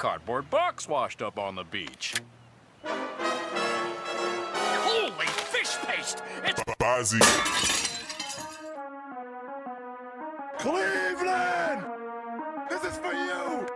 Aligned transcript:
cardboard 0.00 0.48
box 0.48 0.88
washed 0.88 1.20
up 1.20 1.38
on 1.38 1.54
the 1.54 1.64
beach. 1.64 2.14
Holy 4.82 5.26
fish 5.26 5.76
paste! 5.84 6.22
It's 6.42 6.62
Bozzy. 6.80 7.20
Cleveland! 10.58 11.84
This 12.70 12.82
is 12.84 12.96
for 12.96 13.12
you! 13.12 13.66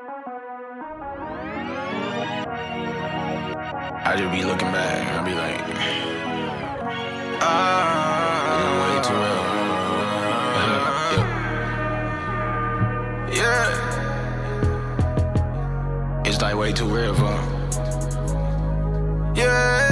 I 4.07 4.15
just 4.17 4.33
be 4.33 4.45
looking 4.45 4.73
back, 4.73 5.07
and 5.07 5.19
I 5.19 5.23
be 5.29 5.35
like, 5.35 5.61
ah, 7.43 8.04
way 16.65 16.73
too 16.73 16.87
real. 16.87 17.15
Yeah. 19.37 19.91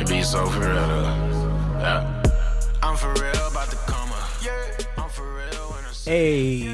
It 0.00 0.08
be 0.08 0.22
so 0.22 0.46
for 0.46 0.60
real. 0.60 1.04
Yeah. 1.78 2.22
I'm 2.82 2.96
for 2.96 3.12
real 3.22 3.46
about 3.52 3.68
the 3.70 3.76
coma. 3.86 4.20
Yeah. 4.42 4.50
I'm 4.98 5.10
for 5.10 5.28
real 5.32 5.64
when 5.70 5.84
I. 5.84 5.92
Hey, 6.04 6.65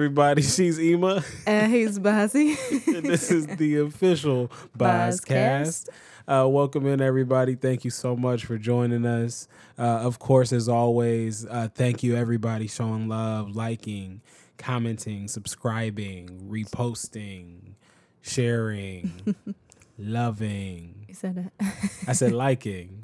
everybody. 0.00 0.40
She's 0.56 0.80
Ema, 0.80 1.22
and 1.46 1.70
he's 1.70 1.98
Bozzy. 1.98 2.56
this 3.02 3.30
is 3.30 3.46
the 3.46 3.80
official 3.80 4.50
Bozcast. 4.74 5.90
Uh, 6.26 6.48
welcome 6.48 6.86
in, 6.86 7.02
everybody. 7.02 7.54
Thank 7.54 7.84
you 7.84 7.90
so 7.90 8.16
much 8.16 8.46
for 8.46 8.56
joining 8.56 9.04
us. 9.04 9.46
Uh, 9.78 9.82
of 9.82 10.18
course, 10.18 10.54
as 10.54 10.70
always, 10.70 11.44
uh, 11.44 11.68
thank 11.74 12.02
you, 12.02 12.16
everybody, 12.16 12.66
showing 12.66 13.08
love, 13.08 13.54
liking, 13.54 14.22
commenting, 14.56 15.28
subscribing, 15.28 16.48
reposting, 16.50 17.74
sharing, 18.22 19.36
loving. 19.98 21.04
You 21.08 21.14
said 21.14 21.34
that. 21.34 21.74
I 22.08 22.14
said 22.14 22.32
liking. 22.32 23.02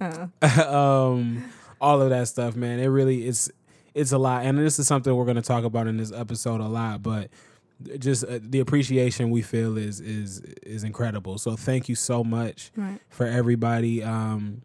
um, 0.66 1.44
all 1.78 2.00
of 2.00 2.08
that 2.08 2.26
stuff, 2.28 2.56
man. 2.56 2.80
It 2.80 2.86
really 2.86 3.28
it's 3.28 3.50
it's 3.96 4.12
a 4.12 4.18
lot, 4.18 4.44
and 4.44 4.58
this 4.58 4.78
is 4.78 4.86
something 4.86 5.14
we're 5.16 5.24
going 5.24 5.36
to 5.36 5.42
talk 5.42 5.64
about 5.64 5.86
in 5.88 5.96
this 5.96 6.12
episode 6.12 6.60
a 6.60 6.68
lot. 6.68 7.02
But 7.02 7.30
just 7.98 8.24
uh, 8.24 8.38
the 8.42 8.60
appreciation 8.60 9.30
we 9.30 9.42
feel 9.42 9.76
is 9.76 10.00
is 10.00 10.40
is 10.62 10.84
incredible. 10.84 11.38
So 11.38 11.56
thank 11.56 11.88
you 11.88 11.94
so 11.94 12.22
much 12.22 12.70
Right. 12.76 13.00
for 13.08 13.26
everybody. 13.26 14.02
Um, 14.02 14.62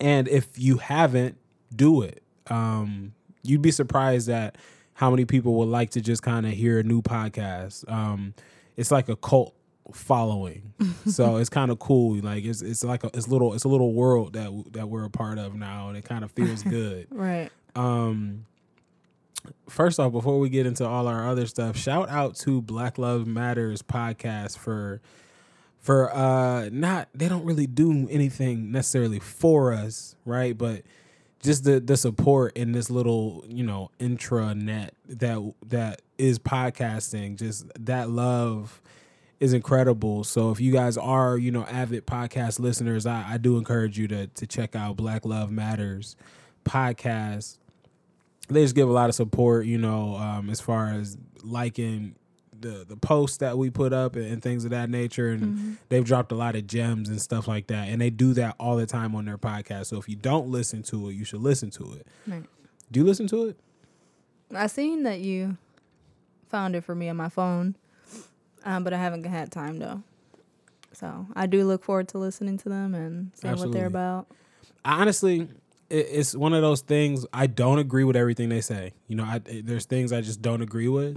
and 0.00 0.28
if 0.28 0.58
you 0.58 0.78
haven't, 0.78 1.36
do 1.74 2.02
it. 2.02 2.22
Um, 2.48 3.12
you'd 3.42 3.62
be 3.62 3.70
surprised 3.70 4.28
at 4.28 4.56
how 4.94 5.10
many 5.10 5.24
people 5.24 5.54
would 5.54 5.68
like 5.68 5.90
to 5.90 6.00
just 6.00 6.22
kind 6.22 6.44
of 6.46 6.52
hear 6.52 6.78
a 6.78 6.82
new 6.82 7.02
podcast. 7.02 7.90
Um, 7.90 8.34
it's 8.76 8.90
like 8.90 9.08
a 9.08 9.16
cult 9.16 9.54
following, 9.92 10.72
so 11.06 11.36
it's 11.36 11.50
kind 11.50 11.70
of 11.70 11.78
cool. 11.78 12.16
Like 12.20 12.44
it's 12.44 12.62
it's 12.62 12.84
like 12.84 13.04
a 13.04 13.10
it's 13.14 13.28
little 13.28 13.54
it's 13.54 13.64
a 13.64 13.68
little 13.68 13.92
world 13.92 14.32
that 14.34 14.50
that 14.72 14.88
we're 14.88 15.04
a 15.04 15.10
part 15.10 15.38
of 15.38 15.54
now, 15.54 15.88
and 15.88 15.96
it 15.96 16.04
kind 16.04 16.24
of 16.24 16.30
feels 16.32 16.62
good. 16.78 17.06
Right. 17.10 17.50
Um, 17.74 18.46
first 19.68 19.98
off, 19.98 20.12
before 20.12 20.38
we 20.38 20.48
get 20.48 20.66
into 20.66 20.86
all 20.86 21.06
our 21.06 21.28
other 21.28 21.46
stuff, 21.46 21.76
shout 21.76 22.08
out 22.08 22.36
to 22.36 22.60
Black 22.62 22.98
Love 22.98 23.26
Matters 23.26 23.82
podcast 23.82 24.58
for 24.58 25.00
for 25.78 26.14
uh 26.14 26.68
not 26.70 27.08
they 27.14 27.26
don't 27.26 27.44
really 27.46 27.66
do 27.66 28.06
anything 28.10 28.70
necessarily 28.70 29.18
for 29.18 29.72
us, 29.72 30.14
right? 30.24 30.56
But 30.56 30.82
just 31.42 31.64
the 31.64 31.80
the 31.80 31.96
support 31.96 32.56
in 32.56 32.72
this 32.72 32.90
little 32.90 33.44
you 33.48 33.64
know 33.64 33.90
intranet 33.98 34.90
that 35.08 35.38
that 35.66 36.02
is 36.18 36.38
podcasting, 36.38 37.36
just 37.36 37.66
that 37.78 38.10
love 38.10 38.82
is 39.38 39.54
incredible. 39.54 40.22
So 40.22 40.50
if 40.50 40.60
you 40.60 40.70
guys 40.70 40.98
are, 40.98 41.38
you 41.38 41.50
know, 41.50 41.64
avid 41.64 42.06
podcast 42.06 42.60
listeners, 42.60 43.06
I, 43.06 43.24
I 43.26 43.38
do 43.38 43.56
encourage 43.56 43.98
you 43.98 44.06
to 44.08 44.26
to 44.26 44.46
check 44.46 44.76
out 44.76 44.96
Black 44.96 45.24
Love 45.24 45.50
Matters 45.50 46.14
podcast. 46.64 47.58
They 48.48 48.62
just 48.62 48.74
give 48.74 48.88
a 48.88 48.92
lot 48.92 49.08
of 49.08 49.14
support, 49.14 49.66
you 49.66 49.78
know, 49.78 50.16
um, 50.16 50.50
as 50.50 50.60
far 50.60 50.88
as 50.88 51.16
liking 51.42 52.16
the 52.60 52.84
the 52.86 52.96
posts 52.96 53.38
that 53.38 53.56
we 53.56 53.70
put 53.70 53.92
up 53.92 54.16
and, 54.16 54.26
and 54.26 54.42
things 54.42 54.64
of 54.64 54.70
that 54.70 54.90
nature. 54.90 55.28
And 55.30 55.78
they've 55.88 56.04
dropped 56.04 56.32
a 56.32 56.34
lot 56.34 56.56
of 56.56 56.66
gems 56.66 57.08
and 57.08 57.20
stuff 57.20 57.48
like 57.48 57.68
that. 57.68 57.88
And 57.88 58.00
they 58.00 58.10
do 58.10 58.34
that 58.34 58.56
all 58.58 58.76
the 58.76 58.86
time 58.86 59.14
on 59.14 59.24
their 59.24 59.38
podcast. 59.38 59.86
So 59.86 59.98
if 59.98 60.08
you 60.08 60.16
don't 60.16 60.48
listen 60.48 60.82
to 60.84 61.08
it, 61.08 61.14
you 61.14 61.24
should 61.24 61.40
listen 61.40 61.70
to 61.70 61.94
it. 61.94 62.06
Right. 62.26 62.44
Do 62.90 63.00
you 63.00 63.06
listen 63.06 63.26
to 63.28 63.48
it? 63.48 63.56
I 64.54 64.66
seen 64.66 65.04
that 65.04 65.20
you 65.20 65.56
found 66.48 66.74
it 66.74 66.82
for 66.82 66.94
me 66.94 67.08
on 67.08 67.16
my 67.16 67.28
phone, 67.28 67.76
um, 68.64 68.82
but 68.82 68.92
I 68.92 68.98
haven't 68.98 69.24
had 69.24 69.52
time 69.52 69.78
though. 69.78 70.02
So 70.92 71.26
I 71.36 71.46
do 71.46 71.64
look 71.64 71.84
forward 71.84 72.08
to 72.08 72.18
listening 72.18 72.58
to 72.58 72.68
them 72.68 72.94
and 72.94 73.30
seeing 73.34 73.56
what 73.56 73.72
they're 73.72 73.86
about. 73.86 74.26
I 74.84 75.00
honestly 75.00 75.48
it's 75.90 76.34
one 76.34 76.52
of 76.52 76.62
those 76.62 76.80
things 76.82 77.26
i 77.32 77.46
don't 77.46 77.78
agree 77.78 78.04
with 78.04 78.16
everything 78.16 78.48
they 78.48 78.60
say. 78.60 78.92
You 79.08 79.16
know 79.16 79.24
I, 79.24 79.40
there's 79.44 79.86
things 79.86 80.12
i 80.12 80.20
just 80.20 80.40
don't 80.40 80.62
agree 80.62 80.88
with 80.88 81.14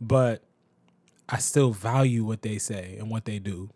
but 0.00 0.42
i 1.28 1.38
still 1.38 1.70
value 1.70 2.24
what 2.24 2.42
they 2.42 2.58
say 2.58 2.96
and 2.98 3.10
what 3.10 3.24
they 3.24 3.38
do. 3.38 3.70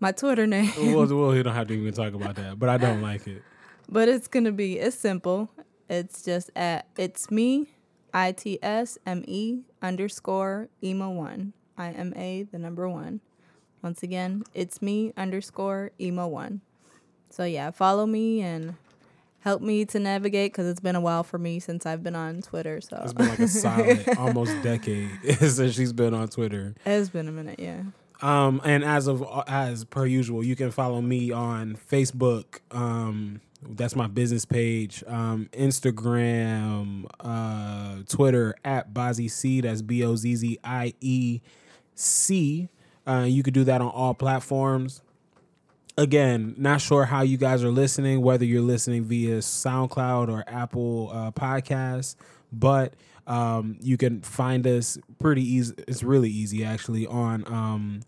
my 0.00 0.10
Twitter 0.12 0.46
name, 0.46 0.72
well, 0.94 1.06
well, 1.20 1.34
you 1.36 1.42
don't 1.42 1.54
have 1.54 1.68
to 1.68 1.74
even 1.74 1.92
talk 1.92 2.14
about 2.14 2.36
that, 2.36 2.58
but 2.58 2.70
I 2.70 2.78
don't 2.78 3.02
like 3.02 3.26
it. 3.26 3.42
but 3.90 4.08
it's 4.08 4.26
gonna 4.26 4.52
be 4.52 4.78
it's 4.78 4.96
simple. 4.96 5.50
It's 5.90 6.22
just 6.22 6.50
at 6.56 6.86
it's 6.96 7.30
me, 7.30 7.66
I 8.14 8.32
T 8.32 8.58
S 8.62 8.96
M 9.04 9.22
E 9.28 9.64
underscore 9.82 10.68
emo 10.82 11.10
one. 11.10 11.52
I 11.76 11.90
M 11.90 12.14
A 12.16 12.44
the 12.44 12.58
number 12.58 12.88
one. 12.88 13.20
Once 13.82 14.02
again, 14.02 14.44
it's 14.54 14.80
me 14.80 15.12
underscore 15.16 15.90
emo 16.00 16.26
one. 16.26 16.62
So 17.28 17.44
yeah, 17.44 17.70
follow 17.70 18.06
me 18.06 18.40
and 18.40 18.76
help 19.40 19.60
me 19.60 19.84
to 19.84 19.98
navigate 20.00 20.52
because 20.52 20.66
it's 20.66 20.80
been 20.80 20.96
a 20.96 21.00
while 21.02 21.22
for 21.22 21.36
me 21.38 21.60
since 21.60 21.84
I've 21.84 22.02
been 22.02 22.16
on 22.16 22.40
Twitter. 22.40 22.80
So 22.80 22.98
It's 23.04 23.12
been 23.12 23.28
like 23.28 23.38
a 23.40 23.48
solid 23.66 24.08
almost 24.16 24.62
decade 24.62 25.10
since 25.38 25.74
she's 25.74 25.92
been 25.92 26.14
on 26.14 26.28
Twitter. 26.28 26.74
it's 26.86 27.10
been 27.10 27.28
a 27.28 27.32
minute. 27.32 27.60
Yeah. 27.60 27.82
Um, 28.20 28.60
and 28.64 28.84
as 28.84 29.06
of 29.06 29.24
as 29.46 29.84
per 29.84 30.04
usual, 30.06 30.42
you 30.42 30.56
can 30.56 30.70
follow 30.70 31.00
me 31.00 31.30
on 31.30 31.76
Facebook. 31.76 32.60
Um, 32.70 33.40
that's 33.62 33.94
my 33.96 34.06
business 34.06 34.44
page. 34.44 35.04
Um, 35.06 35.48
Instagram, 35.52 37.06
uh, 37.20 38.02
Twitter 38.08 38.54
at 38.64 38.92
Bozzie 38.92 39.28
C. 39.28 39.60
That's 39.60 39.82
B 39.82 40.04
O 40.04 40.16
Z 40.16 40.36
Z 40.36 40.58
I 40.64 40.94
E 41.00 41.40
C. 41.94 42.68
Uh, 43.06 43.24
you 43.28 43.42
could 43.42 43.54
do 43.54 43.64
that 43.64 43.80
on 43.80 43.88
all 43.88 44.14
platforms. 44.14 45.02
Again, 45.96 46.54
not 46.56 46.80
sure 46.80 47.06
how 47.06 47.22
you 47.22 47.36
guys 47.36 47.64
are 47.64 47.70
listening, 47.70 48.20
whether 48.22 48.44
you're 48.44 48.62
listening 48.62 49.04
via 49.04 49.38
SoundCloud 49.38 50.28
or 50.28 50.44
Apple 50.46 51.10
uh, 51.12 51.30
Podcasts, 51.32 52.14
but 52.52 52.94
um, 53.28 53.76
you 53.80 53.96
can 53.96 54.22
find 54.22 54.66
us 54.66 54.98
pretty 55.20 55.42
easy. 55.42 55.74
It's 55.86 56.02
really 56.02 56.30
easy 56.30 56.64
actually 56.64 57.06
on 57.06 57.44
um, 57.46 58.00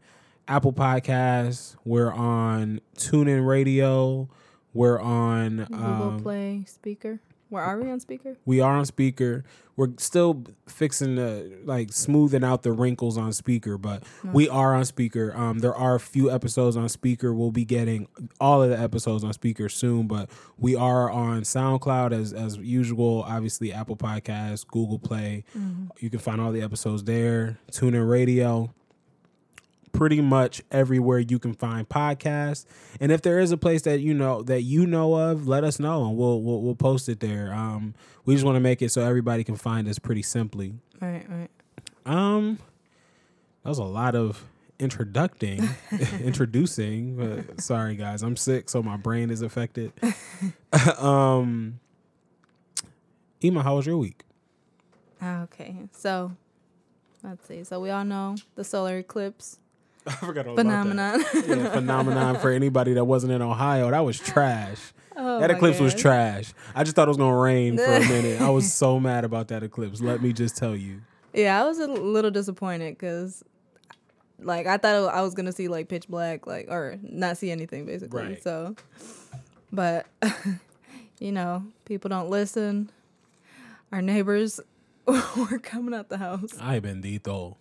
Apple 0.49 0.73
Podcasts. 0.73 1.77
We're 1.85 2.13
on 2.13 2.81
TuneIn 2.97 3.47
Radio. 3.47 4.29
We're 4.73 5.01
on 5.01 5.67
Google 5.71 5.85
um, 5.85 6.21
Play 6.21 6.65
Spreaker. 6.67 7.21
Where 7.51 7.65
are 7.65 7.79
we 7.81 7.91
on 7.91 8.01
Spreaker? 8.01 8.37
We 8.47 8.61
are 8.61 8.77
on 8.77 8.85
Spreaker. 8.85 9.43
We're 9.77 9.89
still 9.99 10.45
fixing 10.69 11.17
the 11.17 11.59
like 11.65 11.93
smoothing 11.93 12.45
out 12.45 12.63
the 12.63 12.71
wrinkles 12.71 13.19
on 13.19 13.31
Spreaker, 13.31 13.81
but 13.81 14.05
we 14.23 14.49
are 14.49 14.75
on 14.75 14.83
Spreaker. 14.83 15.35
Um, 15.37 15.59
there 15.59 15.75
are 15.75 15.97
a 15.97 16.01
few 16.01 16.31
episodes 16.31 16.77
on 16.77 16.87
Spreaker. 16.87 17.37
We'll 17.37 17.51
be 17.51 17.65
getting 17.65 18.07
all 18.41 18.63
of 18.63 18.71
the 18.71 18.79
episodes 18.79 19.25
on 19.25 19.33
Spreaker 19.33 19.71
soon, 19.71 20.07
but 20.07 20.31
we 20.59 20.77
are 20.77 21.11
on 21.11 21.43
SoundCloud 21.43 22.13
as 22.13 22.33
as 22.33 22.57
usual. 22.59 23.25
Obviously, 23.27 23.73
Apple 23.73 23.97
Podcasts, 23.97 24.67
Google 24.67 24.99
Play. 24.99 25.45
You 25.99 26.09
can 26.09 26.21
find 26.21 26.41
all 26.41 26.53
the 26.53 26.63
episodes 26.63 27.05
there. 27.05 27.59
Tune 27.73 27.95
in 27.95 28.03
radio 28.03 28.73
pretty 29.93 30.21
much 30.21 30.63
everywhere 30.71 31.19
you 31.19 31.39
can 31.39 31.55
find 31.55 31.89
podcasts. 31.89 32.65
And 33.01 33.13
if 33.13 33.23
there 33.23 33.39
is 33.39 33.53
a 33.53 33.57
place 33.57 33.83
that 33.83 34.01
you 34.01 34.15
know 34.15 34.43
that 34.43 34.63
you 34.63 34.87
know 34.87 35.15
of, 35.15 35.47
let 35.47 35.65
us 35.65 35.79
know 35.79 36.07
and 36.07 36.17
we'll 36.17 36.41
we'll, 36.43 36.63
we'll 36.63 36.75
post 36.75 37.09
it 37.09 37.21
there. 37.21 37.53
Um, 37.53 37.95
we 38.25 38.35
just 38.35 38.45
want 38.45 38.57
to 38.57 38.61
make 38.61 38.83
it 38.83 38.91
so 38.91 39.03
everybody 39.03 39.45
can 39.45 39.57
find 39.57 39.89
us 39.89 39.99
pretty 39.99 40.23
simply. 40.23 40.75
Right, 41.01 41.27
right. 41.29 41.51
Um, 42.07 42.59
that 43.63 43.69
was 43.69 43.79
a 43.79 43.85
lot 43.85 44.15
of 44.15 44.45
introducing, 44.79 45.69
introducing. 46.21 47.17
But 47.17 47.61
sorry 47.61 47.97
guys, 47.97 48.23
I'm 48.23 48.37
sick, 48.37 48.69
so 48.69 48.83
my 48.83 48.97
brain 48.97 49.31
is 49.31 49.43
affected. 49.43 49.93
um, 50.99 51.81
Ema, 53.43 53.63
how 53.63 53.77
was 53.77 53.87
your 53.87 53.97
week? 53.97 54.25
Okay, 55.23 55.77
so 55.93 56.33
let's 57.23 57.47
see. 57.47 57.65
So 57.65 57.81
we 57.81 57.91
all 57.91 58.05
know 58.05 58.37
the 58.55 58.65
solar 58.65 58.99
eclipse 58.99 59.60
I 60.07 60.13
forgot 60.13 60.47
all 60.47 60.55
that. 60.55 60.63
phenomenon. 60.63 61.21
yeah, 61.47 61.71
phenomenon 61.73 62.39
for 62.39 62.51
anybody 62.51 62.95
that 62.95 63.05
wasn't 63.05 63.33
in 63.33 63.43
Ohio. 63.43 63.91
That 63.91 64.01
was 64.01 64.19
trash. 64.19 64.79
Oh 65.17 65.41
that 65.41 65.51
eclipse 65.51 65.79
was 65.81 65.95
trash. 65.95 66.55
I 66.75 66.83
just 66.85 66.97
thought 66.97 67.09
it 67.09 67.11
was 67.11 67.19
gonna 67.19 67.37
rain 67.37 67.77
for 67.77 67.85
a 67.85 68.01
minute. 68.09 68.41
I 68.41 68.49
was 68.51 68.73
so 68.73 68.99
mad 68.99 69.25
about 69.25 69.49
that 69.49 69.63
eclipse. 69.63 70.01
Let 70.01 70.23
me 70.23 70.33
just 70.33 70.57
tell 70.57 70.75
you. 70.75 71.03
Yeah, 71.35 71.61
I 71.61 71.67
was 71.67 71.79
a 71.79 71.87
little 71.87 72.31
disappointed 72.31 72.97
because, 72.99 73.45
like, 74.41 74.67
I 74.67 74.79
thought 74.79 75.13
I 75.15 75.21
was 75.23 75.35
gonna 75.35 75.53
see 75.53 75.69
like 75.69 75.89
pitch 75.89 76.09
black, 76.09 76.47
like, 76.47 76.69
or 76.71 76.97
not 77.03 77.37
see 77.37 77.51
anything 77.51 77.85
basically. 77.87 78.23
Right. 78.23 78.43
So, 78.43 78.75
but 79.71 80.07
you 81.19 81.33
know, 81.33 81.65
people 81.85 82.09
don't 82.09 82.31
listen. 82.31 82.91
Our 83.93 84.01
neighbors 84.01 84.61
were 85.07 85.59
coming 85.59 85.93
out 85.93 86.09
the 86.09 86.19
house, 86.19 86.57
I 86.61 86.81
bendito. 86.81 87.57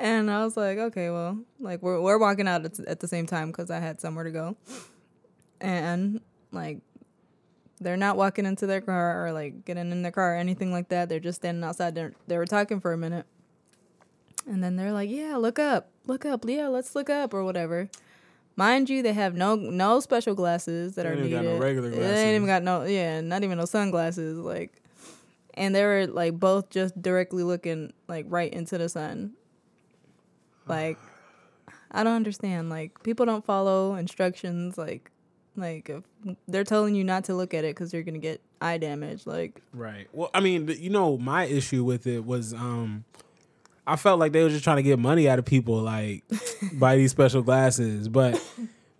And 0.00 0.30
I 0.30 0.44
was 0.44 0.56
like, 0.56 0.78
okay, 0.78 1.10
well, 1.10 1.38
like 1.60 1.82
we're 1.82 2.00
we're 2.00 2.18
walking 2.18 2.48
out 2.48 2.64
at, 2.64 2.80
at 2.80 3.00
the 3.00 3.06
same 3.08 3.26
time 3.26 3.48
because 3.52 3.70
I 3.70 3.78
had 3.78 4.00
somewhere 4.00 4.24
to 4.24 4.30
go, 4.32 4.56
and 5.60 6.20
like. 6.52 6.78
They're 7.82 7.96
not 7.96 8.18
walking 8.18 8.44
into 8.44 8.66
their 8.66 8.82
car 8.82 9.24
or 9.26 9.32
like 9.32 9.64
getting 9.64 9.90
in 9.90 10.02
their 10.02 10.12
car 10.12 10.34
or 10.34 10.36
anything 10.36 10.70
like 10.70 10.90
that. 10.90 11.08
They're 11.08 11.18
just 11.18 11.40
standing 11.40 11.64
outside. 11.64 11.94
They're, 11.94 12.12
they 12.26 12.36
were 12.36 12.44
talking 12.44 12.78
for 12.78 12.92
a 12.92 12.98
minute. 12.98 13.24
And 14.46 14.62
then 14.62 14.76
they're 14.76 14.92
like, 14.92 15.08
"Yeah, 15.08 15.36
look 15.36 15.58
up, 15.58 15.88
look 16.06 16.26
up, 16.26 16.44
yeah, 16.46 16.68
let's 16.68 16.94
look 16.94 17.08
up 17.08 17.32
or 17.32 17.42
whatever." 17.42 17.88
Mind 18.54 18.90
you, 18.90 19.02
they 19.02 19.14
have 19.14 19.34
no 19.34 19.54
no 19.54 19.98
special 20.00 20.34
glasses 20.34 20.94
that 20.96 21.04
They 21.04 21.08
are 21.08 21.14
even 21.14 21.30
got 21.30 21.40
needed. 21.40 21.54
no 21.54 21.64
regular 21.64 21.88
glasses. 21.90 22.06
They 22.06 22.24
ain't 22.26 22.34
even 22.36 22.46
got 22.46 22.62
no 22.62 22.82
yeah, 22.84 23.22
not 23.22 23.44
even 23.44 23.56
no 23.56 23.64
sunglasses. 23.64 24.36
Like, 24.38 24.82
and 25.54 25.74
they 25.74 25.82
were 25.82 26.06
like 26.06 26.38
both 26.38 26.68
just 26.68 27.00
directly 27.00 27.44
looking 27.44 27.94
like 28.08 28.26
right 28.28 28.52
into 28.52 28.76
the 28.76 28.90
sun. 28.90 29.32
Like, 30.66 30.98
I 31.90 32.04
don't 32.04 32.14
understand. 32.14 32.70
Like, 32.70 33.02
people 33.02 33.26
don't 33.26 33.44
follow 33.44 33.94
instructions. 33.94 34.78
Like, 34.78 35.10
like 35.56 35.88
if 35.90 36.04
they're 36.48 36.64
telling 36.64 36.94
you 36.94 37.04
not 37.04 37.24
to 37.24 37.34
look 37.34 37.54
at 37.54 37.64
it 37.64 37.74
because 37.74 37.92
you're 37.92 38.02
gonna 38.02 38.18
get 38.18 38.40
eye 38.60 38.78
damage. 38.78 39.26
Like, 39.26 39.60
Right. 39.72 40.08
Well, 40.12 40.30
I 40.34 40.40
mean, 40.40 40.68
you 40.68 40.90
know, 40.90 41.18
my 41.18 41.44
issue 41.44 41.84
with 41.84 42.06
it 42.06 42.24
was 42.24 42.54
um 42.54 43.04
I 43.86 43.96
felt 43.96 44.20
like 44.20 44.32
they 44.32 44.42
were 44.42 44.50
just 44.50 44.62
trying 44.64 44.76
to 44.76 44.82
get 44.82 44.98
money 44.98 45.28
out 45.28 45.38
of 45.38 45.44
people 45.44 45.76
like 45.80 46.22
by 46.74 46.96
these 46.96 47.10
special 47.10 47.42
glasses, 47.42 48.08
but 48.08 48.40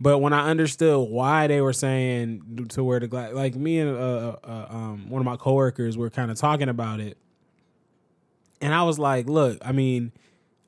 but 0.01 0.19
when 0.19 0.33
I 0.33 0.49
understood 0.49 1.09
why 1.09 1.47
they 1.47 1.61
were 1.61 1.75
saying 1.75 2.69
to 2.71 2.83
wear 2.83 2.99
the 3.01 3.07
glass, 3.07 3.33
like 3.35 3.55
me 3.55 3.79
and 3.79 3.97
uh, 3.97 4.37
uh, 4.43 4.67
um, 4.71 5.11
one 5.11 5.21
of 5.21 5.27
my 5.27 5.37
coworkers 5.37 5.97
were 5.97 6.11
kind 6.11 6.31
of 6.31 6.39
talking 6.39 6.69
about 6.69 7.01
it, 7.01 7.19
and 8.61 8.75
I 8.75 8.83
was 8.83 8.99
like, 8.99 9.29
"Look, 9.29 9.59
I 9.63 9.73
mean, 9.73 10.13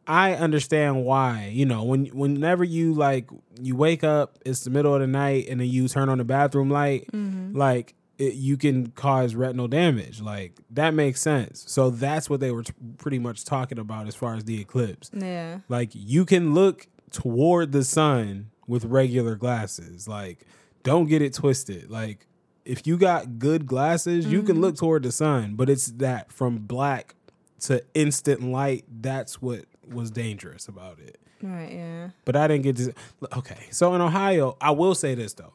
I 0.06 0.34
understand 0.34 1.04
why. 1.04 1.50
You 1.52 1.66
know, 1.66 1.84
when 1.84 2.06
whenever 2.06 2.64
you 2.64 2.94
like 2.94 3.28
you 3.60 3.76
wake 3.76 4.04
up, 4.04 4.38
it's 4.44 4.64
the 4.64 4.70
middle 4.70 4.94
of 4.94 5.00
the 5.00 5.06
night, 5.06 5.48
and 5.48 5.60
then 5.60 5.68
you 5.68 5.88
turn 5.88 6.08
on 6.08 6.18
the 6.18 6.24
bathroom 6.24 6.70
light, 6.70 7.06
mm-hmm. 7.12 7.56
like 7.56 7.94
it, 8.18 8.34
you 8.34 8.56
can 8.56 8.88
cause 8.88 9.34
retinal 9.34 9.68
damage. 9.68 10.20
Like 10.20 10.58
that 10.70 10.94
makes 10.94 11.20
sense. 11.20 11.64
So 11.66 11.90
that's 11.90 12.28
what 12.28 12.40
they 12.40 12.50
were 12.50 12.62
t- 12.62 12.72
pretty 12.98 13.18
much 13.18 13.44
talking 13.44 13.78
about 13.78 14.08
as 14.08 14.14
far 14.14 14.34
as 14.34 14.44
the 14.44 14.60
eclipse. 14.60 15.10
yeah, 15.12 15.58
Like 15.68 15.90
you 15.92 16.24
can 16.24 16.54
look 16.54 16.86
toward 17.10 17.72
the 17.72 17.84
sun 17.84 18.50
with 18.66 18.84
regular 18.84 19.34
glasses. 19.36 20.08
Like 20.08 20.46
don't 20.82 21.06
get 21.06 21.22
it 21.22 21.34
twisted. 21.34 21.90
Like 21.90 22.26
if 22.64 22.86
you 22.86 22.96
got 22.96 23.38
good 23.38 23.66
glasses, 23.66 24.26
you 24.26 24.42
can 24.42 24.54
mm-hmm. 24.54 24.62
look 24.62 24.76
toward 24.76 25.02
the 25.02 25.12
sun, 25.12 25.54
but 25.54 25.68
it's 25.68 25.86
that 25.86 26.32
from 26.32 26.58
black 26.58 27.14
to 27.60 27.84
instant 27.94 28.42
light, 28.42 28.84
that's 28.88 29.40
what 29.40 29.64
was 29.90 30.10
dangerous 30.10 30.68
about 30.68 30.98
it. 31.00 31.18
right, 31.42 31.72
yeah. 31.72 32.10
But 32.24 32.36
I 32.36 32.46
didn't 32.48 32.62
get 32.62 32.76
to 32.76 32.94
Okay. 33.38 33.66
So 33.70 33.94
in 33.94 34.00
Ohio, 34.00 34.56
I 34.60 34.70
will 34.72 34.94
say 34.94 35.14
this 35.14 35.32
though. 35.34 35.52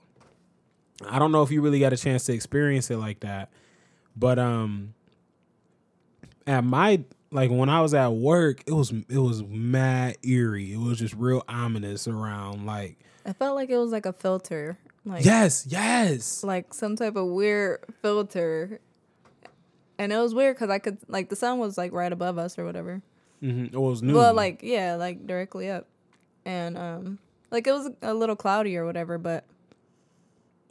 I 1.07 1.19
don't 1.19 1.31
know 1.31 1.43
if 1.43 1.51
you 1.51 1.61
really 1.61 1.79
got 1.79 1.93
a 1.93 1.97
chance 1.97 2.25
to 2.25 2.33
experience 2.33 2.89
it 2.89 2.97
like 2.97 3.19
that. 3.21 3.49
But 4.15 4.39
um 4.39 4.93
at 6.45 6.63
my 6.63 7.03
like 7.31 7.51
when 7.51 7.69
I 7.69 7.81
was 7.81 7.93
at 7.93 8.13
work, 8.13 8.63
it 8.65 8.73
was 8.73 8.91
it 9.09 9.17
was 9.19 9.43
mad 9.43 10.17
eerie. 10.23 10.73
It 10.73 10.79
was 10.79 10.99
just 10.99 11.13
real 11.13 11.43
ominous 11.47 12.07
around 12.07 12.65
like 12.65 12.97
I 13.25 13.33
felt 13.33 13.55
like 13.55 13.69
it 13.69 13.77
was 13.77 13.91
like 13.91 14.05
a 14.05 14.13
filter, 14.13 14.77
like 15.05 15.25
Yes, 15.25 15.65
yes. 15.67 16.43
like 16.43 16.73
some 16.73 16.95
type 16.95 17.15
of 17.17 17.27
weird 17.27 17.83
filter, 18.01 18.79
and 19.99 20.13
it 20.13 20.17
was 20.17 20.33
weird 20.33 20.55
because 20.55 20.69
I 20.69 20.79
could 20.79 20.97
like 21.09 21.29
the 21.29 21.35
sun 21.35 21.59
was 21.59 21.77
like 21.77 21.91
right 21.91 22.11
above 22.11 22.37
us 22.37 22.57
or 22.57 22.65
whatever. 22.65 23.01
Hmm 23.39 23.65
It 23.65 23.79
was 23.79 24.01
new. 24.01 24.15
Well, 24.15 24.33
like 24.33 24.61
yeah, 24.63 24.95
like 24.95 25.25
directly 25.27 25.69
up, 25.69 25.87
and 26.45 26.77
um, 26.77 27.19
like 27.51 27.67
it 27.67 27.71
was 27.71 27.89
a 28.01 28.13
little 28.13 28.35
cloudy 28.35 28.77
or 28.77 28.85
whatever, 28.85 29.17
but 29.17 29.43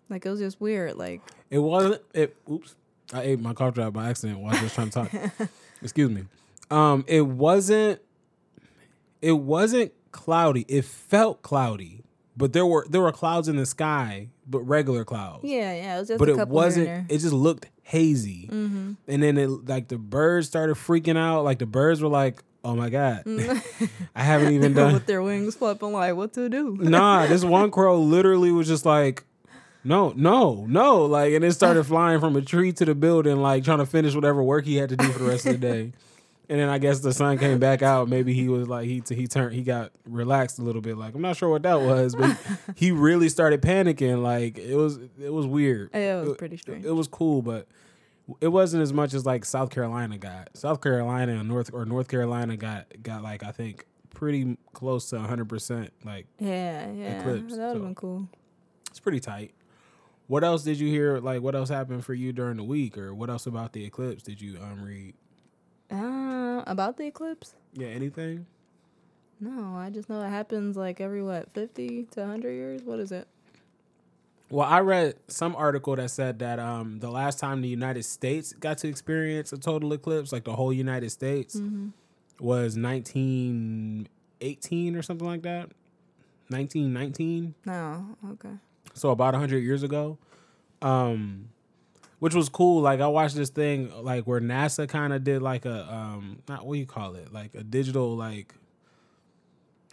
like 0.09 0.25
it 0.27 0.31
was 0.31 0.41
just 0.41 0.61
weird. 0.61 0.97
Like 0.97 1.23
It 1.51 1.59
wasn't. 1.59 2.03
It. 2.15 2.37
Oops. 2.51 2.75
I 3.13 3.23
ate 3.23 3.41
my 3.41 3.55
cough 3.55 3.75
drop 3.75 3.93
by 3.93 4.09
accident 4.11 4.41
while 4.41 4.57
I 4.57 4.63
was 4.63 4.75
trying 4.75 4.91
to 4.91 5.07
talk. 5.07 5.49
Excuse 5.83 6.11
me. 6.11 6.25
Um. 6.71 7.05
It 7.07 7.23
wasn't. 7.23 8.01
It 9.23 9.33
wasn't 9.33 9.93
cloudy. 10.13 10.65
It 10.69 10.85
felt 10.85 11.43
cloudy, 11.43 12.03
but 12.37 12.53
there 12.53 12.67
were 12.67 12.87
there 12.89 13.01
were 13.01 13.13
clouds 13.13 13.49
in 13.49 13.57
the 13.57 13.67
sky, 13.67 14.29
but 14.47 14.61
regular 14.61 15.05
clouds. 15.05 15.45
yeah, 15.45 15.75
yeah, 15.75 15.97
it 15.97 16.01
was 16.01 16.09
just 16.09 16.19
But 16.19 16.29
it 16.29 16.49
wasn't. 16.49 17.11
It 17.11 17.19
just 17.19 17.33
looked 17.33 17.67
hazy. 17.83 18.49
Mm-hmm. 18.53 18.93
And 19.07 19.23
then 19.23 19.39
it 19.39 19.47
like 19.49 19.89
the 19.89 19.99
birds 19.99 20.49
started 20.49 20.77
freaking 20.77 21.17
out. 21.17 21.45
Like 21.45 21.59
the 21.61 21.67
birds 21.67 22.03
were 22.03 22.09
like, 22.09 22.43
"Oh 22.67 22.75
my 22.75 22.91
god, 22.91 23.25
mm. 23.25 23.91
I 24.15 24.23
haven't 24.23 24.53
even 24.53 24.73
done." 24.75 24.93
with 24.93 25.07
their 25.07 25.23
wings 25.23 25.55
flapping, 25.55 25.93
like 25.93 26.17
what 26.17 26.33
to 26.35 26.49
do? 26.49 26.77
nah, 26.81 27.27
this 27.27 27.45
one 27.45 27.71
crow 27.71 28.01
literally 28.01 28.51
was 28.51 28.67
just 28.67 28.85
like, 28.85 29.25
no, 29.85 30.13
no, 30.17 30.67
no, 30.69 31.05
like, 31.05 31.33
and 31.33 31.45
it 31.45 31.53
started 31.53 31.85
flying 31.85 32.19
from 32.19 32.35
a 32.35 32.43
tree 32.43 32.73
to 32.73 32.85
the 32.85 32.95
building, 32.95 33.37
like 33.41 33.63
trying 33.65 33.79
to 33.79 33.87
finish 33.87 34.15
whatever 34.15 34.43
work 34.43 34.65
he 34.65 34.77
had 34.77 34.89
to 34.89 34.97
do 34.97 35.09
for 35.11 35.21
the 35.21 35.27
rest 35.27 35.47
of 35.47 35.53
the 35.53 35.59
day. 35.59 35.93
And 36.49 36.61
then 36.61 36.69
I 36.69 36.79
guess 36.79 37.01
the 37.01 37.13
sun 37.13 37.39
came 37.39 37.59
back 37.59 37.83
out. 37.83 38.09
Maybe 38.09 38.33
he 38.33 38.49
was 38.49 38.69
like 38.69 38.87
he 38.87 39.03
he 39.09 39.27
turned 39.27 39.55
he 39.55 39.63
got 39.63 39.91
relaxed 40.09 40.61
a 40.61 40.63
little 40.63 40.81
bit. 40.81 40.97
Like 40.97 41.15
I'm 41.15 41.23
not 41.23 41.37
sure 41.37 41.49
what 41.49 41.63
that 41.63 41.81
was, 41.81 42.15
but 42.15 42.37
he 42.77 42.93
really 42.93 43.29
started 43.29 43.63
panicking. 43.63 44.23
Like 44.23 44.57
it 44.59 44.77
was 44.77 44.99
it 45.21 45.33
was 45.33 45.47
weird. 45.47 45.91
Yeah, 45.93 46.21
it 46.21 46.29
was 46.29 46.37
pretty 46.37 46.57
strange. 46.57 46.85
It 46.85 46.93
was 46.93 47.09
cool, 47.09 47.43
but 47.43 47.67
it 48.41 48.49
wasn't 48.49 48.83
as 48.83 48.93
much 48.93 49.15
as 49.15 49.25
like 49.25 49.45
South 49.45 49.71
Carolina 49.71 50.19
got. 50.19 50.51
South 50.57 50.81
Carolina 50.81 51.33
and 51.35 51.49
North 51.49 51.71
or 51.73 51.85
North 51.85 52.09
Carolina 52.09 52.57
got 52.57 52.87
got 53.03 53.23
like 53.23 53.43
I 53.45 53.53
think 53.53 53.87
pretty 54.11 54.57
close 54.73 55.11
to 55.11 55.17
100 55.17 55.49
percent. 55.49 55.93
Like 56.05 56.27
Yeah, 56.39 56.91
yeah, 56.93 57.21
Eclipse, 57.21 57.57
that 57.57 57.59
would 57.59 57.67
have 57.69 57.77
so. 57.77 57.81
been 57.81 57.95
cool. 57.95 58.29
it's 58.91 59.01
pretty 59.01 59.21
tight. 59.21 59.53
What 60.29 60.43
else 60.43 60.65
did 60.65 60.79
you 60.81 60.89
hear? 60.89 61.19
Like 61.19 61.41
what 61.43 61.55
else 61.55 61.69
happened 61.69 62.05
for 62.05 62.15
you 62.15 62.33
during 62.33 62.57
the 62.57 62.65
week, 62.65 62.99
or 62.99 63.15
what 63.15 63.31
else 63.31 63.47
about 63.47 63.73
the 63.73 63.85
eclipse 63.85 64.23
did 64.25 64.41
you 64.41 64.59
um 64.61 64.83
read? 64.83 65.15
Uh, 65.91 66.65
about 66.67 66.97
the 66.97 67.07
eclipse? 67.07 67.55
Yeah, 67.75 67.89
anything? 67.89 68.47
No, 69.39 69.77
I 69.77 69.91
just 69.91 70.09
know 70.09 70.21
it 70.23 70.31
happens 70.31 70.77
like 70.77 71.01
every 71.01 71.23
what 71.23 71.53
fifty 71.53 72.05
to 72.13 72.27
hundred 72.27 72.53
years. 72.55 72.83
What 72.83 72.99
is 72.99 73.13
it? 73.13 73.29
Well, 74.49 74.67
I 74.67 74.81
read 74.81 75.17
some 75.29 75.57
article 75.57 75.97
that 75.97 76.11
said 76.11 76.39
that 76.39 76.59
um 76.59 77.01
the 77.01 77.11
last 77.11 77.39
time 77.39 77.63
the 77.63 77.69
United 77.69 78.05
States 78.05 78.53
got 78.53 78.79
to 78.79 78.89
experience 78.89 79.53
a 79.53 79.59
total 79.59 79.93
eclipse, 79.93 80.33
like 80.33 80.45
the 80.45 80.55
whole 80.55 80.73
United 80.73 81.11
States, 81.11 81.57
was 82.39 82.77
1918 82.79 84.97
or 84.97 85.03
something 85.03 85.27
like 85.27 85.43
that. 85.43 85.71
1919. 86.49 87.55
No, 87.65 88.17
okay. 88.33 88.55
so 88.95 89.11
about 89.11 89.35
100 89.35 89.59
years 89.59 89.83
ago 89.83 90.19
um 90.83 91.49
which 92.19 92.35
was 92.35 92.49
cool. 92.49 92.81
Like 92.81 93.01
I 93.01 93.09
watched 93.09 93.37
this 93.37 93.51
thing 93.51 93.93
like 94.03 94.27
where 94.27 94.41
NASA 94.41 94.89
kind 94.89 95.13
of 95.13 95.23
did 95.25 95.43
like 95.43 95.67
a 95.67 95.93
um 95.93 96.39
not 96.49 96.65
what 96.65 96.75
do 96.75 96.81
you 96.81 96.87
call 96.87 97.15
it 97.15 97.33
like 97.33 97.55
a 97.55 97.63
digital 97.63 98.17
Like 98.17 98.55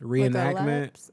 reenactment. 0.01 1.11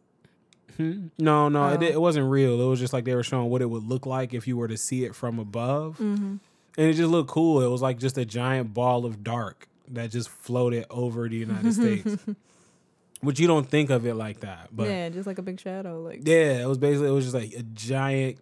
Lapse? 0.80 1.12
no, 1.18 1.48
no, 1.48 1.68
it, 1.68 1.74
Oh. 1.74 1.76
di- 1.78 1.86
it 1.92 2.00
wasn't 2.00 2.30
real. 2.30 2.60
It 2.60 2.64
was 2.68 2.80
just 2.80 2.92
like 2.92 3.04
they 3.04 3.14
were 3.14 3.22
showing 3.22 3.50
what 3.50 3.62
it 3.62 3.66
would 3.70 3.84
look 3.84 4.06
like 4.06 4.34
if 4.34 4.46
you 4.48 4.56
were 4.56 4.68
to 4.68 4.76
see 4.76 5.04
it 5.04 5.14
from 5.14 5.38
above, 5.38 5.98
Mm-hmm. 5.98 6.36
and 6.78 6.86
it 6.90 6.94
just 6.94 7.10
looked 7.10 7.30
cool. 7.30 7.60
It 7.62 7.68
was 7.68 7.82
like 7.82 7.98
just 7.98 8.16
a 8.18 8.24
giant 8.24 8.74
ball 8.74 9.04
of 9.04 9.22
dark 9.24 9.68
that 9.88 10.10
just 10.10 10.28
floated 10.28 10.86
over 10.90 11.28
the 11.28 11.36
United 11.36 11.72
States. 11.74 12.16
Which 13.22 13.38
you 13.38 13.46
don't 13.46 13.68
think 13.68 13.90
of 13.90 14.06
it 14.06 14.14
like 14.14 14.40
that, 14.40 14.68
but 14.72 14.88
yeah, 14.88 15.10
just 15.10 15.26
like 15.26 15.36
a 15.36 15.42
big 15.42 15.60
shadow. 15.60 16.00
Like 16.00 16.26
yeah, 16.26 16.62
it 16.62 16.66
was 16.66 16.78
basically 16.78 17.08
it 17.08 17.12
was 17.12 17.24
just 17.30 17.34
like 17.34 17.52
a 17.52 17.62
giant 17.64 18.38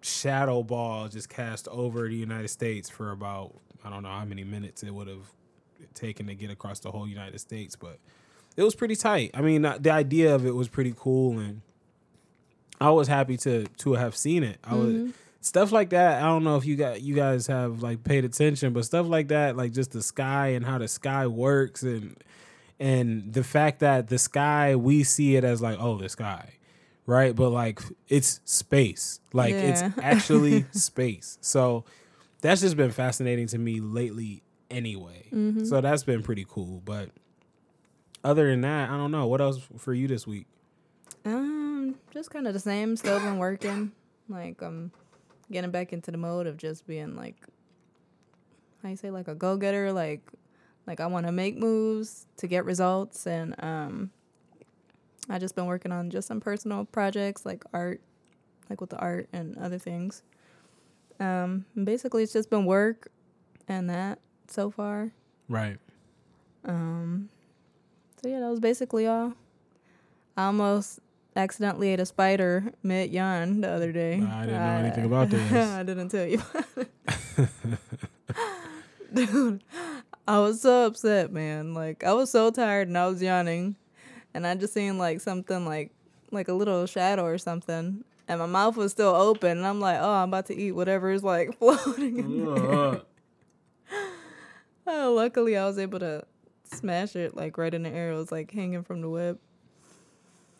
shadow 0.00 0.62
ball 0.62 1.08
just 1.08 1.28
cast 1.28 1.66
over 1.68 2.08
the 2.08 2.14
United 2.14 2.48
States 2.48 2.88
for 2.88 3.10
about 3.10 3.52
I 3.84 3.90
don't 3.90 4.04
know 4.04 4.10
how 4.10 4.24
many 4.24 4.44
minutes 4.44 4.84
it 4.84 4.94
would 4.94 5.08
have 5.08 5.32
taken 5.94 6.28
to 6.28 6.36
get 6.36 6.50
across 6.50 6.78
the 6.78 6.92
whole 6.92 7.08
United 7.08 7.40
States, 7.40 7.74
but 7.74 7.98
it 8.56 8.62
was 8.62 8.76
pretty 8.76 8.94
tight. 8.94 9.32
I 9.34 9.40
mean, 9.40 9.62
the 9.62 9.90
idea 9.90 10.32
of 10.34 10.46
it 10.46 10.54
was 10.54 10.68
pretty 10.68 10.94
cool, 10.96 11.40
and 11.40 11.62
I 12.82 12.90
was 12.90 13.08
happy 13.08 13.36
to 13.38 13.64
to 13.64 13.92
have 13.94 14.16
seen 14.16 14.42
it. 14.42 14.58
I 14.64 14.74
was 14.74 14.94
mm-hmm. 14.94 15.10
stuff 15.40 15.70
like 15.70 15.90
that. 15.90 16.22
I 16.22 16.26
don't 16.26 16.44
know 16.44 16.56
if 16.56 16.66
you 16.66 16.76
got 16.76 17.00
you 17.00 17.14
guys 17.14 17.46
have 17.46 17.82
like 17.82 18.02
paid 18.02 18.24
attention, 18.24 18.72
but 18.72 18.84
stuff 18.84 19.06
like 19.06 19.28
that, 19.28 19.56
like 19.56 19.72
just 19.72 19.92
the 19.92 20.02
sky 20.02 20.48
and 20.48 20.64
how 20.64 20.78
the 20.78 20.88
sky 20.88 21.26
works, 21.26 21.82
and 21.82 22.16
and 22.80 23.32
the 23.32 23.44
fact 23.44 23.80
that 23.80 24.08
the 24.08 24.18
sky 24.18 24.74
we 24.74 25.04
see 25.04 25.36
it 25.36 25.44
as 25.44 25.62
like 25.62 25.78
oh 25.80 25.96
the 25.98 26.08
sky 26.08 26.54
right? 27.04 27.34
But 27.34 27.50
like 27.50 27.80
it's 28.08 28.40
space. 28.44 29.20
Like 29.32 29.54
it's 29.54 29.82
actually 30.02 30.66
space. 30.72 31.38
So 31.40 31.84
that's 32.40 32.60
just 32.60 32.76
been 32.76 32.92
fascinating 32.92 33.48
to 33.48 33.58
me 33.58 33.80
lately 33.80 34.42
anyway. 34.70 35.26
Mm-hmm. 35.32 35.64
So 35.64 35.80
that's 35.80 36.04
been 36.04 36.22
pretty 36.22 36.46
cool 36.48 36.80
but 36.84 37.10
other 38.24 38.48
than 38.48 38.60
that 38.60 38.88
i 38.88 38.96
don't 38.96 39.10
know. 39.10 39.26
What 39.26 39.40
else 39.40 39.60
for 39.78 39.92
you 39.92 40.08
this 40.08 40.26
week 40.26 40.46
Um, 41.24 41.96
just 42.10 42.30
kind 42.30 42.46
of 42.46 42.54
the 42.54 42.60
same. 42.60 42.96
Still 42.96 43.20
been 43.20 43.38
working. 43.38 43.92
Like 44.28 44.62
I'm 44.62 44.92
getting 45.50 45.70
back 45.70 45.92
into 45.92 46.10
the 46.10 46.18
mode 46.18 46.46
of 46.46 46.56
just 46.56 46.86
being 46.86 47.16
like, 47.16 47.36
how 48.82 48.88
you 48.88 48.96
say, 48.96 49.10
like 49.10 49.28
a 49.28 49.34
go 49.34 49.56
getter. 49.56 49.92
Like, 49.92 50.22
like 50.86 51.00
I 51.00 51.06
want 51.06 51.26
to 51.26 51.32
make 51.32 51.56
moves 51.56 52.26
to 52.38 52.46
get 52.46 52.64
results, 52.64 53.26
and 53.26 53.54
um, 53.62 54.10
I 55.28 55.38
just 55.38 55.54
been 55.54 55.66
working 55.66 55.92
on 55.92 56.10
just 56.10 56.28
some 56.28 56.40
personal 56.40 56.84
projects 56.84 57.46
like 57.46 57.64
art, 57.72 58.00
like 58.68 58.80
with 58.80 58.90
the 58.90 58.98
art 58.98 59.28
and 59.32 59.56
other 59.58 59.78
things. 59.78 60.22
Um, 61.20 61.66
basically 61.84 62.24
it's 62.24 62.32
just 62.32 62.50
been 62.50 62.64
work 62.64 63.12
and 63.68 63.88
that 63.90 64.18
so 64.48 64.70
far. 64.70 65.12
right 65.48 65.78
Um, 66.64 67.28
so 68.20 68.28
yeah, 68.28 68.40
that 68.40 68.48
was 68.50 68.60
basically 68.60 69.06
all. 69.06 69.34
I 70.36 70.46
almost 70.46 71.00
accidentally 71.36 71.90
ate 71.90 72.00
a 72.00 72.06
spider 72.06 72.72
mid 72.82 73.10
yawn 73.10 73.60
the 73.60 73.70
other 73.70 73.92
day. 73.92 74.14
I 74.14 74.46
didn't 74.46 74.60
know 74.60 74.76
anything 74.84 75.04
about 75.04 75.30
this. 75.30 75.52
I 75.52 75.82
didn't 75.82 76.08
tell 76.08 76.26
you. 76.26 76.42
Dude, 79.14 79.62
I 80.26 80.38
was 80.38 80.60
so 80.62 80.86
upset, 80.86 81.32
man. 81.32 81.74
Like 81.74 82.04
I 82.04 82.12
was 82.12 82.30
so 82.30 82.50
tired 82.50 82.88
and 82.88 82.96
I 82.96 83.06
was 83.06 83.22
yawning, 83.22 83.76
and 84.34 84.46
I 84.46 84.54
just 84.54 84.74
seen 84.74 84.98
like 84.98 85.20
something 85.20 85.66
like 85.66 85.90
like 86.30 86.48
a 86.48 86.54
little 86.54 86.86
shadow 86.86 87.24
or 87.24 87.38
something, 87.38 88.04
and 88.28 88.38
my 88.40 88.46
mouth 88.46 88.76
was 88.76 88.92
still 88.92 89.14
open, 89.14 89.58
and 89.58 89.66
I'm 89.66 89.80
like, 89.80 89.98
oh, 90.00 90.10
I'm 90.10 90.28
about 90.28 90.46
to 90.46 90.56
eat 90.56 90.72
whatever 90.72 91.10
is 91.10 91.22
like 91.22 91.58
floating 91.58 92.18
in 92.18 92.54
there. 92.54 93.02
Oh, 94.86 95.12
luckily 95.14 95.56
I 95.56 95.66
was 95.66 95.78
able 95.78 96.00
to 96.00 96.24
smash 96.64 97.14
it 97.16 97.36
like 97.36 97.56
right 97.58 97.72
in 97.72 97.82
the 97.82 97.90
air. 97.90 98.12
It 98.12 98.16
was 98.16 98.32
like 98.32 98.50
hanging 98.50 98.82
from 98.82 99.00
the 99.00 99.08
web. 99.08 99.38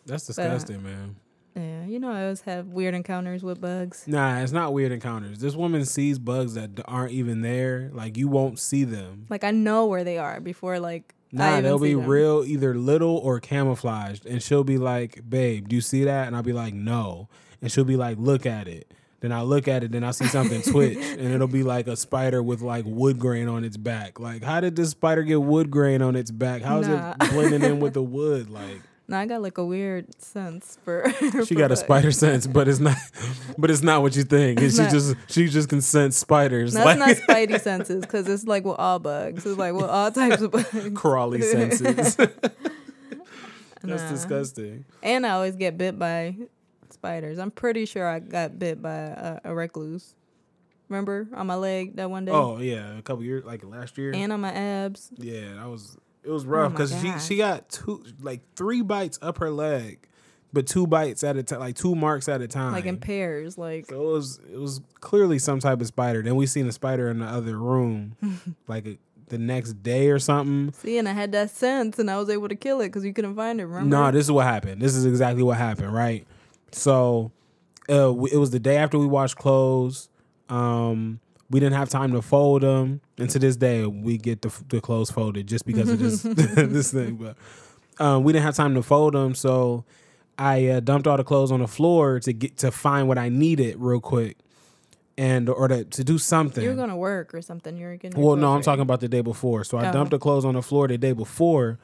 That's 0.06 0.24
uh, 0.28 0.32
disgusting 0.32 0.82
man 0.82 1.16
Yeah, 1.56 1.84
you 1.86 1.98
know 1.98 2.10
I 2.10 2.22
always 2.24 2.40
have 2.42 2.68
weird 2.68 2.94
encounters 2.94 3.42
with 3.42 3.60
bugs. 3.60 4.04
nah 4.06 4.38
it's 4.40 4.52
not 4.52 4.72
weird 4.72 4.92
encounters 4.92 5.38
this 5.40 5.54
woman 5.54 5.84
sees 5.84 6.18
bugs 6.18 6.54
that 6.54 6.70
aren't 6.86 7.12
even 7.12 7.42
there 7.42 7.90
like 7.92 8.16
you 8.16 8.28
won't 8.28 8.58
see 8.58 8.84
them 8.84 9.26
Like 9.30 9.44
I 9.44 9.50
know 9.50 9.86
where 9.86 10.04
they 10.04 10.18
are 10.18 10.40
before 10.40 10.78
like 10.80 11.14
I 11.34 11.36
Nah, 11.38 11.60
they'll 11.62 11.78
be 11.78 11.94
them. 11.94 12.04
real, 12.04 12.44
either 12.44 12.74
little 12.74 13.16
or 13.16 13.40
camouflaged. 13.40 14.26
And 14.26 14.42
she'll 14.42 14.64
be 14.64 14.76
like, 14.76 15.22
babe, 15.26 15.66
do 15.66 15.74
you 15.76 15.80
see 15.80 16.04
that? 16.04 16.26
And 16.26 16.36
I'll 16.36 16.42
be 16.42 16.52
like, 16.52 16.74
no. 16.74 17.30
And 17.62 17.72
she'll 17.72 17.84
be 17.86 17.96
like, 17.96 18.18
look 18.18 18.44
at 18.44 18.68
it. 18.68 18.92
Then 19.20 19.32
I 19.32 19.40
look 19.40 19.66
at 19.66 19.82
it, 19.82 19.92
then 19.92 20.04
I 20.04 20.10
see 20.10 20.26
something 20.26 20.60
twitch, 20.70 20.98
and 20.98 21.32
it'll 21.32 21.46
be 21.48 21.62
like 21.62 21.86
a 21.86 21.96
spider 21.96 22.42
with 22.42 22.60
like 22.60 22.84
wood 22.86 23.18
grain 23.18 23.48
on 23.48 23.64
its 23.64 23.78
back. 23.78 24.20
Like, 24.20 24.42
how 24.44 24.60
did 24.60 24.76
this 24.76 24.90
spider 24.90 25.22
get 25.22 25.40
wood 25.40 25.70
grain 25.70 26.02
on 26.02 26.16
its 26.16 26.30
back? 26.30 26.60
How's 26.60 26.86
Nah. 26.86 27.14
it 27.18 27.30
blending 27.30 27.62
in 27.62 27.80
with 27.80 27.94
the 28.00 28.02
wood? 28.02 28.50
Like, 28.50 28.82
No, 29.08 29.16
I 29.18 29.26
got 29.26 29.42
like 29.42 29.58
a 29.58 29.64
weird 29.64 30.20
sense 30.22 30.78
for. 30.84 31.12
she 31.20 31.30
for 31.44 31.54
got 31.54 31.72
a 31.72 31.76
spider 31.76 32.12
sense, 32.12 32.46
but 32.46 32.68
it's 32.68 32.78
not, 32.78 32.96
but 33.58 33.70
it's 33.70 33.82
not 33.82 34.00
what 34.02 34.14
you 34.16 34.22
think. 34.22 34.60
It's 34.60 34.76
she 34.76 34.82
not. 34.82 34.90
just 34.92 35.16
she 35.28 35.48
just 35.48 35.68
can 35.68 35.80
sense 35.80 36.16
spiders, 36.16 36.72
That's 36.72 36.84
like 36.86 36.98
not 36.98 37.08
spidey 37.28 37.60
senses 37.60 38.02
because 38.02 38.28
it's 38.28 38.44
like 38.44 38.64
with 38.64 38.78
all 38.78 38.98
bugs. 39.00 39.44
It's 39.44 39.58
like 39.58 39.74
with 39.74 39.86
all 39.86 40.10
types 40.12 40.40
of 40.40 40.52
bugs. 40.52 40.90
crawly 40.94 41.42
senses. 41.42 42.16
That's 42.16 44.02
Nah. 44.04 44.10
disgusting. 44.10 44.84
And 45.02 45.26
I 45.26 45.30
always 45.30 45.56
get 45.56 45.76
bit 45.76 45.98
by 45.98 46.36
spiders. 46.90 47.38
I'm 47.38 47.50
pretty 47.50 47.84
sure 47.84 48.06
I 48.06 48.20
got 48.20 48.56
bit 48.58 48.80
by 48.80 48.94
a, 48.94 49.40
a 49.44 49.54
recluse. 49.54 50.14
Remember 50.88 51.26
on 51.34 51.46
my 51.48 51.56
leg 51.56 51.96
that 51.96 52.08
one 52.08 52.24
day? 52.24 52.32
Oh 52.32 52.58
yeah, 52.58 52.96
a 52.98 53.02
couple 53.02 53.24
years, 53.24 53.44
like 53.44 53.64
last 53.64 53.98
year. 53.98 54.12
And 54.14 54.32
on 54.32 54.40
my 54.40 54.52
abs. 54.52 55.10
Yeah, 55.16 55.54
that 55.54 55.68
was 55.68 55.96
it 56.24 56.30
was 56.30 56.46
rough 56.46 56.72
my 56.72 56.76
because 56.78 57.00
she 57.00 57.18
she 57.18 57.36
got 57.36 57.68
two 57.68 58.04
like 58.20 58.40
three 58.56 58.82
bites 58.82 59.18
up 59.22 59.38
her 59.38 59.50
leg, 59.50 60.06
but 60.52 60.66
two 60.66 60.86
bites 60.86 61.24
at 61.24 61.36
a 61.36 61.42
time, 61.42 61.60
like 61.60 61.76
two 61.76 61.94
marks 61.94 62.28
at 62.28 62.40
a 62.40 62.48
time. 62.48 62.72
Like 62.72 62.86
in 62.86 62.98
pairs. 62.98 63.58
Like 63.58 63.86
so 63.86 64.00
it 64.00 64.12
was 64.12 64.40
it 64.52 64.58
was 64.58 64.80
clearly 65.00 65.38
some 65.38 65.60
type 65.60 65.80
of 65.80 65.86
spider. 65.86 66.22
Then 66.22 66.36
we 66.36 66.46
seen 66.46 66.66
a 66.66 66.72
spider 66.72 67.08
in 67.10 67.18
the 67.18 67.26
other 67.26 67.58
room, 67.58 68.16
like 68.68 68.86
a, 68.86 68.98
the 69.28 69.38
next 69.38 69.82
day 69.82 70.10
or 70.10 70.18
something. 70.18 70.72
see, 70.74 70.98
and 70.98 71.08
I 71.08 71.12
had 71.12 71.32
that 71.32 71.50
sense 71.50 71.98
and 71.98 72.10
I 72.10 72.18
was 72.18 72.28
able 72.28 72.48
to 72.48 72.54
kill 72.54 72.80
it 72.82 72.88
because 72.88 73.04
you 73.04 73.12
couldn't 73.14 73.34
find 73.34 73.60
it, 73.60 73.64
remember? 73.64 73.96
No, 73.96 74.10
this 74.10 74.26
is 74.26 74.30
what 74.30 74.46
happened. 74.46 74.80
This 74.82 74.94
is 74.94 75.06
exactly 75.06 75.42
what 75.42 75.56
happened, 75.56 75.92
right? 75.94 76.26
So, 76.70 77.32
uh, 77.88 78.10
it 78.26 78.36
was 78.36 78.50
the 78.50 78.60
day 78.60 78.76
after 78.76 78.98
we 78.98 79.06
washed 79.06 79.36
clothes. 79.36 80.08
Um, 80.48 81.20
we 81.50 81.60
didn't 81.60 81.76
have 81.76 81.88
time 81.88 82.12
to 82.12 82.22
fold 82.22 82.62
them, 82.62 83.00
and 83.22 83.30
to 83.30 83.38
this 83.38 83.56
day, 83.56 83.86
we 83.86 84.18
get 84.18 84.42
the, 84.42 84.52
the 84.68 84.80
clothes 84.80 85.10
folded 85.10 85.46
just 85.46 85.64
because 85.64 85.88
of 85.88 85.98
this 85.98 86.22
this 86.76 86.92
thing. 86.92 87.16
But 87.16 87.36
um, 88.04 88.24
we 88.24 88.32
didn't 88.32 88.44
have 88.44 88.54
time 88.56 88.74
to 88.74 88.82
fold 88.82 89.14
them, 89.14 89.34
so 89.34 89.84
I 90.38 90.66
uh, 90.68 90.80
dumped 90.80 91.06
all 91.06 91.16
the 91.16 91.24
clothes 91.24 91.52
on 91.52 91.60
the 91.60 91.68
floor 91.68 92.20
to 92.20 92.32
get 92.32 92.56
to 92.58 92.70
find 92.70 93.08
what 93.08 93.18
I 93.18 93.28
needed 93.28 93.76
real 93.78 94.00
quick, 94.00 94.36
and 95.16 95.48
or 95.48 95.68
to 95.68 95.84
to 95.84 96.04
do 96.04 96.18
something. 96.18 96.62
You're 96.64 96.74
gonna 96.74 96.96
work 96.96 97.34
or 97.34 97.42
something. 97.42 97.76
You're 97.76 97.96
gonna. 97.96 98.18
Well, 98.18 98.36
no, 98.36 98.52
I'm 98.54 98.62
talking 98.62 98.82
about 98.82 99.00
the 99.00 99.08
day 99.08 99.20
before. 99.20 99.64
So 99.64 99.78
I 99.78 99.88
Oh. 99.88 99.92
dumped 99.92 100.10
the 100.10 100.18
clothes 100.18 100.44
on 100.44 100.54
the 100.54 100.62
floor 100.62 100.88
the 100.88 100.98
day 100.98 101.12
before, 101.12 101.78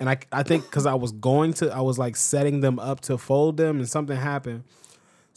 and 0.00 0.08
I 0.08 0.18
I 0.32 0.42
think 0.42 0.64
because 0.64 0.86
I 0.86 0.94
was 0.94 1.12
going 1.12 1.54
to, 1.54 1.74
I 1.74 1.80
was 1.80 1.98
like 1.98 2.14
setting 2.16 2.60
them 2.60 2.78
up 2.78 3.00
to 3.02 3.18
fold 3.18 3.56
them, 3.56 3.78
and 3.78 3.88
something 3.88 4.16
happened. 4.16 4.64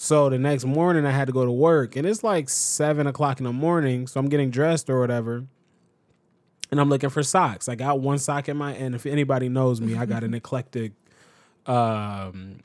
So 0.03 0.31
the 0.31 0.39
next 0.39 0.65
morning 0.65 1.05
I 1.05 1.11
had 1.11 1.27
to 1.27 1.31
go 1.31 1.45
to 1.45 1.51
work, 1.51 1.95
and 1.95 2.07
it's 2.07 2.23
like 2.23 2.49
seven 2.49 3.05
o'clock 3.05 3.39
in 3.39 3.43
the 3.43 3.53
morning. 3.53 4.07
So 4.07 4.19
I'm 4.19 4.29
getting 4.29 4.49
dressed 4.49 4.89
or 4.89 4.99
whatever, 4.99 5.45
and 6.71 6.81
I'm 6.81 6.89
looking 6.89 7.11
for 7.11 7.21
socks. 7.21 7.69
I 7.69 7.75
got 7.75 7.99
one 7.99 8.17
sock 8.17 8.49
in 8.49 8.57
my, 8.57 8.73
and 8.73 8.95
if 8.95 9.05
anybody 9.05 9.47
knows 9.47 9.79
me, 9.79 9.95
I 9.95 10.07
got 10.07 10.23
an 10.23 10.33
eclectic, 10.33 10.93
um, 11.67 12.61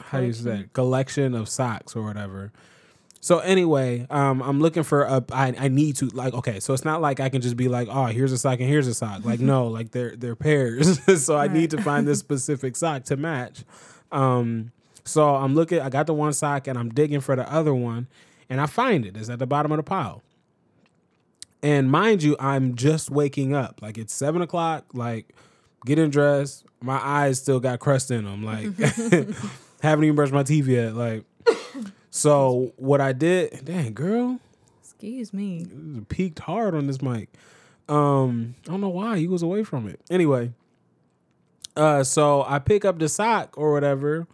how 0.00 0.20
do 0.20 0.26
you 0.28 0.32
say 0.32 0.44
that? 0.44 0.72
collection 0.72 1.34
of 1.34 1.50
socks 1.50 1.94
or 1.94 2.02
whatever. 2.02 2.52
So 3.20 3.40
anyway, 3.40 4.06
um, 4.08 4.40
I'm 4.40 4.62
looking 4.62 4.82
for 4.82 5.02
a. 5.02 5.22
I, 5.32 5.54
I 5.58 5.68
need 5.68 5.96
to 5.96 6.06
like 6.06 6.32
okay. 6.32 6.60
So 6.60 6.72
it's 6.72 6.86
not 6.86 7.02
like 7.02 7.20
I 7.20 7.28
can 7.28 7.42
just 7.42 7.58
be 7.58 7.68
like, 7.68 7.88
oh, 7.90 8.06
here's 8.06 8.32
a 8.32 8.38
sock 8.38 8.60
and 8.60 8.68
here's 8.68 8.86
a 8.86 8.94
sock. 8.94 9.26
Like 9.26 9.40
no, 9.40 9.66
like 9.66 9.90
they're 9.90 10.16
they're 10.16 10.34
pairs. 10.34 11.22
so 11.22 11.36
I 11.36 11.48
need 11.48 11.72
to 11.72 11.82
find 11.82 12.08
this 12.08 12.18
specific 12.18 12.76
sock 12.76 13.04
to 13.04 13.18
match. 13.18 13.62
Um, 14.10 14.72
so 15.06 15.34
I'm 15.36 15.54
looking. 15.54 15.80
I 15.80 15.88
got 15.88 16.06
the 16.06 16.14
one 16.14 16.32
sock 16.34 16.66
and 16.66 16.78
I'm 16.78 16.90
digging 16.90 17.20
for 17.20 17.34
the 17.36 17.50
other 17.50 17.74
one, 17.74 18.08
and 18.50 18.60
I 18.60 18.66
find 18.66 19.06
it. 19.06 19.16
It's 19.16 19.30
at 19.30 19.38
the 19.38 19.46
bottom 19.46 19.72
of 19.72 19.78
the 19.78 19.82
pile. 19.82 20.22
And 21.62 21.90
mind 21.90 22.22
you, 22.22 22.36
I'm 22.38 22.74
just 22.74 23.10
waking 23.10 23.54
up. 23.54 23.80
Like 23.80 23.96
it's 23.96 24.12
seven 24.12 24.42
o'clock. 24.42 24.84
Like 24.92 25.34
getting 25.84 26.10
dressed. 26.10 26.64
My 26.82 27.00
eyes 27.02 27.38
still 27.40 27.60
got 27.60 27.78
crust 27.80 28.10
in 28.10 28.24
them. 28.24 28.44
Like 28.44 28.66
haven't 29.82 30.04
even 30.04 30.16
brushed 30.16 30.32
my 30.32 30.42
teeth 30.42 30.66
yet. 30.66 30.94
Like 30.94 31.24
so 32.10 32.72
what 32.76 33.00
I 33.00 33.12
did, 33.12 33.64
dang 33.64 33.92
girl, 33.92 34.40
Excuse 34.82 35.32
me. 35.34 35.66
peaked 36.08 36.38
hard 36.40 36.74
on 36.74 36.86
this 36.86 37.02
mic. 37.02 37.28
Um, 37.88 38.54
I 38.66 38.70
don't 38.70 38.80
know 38.80 38.88
why 38.88 39.18
he 39.18 39.28
was 39.28 39.42
away 39.42 39.62
from 39.62 39.86
it. 39.86 40.00
Anyway, 40.10 40.52
uh, 41.76 42.02
so 42.04 42.42
I 42.46 42.58
pick 42.58 42.84
up 42.84 42.98
the 42.98 43.08
sock 43.08 43.56
or 43.58 43.72
whatever, 43.72 44.26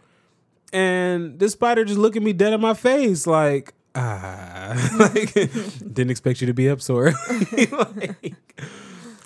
and 0.73 1.39
this 1.39 1.53
spider 1.53 1.85
just 1.85 1.99
looked 1.99 2.17
at 2.17 2.23
me 2.23 2.33
dead 2.33 2.51
in 2.51 2.59
my 2.59 2.73
face, 2.73 3.25
like 3.27 3.73
ah, 3.95 4.95
like, 4.99 5.33
didn't 5.93 6.09
expect 6.11 6.41
you 6.41 6.47
to 6.47 6.53
be 6.53 6.69
up 6.69 6.81
sore. 6.81 7.13
Like, 7.71 8.35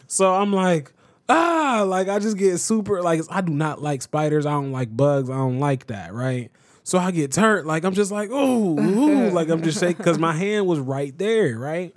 so 0.08 0.34
I'm 0.34 0.54
like, 0.54 0.94
ah, 1.30 1.84
like 1.88 2.08
I 2.10 2.20
just 2.20 2.38
get 2.38 2.60
super 2.60 3.01
like 3.01 3.22
I 3.30 3.42
do 3.42 3.54
not 3.54 3.82
like 3.82 4.01
spiders. 4.01 4.46
I 4.46 4.51
don't 4.51 4.72
like 4.72 4.96
bugs. 4.96 5.30
I 5.30 5.36
don't 5.36 5.60
like 5.60 5.88
that, 5.88 6.13
right? 6.13 6.51
So 6.84 6.98
I 6.98 7.12
get 7.12 7.32
turned 7.32 7.68
like 7.68 7.84
I'm 7.84 7.94
just 7.94 8.12
like, 8.12 8.30
ooh, 8.30 8.80
ooh, 8.80 9.30
like 9.32 9.50
I'm 9.50 9.63
just 9.63 9.80
shaking 9.80 9.98
because 9.98 10.20
my 10.20 10.34
hand 10.34 10.68
was 10.68 10.80
right 10.80 11.18
there, 11.18 11.58
right? 11.58 11.94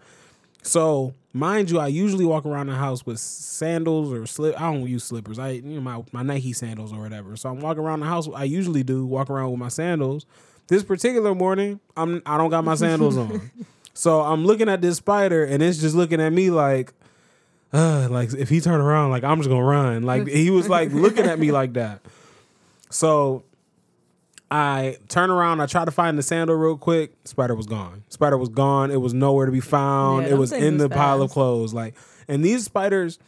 So 0.63 1.15
mind 1.33 1.71
you, 1.71 1.79
I 1.79 1.87
usually 1.89 2.25
walk 2.25 2.45
around 2.45 2.67
the 2.67 2.75
house 2.75 3.07
with 3.07 3.19
sandals 3.19 4.13
or 4.13 4.27
slip. 4.27 4.61
I 4.61 4.73
don't 4.73 4.87
use 4.87 5.05
slippers. 5.05 5.39
I 5.39 5.51
you 5.51 5.63
know 5.63 5.81
my 5.81 6.03
my 6.13 6.23
Nike 6.23 6.53
sandals 6.53 6.93
or 6.93 7.01
whatever. 7.01 7.37
So 7.37 7.49
I'm 7.51 7.61
walking 7.61 7.83
around 7.83 8.01
the 8.01 8.07
house. 8.07 8.29
I 8.35 8.45
usually 8.45 8.83
do 8.83 9.07
walk 9.07 9.31
around 9.31 9.51
with 9.51 9.61
my 9.61 9.69
sandals. 9.69 10.27
This 10.69 10.83
particular 10.83 11.35
morning, 11.35 11.81
I'm 11.97 12.23
I 12.27 12.37
don't 12.37 12.51
got 12.51 12.65
my 12.65 12.75
sandals 12.75 13.17
on. 13.17 13.51
So 13.93 14.23
I'm 14.23 14.47
looking 14.47 14.69
at 14.71 14.81
this 14.81 14.97
spider 14.97 15.45
and 15.45 15.63
it's 15.63 15.79
just 15.79 15.95
looking 15.95 16.23
at 16.23 16.33
me 16.33 16.49
like, 16.51 16.95
uh, 17.73 18.09
like 18.11 18.33
if 18.33 18.49
he 18.49 18.61
turn 18.61 18.81
around, 18.81 19.11
like 19.11 19.25
I'm 19.25 19.39
just 19.39 19.51
gonna 19.51 19.65
run. 19.65 20.05
Like 20.05 20.27
he 20.27 20.49
was 20.49 20.69
like 20.71 20.91
looking 20.93 21.27
at 21.27 21.39
me 21.39 21.53
like 21.53 21.75
that. 21.75 22.01
So 22.89 23.43
I 24.51 24.97
turn 25.09 25.31
around, 25.31 25.61
I 25.61 25.67
try 25.67 25.85
to 25.85 25.91
find 25.93 26.19
the 26.19 26.23
sandal 26.23 26.57
real 26.57 26.77
quick. 26.77 27.13
Spider 27.25 27.55
was 27.55 27.67
gone. 27.67 28.03
Spider 28.09 28.37
was 28.37 28.49
gone. 28.49 28.91
It 28.91 29.01
was 29.01 29.15
nowhere 29.15 29.47
to 29.47 29.53
be 29.53 29.61
found. 29.61 30.27
Yeah, 30.27 30.33
it 30.33 30.39
was 30.39 30.53
in 30.53 30.79
the 30.79 30.89
was 30.89 30.97
pile 30.97 31.23
of 31.23 31.31
clothes. 31.31 31.73
Like, 31.73 31.95
and 32.27 32.45
these 32.45 32.65
spiders, 32.65 33.19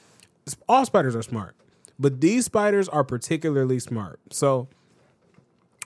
all 0.68 0.84
spiders 0.84 1.14
are 1.14 1.22
smart, 1.22 1.54
but 1.98 2.20
these 2.20 2.46
spiders 2.46 2.88
are 2.88 3.04
particularly 3.04 3.78
smart. 3.78 4.18
So 4.30 4.66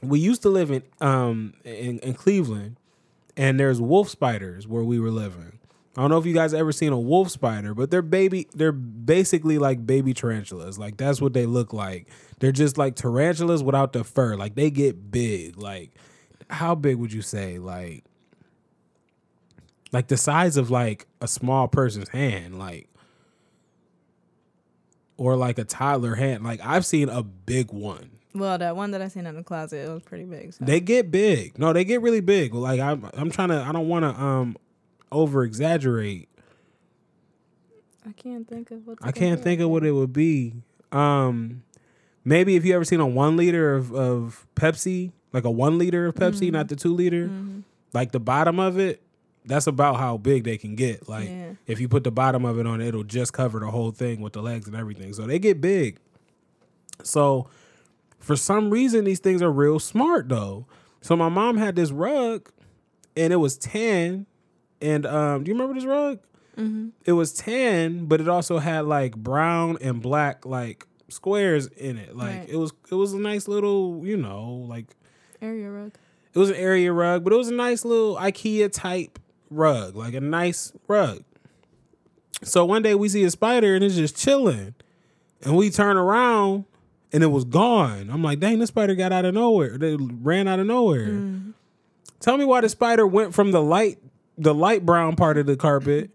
we 0.03 0.21
used 0.21 0.43
to 0.43 0.49
live 0.49 0.71
in 0.71 0.83
um 1.01 1.53
in, 1.65 1.99
in 1.99 2.15
Cleveland, 2.15 2.77
and 3.37 3.61
there's 3.61 3.81
wolf 3.81 4.09
spiders 4.09 4.67
where 4.67 4.85
we 4.85 4.99
were 4.99 5.11
living. 5.11 5.59
I 5.97 6.03
don't 6.03 6.11
know 6.11 6.19
if 6.19 6.27
you 6.27 6.35
guys 6.35 6.53
ever 6.53 6.73
seen 6.73 6.93
a 6.93 6.99
wolf 6.99 7.31
spider, 7.31 7.75
but 7.75 7.91
they're 7.91 8.03
baby. 8.03 8.49
They're 8.55 8.73
basically 8.73 9.59
like 9.59 9.87
baby 9.87 10.13
tarantulas. 10.13 10.79
Like 10.79 10.99
that's 10.99 11.21
what 11.21 11.33
they 11.33 11.47
look 11.47 11.73
like. 11.73 12.07
They're 12.39 12.53
just 12.53 12.77
like 12.77 12.97
tarantulas 12.97 13.63
without 13.63 13.93
the 13.93 14.05
fur. 14.05 14.37
Like 14.37 14.55
they 14.55 14.71
get 14.71 15.11
big. 15.11 15.57
Like 15.59 15.93
how 16.51 16.75
big 16.75 16.97
would 16.97 17.13
you 17.13 17.23
say? 17.23 17.59
Like 17.59 18.05
like 19.93 20.09
the 20.09 20.17
size 20.17 20.57
of 20.57 20.71
like 20.71 21.07
a 21.21 21.29
small 21.29 21.69
person's 21.69 22.11
hand. 22.11 22.59
Like 22.59 22.89
or 25.17 25.37
like 25.37 25.59
a 25.59 25.65
toddler 25.65 26.15
hand. 26.15 26.45
Like 26.45 26.61
I've 26.63 26.85
seen 26.85 27.09
a 27.09 27.23
big 27.23 27.73
one. 27.73 28.11
Well, 28.35 28.59
that 28.59 28.77
one 28.77 28.91
that 28.91 29.01
I 29.01 29.09
seen 29.09 29.27
in 29.27 29.35
the 29.35 29.43
closet, 29.43 29.89
it 29.89 29.91
was 29.91 30.03
pretty 30.03 30.25
big. 30.25 30.53
So. 30.53 30.65
They 30.65 30.81
get 30.81 31.11
big. 31.11 31.59
No, 31.59 31.73
they 31.73 31.85
get 31.85 32.03
really 32.03 32.21
big. 32.21 32.55
Like 32.55 32.81
I'm 32.81 33.09
I'm 33.15 33.31
trying 33.31 33.49
to 33.49 33.63
I 33.63 33.73
don't 33.73 33.89
want 33.89 34.05
to 34.05 34.21
um 34.21 34.57
over 35.11 35.43
exaggerate. 35.43 36.29
I 38.07 38.13
can't 38.13 38.47
think 38.47 38.71
of 38.71 38.87
what. 38.87 38.99
I 39.01 39.11
can't 39.11 39.43
think 39.43 39.61
of 39.61 39.71
what 39.71 39.85
it 39.85 39.93
would 39.93 40.13
be. 40.13 40.53
Um 40.93 41.63
maybe 42.27 42.57
if 42.57 42.65
you 42.67 42.75
ever 42.75 42.85
seen 42.85 43.01
a 43.01 43.07
1 43.07 43.37
liter 43.39 43.75
of 43.75 43.95
of 43.95 44.47
Pepsi, 44.55 45.13
like 45.33 45.45
a 45.45 45.51
1 45.51 45.79
liter 45.79 46.07
of 46.07 46.15
Pepsi, 46.15 46.43
mm-hmm. 46.47 46.53
not 46.53 46.69
the 46.69 46.77
2 46.77 46.93
liter, 46.93 47.29
mm-hmm. 47.29 47.61
like 47.95 48.13
the 48.13 48.21
bottom 48.21 48.59
of 48.59 48.79
it, 48.79 49.01
that's 49.47 49.67
about 49.67 49.97
how 49.97 50.19
big 50.19 50.45
they 50.45 50.59
can 50.59 50.75
get. 50.75 51.09
Like 51.09 51.29
Yeah. 51.29 51.53
if 51.67 51.81
you 51.81 51.89
put 51.89 52.05
the 52.05 52.11
bottom 52.11 52.45
of 52.45 52.59
it 52.59 52.67
on, 52.67 52.83
it'll 52.83 53.05
just 53.05 53.33
cover 53.33 53.61
the 53.61 53.71
whole 53.71 53.93
thing 53.93 54.21
with 54.21 54.35
the 54.35 54.43
legs 54.43 54.67
and 54.67 54.77
everything. 54.77 55.15
So 55.15 55.23
they 55.27 55.39
get 55.39 55.61
big. 55.61 55.99
So 57.03 57.49
for 58.19 58.37
some 58.37 58.71
reason 58.71 59.05
these 59.05 59.21
things 59.21 59.41
are 59.41 59.53
real 59.53 59.79
smart 59.79 60.29
though. 60.29 60.67
So 61.01 61.15
my 61.17 61.29
mom 61.29 61.57
had 61.57 61.77
this 61.77 61.93
rug 61.93 62.51
and 63.17 63.33
it 63.33 63.37
was 63.37 63.57
tan 63.57 64.27
and 64.83 65.07
um 65.07 65.45
do 65.45 65.51
you 65.51 65.55
remember 65.55 65.75
this 65.75 65.85
rug? 65.87 66.19
Mm-hmm. 66.59 66.89
It 67.05 67.13
was 67.13 67.33
tan, 67.35 68.07
but 68.07 68.21
it 68.21 68.29
also 68.29 68.59
had 68.59 68.87
like 68.87 69.15
brown 69.15 69.79
and 69.81 70.03
black 70.03 70.45
like 70.45 70.87
squares 71.09 71.67
in 71.69 71.99
it. 71.99 72.17
Like 72.17 72.39
Right. 72.41 72.49
it 72.49 72.57
was 72.57 72.73
it 72.91 72.95
was 72.95 73.13
a 73.13 73.19
nice 73.19 73.49
little, 73.49 74.01
you 74.05 74.17
know, 74.17 74.67
like 74.69 74.87
area 75.41 75.71
rug. 75.71 75.93
it 76.35 76.39
was 76.39 76.51
an 76.51 76.57
area 76.57 76.93
rug, 76.93 77.25
but 77.25 77.33
it 77.33 77.37
was 77.37 77.49
a 77.49 77.55
nice 77.55 77.85
little 77.85 78.17
IKEA 78.17 78.71
type 78.73 79.19
rug, 79.51 79.95
like 79.97 80.15
a 80.15 80.21
nice 80.21 80.73
rug. 80.89 81.23
So 82.43 82.65
one 82.65 82.83
day 82.83 82.95
we 82.95 83.09
see 83.09 83.25
a 83.25 83.31
spider 83.31 83.75
and 83.75 83.83
it's 83.85 83.95
just 83.97 84.17
chilling, 84.17 84.75
and 85.43 85.57
we 85.57 85.71
turn 85.71 85.97
around 85.97 86.65
and 87.13 87.23
it 87.23 87.29
was 87.29 87.45
gone. 87.45 88.11
I'm 88.11 88.23
like, 88.23 88.41
dang, 88.41 88.59
this 88.59 88.69
spider 88.69 88.95
got 88.95 89.13
out 89.13 89.25
of 89.25 89.33
nowhere. 89.35 89.79
They 89.79 89.97
ran 89.97 90.47
out 90.49 90.59
of 90.59 90.67
nowhere. 90.67 91.07
Mm. 91.09 91.53
Tell 92.21 92.37
me 92.37 92.45
why 92.45 92.61
the 92.61 92.69
spider 92.69 93.07
went 93.07 93.35
from 93.35 93.53
the 93.53 93.63
light, 93.63 93.99
the 94.37 94.53
light 94.55 94.85
brown 94.85 95.17
part 95.17 95.39
of 95.39 95.47
the 95.47 95.57
carpet. 95.57 96.11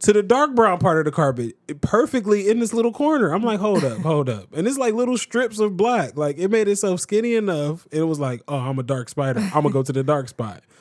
To 0.00 0.12
the 0.12 0.22
dark 0.22 0.54
brown 0.54 0.78
part 0.78 0.98
of 0.98 1.06
the 1.06 1.10
carpet, 1.10 1.56
perfectly 1.80 2.50
in 2.50 2.60
this 2.60 2.74
little 2.74 2.92
corner. 2.92 3.32
I'm 3.32 3.42
like, 3.42 3.60
hold 3.60 3.82
up, 3.82 3.98
hold 3.98 4.28
up, 4.28 4.54
and 4.54 4.68
it's 4.68 4.76
like 4.76 4.92
little 4.92 5.16
strips 5.16 5.58
of 5.58 5.76
black. 5.76 6.16
Like 6.16 6.36
it 6.36 6.48
made 6.48 6.68
itself 6.68 7.00
skinny 7.00 7.34
enough. 7.34 7.86
It 7.90 8.02
was 8.02 8.20
like, 8.20 8.42
oh, 8.46 8.58
I'm 8.58 8.78
a 8.78 8.82
dark 8.82 9.08
spider. 9.08 9.40
I'm 9.40 9.62
gonna 9.62 9.70
go 9.70 9.82
to 9.82 9.92
the 9.92 10.02
dark 10.02 10.28
spot. 10.28 10.62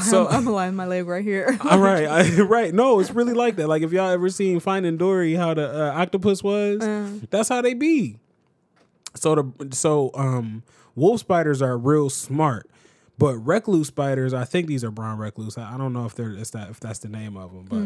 So 0.00 0.26
I'm 0.26 0.46
aligned 0.46 0.78
my 0.78 0.86
leg 0.86 1.06
right 1.06 1.22
here. 1.22 1.58
all 1.70 1.78
right, 1.78 2.06
I, 2.06 2.40
right. 2.40 2.72
No, 2.72 3.00
it's 3.00 3.10
really 3.10 3.34
like 3.34 3.56
that. 3.56 3.68
Like 3.68 3.82
if 3.82 3.92
y'all 3.92 4.10
ever 4.10 4.30
seen 4.30 4.58
Finding 4.58 4.96
Dory, 4.96 5.34
how 5.34 5.52
the 5.52 5.68
uh, 5.68 5.92
octopus 5.92 6.42
was, 6.42 6.78
that's 7.28 7.50
how 7.50 7.60
they 7.60 7.74
be. 7.74 8.16
So 9.14 9.34
the 9.34 9.68
so 9.76 10.10
um 10.14 10.62
wolf 10.94 11.20
spiders 11.20 11.60
are 11.60 11.76
real 11.76 12.08
smart, 12.08 12.68
but 13.18 13.34
recluse 13.36 13.88
spiders, 13.88 14.32
I 14.32 14.44
think 14.44 14.68
these 14.68 14.82
are 14.84 14.90
brown 14.90 15.18
recluse. 15.18 15.58
I, 15.58 15.74
I 15.74 15.78
don't 15.78 15.92
know 15.92 16.06
if 16.06 16.14
they're 16.14 16.34
that 16.34 16.70
if 16.70 16.80
that's 16.80 17.00
the 17.00 17.08
name 17.08 17.36
of 17.36 17.52
them, 17.52 17.66
but 17.68 17.76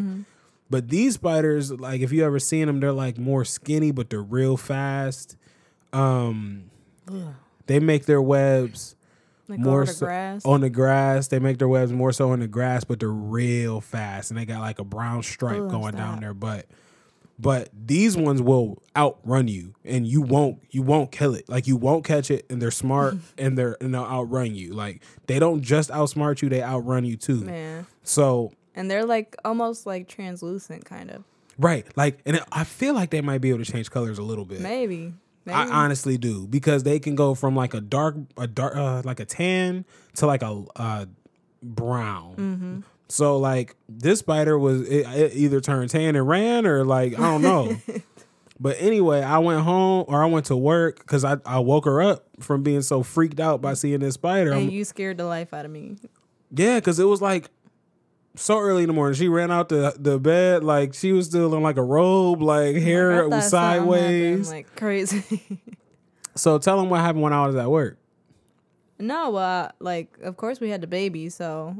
but 0.70 0.88
these 0.88 1.14
spiders, 1.14 1.72
like 1.72 2.00
if 2.00 2.12
you 2.12 2.24
ever 2.24 2.38
seen 2.38 2.66
them, 2.66 2.80
they're 2.80 2.92
like 2.92 3.18
more 3.18 3.44
skinny, 3.44 3.90
but 3.90 4.10
they're 4.10 4.22
real 4.22 4.56
fast. 4.56 5.36
Um, 5.92 6.70
they 7.66 7.80
make 7.80 8.06
their 8.06 8.20
webs 8.20 8.96
like 9.48 9.58
more 9.58 9.86
the 9.86 9.92
so- 9.92 10.06
grass. 10.06 10.44
on 10.44 10.60
the 10.60 10.70
grass. 10.70 11.28
They 11.28 11.38
make 11.38 11.58
their 11.58 11.68
webs 11.68 11.92
more 11.92 12.12
so 12.12 12.32
on 12.32 12.40
the 12.40 12.48
grass, 12.48 12.84
but 12.84 13.00
they're 13.00 13.08
real 13.08 13.80
fast, 13.80 14.30
and 14.30 14.38
they 14.38 14.44
got 14.44 14.60
like 14.60 14.78
a 14.78 14.84
brown 14.84 15.22
stripe 15.22 15.62
Ugh, 15.62 15.70
going 15.70 15.94
down 15.94 16.20
their 16.20 16.34
butt. 16.34 16.66
But 17.40 17.68
these 17.72 18.16
ones 18.16 18.42
will 18.42 18.82
outrun 18.96 19.46
you, 19.46 19.74
and 19.84 20.06
you 20.06 20.20
won't 20.20 20.58
you 20.70 20.82
won't 20.82 21.12
kill 21.12 21.34
it. 21.34 21.48
Like 21.48 21.66
you 21.66 21.76
won't 21.76 22.04
catch 22.04 22.30
it, 22.30 22.44
and 22.50 22.60
they're 22.60 22.70
smart, 22.72 23.14
and 23.38 23.56
they're 23.56 23.76
and 23.80 23.94
they'll 23.94 24.02
outrun 24.02 24.54
you. 24.54 24.72
Like 24.74 25.02
they 25.28 25.38
don't 25.38 25.62
just 25.62 25.88
outsmart 25.90 26.42
you; 26.42 26.48
they 26.48 26.62
outrun 26.62 27.04
you 27.04 27.16
too. 27.16 27.40
Man. 27.44 27.86
So 28.02 28.52
And 28.78 28.90
they're 28.90 29.04
like 29.04 29.36
almost 29.44 29.84
like 29.86 30.08
translucent, 30.08 30.84
kind 30.84 31.10
of. 31.10 31.24
right, 31.58 31.84
like, 31.96 32.20
and 32.24 32.40
I 32.52 32.64
feel 32.64 32.94
like 32.94 33.10
they 33.10 33.20
might 33.20 33.38
be 33.42 33.50
able 33.50 33.64
to 33.64 33.70
change 33.70 33.90
colors 33.90 34.18
a 34.18 34.22
little 34.22 34.44
bit. 34.44 34.60
Maybe. 34.60 35.12
Maybe. 35.44 35.56
I 35.56 35.66
honestly 35.66 36.16
do 36.18 36.46
because 36.46 36.82
they 36.84 36.98
can 37.00 37.14
go 37.14 37.34
from 37.34 37.56
like 37.56 37.74
a 37.74 37.80
dark, 37.80 38.16
a 38.36 38.46
dark, 38.46 38.76
uh, 38.76 39.02
like 39.04 39.18
a 39.18 39.24
tan 39.24 39.84
to 40.16 40.26
like 40.26 40.42
a 40.42 40.62
uh, 40.76 41.06
brown. 41.62 42.34
Mm-hmm. 42.36 42.80
So 43.08 43.38
like 43.38 43.74
this 43.88 44.18
spider 44.18 44.58
was 44.58 44.82
it, 44.88 45.06
it 45.06 45.32
either 45.34 45.60
turned 45.60 45.90
tan 45.90 46.16
and 46.16 46.28
ran 46.28 46.66
or 46.66 46.84
like 46.84 47.14
I 47.14 47.22
don't 47.22 47.42
know. 47.42 47.76
but 48.60 48.76
anyway, 48.78 49.22
I 49.22 49.38
went 49.38 49.62
home 49.62 50.04
or 50.08 50.22
I 50.22 50.26
went 50.26 50.46
to 50.46 50.56
work 50.56 50.98
because 50.98 51.24
I, 51.24 51.38
I 51.46 51.58
woke 51.60 51.86
her 51.86 52.02
up 52.02 52.26
from 52.40 52.62
being 52.62 52.82
so 52.82 53.02
freaked 53.02 53.40
out 53.40 53.62
by 53.62 53.74
seeing 53.74 54.00
this 54.00 54.14
spider. 54.14 54.52
I'm- 54.52 54.64
and 54.64 54.72
you 54.72 54.84
scared 54.84 55.16
the 55.16 55.24
life 55.24 55.54
out 55.54 55.64
of 55.64 55.70
me. 55.70 55.96
yeah, 56.50 56.76
because 56.76 56.98
it 57.00 57.04
was 57.04 57.22
like 57.22 57.48
so 58.40 58.58
early 58.58 58.82
in 58.82 58.88
the 58.88 58.92
morning. 58.92 59.14
She 59.14 59.28
ran 59.28 59.50
out 59.50 59.68
the 59.68 59.94
the 59.98 60.18
bed 60.18 60.64
like 60.64 60.94
she 60.94 61.12
was 61.12 61.26
still 61.26 61.54
in 61.54 61.62
like 61.62 61.76
a 61.76 61.82
robe, 61.82 62.40
like 62.42 62.76
hair 62.76 63.22
I 63.24 63.26
was 63.26 63.50
thought 63.50 63.50
something 63.50 63.92
happened, 63.92 64.46
sideways. 64.46 64.50
like 64.50 64.76
crazy. 64.76 65.60
so 66.34 66.58
tell 66.58 66.78
them 66.78 66.90
what 66.90 67.00
happened 67.00 67.22
when 67.22 67.32
I 67.32 67.46
was 67.46 67.56
at 67.56 67.70
work. 67.70 67.98
no, 68.98 69.36
uh, 69.36 69.70
like 69.80 70.16
of 70.22 70.36
course 70.36 70.60
we 70.60 70.70
had 70.70 70.80
the 70.80 70.86
baby, 70.86 71.28
so 71.28 71.76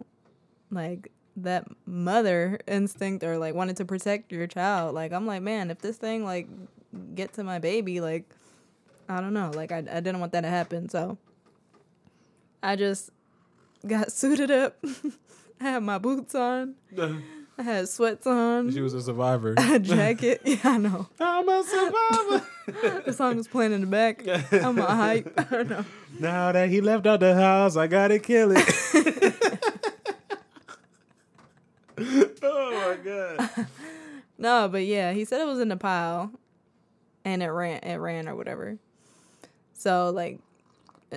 like 0.71 1.11
that 1.37 1.67
mother 1.87 2.59
instinct 2.67 3.23
or 3.23 3.39
like 3.39 3.55
wanted 3.55 3.77
to 3.77 3.85
protect 3.85 4.33
your 4.33 4.47
child. 4.47 4.95
Like 4.95 5.13
I'm 5.13 5.27
like, 5.27 5.43
man, 5.43 5.71
if 5.71 5.79
this 5.79 5.97
thing 5.97 6.25
like 6.25 6.49
get 7.15 7.33
to 7.35 7.45
my 7.45 7.59
baby, 7.59 8.01
like 8.01 8.25
I 9.09 9.21
don't 9.21 9.33
know, 9.35 9.51
like 9.55 9.73
I 9.73 9.79
I 9.79 10.01
didn't 10.01 10.21
want 10.21 10.33
that 10.33 10.43
to 10.43 10.49
happen, 10.49 10.89
so 10.89 11.17
I 12.63 12.77
just 12.77 13.11
got 13.87 14.11
suited 14.21 14.51
up. 14.51 14.77
I 15.61 15.65
had 15.65 15.83
my 15.83 15.99
boots 15.99 16.35
on. 16.35 16.75
I 17.59 17.63
had 17.63 17.89
sweats 17.89 18.27
on. 18.27 18.71
She 18.71 18.81
was 18.81 18.95
a 18.95 19.03
survivor. 19.03 19.55
a 19.59 19.79
jacket. 19.79 20.43
Yeah, 20.45 20.59
I 20.63 20.79
know. 20.79 21.09
I'm 21.19 21.49
a 21.49 21.65
survivor. 21.65 23.03
The 23.05 23.13
song 23.13 23.37
was 23.37 23.49
playing 23.49 23.73
in 23.73 23.81
the 23.81 23.87
back. 23.89 24.25
I'm 24.53 24.79
a 24.79 24.87
hype. 24.87 25.33
I 25.37 25.43
don't 25.45 25.69
know. 25.69 25.85
now 26.21 26.53
that 26.53 26.69
he 26.69 26.81
left 26.81 27.07
out 27.07 27.21
the 27.21 27.35
house, 27.35 27.77
I 27.77 27.89
gotta 27.89 28.21
kill 28.21 28.53
it. 28.57 28.65
oh 32.43 32.97
my 32.97 32.97
god. 33.03 33.67
No, 34.37 34.69
but 34.71 34.85
yeah, 34.85 35.13
he 35.13 35.25
said 35.25 35.41
it 35.41 35.47
was 35.47 35.59
in 35.59 35.69
the 35.69 35.77
pile, 35.77 36.31
and 37.25 37.43
it 37.43 37.49
ran. 37.49 37.81
It 37.81 37.97
ran 37.97 38.29
or 38.29 38.37
whatever. 38.37 38.79
So 39.73 40.11
like, 40.11 40.39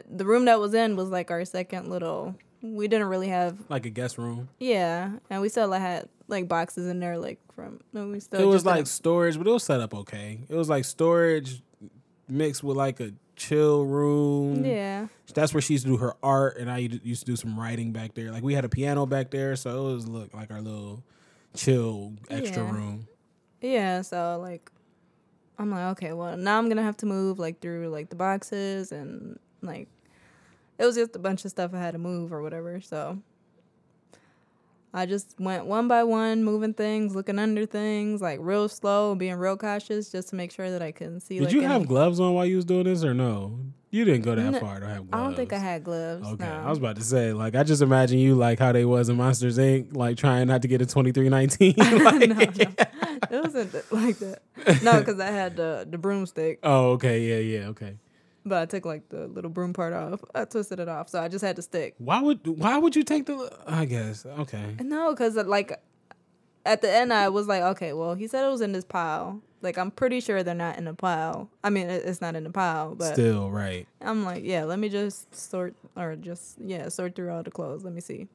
the 0.10 0.26
room 0.26 0.46
that 0.46 0.60
was 0.60 0.74
in 0.74 0.96
was 0.96 1.10
like 1.10 1.30
our 1.30 1.46
second 1.46 1.90
little 1.90 2.36
we 2.62 2.88
didn't 2.88 3.08
really 3.08 3.30
have 3.30 3.58
Like 3.70 3.86
a 3.86 3.90
guest 3.90 4.18
room. 4.18 4.50
yeah, 4.60 5.12
and 5.30 5.42
we 5.42 5.50
still 5.50 5.68
like, 5.68 5.82
had 5.82 6.10
like 6.28 6.48
boxes 6.48 6.88
in 6.88 7.00
there 7.00 7.18
like 7.18 7.40
from 7.56 7.80
no 7.94 8.08
we 8.08 8.20
still 8.20 8.40
It 8.42 8.46
was 8.46 8.66
like 8.66 8.88
storage, 8.88 9.38
but 9.38 9.48
it 9.48 9.52
was 9.52 9.64
set 9.64 9.82
up 9.82 9.94
okay. 9.94 10.40
It 10.48 10.56
was 10.56 10.70
like 10.70 10.86
storage 10.86 11.62
mixed 12.28 12.64
with 12.64 12.78
like 12.78 13.00
a 13.00 13.12
chill 13.36 13.84
room. 13.84 14.64
yeah 14.64 15.08
That's 15.34 15.54
where 15.54 15.62
she 15.62 15.74
used 15.74 15.86
to 15.86 15.92
do 15.92 15.98
her 15.98 16.14
art, 16.24 16.58
and 16.58 16.70
I 16.72 16.78
used 16.80 17.06
used 17.06 17.20
to 17.22 17.32
do 17.32 17.36
some 17.36 17.60
writing 17.60 17.92
back 17.92 18.14
there. 18.14 18.32
Like 18.32 18.44
we 18.44 18.54
had 18.54 18.64
a 18.66 18.70
piano 18.70 19.06
back 19.06 19.32
there, 19.32 19.56
so 19.56 19.90
it 19.90 19.94
was 19.96 20.08
look 20.08 20.34
like 20.34 20.52
our 20.52 20.62
little 20.62 21.04
chill 21.56 22.14
extra 22.30 22.64
Yeah. 22.64 22.72
room. 22.72 23.08
yeah 23.60 24.02
so 24.04 24.40
like 24.42 24.72
I'm 25.60 25.70
like 25.70 25.92
okay 25.98 26.14
well 26.14 26.38
now 26.38 26.58
I'm 26.58 26.70
gonna 26.70 26.82
have 26.84 26.98
to 26.98 27.06
move 27.06 27.40
like 27.40 27.60
through 27.60 27.90
like 27.90 28.10
the 28.10 28.16
boxes 28.16 28.92
and 28.94 29.38
like 29.62 29.90
it 30.82 30.86
was 30.86 30.96
just 30.96 31.16
a 31.16 31.20
bunch 31.20 31.46
of 31.46 31.52
stuff 31.52 31.74
I 31.74 31.80
had 31.80 31.92
to 31.92 32.00
move 32.00 32.34
or 32.34 32.42
whatever 32.42 32.82
so 32.82 33.20
I 34.94 35.06
just 35.06 35.40
went 35.40 35.66
one 35.68 35.88
by 35.88 36.04
one, 36.04 36.44
moving 36.44 36.74
things, 36.74 37.16
looking 37.16 37.40
under 37.40 37.66
things, 37.66 38.22
like 38.22 38.40
real 38.42 38.68
slow, 38.68 39.16
being 39.16 39.36
real 39.36 39.56
cautious, 39.56 40.12
just 40.12 40.30
to 40.30 40.36
make 40.36 40.52
sure 40.52 40.70
that 40.70 40.82
I 40.82 40.92
couldn't 40.92 41.22
see. 41.22 41.36
Did 41.36 41.46
like, 41.46 41.54
you 41.54 41.62
any- 41.62 41.72
have 41.72 41.88
gloves 41.88 42.20
on 42.20 42.34
while 42.34 42.46
you 42.46 42.58
was 42.58 42.66
doing 42.66 42.84
this, 42.84 43.04
or 43.04 43.14
no? 43.14 43.58
You 43.90 44.06
didn't 44.06 44.24
go 44.24 44.36
that 44.36 44.52
No, 44.52 44.60
far 44.60 44.80
to 44.80 44.88
have 44.88 45.10
gloves. 45.10 45.14
I 45.14 45.24
don't 45.26 45.36
think 45.36 45.54
I 45.54 45.58
had 45.58 45.84
gloves. 45.84 46.28
Okay, 46.28 46.46
no. 46.46 46.64
I 46.66 46.70
was 46.70 46.78
about 46.78 46.96
to 46.98 47.04
say, 47.04 47.34
like, 47.34 47.56
I 47.56 47.64
just 47.64 47.82
imagine 47.82 48.20
you 48.20 48.36
like 48.36 48.58
how 48.60 48.72
they 48.72 48.86
was 48.86 49.10
in 49.10 49.18
Monsters 49.18 49.58
Inc., 49.58 49.96
like 49.96 50.18
trying 50.18 50.48
not 50.48 50.62
to 50.62 50.68
get 50.68 50.82
a 50.82 50.86
twenty 50.86 51.12
three 51.12 51.30
nineteen. 51.30 51.74
no, 51.78 51.90
no, 51.90 52.40
it 52.40 53.44
wasn't 53.44 53.92
like 53.92 54.18
that. 54.20 54.42
No, 54.82 55.00
because 55.00 55.20
I 55.20 55.28
had 55.28 55.56
the 55.58 55.88
the 55.90 55.98
broomstick, 55.98 56.60
Oh, 56.64 56.92
okay, 56.92 57.22
yeah, 57.22 57.60
yeah, 57.60 57.68
okay. 57.68 57.96
But 58.46 58.62
I 58.62 58.66
took 58.66 58.86
like 58.86 59.10
the 59.10 59.28
little 59.28 59.50
broom 59.50 59.74
part 59.74 59.94
off. 59.94 60.24
I 60.34 60.46
twisted 60.46 60.80
it 60.80 60.90
off, 60.90 61.10
so 61.10 61.22
I 61.22 61.28
just 61.28 61.44
had 61.44 61.56
to 61.58 61.62
stick. 61.62 61.96
Why 61.98 62.22
would 62.22 62.46
Why 62.46 62.78
would 62.78 62.96
you 62.96 63.04
take 63.04 63.26
the? 63.26 63.52
I 63.68 63.86
guess 63.86 64.26
okay. 64.26 64.76
No, 64.80 65.12
because 65.12 65.38
uh, 65.38 65.44
like 65.44 65.80
at 66.66 66.82
the 66.82 66.92
end, 66.92 67.12
I 67.14 67.30
was 67.30 67.48
like, 67.48 67.64
okay, 67.64 67.94
well, 67.94 68.14
he 68.16 68.28
said 68.28 68.46
it 68.46 68.52
was 68.52 68.62
in 68.62 68.72
this 68.72 68.86
pile. 68.86 69.42
Like 69.62 69.78
I'm 69.78 69.92
pretty 69.92 70.20
sure 70.20 70.42
they're 70.44 70.56
not 70.56 70.78
in 70.78 70.86
the 70.86 70.94
pile. 70.94 71.50
I 71.64 71.70
mean, 71.70 71.90
it's 71.90 72.22
not 72.22 72.36
in 72.36 72.44
the 72.44 72.50
pile, 72.50 72.96
but 72.96 73.14
Still 73.14 73.52
right. 73.52 73.88
I'm 74.02 74.26
like, 74.26 74.44
yeah, 74.44 74.64
let 74.64 74.80
me 74.80 74.90
just 74.90 75.34
sort 75.36 75.76
or 75.96 76.16
just 76.16 76.58
yeah, 76.60 76.90
sort 76.90 77.16
through 77.16 77.32
all 77.32 77.44
the 77.44 77.52
clothes. 77.52 77.84
Let 77.84 77.94
me 77.94 78.02
see. 78.02 78.28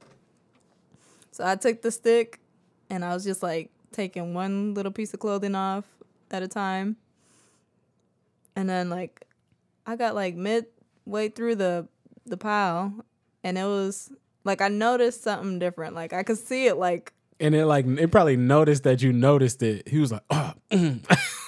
So 1.33 1.45
I 1.47 1.57
took 1.57 1.83
the 1.83 1.91
stick 1.91 2.41
and 2.89 3.05
I 3.05 3.13
was 3.13 3.25
just 3.25 3.43
like 3.43 3.71
taking 3.93 4.35
one 4.35 4.75
little 4.75 4.93
piece 4.93 5.13
of 5.15 5.21
clothing 5.21 5.55
off 5.55 5.85
at 6.31 6.43
a 6.43 6.49
time. 6.49 6.97
And 8.55 8.69
then 8.69 8.89
like 8.89 9.26
I 9.87 9.97
got 9.97 10.15
like 10.15 10.35
midway 10.35 11.29
through 11.29 11.57
the 11.57 11.89
the 12.27 12.37
pile 12.37 12.93
and 13.45 13.57
it 13.57 13.65
was 13.65 14.11
like 14.45 14.61
I 14.61 14.69
noticed 14.69 15.23
something 15.23 15.59
different. 15.59 15.95
Like 15.95 16.13
I 16.13 16.23
could 16.25 16.39
see 16.39 16.67
it 16.67 16.77
like 16.77 17.13
And 17.39 17.55
it 17.55 17.67
like 17.67 17.87
it 17.87 18.11
probably 18.11 18.37
noticed 18.37 18.83
that 18.83 19.03
you 19.03 19.13
noticed 19.13 19.63
it. 19.63 19.89
He 19.89 19.99
was 19.99 20.11
like, 20.11 20.25
oh, 20.31 20.53
mm. 20.71 21.01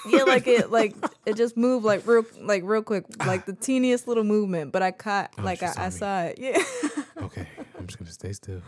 yeah, 0.09 0.23
like 0.23 0.47
it 0.47 0.71
like 0.71 0.95
it 1.25 1.35
just 1.35 1.57
moved 1.57 1.85
like 1.85 2.07
real 2.07 2.25
like 2.41 2.63
real 2.63 2.81
quick, 2.81 3.05
like 3.25 3.45
the 3.45 3.53
teeniest 3.53 4.07
little 4.07 4.23
movement. 4.23 4.71
But 4.71 4.81
I 4.81 4.91
caught 4.91 5.37
like 5.37 5.61
I, 5.61 5.71
saw 5.71 5.81
I 5.81 5.89
saw 5.89 6.21
it. 6.23 6.39
Yeah. 6.39 6.63
okay, 7.23 7.47
I'm 7.77 7.87
just 7.87 7.99
gonna 7.99 8.11
stay 8.11 8.33
still. 8.33 8.61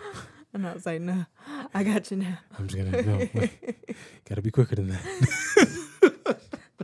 And 0.54 0.68
I 0.68 0.74
was 0.74 0.86
like, 0.86 1.00
no, 1.00 1.26
I 1.74 1.84
got 1.86 2.12
you 2.12 2.18
now. 2.18 2.38
I'm 2.60 2.68
just 2.68 2.78
gonna 2.78 3.02
no, 3.02 3.18
wait. 3.34 3.96
gotta 4.28 4.42
be 4.42 4.52
quicker 4.52 4.76
than 4.76 4.90
that. 4.90 5.88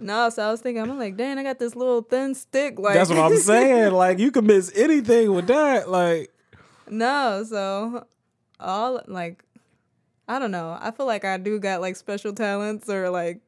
No, 0.01 0.29
so 0.29 0.47
I 0.47 0.51
was 0.51 0.62
thinking, 0.62 0.81
I'm 0.83 0.97
like, 0.97 1.15
dang, 1.17 1.38
I 1.38 1.43
got 1.43 1.60
this 1.60 1.75
little 1.75 2.01
thin 2.01 2.36
stick. 2.36 2.79
Like, 2.79 2.93
That's 2.95 3.10
what 3.10 3.19
I'm 3.19 3.38
saying. 3.38 3.93
Like 3.93 4.19
you 4.19 4.31
can 4.31 4.45
miss 4.45 4.71
anything 4.75 5.33
with 5.33 5.47
that. 5.47 5.89
Like 5.89 6.31
no, 6.89 7.43
so 7.47 8.05
all 8.60 9.01
like, 9.07 9.43
I 10.27 10.39
don't 10.39 10.51
know. 10.51 10.77
I 10.79 10.91
feel 10.91 11.05
like 11.05 11.25
I 11.25 11.38
do 11.38 11.60
got 11.60 11.81
like 11.81 11.95
special 11.95 12.33
talents 12.33 12.89
or 12.89 13.10
like 13.10 13.41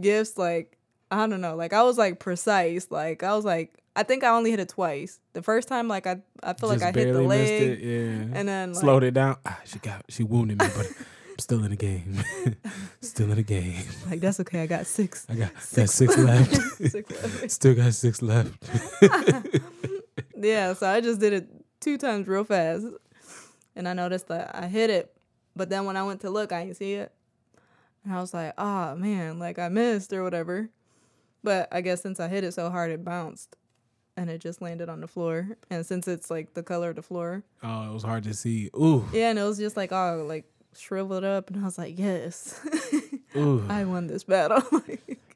gifts. 0.00 0.36
Like, 0.38 0.76
I 1.10 1.26
don't 1.26 1.40
know. 1.40 1.56
Like, 1.56 1.72
I 1.72 1.82
was 1.82 1.98
like 1.98 2.18
precise. 2.18 2.90
Like, 2.90 3.22
I 3.22 3.34
was 3.34 3.44
like, 3.44 3.78
I 3.96 4.02
think 4.02 4.24
I 4.24 4.30
only 4.30 4.50
hit 4.50 4.60
it 4.60 4.68
twice. 4.70 5.20
The 5.34 5.42
first 5.42 5.68
time, 5.68 5.86
like, 5.86 6.06
I, 6.06 6.16
I 6.42 6.54
feel 6.54 6.68
like 6.68 6.82
I 6.82 6.86
hit 6.90 7.12
the 7.12 7.22
leg. 7.22 7.62
it. 7.62 7.78
Yeah. 7.80 8.38
and 8.38 8.48
then, 8.48 8.72
like- 8.72 8.80
slowed 8.80 9.04
it 9.04 9.14
down. 9.14 9.36
Ah, 9.46 9.60
she 9.64 9.78
got 9.78 10.04
she 10.08 10.24
wounded 10.24 10.58
me, 10.60 10.66
but 10.74 10.90
still 11.44 11.62
in 11.62 11.70
the 11.70 11.76
game. 11.76 12.24
still 13.02 13.30
in 13.30 13.36
the 13.36 13.42
game. 13.42 13.84
Like, 14.10 14.20
that's 14.20 14.40
okay. 14.40 14.62
I 14.62 14.66
got 14.66 14.86
six. 14.86 15.26
I 15.28 15.34
got 15.34 15.52
got 15.52 15.88
six 15.90 16.16
left. 16.18 16.54
Six 16.54 17.10
left. 17.10 17.50
still 17.58 17.74
got 17.74 17.94
six 17.94 18.22
left. 18.22 18.52
Yeah, 20.36 20.72
so 20.74 20.86
I 20.88 21.00
just 21.00 21.20
did 21.20 21.32
it 21.32 21.48
two 21.80 21.96
times 21.98 22.26
real 22.28 22.44
fast. 22.44 22.86
And 23.76 23.88
I 23.88 23.92
noticed 23.92 24.28
that 24.28 24.54
I 24.54 24.66
hit 24.66 24.90
it. 24.90 25.14
But 25.56 25.68
then 25.68 25.84
when 25.84 25.96
I 25.96 26.02
went 26.02 26.20
to 26.22 26.30
look, 26.30 26.52
I 26.52 26.64
didn't 26.64 26.76
see 26.76 26.94
it. 26.94 27.12
And 28.04 28.12
I 28.12 28.20
was 28.20 28.34
like, 28.34 28.54
oh 28.58 28.94
man, 28.96 29.38
like 29.38 29.58
I 29.58 29.68
missed 29.68 30.12
or 30.12 30.22
whatever. 30.22 30.70
But 31.42 31.68
I 31.72 31.80
guess 31.82 32.02
since 32.02 32.20
I 32.20 32.28
hit 32.28 32.44
it 32.44 32.52
so 32.52 32.70
hard, 32.70 32.90
it 32.90 33.04
bounced 33.04 33.56
and 34.16 34.30
it 34.30 34.40
just 34.40 34.62
landed 34.62 34.88
on 34.88 35.00
the 35.00 35.08
floor. 35.08 35.56
And 35.70 35.84
since 35.84 36.08
it's 36.08 36.30
like 36.30 36.54
the 36.54 36.62
color 36.62 36.90
of 36.90 36.96
the 36.96 37.02
floor, 37.02 37.42
Oh, 37.62 37.90
it 37.90 37.92
was 37.92 38.02
hard 38.02 38.24
to 38.24 38.34
see. 38.34 38.70
Ooh, 38.76 39.04
yeah, 39.12 39.30
and 39.30 39.38
it 39.38 39.42
was 39.42 39.58
just 39.58 39.76
like, 39.76 39.92
oh, 39.92 40.24
like 40.28 40.44
shriveled 40.76 41.24
up. 41.24 41.50
And 41.50 41.60
I 41.60 41.64
was 41.64 41.78
like, 41.78 41.98
yes. 41.98 42.60
I 43.34 43.84
won 43.84 44.06
this 44.06 44.24
battle. 44.24 44.62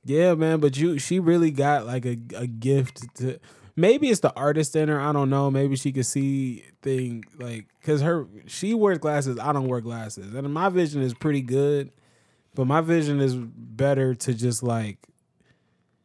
Yeah, 0.04 0.36
man, 0.36 0.60
but 0.60 0.74
you 0.78 0.98
she 0.98 1.20
really 1.20 1.50
got 1.50 1.84
like 1.84 2.06
a, 2.06 2.16
a 2.34 2.46
gift 2.46 3.14
to 3.16 3.38
maybe 3.76 4.08
it's 4.08 4.20
the 4.20 4.34
artist 4.34 4.74
in 4.74 4.88
her, 4.88 4.98
I 4.98 5.12
don't 5.12 5.28
know. 5.28 5.50
Maybe 5.50 5.76
she 5.76 5.92
could 5.92 6.06
see 6.06 6.64
thing 6.80 7.24
like 7.38 7.66
cuz 7.82 8.00
her 8.00 8.26
she 8.46 8.72
wears 8.72 8.96
glasses, 8.96 9.38
I 9.38 9.52
don't 9.52 9.68
wear 9.68 9.82
glasses. 9.82 10.32
And 10.32 10.50
my 10.54 10.70
vision 10.70 11.02
is 11.02 11.12
pretty 11.12 11.42
good, 11.42 11.90
but 12.54 12.66
my 12.66 12.80
vision 12.80 13.20
is 13.20 13.36
better 13.36 14.14
to 14.14 14.32
just 14.32 14.62
like 14.62 14.96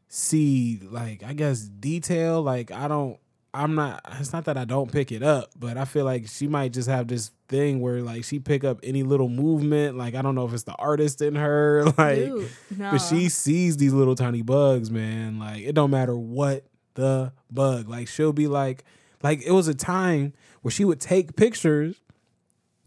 see 0.10 0.82
like 0.84 1.24
I 1.24 1.32
guess 1.32 1.62
detail, 1.62 2.42
like 2.42 2.72
I 2.72 2.90
don't 2.90 3.18
I'm 3.54 3.76
not 3.76 4.02
it's 4.20 4.34
not 4.34 4.46
that 4.46 4.58
I 4.58 4.66
don't 4.66 4.92
pick 4.92 5.12
it 5.12 5.22
up, 5.22 5.52
but 5.58 5.78
I 5.78 5.86
feel 5.86 6.06
like 6.06 6.28
she 6.28 6.48
might 6.48 6.74
just 6.74 6.90
have 6.90 7.08
this 7.08 7.32
thing 7.48 7.82
where 7.82 8.02
like 8.02 8.24
she 8.24 8.40
pick 8.40 8.64
up 8.64 8.80
any 8.82 9.04
little 9.04 9.30
movement, 9.30 9.96
like 9.98 10.16
I 10.16 10.22
don't 10.22 10.34
know 10.36 10.46
if 10.46 10.54
it's 10.54 10.64
the 10.64 10.74
artist 10.74 11.22
in 11.22 11.36
her 11.36 11.84
like 11.98 12.18
Dude, 12.18 12.50
no. 12.78 12.92
but 12.92 12.98
she 12.98 13.30
sees 13.30 13.78
these 13.78 13.94
little 13.94 14.16
tiny 14.16 14.42
bugs, 14.42 14.90
man. 14.90 15.38
Like 15.38 15.62
it 15.62 15.74
don't 15.74 15.92
matter 15.92 16.18
what 16.18 16.66
the 16.96 17.32
bug. 17.52 17.88
Like 17.88 18.08
she'll 18.08 18.34
be 18.34 18.48
like, 18.48 18.84
like 19.22 19.44
it 19.44 19.52
was 19.52 19.68
a 19.68 19.76
time 19.76 20.34
where 20.62 20.72
she 20.72 20.84
would 20.86 21.00
take 21.00 21.36
pictures 21.36 22.02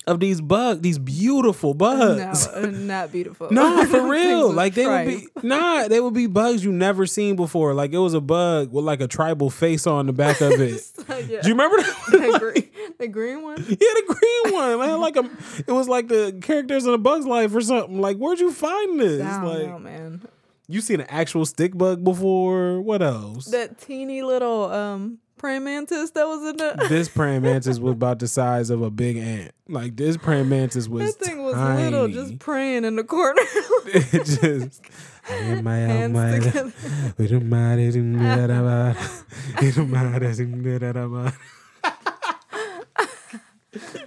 of 0.07 0.21
these 0.21 0.40
bugs, 0.40 0.81
these 0.83 0.99
beautiful 0.99 1.75
bugs. 1.75 2.47
No, 2.47 2.62
uh, 2.62 2.66
not 2.66 3.11
beautiful. 3.11 3.49
No, 3.51 3.85
for 3.90 4.09
real. 4.09 4.53
Like 4.53 4.75
they 4.75 4.87
would 4.87 5.07
be 5.07 5.27
nah, 5.42 5.88
they 5.88 6.01
would 6.01 6.14
be 6.14 6.27
bugs 6.27 6.64
you 6.64 6.73
never 6.73 7.07
seen 7.07 7.35
before. 7.35 7.75
Like 7.75 7.92
it 7.92 7.99
was 7.99 8.14
a 8.14 8.21
bug 8.21 8.73
with 8.73 8.85
like 8.85 9.01
a 9.01 9.09
tribal 9.09 9.51
face 9.51 9.87
on 9.87 10.07
the 10.07 10.12
back 10.12 10.40
of 10.40 10.53
it. 10.61 10.83
yeah. 11.09 11.40
Do 11.40 11.49
you 11.49 11.55
remember 11.55 11.77
the, 11.83 12.38
green, 12.38 12.71
the 12.99 13.09
green 13.09 13.42
one? 13.42 13.57
Yeah, 13.69 13.75
the 13.77 14.05
green 14.07 14.55
one. 14.55 14.79
Man, 14.79 15.01
like 15.01 15.16
a, 15.16 15.29
it 15.66 15.73
was 15.73 15.88
like 15.88 16.09
the 16.09 16.38
characters 16.40 16.87
in 16.87 16.95
a 16.95 16.99
Bug's 16.99 17.27
Life 17.27 17.55
or 17.55 17.61
something. 17.61 18.01
Like, 18.01 18.16
where'd 18.16 18.38
you 18.38 18.53
find 18.53 19.01
this? 19.01 19.23
I 19.23 19.40
don't 19.40 19.45
like, 19.45 19.66
know, 19.66 19.79
man. 19.79 20.23
You 20.69 20.81
seen 20.81 21.01
an 21.01 21.07
actual 21.09 21.47
stick 21.47 21.77
bug 21.77 22.03
before? 22.03 22.81
What 22.81 23.03
else? 23.03 23.47
That 23.47 23.79
teeny 23.79 24.23
little 24.23 24.71
um 24.71 25.19
praying 25.37 25.64
mantis 25.64 26.11
that 26.12 26.27
was 26.27 26.51
in 26.51 26.57
the 26.57 26.87
this 26.88 27.09
praying 27.09 27.42
mantis 27.42 27.79
was 27.79 27.92
about 27.92 28.18
the 28.18 28.29
size 28.29 28.70
of 28.70 28.83
a 28.83 28.90
big 28.90 29.16
ant. 29.16 29.53
Like 29.68 29.96
this 29.96 30.16
praying 30.16 30.49
mantis 30.49 30.88
was 30.88 31.16
that 31.16 31.25
thing 31.25 31.42
was 31.42 31.55
tiny. 31.55 31.90
little, 31.90 32.09
just 32.09 32.38
praying 32.38 32.85
in 32.85 32.96
the 32.96 33.05
corner. 33.05 33.42
it 33.87 34.25
just. 34.25 34.83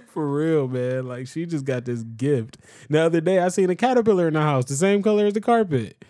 For 0.08 0.28
real, 0.28 0.66
man. 0.66 1.06
Like 1.06 1.28
she 1.28 1.46
just 1.46 1.64
got 1.64 1.84
this 1.84 2.02
gift. 2.02 2.56
The 2.88 3.00
other 3.00 3.20
day 3.20 3.38
I 3.38 3.48
seen 3.48 3.70
a 3.70 3.76
caterpillar 3.76 4.28
in 4.28 4.34
the 4.34 4.40
house, 4.40 4.64
the 4.64 4.74
same 4.74 5.02
color 5.02 5.26
as 5.26 5.34
the 5.34 5.40
carpet. 5.40 6.02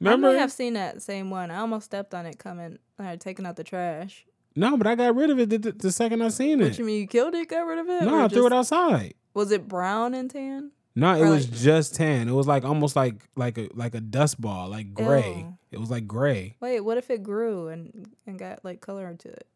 Remember? 0.00 0.28
I 0.28 0.32
may 0.32 0.38
have 0.38 0.52
seen 0.52 0.74
that 0.74 1.02
same 1.02 1.30
one. 1.30 1.50
I 1.50 1.58
almost 1.58 1.86
stepped 1.86 2.14
on 2.14 2.26
it 2.26 2.38
coming, 2.38 2.78
uh, 2.98 3.16
taking 3.16 3.46
out 3.46 3.56
the 3.56 3.64
trash. 3.64 4.24
No, 4.56 4.76
but 4.76 4.86
I 4.86 4.94
got 4.94 5.14
rid 5.14 5.30
of 5.30 5.38
it 5.38 5.50
the, 5.50 5.58
the- 5.72 5.92
second 5.92 6.22
I 6.22 6.28
seen 6.28 6.58
What 6.60 6.68
it. 6.68 6.78
you 6.78 6.84
mean 6.84 7.00
you 7.00 7.06
killed 7.06 7.34
it, 7.34 7.48
got 7.48 7.60
rid 7.66 7.78
of 7.78 7.88
it? 7.88 8.02
No, 8.02 8.24
I 8.24 8.28
threw 8.28 8.46
it 8.46 8.52
outside. 8.52 9.14
Was 9.34 9.50
it 9.52 9.68
brown 9.68 10.12
and 10.14 10.30
tan? 10.30 10.72
No, 10.96 11.14
it 11.14 11.20
Or 11.22 11.30
was 11.30 11.48
like- 11.48 11.58
just 11.60 11.94
tan. 11.94 12.28
It 12.28 12.32
was 12.32 12.46
like 12.48 12.64
almost 12.64 12.96
like 12.96 13.28
like 13.36 13.58
a 13.58 13.68
like 13.74 13.94
a 13.94 14.00
dust 14.00 14.40
ball, 14.40 14.68
like 14.68 14.92
gray. 14.92 15.38
Ew. 15.38 15.56
It 15.70 15.78
was 15.78 15.90
like 15.90 16.06
gray. 16.08 16.56
Wait, 16.60 16.80
what 16.80 16.98
if 16.98 17.10
it 17.10 17.22
grew 17.22 17.68
and 17.68 18.08
and 18.26 18.38
got 18.38 18.64
like 18.64 18.80
color 18.80 19.08
into 19.08 19.28
it? 19.28 19.46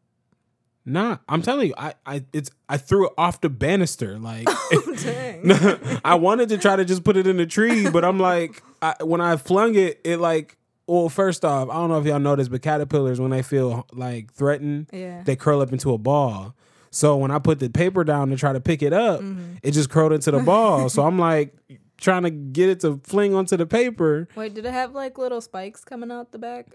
Nah, 0.87 1.17
I'm 1.27 1.41
telling 1.41 1.67
you, 1.69 1.73
I 1.77 1.95
I 2.05 2.23
it's 2.31 2.51
I 2.69 2.77
threw 2.77 3.07
it 3.07 3.13
off 3.17 3.41
the 3.41 3.49
banister. 3.49 4.17
Like 4.19 4.45
oh, 4.49 4.95
Dang. 5.03 5.99
I 6.05 6.15
wanted 6.15 6.49
to 6.49 6.57
try 6.57 6.75
to 6.75 6.85
just 6.85 7.03
put 7.03 7.17
it 7.17 7.27
in 7.27 7.37
the 7.37 7.45
tree, 7.45 7.89
but 7.89 8.05
I'm 8.05 8.19
like, 8.19 8.61
I, 8.81 8.95
when 9.03 9.19
I 9.19 9.35
flung 9.37 9.75
it, 9.75 9.99
it 10.05 10.17
like. 10.19 10.57
Well, 10.87 11.09
first 11.09 11.43
off, 11.43 11.69
I 11.69 11.73
don't 11.73 11.89
know 11.89 11.99
if 11.99 12.05
y'all 12.05 12.19
noticed, 12.19 12.51
but 12.51 12.61
caterpillars 12.61 13.19
when 13.19 13.31
they 13.31 13.41
feel 13.41 13.87
like 13.93 14.31
threatened, 14.33 14.87
Yeah. 14.93 15.23
they 15.23 15.35
curl 15.35 15.61
up 15.61 15.71
into 15.71 15.91
a 15.93 15.97
ball. 15.97 16.55
So 16.91 17.17
when 17.17 17.31
I 17.31 17.39
put 17.39 17.59
the 17.59 17.69
paper 17.69 18.03
down 18.03 18.29
to 18.29 18.35
try 18.37 18.53
to 18.53 18.59
pick 18.61 18.81
it 18.83 18.93
up, 18.93 19.19
Mm-hmm. 19.21 19.55
it 19.63 19.71
just 19.71 19.89
curled 19.89 20.13
into 20.13 20.31
the 20.31 20.39
ball. 20.39 20.87
so 20.89 21.03
I'm 21.05 21.17
like 21.31 21.55
trying 21.97 22.23
to 22.23 22.29
get 22.29 22.69
it 22.69 22.79
to 22.81 22.99
fling 23.03 23.33
onto 23.33 23.57
the 23.57 23.65
paper. 23.65 24.27
Wait, 24.35 24.53
did 24.53 24.65
it 24.65 24.71
have 24.73 24.93
like 24.93 25.17
little 25.17 25.41
spikes 25.41 25.83
coming 25.83 26.11
out 26.11 26.31
the 26.31 26.37
back? 26.37 26.67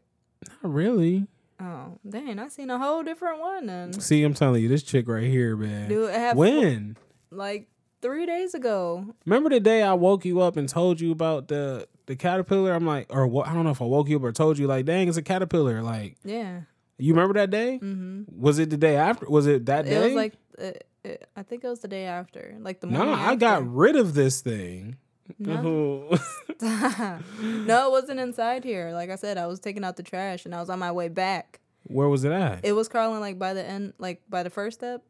Not 0.62 0.72
really. 0.74 1.26
Oh, 1.62 1.98
dang! 2.08 2.38
I 2.38 2.48
seen 2.48 2.70
a 2.70 2.78
whole 2.78 3.02
different 3.02 3.38
one 3.38 3.66
then. 3.66 3.92
See, 4.00 4.22
I'm 4.22 4.32
telling 4.32 4.62
you, 4.62 4.68
this 4.68 4.82
chick 4.82 5.06
right 5.06 5.24
here, 5.28 5.56
man. 5.56 5.90
Dude, 5.90 6.10
when? 6.34 6.96
like 7.30 7.68
three 8.00 8.26
days 8.26 8.54
ago. 8.54 9.14
Remember 9.26 9.50
the 9.50 9.60
day 9.60 9.82
I 9.82 9.92
woke 9.94 10.24
you 10.24 10.40
up 10.40 10.56
and 10.56 10.68
told 10.68 11.00
you 11.00 11.12
about 11.12 11.48
the 11.48 11.86
the 12.06 12.16
caterpillar? 12.16 12.72
I'm 12.72 12.86
like, 12.86 13.06
or 13.10 13.26
what? 13.26 13.48
I 13.48 13.54
don't 13.54 13.64
know 13.64 13.70
if 13.70 13.82
I 13.82 13.86
woke 13.86 14.08
you 14.08 14.16
up 14.16 14.24
or 14.24 14.32
told 14.32 14.58
you 14.58 14.66
like, 14.66 14.86
dang, 14.86 15.08
it's 15.08 15.16
a 15.16 15.22
caterpillar. 15.22 15.82
Like, 15.82 16.16
Yeah, 16.24 16.62
you 16.98 17.12
remember 17.14 17.34
that 17.34 17.50
day? 17.50 17.78
Mm-hmm. 17.82 18.40
Was 18.40 18.58
it 18.58 18.70
the 18.70 18.76
day 18.76 18.96
after? 18.96 19.28
Was 19.28 19.46
it 19.46 19.66
that 19.66 19.84
day? 19.84 19.96
it 19.96 20.04
was 20.04 20.14
like 20.14 20.34
it, 20.58 20.86
it, 21.04 21.28
I 21.36 21.42
think 21.42 21.64
it 21.64 21.68
was 21.68 21.80
the 21.80 21.88
day 21.88 22.04
after, 22.06 22.56
like 22.60 22.80
the 22.80 22.86
no, 22.86 22.98
morning. 22.98 23.14
I 23.14 23.36
got 23.36 23.66
rid 23.66 23.96
of 23.96 24.14
this 24.14 24.40
thing. 24.40 24.96
No. 25.38 26.10
no, 26.60 27.86
it 27.86 27.90
wasn't 27.90 28.20
inside 28.20 28.64
here. 28.64 28.92
Like 28.92 29.10
I 29.10 29.16
said, 29.16 29.38
I 29.38 29.46
was 29.46 29.60
taking 29.60 29.84
out 29.84 29.96
the 29.96 30.02
trash 30.02 30.44
and 30.44 30.54
I 30.54 30.60
was 30.60 30.68
on 30.68 30.78
my 30.78 30.92
way 30.92 31.08
back. 31.08 31.60
Where 31.84 32.08
was 32.08 32.24
it 32.24 32.32
at? 32.32 32.60
It 32.64 32.72
was 32.72 32.88
crawling 32.88 33.20
like 33.20 33.38
by 33.38 33.54
the 33.54 33.64
end, 33.64 33.94
like 33.98 34.22
by 34.28 34.42
the 34.42 34.50
first 34.50 34.80
step, 34.80 35.02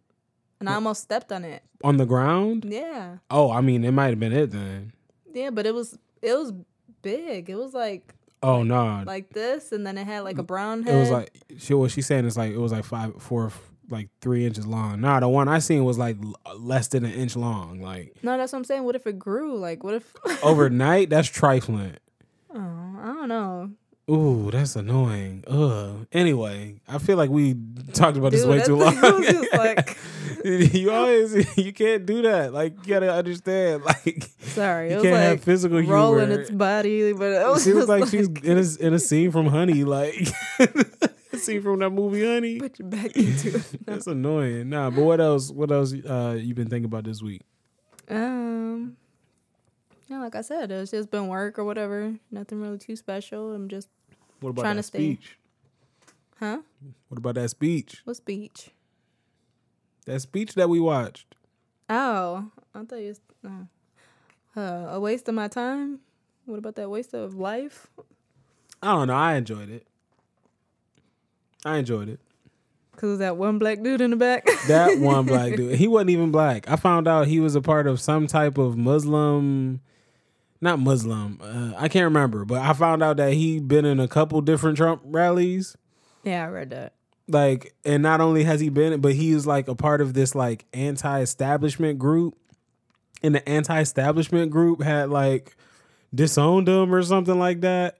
and 0.60 0.68
I 0.68 0.74
almost 0.74 1.02
stepped 1.02 1.32
on 1.32 1.44
it. 1.44 1.62
On 1.82 1.96
the 1.96 2.06
ground? 2.06 2.64
Yeah, 2.68 3.16
Oh, 3.30 3.50
I 3.50 3.60
mean, 3.60 3.84
it 3.84 3.92
might 3.92 4.08
have 4.10 4.20
been 4.20 4.32
it 4.32 4.50
then. 4.50 4.92
yeah, 5.34 5.50
but 5.50 5.66
it 5.66 5.74
was 5.74 5.98
it 6.22 6.34
was 6.34 6.52
big. 7.02 7.48
It 7.50 7.56
was 7.56 7.74
like 7.74 8.14
Oh 8.42 8.62
no, 8.62 9.02
like 9.06 9.30
this, 9.34 9.72
and 9.72 9.86
then 9.86 9.98
it 9.98 10.06
had 10.06 10.20
like 10.20 10.38
a 10.38 10.42
brown 10.42 10.82
head. 10.82 10.94
it 10.94 10.98
was 11.00 11.10
like 11.10 11.30
she 11.58 11.74
what 11.74 11.90
she's 11.90 12.06
saying 12.06 12.24
is 12.24 12.36
like 12.38 12.52
it 12.52 12.58
was 12.58 12.72
like 12.72 12.84
five, 12.84 13.20
four, 13.22 13.52
like 13.90 14.08
three 14.22 14.46
inches 14.46 14.66
long. 14.66 15.00
Nah, 15.02 15.20
the 15.20 15.28
one 15.28 15.46
I 15.48 15.58
seen 15.58 15.84
was 15.84 15.98
like 15.98 16.16
less 16.56 16.88
than 16.88 17.04
an 17.04 17.12
inch 17.12 17.36
long. 17.36 17.80
Like 17.82 18.14
no, 18.22 18.36
that's 18.38 18.52
what 18.52 18.58
I'm 18.60 18.64
saying. 18.64 18.84
What 18.84 18.96
if 18.96 19.06
it 19.06 19.18
grew? 19.18 19.58
Like, 19.58 19.84
what 19.84 19.94
if? 19.94 20.14
overnight, 20.42 21.10
that's 21.10 21.28
trifling. 21.28 21.96
oh, 22.54 22.96
I 23.02 23.06
don't 23.06 23.28
know. 23.28 23.70
Ooh, 24.10 24.50
that's 24.50 24.74
annoying. 24.76 25.44
Ugh. 25.46 26.06
Anyway, 26.12 26.80
I 26.88 26.98
feel 26.98 27.16
like 27.16 27.30
we 27.30 27.54
talked 27.92 28.16
about 28.16 28.32
this 28.32 28.44
way 28.44 28.60
too 28.62 28.76
long. 28.76 28.94
like- 29.52 29.96
you 30.44 30.90
always 30.90 31.56
you 31.58 31.72
can't 31.72 32.06
do 32.06 32.22
that. 32.22 32.52
Like 32.54 32.74
you 32.86 32.94
gotta 32.94 33.12
understand. 33.12 33.84
Like 33.84 34.24
Sorry, 34.40 34.90
You 34.90 34.98
it 34.98 35.02
can't 35.02 35.14
like 35.14 35.22
have 35.24 35.42
physical 35.44 35.82
rolling 35.82 36.28
humor. 36.28 36.40
its 36.40 36.50
body, 36.50 37.12
but 37.12 37.24
it 37.32 37.46
was 37.46 37.62
she 37.62 37.72
was 37.72 37.88
like 37.88 38.02
like, 38.02 38.10
she's 38.10 38.26
in 38.28 38.56
a 38.58 38.86
in 38.86 38.94
a 38.94 38.98
scene 38.98 39.30
from 39.32 39.46
Honey, 39.46 39.84
like 39.84 40.14
a 41.32 41.36
scene 41.36 41.60
from 41.62 41.80
that 41.80 41.90
movie 41.90 42.24
Honey. 42.26 42.58
put 42.58 42.78
your 42.78 42.88
back 42.88 43.14
into 43.16 43.56
it. 43.56 43.86
That's 43.86 44.06
annoying. 44.06 44.70
Nah, 44.70 44.88
but 44.90 45.02
what 45.04 45.20
else? 45.20 45.50
What 45.50 45.70
else 45.70 45.92
uh, 45.92 46.38
you 46.40 46.54
been 46.54 46.68
thinking 46.70 46.86
about 46.86 47.04
this 47.04 47.20
week? 47.22 47.42
Um, 48.08 48.96
yeah, 50.08 50.20
like 50.20 50.34
I 50.34 50.40
said, 50.40 50.70
it's 50.70 50.90
just 50.90 51.10
been 51.10 51.28
work 51.28 51.58
or 51.58 51.64
whatever. 51.64 52.14
Nothing 52.30 52.62
really 52.62 52.78
too 52.78 52.96
special. 52.96 53.52
I'm 53.52 53.68
just, 53.68 53.88
What 54.40 54.50
about 54.50 54.62
Trying 54.62 54.76
that 54.76 54.82
to 54.82 54.88
stay- 54.88 54.98
speech? 54.98 55.38
huh? 56.38 56.58
What 57.08 57.18
about 57.18 57.34
that 57.36 57.50
speech? 57.50 58.00
What 58.04 58.16
speech? 58.16 58.70
That 60.06 60.20
speech 60.20 60.54
that 60.54 60.68
we 60.68 60.80
watched. 60.80 61.34
Oh, 61.88 62.50
I 62.74 62.84
thought 62.84 63.00
you. 63.00 63.08
Was, 63.08 63.20
uh, 63.46 64.58
uh, 64.60 64.94
a 64.94 65.00
waste 65.00 65.28
of 65.28 65.34
my 65.34 65.48
time. 65.48 66.00
What 66.46 66.58
about 66.58 66.76
that 66.76 66.88
waste 66.90 67.14
of 67.14 67.34
life? 67.34 67.86
I 68.82 68.92
don't 68.92 69.08
know. 69.08 69.14
I 69.14 69.34
enjoyed 69.34 69.68
it. 69.68 69.86
I 71.64 71.76
enjoyed 71.78 72.08
it. 72.08 72.20
Cause 72.96 73.18
that 73.18 73.36
one 73.38 73.58
black 73.58 73.82
dude 73.82 74.00
in 74.02 74.10
the 74.10 74.16
back. 74.16 74.46
That 74.68 74.98
one 74.98 75.24
black 75.26 75.56
dude. 75.56 75.76
He 75.76 75.88
wasn't 75.88 76.10
even 76.10 76.30
black. 76.30 76.68
I 76.70 76.76
found 76.76 77.08
out 77.08 77.26
he 77.26 77.40
was 77.40 77.54
a 77.54 77.60
part 77.62 77.86
of 77.86 78.00
some 78.00 78.26
type 78.26 78.58
of 78.58 78.76
Muslim, 78.76 79.80
not 80.60 80.78
Muslim. 80.78 81.38
Uh, 81.42 81.72
I 81.76 81.88
can't 81.88 82.04
remember, 82.04 82.44
but 82.44 82.60
I 82.62 82.72
found 82.72 83.02
out 83.02 83.16
that 83.18 83.32
he 83.32 83.60
been 83.60 83.84
in 83.84 84.00
a 84.00 84.08
couple 84.08 84.40
different 84.40 84.76
Trump 84.76 85.02
rallies. 85.04 85.76
yeah, 86.24 86.44
I 86.44 86.48
read 86.48 86.70
that. 86.70 86.94
Like, 87.28 87.74
and 87.84 88.02
not 88.02 88.20
only 88.20 88.42
has 88.44 88.60
he 88.60 88.70
been, 88.70 89.00
but 89.00 89.14
he 89.14 89.30
is 89.30 89.46
like 89.46 89.68
a 89.68 89.74
part 89.74 90.00
of 90.00 90.14
this 90.14 90.34
like 90.34 90.66
anti-establishment 90.72 91.98
group. 91.98 92.36
And 93.22 93.34
the 93.34 93.48
anti-establishment 93.48 94.50
group 94.50 94.82
had 94.82 95.10
like 95.10 95.56
disowned 96.14 96.68
him 96.68 96.92
or 96.94 97.02
something 97.02 97.38
like 97.38 97.60
that. 97.60 97.98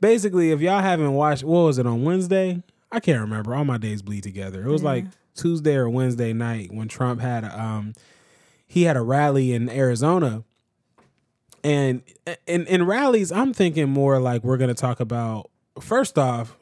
Basically, 0.00 0.50
if 0.50 0.60
y'all 0.60 0.80
haven't 0.80 1.12
watched, 1.12 1.44
what 1.44 1.60
was 1.62 1.78
it 1.78 1.86
on 1.86 2.02
Wednesday? 2.02 2.62
I 2.90 2.98
can't 3.00 3.20
remember. 3.20 3.54
All 3.54 3.64
my 3.64 3.78
days 3.78 4.02
bleed 4.02 4.22
together. 4.24 4.62
It 4.62 4.68
was 4.70 4.82
like 4.82 5.04
Tuesday 5.36 5.76
or 5.76 5.88
Wednesday 5.88 6.32
night 6.32 6.72
when 6.72 6.88
Trump 6.88 7.20
had 7.20 7.44
a, 7.44 7.58
um 7.58 7.94
he 8.66 8.82
had 8.82 8.96
a 8.96 9.02
rally 9.02 9.52
in 9.52 9.68
Arizona. 9.68 10.42
And 11.64 12.02
in 12.46 12.66
in 12.66 12.86
rallies, 12.86 13.30
I'm 13.30 13.52
thinking 13.52 13.88
more 13.88 14.18
like 14.18 14.42
we're 14.42 14.56
gonna 14.56 14.74
talk 14.74 15.00
about 15.00 15.50
first 15.80 16.18
off, 16.18 16.56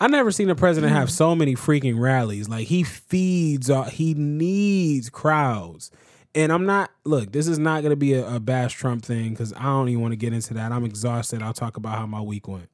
I 0.00 0.06
never 0.06 0.30
seen 0.30 0.48
a 0.50 0.54
president 0.54 0.92
have 0.92 1.10
so 1.10 1.34
many 1.34 1.54
freaking 1.54 1.98
rallies. 1.98 2.48
Like 2.48 2.68
he 2.68 2.84
feeds, 2.84 3.70
he 3.90 4.14
needs 4.14 5.10
crowds. 5.10 5.90
And 6.34 6.52
I'm 6.52 6.66
not 6.66 6.90
look. 7.04 7.32
This 7.32 7.48
is 7.48 7.58
not 7.58 7.82
going 7.82 7.90
to 7.90 7.96
be 7.96 8.14
a, 8.14 8.36
a 8.36 8.38
bash 8.38 8.74
Trump 8.74 9.04
thing 9.04 9.30
because 9.30 9.52
I 9.54 9.62
don't 9.62 9.88
even 9.88 10.02
want 10.02 10.12
to 10.12 10.16
get 10.16 10.32
into 10.32 10.54
that. 10.54 10.70
I'm 10.70 10.84
exhausted. 10.84 11.42
I'll 11.42 11.54
talk 11.54 11.76
about 11.76 11.98
how 11.98 12.06
my 12.06 12.20
week 12.20 12.46
went. 12.46 12.68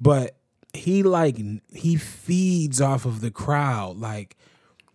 But 0.00 0.36
he 0.72 1.02
like 1.02 1.38
he 1.72 1.96
feeds 1.96 2.80
off 2.80 3.04
of 3.04 3.20
the 3.20 3.30
crowd. 3.30 3.98
Like 3.98 4.36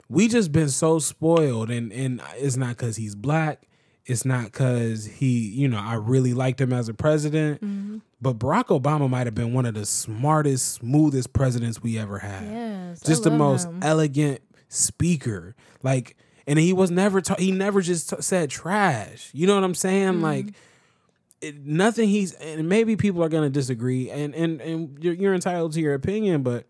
we 0.10 0.28
just 0.28 0.52
been 0.52 0.70
so 0.70 1.00
spoiled, 1.00 1.70
and 1.70 1.94
and 1.94 2.22
it's 2.36 2.58
not 2.58 2.70
because 2.70 2.98
he's 2.98 3.16
black. 3.16 3.68
It's 4.06 4.24
not 4.24 4.46
because 4.46 5.06
he, 5.06 5.50
you 5.50 5.68
know, 5.68 5.80
I 5.80 5.96
really 5.96 6.34
liked 6.34 6.62
him 6.62 6.72
as 6.72 6.90
a 6.90 6.94
president. 6.94 8.02
But 8.22 8.38
Barack 8.40 8.66
Obama 8.66 9.10
might 9.10 9.28
have 9.28 9.36
been 9.36 9.54
one 9.54 9.66
of 9.66 9.74
the 9.74 9.86
smartest, 9.86 10.74
smoothest 10.76 11.34
presidents 11.34 11.82
we 11.82 11.98
ever 11.98 12.20
had. 12.20 12.44
Yes, 12.44 13.02
just 13.02 13.24
the 13.24 13.32
most 13.32 13.68
him. 13.68 13.80
elegant 13.82 14.42
speaker. 14.68 15.56
Like, 15.84 16.18
and 16.48 16.60
he 16.60 16.74
was 16.74 16.92
never 16.92 17.22
ta- 17.22 17.36
he 17.38 17.52
never 17.52 17.82
just 17.82 18.10
t- 18.10 18.22
said 18.22 18.50
trash. 18.50 19.30
You 19.34 19.48
know 19.48 19.56
what 19.56 19.64
I'm 19.64 19.76
saying? 19.76 20.14
Mm-hmm. 20.14 20.24
Like, 20.24 20.54
it, 21.42 21.66
nothing. 21.66 22.10
He's 22.10 22.34
and 22.34 22.70
maybe 22.70 22.96
people 22.96 23.24
are 23.24 23.30
gonna 23.30 23.50
disagree, 23.50 24.10
and 24.10 24.34
and 24.36 24.62
and 24.62 25.04
you're, 25.04 25.14
you're 25.14 25.34
entitled 25.34 25.74
to 25.74 25.82
your 25.82 25.94
opinion, 25.94 26.44
but 26.44 26.66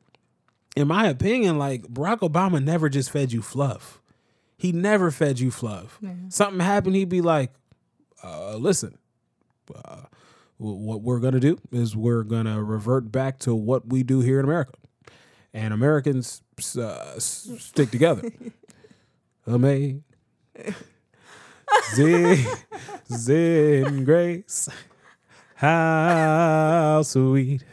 in 0.75 0.87
my 0.87 1.07
opinion, 1.07 1.57
like 1.57 1.83
Barack 1.83 2.19
Obama 2.19 2.63
never 2.63 2.89
just 2.89 3.11
fed 3.11 3.31
you 3.31 3.41
fluff. 3.41 4.01
He 4.65 4.71
never 4.71 5.11
fed 5.11 5.39
you 5.39 5.51
fluff. 5.51 5.99
Something 6.29 6.59
happened, 6.59 6.95
he'd 6.95 7.07
be 7.07 7.21
like, 7.21 7.51
uh, 8.23 8.55
"Listen, 8.55 8.97
uh, 9.75 10.01
what 10.57 11.03
we're 11.03 11.19
gonna 11.19 11.39
do 11.39 11.59
is 11.71 11.95
we're 11.95 12.23
gonna 12.23 12.63
revert 12.63 13.11
back 13.11 13.37
to 13.41 13.53
what 13.53 13.87
we 13.89 14.01
do 14.01 14.21
here 14.21 14.39
in 14.39 14.45
America, 14.45 14.73
and 15.53 15.71
Americans 15.71 16.41
uh, 16.79 17.19
stick 17.19 17.91
together." 17.91 18.31
Amazing, 19.45 20.03
Zen 23.07 24.03
grace, 24.03 24.67
how 25.53 27.03
sweet 27.03 27.63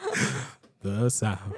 the 0.82 1.08
sound. 1.10 1.54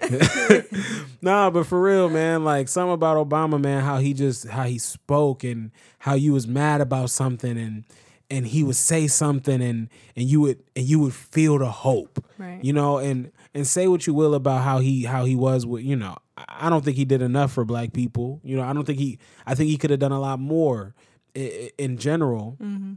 nah, 1.22 1.50
but 1.50 1.66
for 1.66 1.80
real, 1.80 2.08
man, 2.08 2.44
like 2.44 2.68
something 2.68 2.94
about 2.94 3.16
Obama, 3.28 3.60
man, 3.60 3.82
how 3.82 3.98
he 3.98 4.12
just 4.12 4.48
how 4.48 4.64
he 4.64 4.78
spoke 4.78 5.44
and 5.44 5.70
how 5.98 6.14
you 6.14 6.32
was 6.32 6.46
mad 6.46 6.80
about 6.80 7.10
something 7.10 7.56
and 7.56 7.84
and 8.30 8.46
he 8.46 8.64
would 8.64 8.76
say 8.76 9.06
something 9.06 9.62
and 9.62 9.88
and 10.16 10.26
you 10.26 10.40
would 10.40 10.62
and 10.76 10.84
you 10.86 10.98
would 11.00 11.14
feel 11.14 11.58
the 11.58 11.70
hope. 11.70 12.24
Right. 12.38 12.62
You 12.62 12.72
know, 12.72 12.98
and 12.98 13.30
and 13.54 13.66
say 13.66 13.88
what 13.88 14.06
you 14.06 14.14
will 14.14 14.34
about 14.34 14.62
how 14.62 14.78
he 14.78 15.04
how 15.04 15.24
he 15.24 15.36
was 15.36 15.66
with, 15.66 15.84
you 15.84 15.96
know, 15.96 16.16
I 16.36 16.68
don't 16.70 16.84
think 16.84 16.96
he 16.96 17.04
did 17.04 17.22
enough 17.22 17.52
for 17.52 17.64
black 17.64 17.92
people. 17.92 18.40
You 18.42 18.56
know, 18.56 18.62
I 18.62 18.72
don't 18.72 18.84
think 18.84 18.98
he 18.98 19.18
I 19.46 19.54
think 19.54 19.70
he 19.70 19.76
could 19.76 19.90
have 19.90 20.00
done 20.00 20.12
a 20.12 20.20
lot 20.20 20.38
more 20.40 20.94
in, 21.34 21.70
in 21.78 21.96
general. 21.98 22.56
Mm-hmm. 22.60 22.94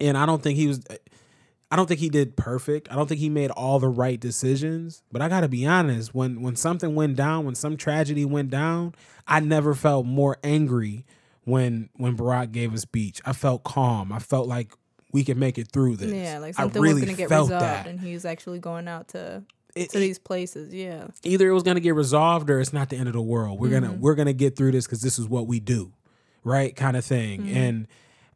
And 0.00 0.16
I 0.16 0.26
don't 0.26 0.42
think 0.42 0.56
he 0.56 0.68
was 0.68 0.80
I 1.70 1.76
don't 1.76 1.86
think 1.86 2.00
he 2.00 2.08
did 2.08 2.36
perfect. 2.36 2.90
I 2.90 2.96
don't 2.96 3.06
think 3.06 3.20
he 3.20 3.28
made 3.28 3.50
all 3.50 3.78
the 3.78 3.88
right 3.88 4.18
decisions. 4.18 5.02
But 5.12 5.20
I 5.20 5.28
got 5.28 5.40
to 5.40 5.48
be 5.48 5.66
honest, 5.66 6.14
when 6.14 6.40
when 6.40 6.56
something 6.56 6.94
went 6.94 7.16
down, 7.16 7.44
when 7.44 7.54
some 7.54 7.76
tragedy 7.76 8.24
went 8.24 8.50
down, 8.50 8.94
I 9.26 9.40
never 9.40 9.74
felt 9.74 10.06
more 10.06 10.38
angry 10.42 11.04
when 11.44 11.90
when 11.94 12.16
Barack 12.16 12.52
gave 12.52 12.72
a 12.72 12.78
speech. 12.78 13.20
I 13.24 13.32
felt 13.32 13.64
calm. 13.64 14.12
I 14.12 14.18
felt 14.18 14.48
like 14.48 14.72
we 15.12 15.24
can 15.24 15.38
make 15.38 15.58
it 15.58 15.68
through 15.72 15.96
this. 15.96 16.12
Yeah, 16.12 16.38
like 16.38 16.58
I 16.58 16.62
something 16.62 16.80
really 16.80 16.94
was 16.94 17.04
gonna 17.04 17.16
get 17.16 17.30
resolved, 17.30 17.52
that. 17.52 17.86
and 17.86 18.00
he's 18.00 18.24
actually 18.24 18.58
going 18.58 18.88
out 18.88 19.08
to 19.08 19.42
It- 19.74 19.90
to 19.90 19.98
these 19.98 20.18
places. 20.18 20.72
Yeah, 20.72 21.08
either 21.22 21.48
it 21.48 21.52
was 21.52 21.62
going 21.62 21.76
to 21.76 21.80
get 21.80 21.94
resolved 21.94 22.50
or 22.50 22.60
it's 22.60 22.72
not 22.72 22.88
the 22.90 22.96
end 22.96 23.08
of 23.08 23.14
the 23.14 23.22
world. 23.22 23.60
We're 23.60 23.70
gonna 23.70 23.88
mm-hmm. 23.88 24.00
we're 24.00 24.14
gonna 24.14 24.32
get 24.32 24.56
through 24.56 24.72
this 24.72 24.86
because 24.86 25.02
this 25.02 25.18
is 25.18 25.28
what 25.28 25.46
we 25.46 25.60
do, 25.60 25.92
right? 26.44 26.74
Kind 26.74 26.96
of 26.96 27.04
thing. 27.04 27.42
Mm-hmm. 27.42 27.56
And 27.56 27.88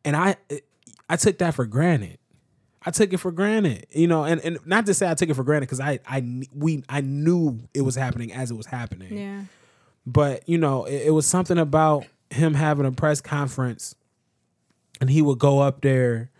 and 0.04 0.16
I 0.16 0.36
I 1.08 1.16
took 1.16 1.38
that 1.38 1.54
for 1.54 1.66
granted. 1.66 2.18
I 2.84 2.90
took 2.90 3.12
it 3.12 3.18
for 3.18 3.30
granted, 3.30 3.86
you 3.90 4.08
know, 4.08 4.24
and, 4.24 4.40
and 4.40 4.58
not 4.66 4.86
to 4.86 4.94
say 4.94 5.08
I 5.10 5.14
took 5.14 5.28
it 5.28 5.34
for 5.34 5.44
granted 5.44 5.66
because 5.66 5.80
I 5.80 6.00
I 6.06 6.44
we 6.54 6.82
I 6.88 7.00
knew 7.00 7.60
it 7.74 7.82
was 7.82 7.94
happening 7.94 8.32
as 8.32 8.50
it 8.50 8.54
was 8.54 8.66
happening. 8.66 9.16
yeah, 9.16 9.44
but 10.06 10.48
you 10.48 10.58
know, 10.58 10.84
it, 10.84 11.06
it 11.06 11.10
was 11.10 11.26
something 11.26 11.58
about 11.58 12.06
him 12.30 12.54
having 12.54 12.86
a 12.86 12.92
press 12.92 13.20
conference, 13.20 13.94
and 15.00 15.10
he 15.10 15.22
would 15.22 15.38
go 15.38 15.60
up 15.60 15.82
there, 15.82 16.30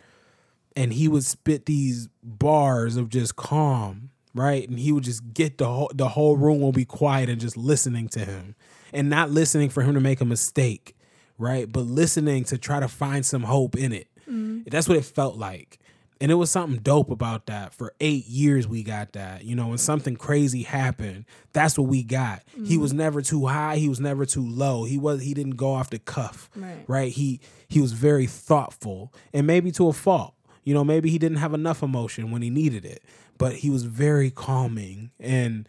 and 0.75 0.93
he 0.93 1.09
would 1.09 1.25
spit 1.25 1.67
these 1.67 2.09
bars 2.23 2.97
of 2.97 3.09
just 3.09 3.37
calm, 3.37 4.11
right? 4.35 4.69
And 4.69 4.79
he 4.79 4.91
would 4.91 5.05
just 5.05 5.33
get 5.33 5.59
the 5.59 5.69
whole 5.69 5.91
the 5.95 6.09
whole 6.09 6.37
room 6.37 6.61
will 6.61 6.73
be 6.73 6.85
quiet 6.85 7.29
and 7.29 7.41
just 7.41 7.57
listening 7.57 8.09
to 8.11 8.21
him, 8.21 8.57
and 8.93 9.09
not 9.09 9.31
listening 9.31 9.69
for 9.69 9.83
him 9.83 9.95
to 9.95 10.01
make 10.01 10.21
a 10.21 10.25
mistake, 10.25 10.97
right? 11.39 11.71
But 11.71 11.83
listening 11.83 12.45
to 12.45 12.59
try 12.59 12.81
to 12.81 12.89
find 12.89 13.25
some 13.25 13.45
hope 13.45 13.77
in 13.77 13.93
it. 13.93 14.09
Mm-hmm. 14.23 14.63
That's 14.71 14.89
what 14.89 14.99
it 14.99 15.05
felt 15.05 15.37
like. 15.37 15.79
And 16.23 16.31
it 16.31 16.37
was 16.37 16.53
something 16.53 16.81
dope 16.81 17.11
about 17.11 17.47
that. 17.47 17.75
For 17.75 17.95
eight 17.99 18.29
years, 18.29 18.69
we 18.69 18.85
got 18.85 19.15
that. 19.15 19.43
You 19.43 19.57
know, 19.57 19.67
when 19.67 19.79
something 19.79 20.15
crazy 20.15 20.63
happened, 20.63 21.25
that's 21.53 21.77
what 21.77 21.89
we 21.89 22.05
got. 22.05 22.45
He 22.65 22.79
was 22.79 22.93
mm-hmm. 22.93 22.99
never 22.99 23.23
too 23.23 23.47
high. 23.47 23.75
He 23.75 23.89
was 23.89 23.99
never 23.99 24.25
too 24.25 24.47
low. 24.47 24.85
He 24.85 24.99
was. 24.99 25.21
He 25.21 25.35
didn't 25.35 25.57
go 25.57 25.73
off 25.73 25.91
the 25.91 25.99
cuff. 25.99 26.49
Right. 26.55 26.85
Right. 26.87 27.13
He 27.13 27.41
he 27.69 27.81
was 27.81 27.93
very 27.93 28.29
thoughtful, 28.29 29.13
and 29.35 29.49
maybe 29.49 29.73
to 29.73 29.89
a 29.89 29.93
fault. 29.93 30.35
You 30.63 30.75
know, 30.75 30.85
maybe 30.85 31.11
he 31.11 31.19
didn't 31.19 31.39
have 31.39 31.55
enough 31.55 31.83
emotion 31.83 32.31
when 32.31 32.41
he 32.41 32.51
needed 32.51 32.85
it, 32.85 33.03
but 33.37 33.55
he 33.55 33.69
was 33.69 33.83
very 33.83 34.31
calming, 34.31 35.11
and 35.19 35.69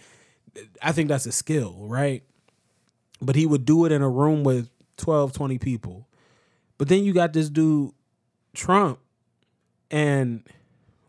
I 0.83 0.91
think 0.91 1.09
that's 1.09 1.25
a 1.25 1.31
skill, 1.31 1.77
right? 1.79 2.21
But 3.19 3.35
he 3.35 3.47
would 3.47 3.65
do 3.65 3.85
it 3.85 3.91
in 3.91 4.03
a 4.03 4.09
room 4.09 4.43
with 4.43 4.69
12, 4.97 5.33
20 5.33 5.57
people. 5.57 6.07
But 6.77 6.89
then 6.89 7.03
you 7.03 7.11
got 7.11 7.33
this 7.33 7.49
dude 7.49 7.91
Trump, 8.53 8.99
and 9.93 10.43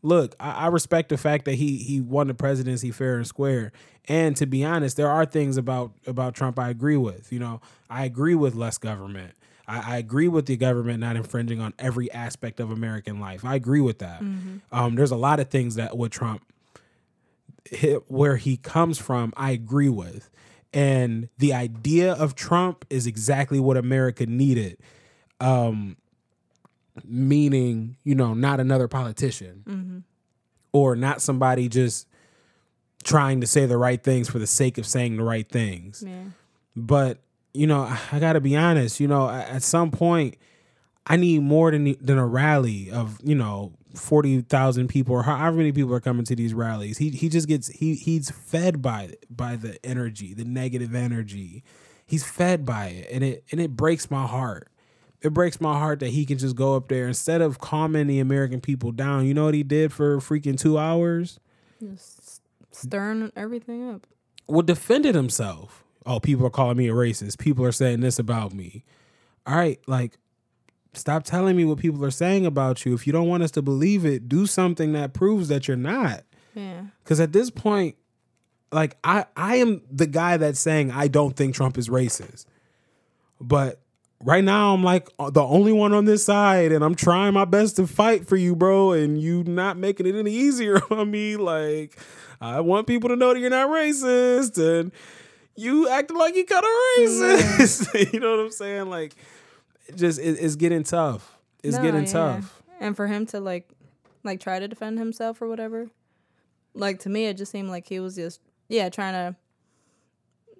look, 0.03 0.37
I, 0.39 0.51
I 0.51 0.67
respect 0.69 1.09
the 1.09 1.17
fact 1.17 1.47
that 1.47 1.55
he 1.55 1.79
he 1.79 2.01
won 2.01 2.29
the 2.29 2.35
presidency 2.35 2.91
fair 2.91 3.17
and 3.17 3.27
square. 3.27 3.73
And 4.07 4.37
to 4.37 4.47
be 4.47 4.63
honest, 4.63 4.99
there 4.99 5.11
are 5.11 5.25
things 5.25 5.57
about 5.57 5.93
about 6.07 6.35
Trump 6.35 6.59
I 6.59 6.69
agree 6.69 6.99
with. 6.99 7.33
You 7.33 7.39
know, 7.39 7.61
I 7.89 8.05
agree 8.05 8.35
with 8.35 8.55
less 8.55 8.77
government. 8.77 9.33
I, 9.67 9.95
I 9.95 9.97
agree 9.97 10.29
with 10.29 10.45
the 10.45 10.59
government 10.59 11.01
not 11.01 11.17
infringing 11.17 11.61
on 11.61 11.73
every 11.79 12.13
aspect 12.13 12.61
of 12.61 12.71
American 12.71 13.19
life. 13.19 13.45
I 13.45 13.55
agree 13.55 13.81
with 13.81 14.01
that. 14.01 14.21
Um, 14.71 14.95
there's 14.95 15.11
a 15.11 15.17
lot 15.17 15.41
of 15.41 15.49
things 15.49 15.77
that 15.77 15.97
with 15.97 16.13
Trump 16.13 16.43
hit 17.65 18.03
where 18.09 18.37
he 18.37 18.59
comes 18.59 18.99
from, 18.99 19.33
I 19.39 19.53
agree 19.53 19.89
with. 19.89 20.31
And 20.75 21.31
the 21.39 21.55
idea 21.55 22.13
of 22.13 22.35
Trump 22.35 22.85
is 22.91 23.07
exactly 23.07 23.59
what 23.59 23.79
America 23.79 24.27
needed. 24.27 24.77
Um, 25.41 25.97
meaning, 27.03 27.97
you 28.05 28.15
know, 28.15 28.35
not 28.35 28.61
another 28.61 28.89
politician 28.89 29.63
mm-hmm. 29.67 29.99
or 30.73 30.95
not 30.95 31.21
somebody 31.21 31.69
just 31.69 32.07
trying 33.03 33.41
to 33.41 33.47
say 33.47 33.67
the 33.67 33.77
right 33.77 34.03
things 34.03 34.29
for 34.29 34.39
the 34.39 34.47
sake 34.47 34.79
of 34.79 34.87
saying 34.87 35.17
the 35.17 35.25
right 35.25 35.49
things. 35.49 36.05
Yeah. 36.07 36.25
But, 36.77 37.19
you 37.53 37.67
know, 37.67 37.83
I, 37.83 37.99
I 38.13 38.19
got 38.19 38.35
to 38.35 38.41
be 38.41 38.57
honest, 38.57 39.01
you 39.01 39.09
know, 39.09 39.29
at, 39.29 39.63
some 39.63 39.91
point, 39.91 40.37
I 41.07 41.17
need 41.17 41.43
more 41.43 41.71
than 41.71 41.97
than 42.01 42.17
a 42.17 42.27
rally 42.27 42.91
of 42.91 43.19
you 43.23 43.35
know 43.35 43.75
forty 43.95 44.41
thousand 44.41 44.89
people 44.89 45.15
or 45.15 45.23
however 45.23 45.59
many 45.59 45.71
people 45.71 45.95
are 45.95 46.01
coming 46.01 46.25
to 46.25 46.35
these 46.35 46.55
rallies. 46.55 46.97
He 46.97 47.11
he 47.11 47.29
just 47.29 47.47
gets 47.47 47.69
he 47.69 47.95
he's 47.95 48.31
fed 48.31 48.81
by 48.81 49.15
by 49.29 49.57
the 49.57 49.79
energy, 49.85 50.33
the 50.33 50.45
negative 50.45 50.95
energy. 50.95 51.63
He's 52.07 52.25
fed 52.25 52.65
by 52.65 52.87
it, 52.87 53.09
and 53.13 53.23
it 53.23 53.45
and 53.51 53.61
it 53.61 53.77
breaks 53.77 54.11
my 54.11 54.27
heart. 54.27 54.69
It 55.25 55.33
breaks 55.33 55.59
my 55.61 55.79
heart 55.79 56.01
that 56.01 56.11
he 56.11 56.27
can 56.27 56.37
just 56.37 56.55
go 56.55 56.77
up 56.77 56.89
there 56.89 57.09
instead 57.09 57.41
of 57.41 57.59
calming 57.59 58.07
the 58.07 58.21
American 58.21 58.61
people 58.61 58.93
down. 58.93 59.25
You 59.25 59.33
know 59.33 59.47
what 59.47 59.55
he 59.55 59.63
did 59.63 59.91
for 59.93 60.19
freaking 60.19 60.59
two 60.59 60.79
hours? 60.79 61.41
Just 61.81 62.43
stirring 62.71 63.33
everything 63.35 63.89
up. 63.89 64.07
well 64.47 64.63
defended 64.63 65.15
himself. 65.15 65.83
Oh, 66.07 66.21
people 66.21 66.47
are 66.47 66.51
calling 66.51 66.77
me 66.77 66.89
a 66.89 66.93
racist. 66.93 67.39
People 67.39 67.65
are 67.65 67.73
saying 67.73 68.01
this 68.01 68.19
about 68.19 68.53
me. 68.53 68.85
All 69.47 69.57
right, 69.57 69.81
like 69.87 70.19
stop 70.93 71.25
telling 71.25 71.57
me 71.57 71.65
what 71.65 71.79
people 71.79 72.05
are 72.05 72.11
saying 72.11 72.45
about 72.45 72.85
you. 72.85 72.93
If 72.93 73.07
you 73.07 73.13
don't 73.13 73.27
want 73.27 73.43
us 73.43 73.51
to 73.53 73.63
believe 73.63 74.05
it, 74.05 74.29
do 74.29 74.47
something 74.47 74.93
that 74.93 75.15
proves 75.15 75.49
that 75.49 75.67
you're 75.67 75.77
not. 75.77 76.25
Yeah. 76.55 76.83
Cuz 77.05 77.19
at 77.19 77.33
this 77.33 77.49
point 77.51 77.97
like 78.73 78.97
I 79.03 79.25
I 79.37 79.57
am 79.57 79.81
the 79.91 80.07
guy 80.07 80.37
that's 80.37 80.61
saying 80.61 80.91
I 80.91 81.09
don't 81.09 81.35
think 81.35 81.55
Trump 81.55 81.79
is 81.79 81.89
racist. 81.89 82.45
But 83.41 83.81
right 84.25 84.43
now 84.43 84.75
I'm 84.75 84.83
like 84.83 85.09
uh, 85.19 85.31
the 85.31 85.43
only 85.43 85.73
one 85.73 85.93
on 85.93 86.05
this 86.07 86.25
side 86.25 86.73
and 86.73 86.83
I'm 86.83 86.95
trying 86.95 87.35
my 87.35 87.45
best 87.45 87.77
to 87.77 87.87
fight 87.87 88.27
for 88.27 88.37
you, 88.37 88.57
bro, 88.57 88.93
and 88.93 89.21
you 89.21 89.45
not 89.45 89.77
making 89.77 90.07
it 90.07 90.15
any 90.15 90.33
easier 90.33 90.81
on 90.91 91.11
me 91.11 91.37
like 91.37 91.99
I 92.41 92.61
want 92.61 92.87
people 92.87 93.09
to 93.11 93.17
know 93.17 93.33
that 93.33 93.41
you're 93.41 93.51
not 93.51 93.69
racist 93.71 94.59
and 94.59 94.93
you 95.57 95.89
acting 95.89 96.17
like 96.17 96.35
you 96.35 96.45
kind 96.45 96.65
of 96.65 96.71
racist. 96.99 98.13
you 98.13 98.19
know 98.21 98.37
what 98.37 98.45
I'm 98.47 98.51
saying? 98.51 98.91
Like, 98.91 99.15
just 99.95 100.19
it, 100.19 100.39
it's 100.41 100.57
getting 100.57 100.83
tough. 100.83 101.39
It's 101.63 101.77
No, 101.77 101.83
getting 101.83 102.05
yeah. 102.07 102.13
tough. 102.13 102.63
And 102.81 102.97
for 102.97 103.07
him 103.07 103.25
to 103.27 103.41
like 103.41 103.69
like 104.25 104.41
try 104.41 104.59
to 104.59 104.67
defend 104.67 104.99
himself 104.99 105.41
or 105.41 105.49
whatever. 105.49 105.89
Like 106.75 106.99
to 107.01 107.09
me 107.09 107.27
it 107.27 107.37
just 107.37 107.53
seemed 107.53 107.69
like 107.71 107.87
he 107.87 108.01
was 108.01 108.17
just 108.17 108.41
yeah, 108.69 108.89
trying 108.89 109.13
to 109.13 109.37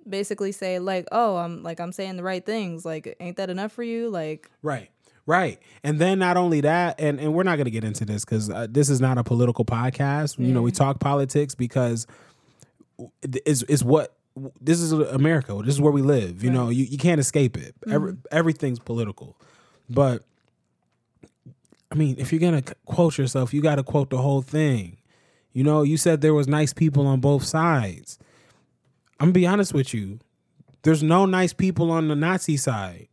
basically 0.09 0.53
say 0.53 0.79
like, 0.79 1.07
"Oh, 1.13 1.37
I'm 1.37 1.63
like 1.63 1.81
I'm 1.81 1.93
saying 1.93 2.17
the 2.17 2.23
right 2.23 2.45
things. 2.45 2.85
Like 2.85 3.17
ain't 3.21 3.37
that 3.37 3.51
enough 3.51 3.73
for 3.73 3.83
you?" 3.83 4.11
Like 4.11 4.51
Right. 4.63 4.91
Right. 5.27 5.59
And 5.83 5.99
then 5.99 6.19
not 6.19 6.37
only 6.37 6.61
that, 6.61 7.01
and, 7.01 7.19
and 7.19 7.33
we're 7.33 7.45
not 7.45 7.57
going 7.57 7.65
to 7.65 7.71
get 7.71 7.83
into 7.83 8.05
this 8.05 8.27
because 8.27 8.51
uh, 8.51 8.67
this 8.69 8.91
is 8.91 9.01
not 9.01 9.17
a 9.17 9.25
political 9.25 9.65
podcast. 9.65 10.39
You 10.39 10.53
know, 10.53 10.61
we 10.61 10.71
talk 10.71 11.01
politics 11.01 11.55
because 11.55 12.07
it's, 13.23 13.63
it's 13.63 13.83
what 13.83 14.15
this 14.61 14.81
is 14.81 14.93
America. 14.93 15.59
This 15.65 15.75
is 15.75 15.81
where 15.81 15.93
we 15.93 16.03
live. 16.03 16.45
You 16.45 16.51
know, 16.51 16.69
you, 16.69 16.85
you 16.85 16.99
can't 16.99 17.21
escape 17.21 17.57
it. 17.57 17.75
Every, 17.91 18.17
everything's 18.31 18.81
political. 18.81 19.37
But 19.89 20.25
I 21.91 21.95
mean, 21.95 22.17
if 22.19 22.33
you're 22.33 22.41
going 22.41 22.63
to 22.63 22.75
quote 22.87 23.17
yourself, 23.17 23.55
you 23.55 23.63
got 23.63 23.77
to 23.77 23.83
quote 23.83 24.11
the 24.11 24.19
whole 24.19 24.43
thing. 24.43 24.99
You 25.53 25.63
know, 25.63 25.83
you 25.83 25.97
said 25.97 26.21
there 26.21 26.35
was 26.35 26.49
nice 26.49 26.73
people 26.73 27.07
on 27.07 27.21
both 27.21 27.45
sides. 27.45 28.19
I'm 29.21 29.27
gonna 29.27 29.33
be 29.33 29.47
honest 29.47 29.73
with 29.75 29.95
you. 29.95 30.19
There's 30.83 31.03
no 31.03 31.27
nice 31.27 31.53
people 31.53 31.91
on 31.91 32.09
the 32.09 32.17
Nazi 32.17 32.57
side. 32.57 33.09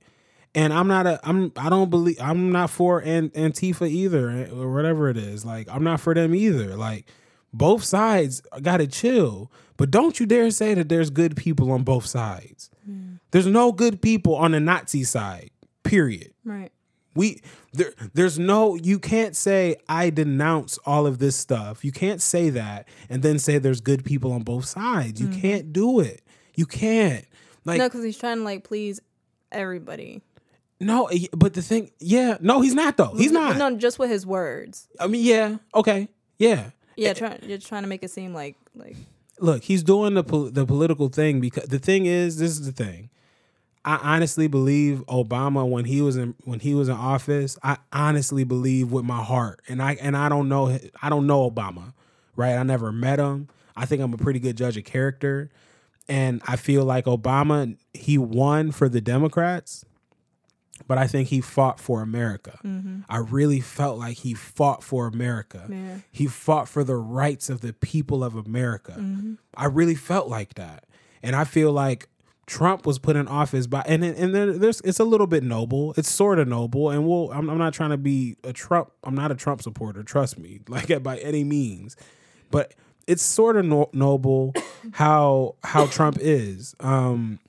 And 0.53 0.73
I'm 0.73 0.87
not 0.87 1.07
a 1.07 1.19
I'm 1.23 1.53
I 1.55 1.69
don't 1.69 1.89
believe 1.89 2.17
I'm 2.21 2.51
not 2.51 2.69
for 2.69 2.99
an, 2.99 3.29
Antifa 3.29 3.89
either 3.89 4.29
eh, 4.29 4.49
or 4.51 4.73
whatever 4.73 5.09
it 5.09 5.17
is. 5.17 5.45
Like 5.45 5.67
I'm 5.69 5.83
not 5.83 6.01
for 6.01 6.13
them 6.13 6.35
either. 6.35 6.75
Like 6.75 7.05
both 7.53 7.83
sides 7.83 8.41
got 8.61 8.77
to 8.77 8.87
chill. 8.87 9.51
But 9.77 9.91
don't 9.91 10.19
you 10.19 10.25
dare 10.25 10.51
say 10.51 10.73
that 10.73 10.89
there's 10.89 11.09
good 11.09 11.35
people 11.35 11.71
on 11.71 11.83
both 11.83 12.05
sides. 12.05 12.69
There's 13.31 13.47
no 13.47 13.71
good 13.71 14.01
people 14.01 14.35
on 14.35 14.51
the 14.51 14.59
Nazi 14.59 15.03
side. 15.03 15.51
Period. 15.83 16.33
right. 16.43 16.71
We 17.15 17.41
there 17.73 17.93
there's 18.13 18.39
no 18.39 18.75
you 18.75 18.99
can't 18.99 19.35
say 19.35 19.75
I 19.89 20.09
denounce 20.09 20.77
all 20.85 21.05
of 21.05 21.19
this 21.19 21.35
stuff. 21.35 21.83
You 21.83 21.91
can't 21.91 22.21
say 22.21 22.49
that 22.51 22.87
and 23.09 23.21
then 23.21 23.37
say 23.39 23.57
there's 23.57 23.81
good 23.81 24.05
people 24.05 24.31
on 24.31 24.43
both 24.43 24.65
sides. 24.65 25.21
You 25.21 25.27
can't 25.27 25.73
do 25.73 25.99
it. 25.99 26.21
You 26.55 26.65
can't. 26.65 27.25
Like 27.65 27.79
no, 27.79 27.87
because 27.89 28.03
he's 28.03 28.17
trying 28.17 28.37
to 28.37 28.43
like 28.43 28.63
please 28.63 28.99
everybody. 29.51 30.21
no, 30.79 31.05
eh, 31.07 31.27
but 31.35 31.53
the 31.53 31.61
thing, 31.61 31.91
yeah, 31.99 32.37
no, 32.41 32.61
he's 32.61 32.73
not 32.73 32.97
though. 32.97 33.13
He's 33.15 33.31
not. 33.31 33.57
No, 33.57 33.75
just 33.77 33.99
with 33.99 34.09
his 34.09 34.25
words. 34.25 34.87
I 34.99 35.07
mean, 35.07 35.23
yeah, 35.23 35.57
okay, 35.75 36.07
yeah. 36.37 36.71
Yeah, 36.95 37.13
trying 37.13 37.39
you're 37.43 37.57
trying 37.57 37.83
to 37.83 37.87
make 37.89 38.03
it 38.03 38.11
seem 38.11 38.33
like 38.33 38.55
like 38.75 38.95
Look, 39.39 39.63
he's 39.63 39.81
doing 39.83 40.13
the 40.13 40.23
pol- 40.23 40.51
the 40.51 40.65
political 40.65 41.09
thing 41.09 41.39
because 41.39 41.65
the 41.65 41.79
thing 41.79 42.05
is, 42.05 42.37
this 42.37 42.51
is 42.51 42.65
the 42.65 42.71
thing. 42.71 43.09
I 43.83 44.15
honestly 44.15 44.47
believe 44.47 45.03
Obama 45.07 45.67
when 45.67 45.85
he 45.85 46.01
was 46.01 46.15
in 46.15 46.35
when 46.43 46.59
he 46.59 46.75
was 46.75 46.87
in 46.87 46.95
office. 46.95 47.57
I 47.63 47.77
honestly 47.91 48.43
believe 48.43 48.91
with 48.91 49.05
my 49.05 49.23
heart, 49.23 49.61
and 49.67 49.81
I 49.81 49.93
and 49.93 50.15
I 50.15 50.29
don't 50.29 50.47
know 50.47 50.77
I 51.01 51.09
don't 51.09 51.25
know 51.25 51.49
Obama, 51.49 51.93
right? 52.35 52.55
I 52.55 52.63
never 52.63 52.91
met 52.91 53.19
him. 53.19 53.47
I 53.75 53.85
think 53.85 54.01
I'm 54.01 54.13
a 54.13 54.17
pretty 54.17 54.39
good 54.39 54.55
judge 54.55 54.77
of 54.77 54.83
character, 54.83 55.49
and 56.07 56.41
I 56.47 56.57
feel 56.57 56.85
like 56.85 57.05
Obama 57.05 57.75
he 57.93 58.19
won 58.19 58.71
for 58.71 58.87
the 58.87 59.01
Democrats, 59.01 59.83
but 60.87 60.99
I 60.99 61.07
think 61.07 61.29
he 61.29 61.41
fought 61.41 61.79
for 61.79 62.03
America. 62.03 62.59
Mm-hmm. 62.63 62.99
I 63.09 63.17
really 63.17 63.61
felt 63.61 63.97
like 63.97 64.17
he 64.17 64.35
fought 64.35 64.83
for 64.83 65.07
America. 65.07 65.65
Yeah. 65.67 65.97
He 66.11 66.27
fought 66.27 66.69
for 66.69 66.83
the 66.83 66.97
rights 66.97 67.49
of 67.49 67.61
the 67.61 67.73
people 67.73 68.23
of 68.23 68.35
America. 68.35 68.95
Mm-hmm. 68.99 69.33
I 69.55 69.65
really 69.65 69.95
felt 69.95 70.27
like 70.27 70.53
that, 70.53 70.83
and 71.23 71.35
I 71.35 71.45
feel 71.45 71.71
like 71.71 72.09
Trump 72.51 72.85
was 72.85 72.99
put 72.99 73.15
in 73.15 73.29
office 73.29 73.65
by 73.65 73.81
and 73.87 74.03
then- 74.03 74.13
and 74.15 74.35
there's 74.61 74.81
it's 74.81 74.99
a 74.99 75.05
little 75.05 75.25
bit 75.25 75.41
noble. 75.41 75.93
It's 75.95 76.11
sort 76.11 76.37
of 76.37 76.49
noble, 76.49 76.89
and 76.89 77.07
we'll. 77.07 77.31
I'm, 77.31 77.49
I'm 77.49 77.57
not 77.57 77.73
trying 77.73 77.91
to 77.91 77.97
be 77.97 78.35
a 78.43 78.51
Trump. 78.51 78.91
I'm 79.05 79.15
not 79.15 79.31
a 79.31 79.35
Trump 79.35 79.61
supporter. 79.61 80.03
Trust 80.03 80.37
me, 80.37 80.59
like 80.67 81.01
by 81.01 81.17
any 81.19 81.45
means, 81.45 81.95
but 82.51 82.73
it's 83.07 83.23
sort 83.23 83.55
of 83.55 83.63
no, 83.63 83.89
noble 83.93 84.53
how 84.91 85.55
how 85.63 85.85
Trump 85.85 86.17
is. 86.19 86.75
Um, 86.81 87.39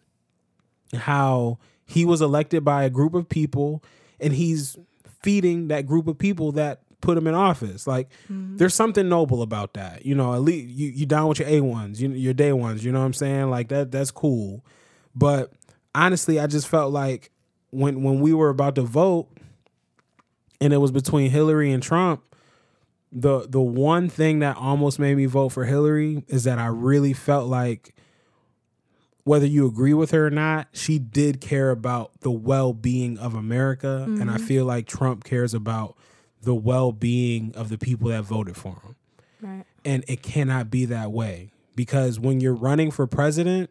how 0.95 1.59
he 1.85 2.05
was 2.05 2.21
elected 2.23 2.65
by 2.65 2.85
a 2.85 2.91
group 2.91 3.15
of 3.15 3.29
people 3.29 3.83
and 4.21 4.33
he's 4.33 4.77
feeding 5.23 5.69
that 5.69 5.87
group 5.87 6.07
of 6.07 6.17
people 6.19 6.53
that 6.53 6.81
put 7.01 7.19
him 7.19 7.27
in 7.27 7.35
office. 7.35 7.87
Like 7.87 8.09
there's 8.29 8.75
something 8.75 9.09
noble 9.09 9.43
about 9.43 9.75
that. 9.75 10.05
You 10.07 10.15
know, 10.15 10.35
at 10.35 10.43
least 10.43 10.69
you, 10.69 10.89
you 10.91 11.07
down 11.07 11.29
with 11.29 11.39
your 11.41 11.49
A 11.49 11.61
ones, 11.61 12.01
you, 12.01 12.11
your 12.11 12.35
day 12.35 12.53
ones, 12.53 12.85
you 12.85 12.93
know 12.93 13.01
what 13.01 13.07
I'm 13.07 13.13
saying? 13.15 13.51
Like 13.51 13.69
that 13.69 13.91
that's 13.91 14.11
cool. 14.11 14.65
But 15.15 15.53
honestly, 15.95 16.41
I 16.41 16.47
just 16.47 16.69
felt 16.69 16.93
like 16.93 17.31
when 17.71 18.03
when 18.03 18.21
we 18.21 18.33
were 18.33 18.49
about 18.49 18.75
to 18.77 18.83
vote 18.83 19.29
and 20.61 20.73
it 20.73 20.79
was 20.79 20.93
between 20.93 21.31
Hillary 21.31 21.73
and 21.73 21.83
Trump, 21.83 22.23
the 23.11 23.47
the 23.49 23.61
one 23.61 24.09
thing 24.09 24.39
that 24.41 24.57
almost 24.57 24.99
made 24.99 25.17
me 25.17 25.27
vote 25.27 25.51
for 25.51 25.65
Hillary 25.65 26.25
is 26.29 26.45
that 26.45 26.59
I 26.59 26.67
really 26.67 27.13
felt 27.13 27.49
like 27.49 27.95
whether 29.25 29.47
you 29.47 29.67
agree 29.67 29.95
with 29.95 30.11
her 30.11 30.27
or 30.27 30.31
not, 30.31 30.69
she 30.73 30.99
did 30.99 31.41
care 31.41 31.71
about 31.71 32.11
the 32.23 32.31
well-being 32.31 33.19
of 33.19 33.35
America 33.35 34.05
and 34.09 34.29
I 34.29 34.35
mm-hmm. 34.35 34.47
feel 34.47 34.65
like 34.65 34.87
Trump 34.87 35.23
cares 35.23 35.55
about 35.55 35.97
the 36.43 36.55
well-being 36.55 37.53
of 37.55 37.69
the 37.69 37.79
people 37.79 38.09
that 38.09 38.23
voted 38.23 38.57
for 38.57 38.81
him. 38.83 38.97
Right. 39.41 39.65
And 39.85 40.05
it 40.09 40.23
cannot 40.23 40.71
be 40.71 40.87
that 40.87 41.13
way 41.13 41.53
because 41.77 42.19
when 42.19 42.41
you're 42.41 42.55
running 42.55 42.91
for 42.91 43.07
president, 43.07 43.71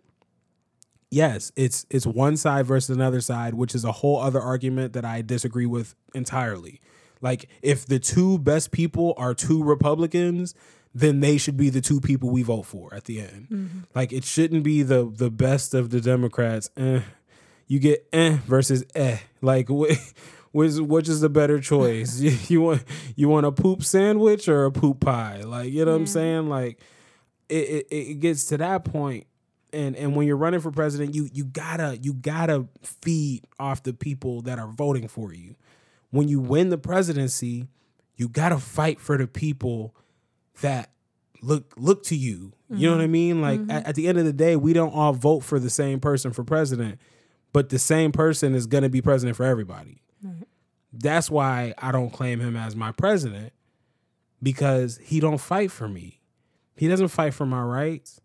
yes, 1.12 1.52
it's 1.56 1.86
it's 1.92 2.08
one 2.08 2.38
side 2.38 2.66
versus 2.66 2.96
another 2.96 3.22
side, 3.22 3.54
which 3.54 3.76
is 3.76 3.86
a 3.86 3.92
whole 3.92 4.20
other 4.20 4.40
argument 4.42 4.94
that 4.94 5.06
I 5.06 5.22
disagree 5.22 5.68
with 5.68 5.94
entirely. 6.16 6.82
Like 7.22 7.48
if 7.62 7.86
the 7.86 8.00
two 8.00 8.40
best 8.40 8.72
people 8.72 9.14
are 9.18 9.36
two 9.36 9.64
Republicans, 9.64 10.56
then 10.96 11.20
they 11.20 11.38
should 11.38 11.58
be 11.58 11.70
the 11.70 11.82
two 11.82 12.02
people 12.02 12.32
we 12.32 12.42
vote 12.42 12.64
for 12.64 12.92
at 12.94 13.04
the 13.04 13.22
end. 13.22 13.86
Like 13.94 14.12
it 14.12 14.24
shouldn't 14.24 14.64
be 14.64 14.82
the 14.82 15.12
the 15.14 15.30
best 15.30 15.74
of 15.76 15.92
the 15.92 16.02
Democrats. 16.02 16.72
Eh. 16.78 17.02
You 17.68 17.80
get 17.80 18.08
eh 18.12 18.38
versus 18.48 18.84
eh. 18.96 19.20
Like 19.42 19.68
wh- 19.70 19.94
which 20.52 20.74
which 20.78 21.08
is 21.08 21.22
the 21.22 21.30
better 21.30 21.60
choice? 21.60 22.20
you, 22.20 22.32
you 22.48 22.62
want 22.62 22.84
you 23.16 23.30
want 23.30 23.46
a 23.46 23.52
poop 23.52 23.84
sandwich 23.84 24.48
or 24.48 24.66
a 24.66 24.72
poop 24.72 25.02
pie? 25.02 25.44
Like 25.44 25.72
you 25.72 25.86
know 25.86 25.92
what 25.92 25.98
I'm 26.00 26.08
saying? 26.08 26.50
Like 26.50 26.80
it, 27.50 27.86
it 27.92 27.96
it 27.96 28.20
gets 28.20 28.46
to 28.48 28.58
that 28.58 28.84
point 28.84 29.28
and 29.74 29.96
and 29.96 30.16
when 30.16 30.28
you're 30.28 30.38
running 30.38 30.60
for 30.60 30.72
president 30.72 31.16
you 31.16 31.30
you 31.34 31.46
gotta 31.46 31.98
you 32.02 32.14
gotta 32.14 32.68
feed 32.84 33.46
off 33.60 33.84
the 33.84 33.94
people 33.94 34.42
that 34.42 34.60
are 34.60 34.68
voting 34.68 35.08
for 35.08 35.34
you. 35.34 35.56
When 36.10 36.28
you 36.28 36.40
win 36.40 36.70
the 36.70 36.78
presidency 36.78 37.68
you 38.16 38.28
gotta 38.28 38.58
fight 38.58 39.00
for 39.00 39.18
the 39.18 39.28
people 39.28 39.96
that 40.62 40.92
look 41.42 41.74
look 41.78 42.04
to 42.06 42.16
you. 42.16 42.54
You 42.70 42.88
know 42.88 42.96
what 42.96 43.02
i 43.02 43.06
mm-hmm. 43.06 43.12
mean? 43.12 43.42
Like 43.42 43.60
mm-hmm. 43.60 43.72
at, 43.72 43.88
at 43.88 43.96
the 43.96 44.08
end 44.08 44.18
of 44.18 44.26
the 44.26 44.34
day 44.34 44.56
we 44.56 44.74
don't 44.74 44.94
all 44.94 45.14
vote 45.14 45.42
for 45.42 45.60
the 45.60 45.70
same 45.70 46.00
person 46.00 46.32
for 46.32 46.44
president 46.44 47.00
but 47.54 47.68
the 47.68 47.80
same 47.80 48.14
person 48.14 48.56
is 48.56 48.66
gonna 48.66 48.90
be 48.90 49.02
president 49.02 49.36
for 49.36 49.46
everybody. 49.46 50.02
That's 50.94 51.32
why 51.32 51.74
i 51.78 51.92
don't 51.92 52.12
claim 52.12 52.40
him 52.40 52.56
as 52.56 52.76
my 52.76 52.92
president 52.92 53.54
because 54.44 54.98
he 55.04 55.20
don't 55.20 55.40
fight 55.40 55.72
for 55.72 55.88
me. 55.88 56.20
He 56.76 56.88
doesn't 56.88 57.10
fight 57.10 57.34
for 57.34 57.46
my 57.46 57.62
rights 57.62 58.22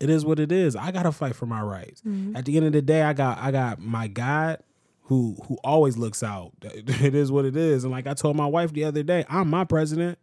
it 0.00 0.10
is 0.10 0.24
what 0.24 0.40
it 0.40 0.52
is. 0.52 0.76
I 0.76 0.90
gotta 0.90 1.12
fight 1.12 1.36
for 1.36 1.46
my 1.46 1.62
rights. 1.62 2.02
Mm-hmm. 2.02 2.36
At 2.36 2.44
the 2.44 2.56
end 2.56 2.66
of 2.66 2.72
the 2.72 2.82
day, 2.82 3.02
I 3.02 3.12
got 3.12 3.38
I 3.38 3.50
got 3.50 3.80
my 3.80 4.08
God 4.08 4.62
who 5.04 5.36
who 5.46 5.56
always 5.62 5.96
looks 5.96 6.22
out. 6.22 6.52
It 6.64 7.14
is 7.14 7.30
what 7.30 7.44
it 7.44 7.56
is. 7.56 7.84
And 7.84 7.92
like 7.92 8.06
I 8.06 8.14
told 8.14 8.36
my 8.36 8.46
wife 8.46 8.72
the 8.72 8.84
other 8.84 9.02
day, 9.02 9.24
I'm 9.28 9.48
my 9.48 9.64
president, 9.64 10.18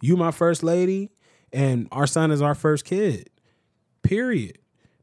you 0.00 0.16
my 0.16 0.30
first 0.30 0.62
lady, 0.62 1.10
and 1.52 1.88
our 1.92 2.06
son 2.06 2.30
is 2.30 2.40
our 2.40 2.54
first 2.54 2.84
kid. 2.84 3.30
Period. 4.02 4.58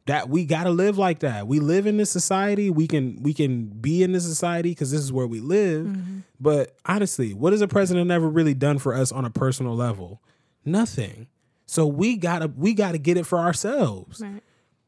That 0.05 0.30
we 0.30 0.45
gotta 0.45 0.70
live 0.70 0.97
like 0.97 1.20
that. 1.20 1.47
We 1.47 1.59
live 1.59 1.86
in 1.86 1.97
this 1.97 2.09
society. 2.09 2.70
We 2.70 2.88
can 2.88 3.22
we 3.22 3.34
can 3.34 3.65
be 3.68 4.03
in 4.03 4.13
this 4.13 4.24
society 4.24 4.70
because 4.70 4.89
this 4.89 5.01
is 5.01 5.11
where 5.11 5.28
we 5.28 5.41
live. 5.41 5.86
Mm-hmm. 5.86 6.20
But 6.39 6.78
honestly, 6.86 7.34
what 7.34 7.51
has 7.51 7.61
a 7.61 7.68
president 7.68 8.09
ever 8.09 8.30
really 8.30 8.53
done 8.53 8.78
for 8.78 8.93
us 8.93 9.11
on 9.11 9.26
a 9.26 9.30
personal 9.30 9.76
level? 9.76 10.22
Nothing. 10.63 11.28
So 11.68 11.86
we 11.86 12.15
gotta 12.15 12.47
we 12.47 12.74
gotta 12.74 12.97
get 12.97 13.18
it 13.18 13.26
for 13.26 13.38
ourselves. 13.38 14.22
Right. 14.22 14.41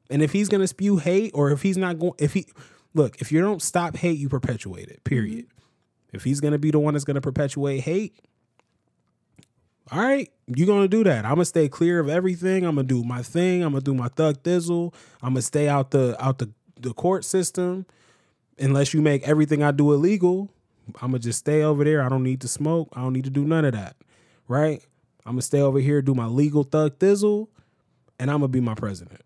And 0.09 0.23
if 0.23 0.31
he's 0.31 0.49
gonna 0.49 0.67
spew 0.67 0.97
hate, 0.97 1.31
or 1.35 1.51
if 1.51 1.61
he's 1.61 1.77
not 1.77 1.99
going, 1.99 2.13
if 2.17 2.33
he 2.33 2.47
look, 2.95 3.21
if 3.21 3.31
you 3.31 3.41
don't 3.41 3.61
stop 3.61 3.95
hate, 3.97 4.17
you 4.17 4.29
perpetuate 4.29 4.87
it. 4.87 5.03
Period. 5.03 5.45
Mm-hmm. 5.45 6.15
If 6.15 6.23
he's 6.23 6.39
gonna 6.39 6.57
be 6.57 6.71
the 6.71 6.79
one 6.79 6.93
that's 6.93 7.05
gonna 7.05 7.21
perpetuate 7.21 7.81
hate, 7.81 8.15
all 9.91 9.99
right, 10.01 10.31
you're 10.47 10.67
gonna 10.67 10.87
do 10.87 11.03
that. 11.03 11.25
I'm 11.25 11.33
gonna 11.33 11.45
stay 11.45 11.67
clear 11.67 11.99
of 11.99 12.09
everything. 12.09 12.65
I'm 12.65 12.75
gonna 12.75 12.87
do 12.87 13.03
my 13.03 13.21
thing. 13.21 13.61
I'm 13.61 13.73
gonna 13.73 13.81
do 13.81 13.93
my 13.93 14.07
thug 14.07 14.41
thizzle. 14.41 14.93
I'm 15.21 15.33
gonna 15.33 15.41
stay 15.41 15.67
out 15.67 15.91
the 15.91 16.15
out 16.23 16.37
the 16.37 16.49
the 16.79 16.93
court 16.93 17.25
system. 17.25 17.85
Unless 18.57 18.93
you 18.93 19.01
make 19.01 19.27
everything 19.27 19.63
I 19.63 19.71
do 19.71 19.93
illegal, 19.93 20.49
I'm 21.01 21.11
gonna 21.11 21.19
just 21.19 21.39
stay 21.39 21.61
over 21.61 21.83
there. 21.83 22.01
I 22.01 22.09
don't 22.09 22.23
need 22.23 22.41
to 22.41 22.47
smoke. 22.47 22.89
I 22.93 23.01
don't 23.01 23.13
need 23.13 23.25
to 23.25 23.29
do 23.29 23.43
none 23.43 23.65
of 23.65 23.73
that. 23.73 23.97
Right? 24.47 24.81
I'm 25.29 25.35
gonna 25.35 25.43
stay 25.43 25.61
over 25.61 25.77
here, 25.77 26.01
do 26.01 26.15
my 26.15 26.25
legal 26.25 26.63
thug 26.63 26.97
thizzle, 26.97 27.49
and 28.17 28.31
I'm 28.31 28.37
gonna 28.37 28.47
be 28.47 28.61
my 28.61 28.73
president 28.73 29.21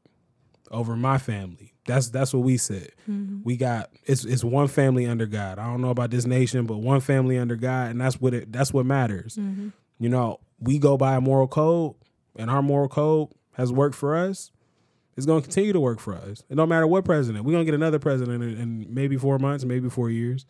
over 0.69 0.97
my 0.97 1.17
family. 1.17 1.71
That's 1.85 2.09
that's 2.09 2.33
what 2.33 2.43
we 2.43 2.57
said. 2.57 2.89
Mm-hmm. 3.09 3.43
We 3.45 3.55
got 3.55 3.89
it's 4.03 4.25
it's 4.25 4.43
one 4.43 4.67
family 4.67 5.05
under 5.05 5.25
God. 5.25 5.59
I 5.59 5.65
don't 5.65 5.79
know 5.79 5.91
about 5.91 6.11
this 6.11 6.25
nation, 6.25 6.65
but 6.65 6.79
one 6.79 6.99
family 6.99 7.37
under 7.37 7.55
God, 7.55 7.91
and 7.91 8.01
that's 8.01 8.19
what 8.19 8.33
it 8.33 8.51
that's 8.51 8.73
what 8.73 8.85
matters. 8.85 9.37
Mm-hmm. 9.37 9.69
You 9.97 10.09
know, 10.09 10.41
we 10.59 10.77
go 10.77 10.97
by 10.97 11.15
a 11.15 11.21
moral 11.21 11.47
code, 11.47 11.95
and 12.35 12.51
our 12.51 12.61
moral 12.61 12.89
code 12.89 13.29
has 13.53 13.71
worked 13.71 13.95
for 13.95 14.13
us. 14.13 14.51
It's 15.15 15.25
gonna 15.25 15.41
continue 15.41 15.71
to 15.71 15.79
work 15.79 16.01
for 16.01 16.15
us. 16.15 16.43
It 16.49 16.55
don't 16.55 16.67
matter 16.67 16.85
what 16.85 17.05
president. 17.05 17.45
We're 17.45 17.53
gonna 17.53 17.63
get 17.63 17.75
another 17.75 17.99
president 17.99 18.43
in, 18.43 18.57
in 18.57 18.87
maybe 18.93 19.15
four 19.15 19.39
months, 19.39 19.63
maybe 19.63 19.89
four 19.89 20.09
years. 20.09 20.45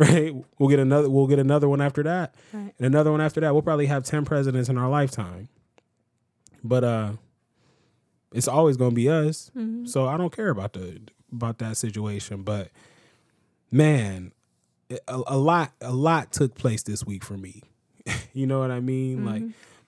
Right? 0.00 0.34
We'll 0.58 0.70
get 0.70 0.78
another 0.78 1.10
we'll 1.10 1.26
get 1.26 1.38
another 1.38 1.68
one 1.68 1.82
after 1.82 2.02
that. 2.04 2.34
Right. 2.54 2.72
And 2.78 2.86
another 2.86 3.12
one 3.12 3.20
after 3.20 3.40
that. 3.40 3.52
We'll 3.52 3.60
probably 3.60 3.84
have 3.84 4.02
10 4.02 4.24
presidents 4.24 4.70
in 4.70 4.78
our 4.78 4.88
lifetime. 4.88 5.50
But 6.64 6.84
uh 6.84 7.12
it's 8.32 8.48
always 8.48 8.78
gonna 8.78 8.94
be 8.94 9.10
us. 9.10 9.50
Mm-hmm. 9.54 9.84
So 9.84 10.06
I 10.06 10.16
don't 10.16 10.34
care 10.34 10.48
about 10.48 10.72
the 10.72 11.02
about 11.30 11.58
that 11.58 11.76
situation. 11.76 12.44
But 12.44 12.70
man, 13.70 14.32
a, 14.90 15.22
a 15.26 15.36
lot 15.36 15.72
a 15.80 15.92
lot 15.92 16.32
took 16.32 16.54
place 16.54 16.82
this 16.82 17.04
week 17.04 17.22
for 17.22 17.36
me. 17.36 17.62
you 18.32 18.46
know 18.46 18.58
what 18.58 18.70
I 18.70 18.80
mean? 18.80 19.18
Mm-hmm. 19.18 19.26
Like, 19.26 19.42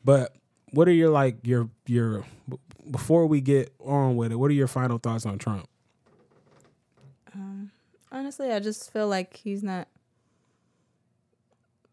but 0.05 0.37
what 0.73 0.89
are 0.89 0.93
your 0.93 1.11
like 1.11 1.47
your 1.47 1.71
your 1.87 2.25
before 2.91 3.27
we 3.27 3.41
get 3.41 3.73
on 3.81 4.17
with 4.17 4.33
it? 4.33 4.37
What 4.37 4.51
are 4.51 4.55
your 4.55 4.69
final 4.69 4.99
thoughts 4.99 5.25
on 5.25 5.39
Trump? 5.39 5.69
Um, 7.35 7.71
honestly, 8.11 8.53
I 8.53 8.59
just 8.61 8.93
feel 8.93 9.09
like 9.09 9.37
he's 9.37 9.63
not 9.63 9.89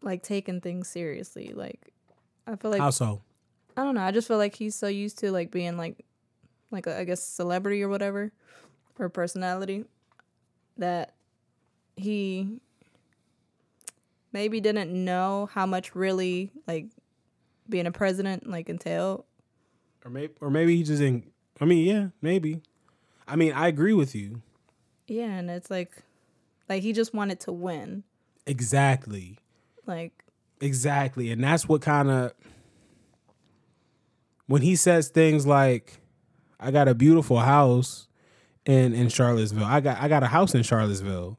like 0.02 0.22
taking 0.22 0.60
things 0.60 0.88
seriously. 0.88 1.52
Like 1.54 1.92
I 2.46 2.56
feel 2.56 2.70
like 2.70 2.80
How 2.80 2.90
so? 2.90 3.22
I 3.76 3.84
don't 3.84 3.94
know. 3.94 4.02
I 4.02 4.10
just 4.10 4.28
feel 4.28 4.38
like 4.38 4.54
he's 4.54 4.74
so 4.74 4.88
used 4.88 5.18
to 5.20 5.30
like 5.30 5.50
being 5.50 5.76
like 5.76 6.04
like 6.70 6.86
a, 6.86 6.98
I 6.98 7.04
guess 7.04 7.22
celebrity 7.22 7.82
or 7.82 7.88
whatever 7.88 8.32
or 8.98 9.08
personality 9.08 9.84
that 10.76 11.14
he 11.96 12.60
maybe 14.32 14.60
didn't 14.60 14.92
know 14.92 15.48
how 15.52 15.66
much 15.66 15.94
really 15.94 16.50
like 16.66 16.86
being 17.68 17.86
a 17.86 17.92
president 17.92 18.48
like 18.48 18.68
entailed. 18.68 19.24
Or 20.04 20.10
maybe 20.10 20.32
or 20.40 20.50
maybe 20.50 20.76
he 20.76 20.82
just 20.82 21.00
didn't. 21.00 21.30
I 21.60 21.64
mean, 21.66 21.86
yeah, 21.86 22.08
maybe. 22.22 22.62
I 23.28 23.36
mean, 23.36 23.52
I 23.52 23.68
agree 23.68 23.92
with 23.92 24.14
you 24.14 24.42
Yeah, 25.06 25.26
and 25.30 25.50
it's 25.50 25.70
like 25.70 26.02
like 26.68 26.82
he 26.82 26.92
just 26.92 27.12
wanted 27.14 27.40
to 27.40 27.52
win. 27.52 28.04
exactly. 28.46 29.38
Like 29.90 30.24
Exactly. 30.60 31.30
And 31.30 31.42
that's 31.42 31.68
what 31.68 31.82
kind 31.82 32.10
of 32.10 32.32
when 34.46 34.62
he 34.62 34.76
says 34.76 35.08
things 35.08 35.46
like 35.46 36.00
I 36.58 36.70
got 36.70 36.88
a 36.88 36.94
beautiful 36.94 37.38
house 37.38 38.08
in 38.66 38.92
in 38.92 39.08
Charlottesville. 39.08 39.64
I 39.64 39.80
got 39.80 40.00
I 40.00 40.08
got 40.08 40.22
a 40.22 40.26
house 40.26 40.54
in 40.54 40.62
Charlottesville. 40.62 41.38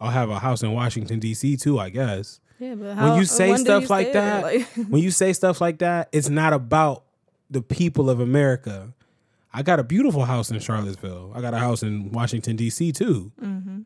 I'll 0.00 0.10
have 0.10 0.30
a 0.30 0.38
house 0.38 0.62
in 0.62 0.72
Washington 0.72 1.20
DC 1.20 1.60
too, 1.60 1.78
I 1.78 1.90
guess. 1.90 2.40
yeah, 2.58 2.74
but 2.74 2.96
when 2.96 3.18
you 3.18 3.24
say 3.24 3.54
stuff 3.56 3.82
you 3.82 3.88
like 3.88 4.12
that. 4.12 4.42
Like, 4.42 4.66
when 4.88 5.02
you 5.02 5.10
say 5.10 5.32
stuff 5.32 5.60
like 5.60 5.78
that, 5.78 6.08
it's 6.12 6.28
not 6.28 6.52
about 6.52 7.04
the 7.50 7.62
people 7.62 8.08
of 8.08 8.20
America. 8.20 8.92
I 9.52 9.62
got 9.62 9.80
a 9.80 9.84
beautiful 9.84 10.24
house 10.24 10.50
in 10.50 10.60
Charlottesville. 10.60 11.32
I 11.34 11.40
got 11.40 11.54
a 11.54 11.58
house 11.58 11.82
in 11.82 12.12
Washington 12.12 12.56
D.C. 12.56 12.92
too. 12.92 13.32
Mm-hmm. 13.42 13.80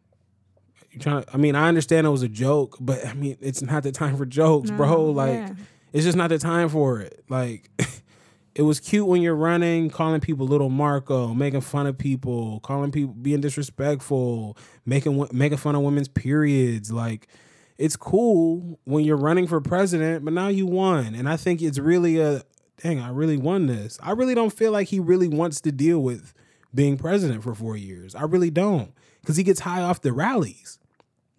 You 0.94 1.00
trying? 1.00 1.24
I 1.32 1.36
mean, 1.36 1.56
I 1.56 1.66
understand 1.66 2.06
it 2.06 2.10
was 2.10 2.22
a 2.22 2.28
joke, 2.28 2.76
but 2.80 3.04
I 3.04 3.14
mean, 3.14 3.36
it's 3.40 3.62
not 3.62 3.82
the 3.82 3.90
time 3.90 4.16
for 4.16 4.24
jokes, 4.24 4.70
bro. 4.70 5.06
Like, 5.10 5.34
yeah. 5.34 5.54
it's 5.92 6.04
just 6.04 6.16
not 6.16 6.28
the 6.28 6.38
time 6.38 6.68
for 6.68 7.00
it. 7.00 7.24
Like, 7.28 7.68
it 8.54 8.62
was 8.62 8.78
cute 8.78 9.08
when 9.08 9.20
you're 9.20 9.34
running, 9.34 9.90
calling 9.90 10.20
people 10.20 10.46
little 10.46 10.70
Marco, 10.70 11.34
making 11.34 11.62
fun 11.62 11.88
of 11.88 11.98
people, 11.98 12.60
calling 12.60 12.92
people, 12.92 13.12
being 13.14 13.40
disrespectful, 13.40 14.56
making 14.86 15.26
making 15.32 15.58
fun 15.58 15.74
of 15.74 15.82
women's 15.82 16.06
periods. 16.06 16.92
Like, 16.92 17.26
it's 17.76 17.96
cool 17.96 18.78
when 18.84 19.04
you're 19.04 19.16
running 19.16 19.48
for 19.48 19.60
president, 19.60 20.24
but 20.24 20.32
now 20.32 20.46
you 20.46 20.64
won, 20.64 21.16
and 21.16 21.28
I 21.28 21.36
think 21.36 21.60
it's 21.60 21.80
really 21.80 22.20
a 22.20 22.42
dang. 22.80 23.00
I 23.00 23.08
really 23.08 23.36
won 23.36 23.66
this. 23.66 23.98
I 24.00 24.12
really 24.12 24.36
don't 24.36 24.52
feel 24.52 24.70
like 24.70 24.86
he 24.86 25.00
really 25.00 25.28
wants 25.28 25.60
to 25.62 25.72
deal 25.72 25.98
with 25.98 26.32
being 26.72 26.96
president 26.96 27.42
for 27.42 27.52
four 27.52 27.76
years. 27.76 28.14
I 28.14 28.22
really 28.22 28.50
don't, 28.50 28.92
because 29.22 29.36
he 29.36 29.42
gets 29.42 29.60
high 29.60 29.80
off 29.80 30.00
the 30.00 30.12
rallies. 30.12 30.78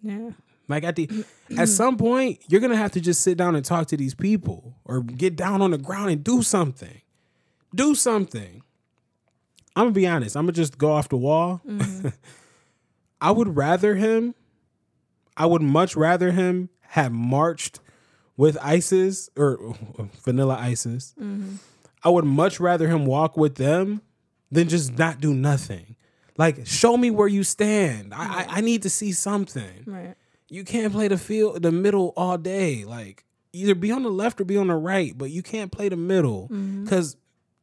Yeah. 0.02 0.30
Like 0.68 0.84
at 0.84 0.96
the 0.96 1.06
mm, 1.06 1.24
at 1.52 1.68
mm. 1.68 1.68
some 1.68 1.96
point, 1.96 2.40
you're 2.48 2.60
gonna 2.60 2.76
have 2.76 2.92
to 2.92 3.00
just 3.00 3.22
sit 3.22 3.38
down 3.38 3.54
and 3.54 3.64
talk 3.64 3.86
to 3.88 3.96
these 3.96 4.14
people 4.14 4.74
or 4.84 5.00
get 5.02 5.36
down 5.36 5.62
on 5.62 5.70
the 5.70 5.78
ground 5.78 6.10
and 6.10 6.24
do 6.24 6.42
something. 6.42 7.00
Do 7.74 7.94
something. 7.94 8.62
I'm 9.76 9.84
gonna 9.84 9.92
be 9.92 10.06
honest. 10.06 10.36
I'm 10.36 10.44
gonna 10.44 10.52
just 10.52 10.78
go 10.78 10.92
off 10.92 11.08
the 11.08 11.16
wall. 11.16 11.60
Mm-hmm. 11.66 12.08
I 13.20 13.30
would 13.30 13.56
rather 13.56 13.94
him. 13.94 14.34
I 15.36 15.46
would 15.46 15.62
much 15.62 15.96
rather 15.96 16.32
him 16.32 16.70
have 16.88 17.12
marched 17.12 17.80
with 18.36 18.58
ISIS 18.62 19.30
or 19.36 19.76
Vanilla 20.24 20.56
ISIS. 20.58 21.14
Mm-hmm. 21.20 21.56
I 22.02 22.08
would 22.08 22.24
much 22.24 22.60
rather 22.60 22.88
him 22.88 23.06
walk 23.06 23.36
with 23.36 23.56
them 23.56 24.00
than 24.50 24.68
just 24.68 24.96
not 24.96 25.20
do 25.20 25.34
nothing. 25.34 25.95
Like, 26.38 26.66
show 26.66 26.96
me 26.96 27.10
where 27.10 27.28
you 27.28 27.42
stand. 27.42 28.12
I 28.14 28.24
I, 28.24 28.46
I 28.48 28.60
need 28.60 28.82
to 28.82 28.90
see 28.90 29.12
something. 29.12 29.84
Right. 29.86 30.14
You 30.48 30.64
can't 30.64 30.92
play 30.92 31.08
the 31.08 31.18
field 31.18 31.62
the 31.62 31.72
middle 31.72 32.12
all 32.16 32.38
day. 32.38 32.84
Like 32.84 33.24
either 33.52 33.74
be 33.74 33.90
on 33.90 34.02
the 34.02 34.10
left 34.10 34.40
or 34.40 34.44
be 34.44 34.56
on 34.56 34.68
the 34.68 34.74
right, 34.74 35.16
but 35.16 35.30
you 35.30 35.42
can't 35.42 35.72
play 35.72 35.88
the 35.88 35.96
middle 35.96 36.44
mm-hmm. 36.44 36.84
because 36.84 37.16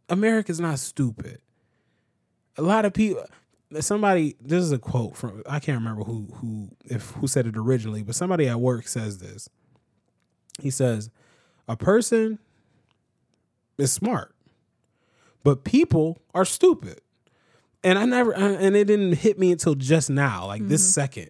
America's 0.09 0.59
not 0.59 0.79
stupid. 0.79 1.39
A 2.57 2.61
lot 2.61 2.85
of 2.85 2.93
people. 2.93 3.23
Somebody. 3.79 4.35
This 4.39 4.63
is 4.63 4.71
a 4.71 4.77
quote 4.77 5.15
from. 5.15 5.43
I 5.47 5.59
can't 5.59 5.79
remember 5.79 6.03
who 6.03 6.27
who 6.35 6.69
if 6.85 7.11
who 7.11 7.27
said 7.27 7.47
it 7.47 7.57
originally, 7.57 8.03
but 8.03 8.15
somebody 8.15 8.47
at 8.47 8.59
work 8.59 8.87
says 8.87 9.17
this. 9.17 9.49
He 10.61 10.69
says, 10.69 11.09
"A 11.67 11.75
person 11.75 12.37
is 13.77 13.91
smart, 13.91 14.35
but 15.43 15.63
people 15.63 16.19
are 16.35 16.45
stupid." 16.45 17.01
And 17.83 17.99
I 17.99 18.05
never. 18.05 18.33
And 18.33 18.75
it 18.75 18.85
didn't 18.85 19.13
hit 19.13 19.37
me 19.37 19.51
until 19.51 19.75
just 19.75 20.09
now, 20.09 20.47
like 20.47 20.67
this 20.67 20.81
mm-hmm. 20.81 21.01
second. 21.01 21.29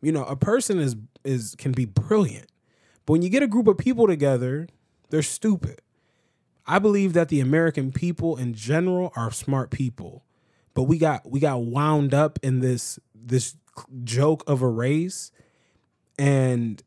You 0.00 0.10
know 0.10 0.24
a 0.24 0.36
person 0.36 0.78
is 0.78 0.96
is 1.24 1.54
can 1.56 1.72
be 1.72 1.84
brilliant 1.84 2.48
but 3.06 3.14
when 3.14 3.22
you 3.22 3.28
get 3.28 3.42
a 3.42 3.46
group 3.46 3.66
of 3.66 3.78
people 3.78 4.06
together 4.06 4.68
they're 5.10 5.22
stupid. 5.22 5.80
I 6.66 6.78
believe 6.78 7.12
that 7.12 7.28
the 7.28 7.40
american 7.40 7.92
people 7.92 8.36
in 8.36 8.54
general 8.54 9.12
are 9.16 9.30
smart 9.30 9.70
people 9.70 10.24
but 10.74 10.84
we 10.84 10.98
got 10.98 11.28
we 11.30 11.40
got 11.40 11.62
wound 11.62 12.14
up 12.14 12.38
in 12.42 12.60
this 12.60 12.98
this 13.14 13.56
joke 14.04 14.44
of 14.46 14.62
a 14.62 14.68
race 14.68 15.32
and 16.18 16.82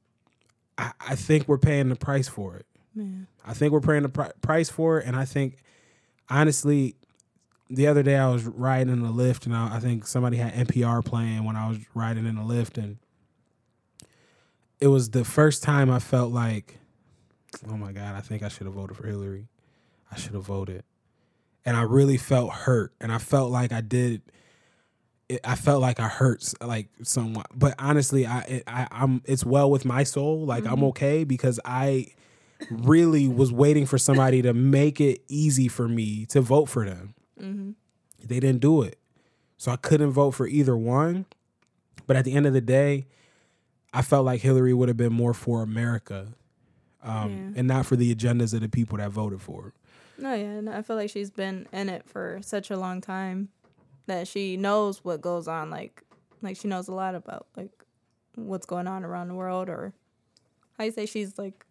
i, 0.78 0.92
I 1.00 1.16
think 1.16 1.48
we're 1.48 1.58
paying 1.58 1.90
the 1.90 1.96
price 1.96 2.28
for 2.28 2.56
it. 2.58 2.66
I 3.46 3.54
think 3.54 3.74
we're 3.74 3.82
paying 3.82 4.04
the 4.04 4.10
pri- 4.10 4.32
price 4.42 4.70
for 4.70 5.00
it 5.00 5.06
and 5.06 5.16
i 5.16 5.26
think 5.26 5.58
honestly 6.30 6.96
the 7.70 7.88
other 7.88 8.04
day 8.04 8.16
I 8.16 8.30
was 8.30 8.44
riding 8.44 8.94
in 8.94 9.02
the 9.02 9.10
Lyft 9.10 9.46
and 9.46 9.56
I, 9.56 9.78
I 9.78 9.80
think 9.80 10.06
somebody 10.06 10.38
had 10.38 10.54
NPR 10.54 11.04
playing 11.04 11.44
when 11.44 11.56
I 11.56 11.68
was 11.68 11.80
riding 11.94 12.26
in 12.26 12.36
the 12.36 12.42
Lyft 12.42 12.78
and 12.78 12.98
it 14.80 14.88
was 14.88 15.10
the 15.10 15.26
first 15.26 15.64
time 15.64 15.90
I 15.90 16.00
felt 16.00 16.32
like, 16.32 16.78
oh 17.68 17.78
my 17.78 17.92
God, 17.92 18.16
I 18.16 18.22
think 18.22 18.44
I 18.44 18.50
should 18.50 18.68
have 18.68 18.76
voted 18.76 18.98
for 18.98 19.08
Hillary. 19.08 19.48
I 20.12 20.18
should 20.18 20.34
have 20.34 20.46
voted. 20.46 20.84
And 21.66 21.76
I 21.76 21.82
really 21.82 22.18
felt 22.18 22.52
hurt 22.52 22.94
and 23.02 23.12
I 23.12 23.18
felt 23.18 23.52
like 23.52 23.72
I 23.72 23.82
did 23.82 24.22
it, 25.28 25.42
I 25.44 25.56
felt 25.56 25.82
like 25.82 26.00
I 26.00 26.08
hurt 26.08 26.54
like 26.62 26.88
someone, 27.02 27.46
but 27.56 27.74
honestly, 27.80 28.28
I, 28.28 28.42
it, 28.42 28.64
I 28.68 28.88
I'm 28.92 29.24
it's 29.26 29.44
well 29.44 29.72
with 29.72 29.84
my 29.84 30.04
soul. 30.04 30.46
Like 30.46 30.66
I'm 30.66 30.76
mm-hmm. 30.76 30.84
okay 30.86 31.24
because 31.24 31.60
I 31.66 32.10
really 32.70 33.28
was 33.28 33.52
waiting 33.52 33.88
for 33.88 33.98
somebody 33.98 34.44
to 34.44 34.54
make 34.54 35.02
it 35.02 35.24
easy 35.28 35.68
for 35.68 35.88
me 35.88 36.28
to 36.28 36.42
vote 36.42 36.66
for 36.70 36.86
them. 36.86 37.15
They 37.38 38.40
didn't 38.40 38.62
do 38.62 38.82
it. 38.82 38.98
So 39.58 39.72
I 39.72 39.76
couldn't 39.78 40.12
vote 40.12 40.32
for 40.32 40.48
either 40.48 40.76
one. 40.76 41.26
But 42.08 42.18
at 42.18 42.26
the 42.26 42.34
end 42.34 42.46
of 42.46 42.54
the 42.54 42.62
day, 42.62 43.08
I 43.94 44.02
felt 44.02 44.26
like 44.26 44.42
Hillary 44.42 44.74
would 44.74 44.90
have 44.90 44.98
been 44.98 45.14
more 45.14 45.34
for 45.34 45.64
America 45.64 46.28
um, 47.02 47.54
and 47.56 47.68
not 47.68 47.86
for 47.86 47.96
the 47.96 48.14
agendas 48.14 48.54
of 48.54 48.62
the 48.62 48.70
people 48.70 48.98
that 48.98 49.10
voted 49.12 49.42
for 49.42 49.62
her. 49.64 49.74
No, 50.18 50.34
yeah, 50.34 50.46
and 50.46 50.70
I 50.70 50.82
feel 50.82 50.96
like 50.96 51.10
she's 51.10 51.30
been 51.30 51.68
in 51.72 51.90
it 51.90 52.08
for 52.08 52.40
such 52.42 52.72
a 52.72 52.78
long 52.78 53.02
time 53.02 53.50
that 54.08 54.28
she 54.28 54.58
knows 54.58 55.04
what 55.04 55.22
goes 55.22 55.48
on. 55.48 55.70
Like, 55.70 56.04
like 56.42 56.58
she 56.58 56.68
knows 56.68 56.88
a 56.88 56.94
lot 56.94 57.16
about 57.16 57.48
like 57.56 57.72
what's 58.36 58.66
going 58.66 58.88
on 58.88 59.04
around 59.04 59.28
the 59.28 59.34
world, 59.34 59.70
or 59.70 59.94
how 60.78 60.86
you 60.86 60.92
say 60.92 61.06
she's 61.06 61.38
like 61.38 61.66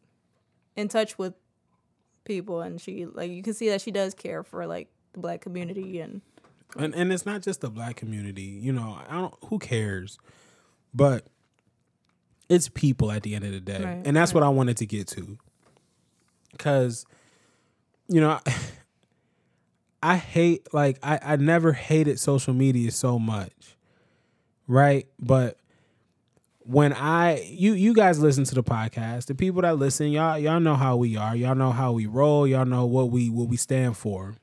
in 0.77 0.89
touch 0.89 1.17
with 1.19 1.35
people, 2.25 2.61
and 2.61 2.81
she 2.81 3.07
like 3.07 3.31
you 3.31 3.43
can 3.43 3.55
see 3.55 3.69
that 3.71 3.81
she 3.81 3.91
does 3.91 4.15
care 4.15 4.43
for 4.43 4.67
like 4.67 4.89
the 5.15 5.21
black 5.21 5.41
community 5.41 6.01
and 6.01 6.21
And 6.77 6.95
and 6.95 7.13
it's 7.13 7.25
not 7.25 7.41
just 7.41 7.63
the 7.63 7.71
black 7.71 7.97
community, 7.97 8.43
you 8.43 8.73
know, 8.73 8.99
I 9.09 9.15
don't 9.15 9.35
who 9.47 9.59
cares? 9.59 10.19
But 10.93 11.27
it's 12.49 12.69
people 12.69 13.11
at 13.11 13.23
the 13.23 13.35
end 13.35 13.45
of 13.45 13.53
the 13.53 13.61
day. 13.61 13.83
Right, 13.83 14.03
and 14.05 14.17
that's 14.17 14.35
what 14.35 14.43
I 14.43 14.49
wanted 14.51 14.77
to 14.79 14.87
get 14.87 15.09
to. 15.09 15.39
Cuz 16.59 17.07
you 18.09 18.21
know, 18.21 18.39
I 20.03 20.17
hate 20.17 20.73
like 20.75 20.99
I 21.03 21.19
I 21.23 21.37
never 21.37 21.73
hated 21.73 22.21
social 22.21 22.53
media 22.53 22.91
so 22.91 23.19
much. 23.19 23.77
Right? 24.67 25.07
But 25.19 25.59
when 26.61 26.93
I 26.93 27.43
you 27.43 27.75
you 27.75 27.95
guys 27.95 28.19
listen 28.19 28.45
to 28.45 28.55
the 28.55 28.65
podcast, 28.65 29.27
the 29.27 29.35
people 29.35 29.63
that 29.63 29.77
listen, 29.79 30.09
y'all 30.09 30.39
y'all 30.39 30.61
know 30.61 30.77
how 30.77 30.97
we 30.97 31.17
are. 31.17 31.37
Y'all 31.37 31.55
know 31.55 31.73
how 31.73 31.93
we 31.93 32.07
roll. 32.07 32.47
Y'all 32.47 32.65
know 32.65 32.87
what 32.87 33.11
we 33.11 33.31
what 33.31 33.49
we 33.49 33.57
stand 33.57 33.97
for 33.97 34.35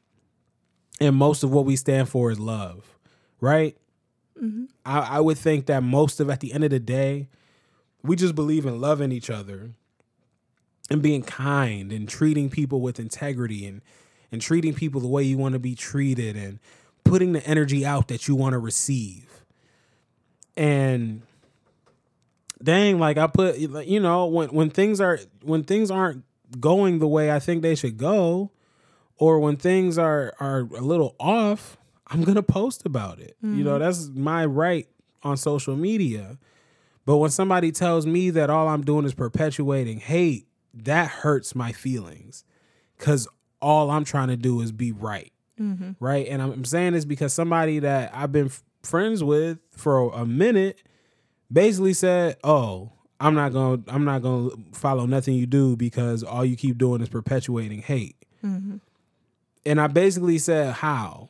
and 1.01 1.15
most 1.15 1.43
of 1.43 1.51
what 1.51 1.65
we 1.65 1.75
stand 1.75 2.07
for 2.07 2.29
is 2.29 2.39
love, 2.39 2.95
right? 3.41 3.75
Mm-hmm. 4.41 4.65
I, 4.85 5.17
I 5.17 5.19
would 5.19 5.37
think 5.37 5.65
that 5.65 5.81
most 5.81 6.19
of 6.19 6.29
at 6.29 6.39
the 6.41 6.53
end 6.53 6.63
of 6.63 6.69
the 6.69 6.79
day, 6.79 7.27
we 8.03 8.15
just 8.15 8.35
believe 8.35 8.67
in 8.67 8.79
loving 8.79 9.11
each 9.11 9.29
other 9.29 9.71
and 10.91 11.01
being 11.01 11.23
kind 11.23 11.91
and 11.91 12.07
treating 12.07 12.49
people 12.49 12.81
with 12.81 12.99
integrity 12.99 13.65
and 13.65 13.81
and 14.31 14.41
treating 14.41 14.73
people 14.73 15.01
the 15.01 15.07
way 15.07 15.23
you 15.23 15.37
want 15.37 15.53
to 15.53 15.59
be 15.59 15.75
treated 15.75 16.37
and 16.37 16.59
putting 17.03 17.33
the 17.33 17.45
energy 17.45 17.85
out 17.85 18.07
that 18.07 18.27
you 18.27 18.35
want 18.35 18.53
to 18.53 18.59
receive. 18.59 19.43
And 20.55 21.23
dang, 22.63 22.99
like 22.99 23.17
I 23.17 23.25
put 23.25 23.57
you 23.57 23.99
know, 23.99 24.27
when 24.27 24.49
when 24.49 24.69
things 24.69 25.01
are 25.01 25.19
when 25.41 25.63
things 25.63 25.89
aren't 25.89 26.23
going 26.59 26.99
the 26.99 27.07
way 27.07 27.31
I 27.31 27.39
think 27.39 27.63
they 27.63 27.73
should 27.73 27.97
go, 27.97 28.51
or 29.21 29.39
when 29.39 29.55
things 29.55 29.99
are 29.99 30.33
are 30.39 30.61
a 30.61 30.81
little 30.81 31.15
off, 31.19 31.77
I'm 32.07 32.23
gonna 32.23 32.41
post 32.41 32.87
about 32.87 33.19
it. 33.19 33.37
You 33.43 33.63
know, 33.63 33.73
mm-hmm. 33.73 33.83
that's 33.83 34.09
my 34.09 34.43
right 34.47 34.87
on 35.21 35.37
social 35.37 35.75
media. 35.75 36.39
But 37.05 37.17
when 37.17 37.29
somebody 37.29 37.71
tells 37.71 38.07
me 38.07 38.31
that 38.31 38.49
all 38.49 38.67
I'm 38.67 38.83
doing 38.83 39.05
is 39.05 39.13
perpetuating 39.13 39.99
hate, 39.99 40.47
that 40.73 41.07
hurts 41.07 41.53
my 41.53 41.71
feelings. 41.71 42.43
Cause 42.97 43.27
all 43.61 43.91
I'm 43.91 44.05
trying 44.05 44.29
to 44.29 44.37
do 44.37 44.59
is 44.61 44.71
be 44.71 44.91
right. 44.91 45.31
Mm-hmm. 45.59 45.91
Right. 45.99 46.27
And 46.27 46.41
I'm 46.41 46.65
saying 46.65 46.93
this 46.93 47.05
because 47.05 47.31
somebody 47.31 47.77
that 47.77 48.11
I've 48.15 48.31
been 48.31 48.47
f- 48.47 48.63
friends 48.81 49.23
with 49.23 49.59
for 49.71 50.11
a 50.15 50.25
minute 50.25 50.81
basically 51.51 51.93
said, 51.93 52.37
Oh, 52.43 52.91
I'm 53.19 53.35
not 53.35 53.53
gonna 53.53 53.83
I'm 53.87 54.03
not 54.03 54.23
gonna 54.23 54.49
follow 54.73 55.05
nothing 55.05 55.35
you 55.35 55.45
do 55.45 55.75
because 55.75 56.23
all 56.23 56.43
you 56.43 56.55
keep 56.55 56.79
doing 56.79 57.01
is 57.01 57.09
perpetuating 57.09 57.83
hate. 57.83 58.15
Mm-hmm. 58.43 58.77
And 59.65 59.79
I 59.79 59.87
basically 59.87 60.37
said, 60.37 60.75
How? 60.75 61.29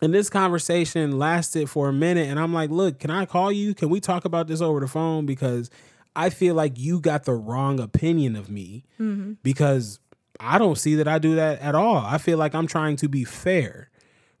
And 0.00 0.12
this 0.12 0.28
conversation 0.28 1.18
lasted 1.18 1.70
for 1.70 1.88
a 1.88 1.92
minute. 1.92 2.28
And 2.28 2.38
I'm 2.38 2.52
like, 2.52 2.70
Look, 2.70 2.98
can 2.98 3.10
I 3.10 3.26
call 3.26 3.52
you? 3.52 3.74
Can 3.74 3.90
we 3.90 4.00
talk 4.00 4.24
about 4.24 4.48
this 4.48 4.60
over 4.60 4.80
the 4.80 4.88
phone? 4.88 5.26
Because 5.26 5.70
I 6.14 6.30
feel 6.30 6.54
like 6.54 6.78
you 6.78 7.00
got 7.00 7.24
the 7.24 7.34
wrong 7.34 7.80
opinion 7.80 8.36
of 8.36 8.50
me 8.50 8.84
mm-hmm. 9.00 9.34
because 9.42 9.98
I 10.38 10.58
don't 10.58 10.76
see 10.76 10.96
that 10.96 11.08
I 11.08 11.18
do 11.18 11.36
that 11.36 11.60
at 11.60 11.74
all. 11.74 11.96
I 11.96 12.18
feel 12.18 12.38
like 12.38 12.54
I'm 12.54 12.66
trying 12.66 12.96
to 12.96 13.08
be 13.08 13.24
fair. 13.24 13.88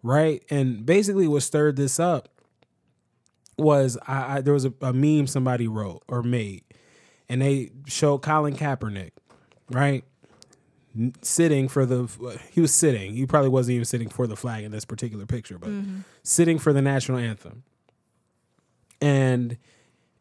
Right. 0.02 0.42
And 0.50 0.84
basically, 0.84 1.28
what 1.28 1.42
stirred 1.42 1.76
this 1.76 2.00
up 2.00 2.28
was 3.58 3.98
I, 4.06 4.36
I 4.36 4.40
there 4.40 4.54
was 4.54 4.64
a, 4.64 4.72
a 4.80 4.92
meme 4.92 5.26
somebody 5.26 5.68
wrote 5.68 6.02
or 6.08 6.22
made, 6.22 6.64
and 7.28 7.42
they 7.42 7.70
showed 7.86 8.18
Colin 8.18 8.56
Kaepernick, 8.56 9.12
right, 9.70 10.04
sitting 11.22 11.68
for 11.68 11.86
the 11.86 12.38
he 12.50 12.60
was 12.60 12.72
sitting. 12.72 13.14
He 13.14 13.26
probably 13.26 13.50
wasn't 13.50 13.74
even 13.74 13.84
sitting 13.84 14.08
for 14.08 14.26
the 14.26 14.36
flag 14.36 14.64
in 14.64 14.72
this 14.72 14.84
particular 14.84 15.26
picture, 15.26 15.58
but 15.58 15.70
sitting 16.22 16.58
for 16.58 16.72
the 16.72 16.82
national 16.82 17.18
anthem. 17.18 17.62
And 19.00 19.58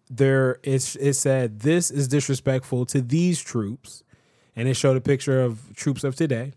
there 0.09 0.59
it's 0.63 0.95
it 0.95 1.13
said 1.13 1.59
this 1.61 1.91
is 1.91 2.07
disrespectful 2.07 2.85
to 2.87 3.01
these 3.01 3.41
troops, 3.41 4.03
and 4.55 4.67
it 4.67 4.75
showed 4.75 4.97
a 4.97 5.01
picture 5.01 5.41
of 5.41 5.75
troops 5.75 6.03
of 6.03 6.15
today. 6.15 6.53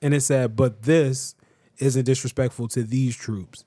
And 0.00 0.14
it 0.14 0.20
said, 0.20 0.54
but 0.54 0.82
this 0.82 1.34
isn't 1.78 2.04
disrespectful 2.04 2.68
to 2.68 2.82
these 2.84 3.16
troops 3.16 3.64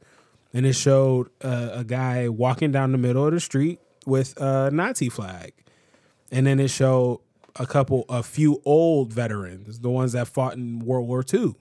and 0.54 0.66
it 0.66 0.74
showed 0.74 1.30
uh, 1.42 1.70
a 1.74 1.84
guy 1.84 2.30
walking 2.30 2.72
down 2.72 2.92
the 2.92 2.98
middle 2.98 3.26
of 3.26 3.34
the 3.34 3.40
street 3.40 3.80
with 4.06 4.40
a 4.42 4.70
Nazi 4.72 5.10
flag, 5.10 5.54
and 6.32 6.46
then 6.46 6.60
it 6.60 6.70
showed 6.70 7.22
a 7.56 7.66
couple, 7.66 8.06
a 8.10 8.24
few 8.24 8.62
old 8.66 9.14
veterans, 9.14 9.80
the 9.80 9.90
ones 9.90 10.14
that 10.14 10.28
fought 10.28 10.54
in 10.54 10.80
World 10.80 11.08
War 11.08 11.24
II. 11.34 11.56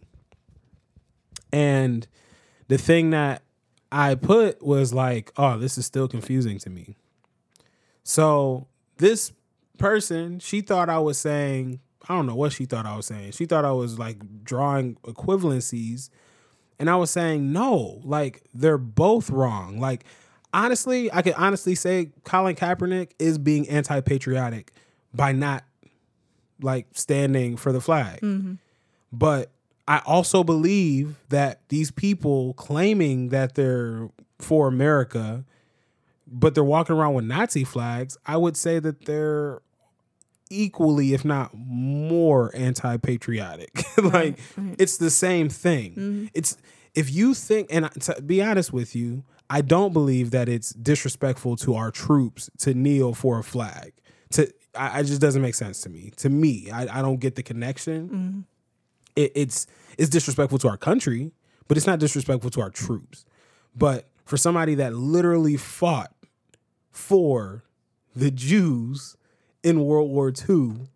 And 1.52 2.06
the 2.68 2.78
thing 2.78 3.10
that 3.10 3.42
I 3.90 4.14
put 4.14 4.62
was 4.62 4.94
like, 4.94 5.32
oh, 5.36 5.58
this 5.58 5.76
is 5.76 5.86
still 5.86 6.06
confusing 6.08 6.58
to 6.60 6.70
me. 6.70 6.96
So 8.04 8.68
this 8.98 9.32
person, 9.78 10.38
she 10.38 10.60
thought 10.60 10.88
I 10.88 10.98
was 10.98 11.18
saying, 11.18 11.80
I 12.08 12.14
don't 12.14 12.26
know 12.26 12.34
what 12.34 12.52
she 12.52 12.64
thought 12.64 12.86
I 12.86 12.96
was 12.96 13.06
saying. 13.06 13.32
She 13.32 13.46
thought 13.46 13.64
I 13.64 13.72
was 13.72 13.98
like 13.98 14.44
drawing 14.44 14.96
equivalencies 15.04 16.10
And 16.78 16.88
I 16.88 16.96
was 16.96 17.10
saying, 17.10 17.52
no, 17.52 18.00
like 18.04 18.42
they're 18.54 18.78
both 18.78 19.30
wrong. 19.30 19.78
Like, 19.78 20.04
honestly, 20.52 21.12
I 21.12 21.22
can 21.22 21.34
honestly 21.34 21.74
say 21.74 22.12
Colin 22.24 22.56
Kaepernick 22.56 23.12
is 23.18 23.38
being 23.38 23.68
anti 23.68 24.00
patriotic 24.00 24.72
by 25.12 25.32
not 25.32 25.64
like 26.62 26.86
standing 26.92 27.56
for 27.56 27.72
the 27.72 27.80
flag. 27.80 28.20
Mm-hmm. 28.20 28.54
But 29.12 29.50
I 29.88 30.02
also 30.06 30.44
believe 30.44 31.16
that 31.30 31.60
these 31.68 31.90
people 31.90 32.54
claiming 32.54 33.30
that 33.30 33.54
they're 33.54 34.08
for 34.38 34.68
America, 34.68 35.44
but 36.26 36.54
they're 36.54 36.64
walking 36.64 36.96
around 36.96 37.14
with 37.14 37.24
Nazi 37.24 37.64
flags, 37.64 38.16
I 38.26 38.36
would 38.36 38.56
say 38.56 38.78
that 38.78 39.06
they're 39.06 39.60
equally, 40.48 41.14
if 41.14 41.24
not 41.24 41.50
more, 41.54 42.50
anti 42.54 42.96
patriotic. 42.98 43.82
like 44.02 44.38
it's 44.78 44.98
the 44.98 45.10
same 45.10 45.48
thing. 45.48 45.90
Mm-hmm. 45.92 46.26
It's 46.34 46.56
if 46.94 47.10
you 47.10 47.34
think, 47.34 47.68
and 47.70 47.90
to 48.02 48.20
be 48.22 48.42
honest 48.42 48.72
with 48.72 48.94
you, 48.96 49.24
I 49.48 49.62
don't 49.62 49.92
believe 49.92 50.30
that 50.30 50.48
it's 50.48 50.70
disrespectful 50.70 51.56
to 51.58 51.74
our 51.74 51.90
troops 51.90 52.50
to 52.58 52.74
kneel 52.74 53.14
for 53.14 53.38
a 53.38 53.44
flag. 53.44 53.92
To 54.32 54.52
I, 54.74 55.00
it 55.00 55.04
just 55.04 55.20
doesn't 55.20 55.42
make 55.42 55.54
sense 55.54 55.80
to 55.82 55.88
me. 55.88 56.12
To 56.16 56.28
me, 56.28 56.70
I, 56.70 56.98
I 56.98 57.02
don't 57.02 57.18
get 57.18 57.34
the 57.36 57.42
connection. 57.42 58.08
Mm-hmm. 58.08 58.40
It, 59.16 59.32
it's 59.34 59.66
it's 59.98 60.10
disrespectful 60.10 60.58
to 60.60 60.68
our 60.68 60.76
country, 60.76 61.32
but 61.68 61.76
it's 61.76 61.86
not 61.86 61.98
disrespectful 61.98 62.50
to 62.50 62.60
our 62.60 62.70
troops. 62.70 63.24
But 63.76 64.08
for 64.24 64.36
somebody 64.36 64.74
that 64.76 64.94
literally 64.94 65.56
fought 65.56 66.12
for 66.90 67.64
the 68.14 68.30
Jews 68.30 69.16
in 69.62 69.84
World 69.84 70.10
War 70.10 70.30
II, 70.30 70.88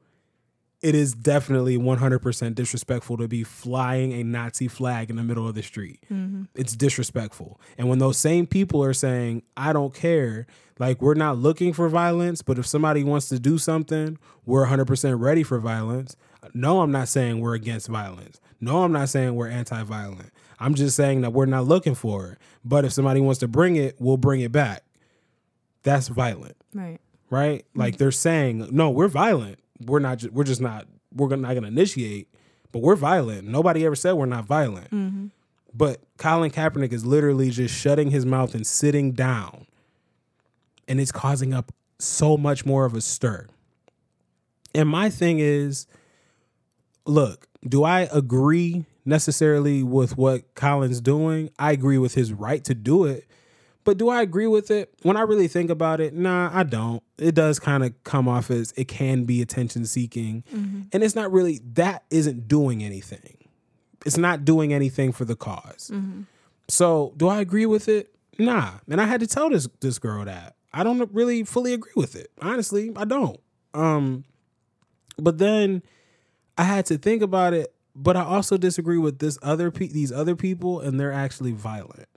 it 0.85 0.95
is 0.95 1.15
definitely 1.15 1.79
100% 1.79 2.55
disrespectful 2.55 3.17
to 3.17 3.27
be 3.27 3.43
flying 3.43 4.13
a 4.13 4.23
Nazi 4.23 4.69
flag 4.69 5.09
in 5.09 5.17
the 5.17 5.23
middle 5.23 5.49
of 5.49 5.55
the 5.55 5.63
street. 5.63 5.99
Mm-hmm. 6.13 6.43
It's 6.55 6.77
disrespectful. 6.77 7.59
And 7.79 7.89
when 7.89 8.01
those 8.01 8.19
same 8.19 8.47
people 8.47 8.85
are 8.85 8.93
saying, 8.93 9.45
I 9.57 9.73
don't 9.73 9.95
care, 9.95 10.47
like 10.79 11.01
we're 11.01 11.15
not 11.15 11.39
looking 11.39 11.73
for 11.73 11.89
violence, 11.89 12.43
but 12.43 12.59
if 12.59 12.67
somebody 12.67 13.03
wants 13.03 13.31
to 13.31 13.39
do 13.39 13.57
something, 13.57 14.19
we're 14.45 14.67
100% 14.67 15.19
ready 15.19 15.43
for 15.43 15.59
violence. 15.59 16.17
No, 16.53 16.83
I'm 16.83 16.93
not 16.93 17.09
saying 17.09 17.41
we're 17.41 17.55
against 17.55 17.89
violence. 17.89 18.39
No, 18.61 18.85
I'm 18.85 18.93
not 18.93 19.09
saying 19.09 19.35
we're 19.35 19.49
anti 19.49 19.83
violent. 19.85 20.33
I'm 20.61 20.75
just 20.75 20.97
saying 20.97 21.23
that 21.23 21.33
we're 21.33 21.47
not 21.47 21.65
looking 21.65 21.95
for 21.95 22.27
it. 22.33 22.39
But 22.63 22.85
if 22.85 22.93
somebody 22.93 23.23
wants 23.23 23.41
to 23.41 23.49
bring 23.49 23.77
it, 23.77 23.97
we'll 23.99 24.19
bring 24.19 24.43
it 24.43 24.53
back. 24.53 24.85
That's 25.83 26.09
violent 26.09 26.57
Right. 26.75 26.99
right? 27.31 27.65
Like 27.75 27.95
mm-hmm. 27.95 27.99
they're 27.99 28.11
saying, 28.11 28.69
no, 28.71 28.91
we're 28.91 29.09
violent. 29.09 29.61
We're 29.81 29.99
not. 30.01 30.19
Ju- 30.19 30.31
we're 30.33 30.45
just 30.45 30.61
not. 30.61 30.87
We're 31.15 31.29
gonna- 31.29 31.43
not 31.43 31.53
going 31.53 31.63
to 31.63 31.69
initiate, 31.69 32.29
but 32.73 32.83
we're 32.83 32.97
violent. 32.97 33.47
Nobody 33.49 33.85
ever 33.87 33.95
said 33.97 34.13
we're 34.13 34.27
not 34.27 34.45
violent. 34.47 34.91
Mm-hmm. 34.91 35.27
But 35.77 36.01
Colin 36.19 36.51
Kaepernick 36.51 36.93
is 36.93 37.05
literally 37.05 37.51
just 37.51 37.75
shutting 37.75 38.11
his 38.11 38.25
mouth 38.25 38.55
and 38.55 38.67
sitting 38.67 39.13
down, 39.13 39.67
and 40.87 41.01
it's 41.01 41.11
causing 41.13 41.53
up 41.53 41.73
so 41.99 42.37
much 42.37 42.65
more 42.65 42.85
of 42.85 42.95
a 42.95 43.01
stir. 43.01 43.49
And 44.75 44.89
my 44.89 45.11
thing 45.11 45.39
is, 45.41 45.87
look, 47.07 47.49
do 47.67 47.85
I 47.85 48.09
agree 48.13 48.87
necessarily 49.05 49.83
with 49.83 50.17
what 50.17 50.55
Colin's 50.55 51.01
doing? 51.01 51.51
I 51.59 51.73
agree 51.73 51.99
with 51.99 52.15
his 52.15 52.33
right 52.33 52.63
to 52.65 52.75
do 52.75 53.05
it. 53.05 53.25
But 53.85 53.99
do 53.99 54.09
I 54.09 54.23
agree 54.23 54.47
with 54.47 54.71
it? 54.71 54.93
When 55.03 55.17
I 55.17 55.21
really 55.21 55.47
think 55.49 55.71
about 55.71 56.01
it, 56.01 56.15
nah, 56.15 56.51
I 56.53 56.63
don't. 56.63 57.03
It 57.19 57.35
does 57.35 57.59
kind 57.59 57.85
of 57.85 57.93
come 58.05 58.29
off 58.29 58.51
as 58.51 58.73
it 58.77 58.89
can 58.89 59.25
be 59.25 59.43
attention 59.43 59.85
seeking. 59.85 60.43
And 60.93 61.03
it's 61.05 61.15
not 61.15 61.31
really, 61.31 61.61
that 61.75 62.05
isn't 62.11 62.49
doing 62.49 62.83
anything. 62.83 63.37
It's 64.07 64.17
not 64.19 64.45
doing 64.45 64.73
anything 64.73 65.13
for 65.13 65.25
the 65.25 65.35
because 65.37 65.91
So 66.69 67.13
do 67.17 67.29
I 67.29 67.41
agree 67.41 67.67
with 67.67 67.89
it? 67.89 68.15
Nah. 68.39 68.73
And 68.91 69.01
I 69.01 69.05
had 69.05 69.21
to 69.21 69.27
tell 69.27 69.51
this 69.51 69.69
this 69.81 69.99
girl 69.99 70.25
that. 70.25 70.57
I 70.73 70.83
don't 70.83 71.09
really 71.13 71.45
fully 71.45 71.73
agree 71.73 71.93
with 71.95 72.17
it. 72.17 72.31
Honestly, 72.43 72.91
I 72.97 73.05
don't. 73.05 73.39
Um 73.75 74.25
but 75.19 75.39
then 75.39 75.83
I 76.59 76.65
had 76.65 76.87
to 76.87 76.99
think 76.99 77.23
about 77.23 77.55
it, 77.55 77.73
but 77.95 78.17
I 78.17 78.23
also 78.25 78.57
disagree 78.57 78.99
with 78.99 79.19
this 79.21 79.39
other 79.43 79.71
pe- 79.71 79.89
these 79.89 80.11
other 80.13 80.35
people 80.37 80.81
and 80.81 80.99
they're 80.99 81.13
actually 81.13 81.53
violent. 81.53 82.09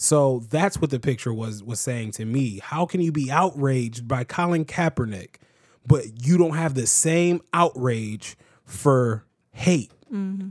So 0.00 0.44
that's 0.48 0.80
what 0.80 0.90
the 0.90 1.00
picture 1.00 1.34
was 1.34 1.62
was 1.62 1.80
saying 1.80 2.12
to 2.12 2.24
me. 2.24 2.60
How 2.62 2.86
can 2.86 3.00
you 3.00 3.10
be 3.10 3.30
outraged 3.30 4.06
by 4.06 4.22
Colin 4.22 4.64
Kaepernick, 4.64 5.36
but 5.84 6.24
you 6.24 6.38
don't 6.38 6.54
have 6.54 6.74
the 6.74 6.86
same 6.86 7.40
outrage 7.52 8.36
for 8.64 9.26
hate? 9.50 9.90
Mm-hmm. 10.10 10.50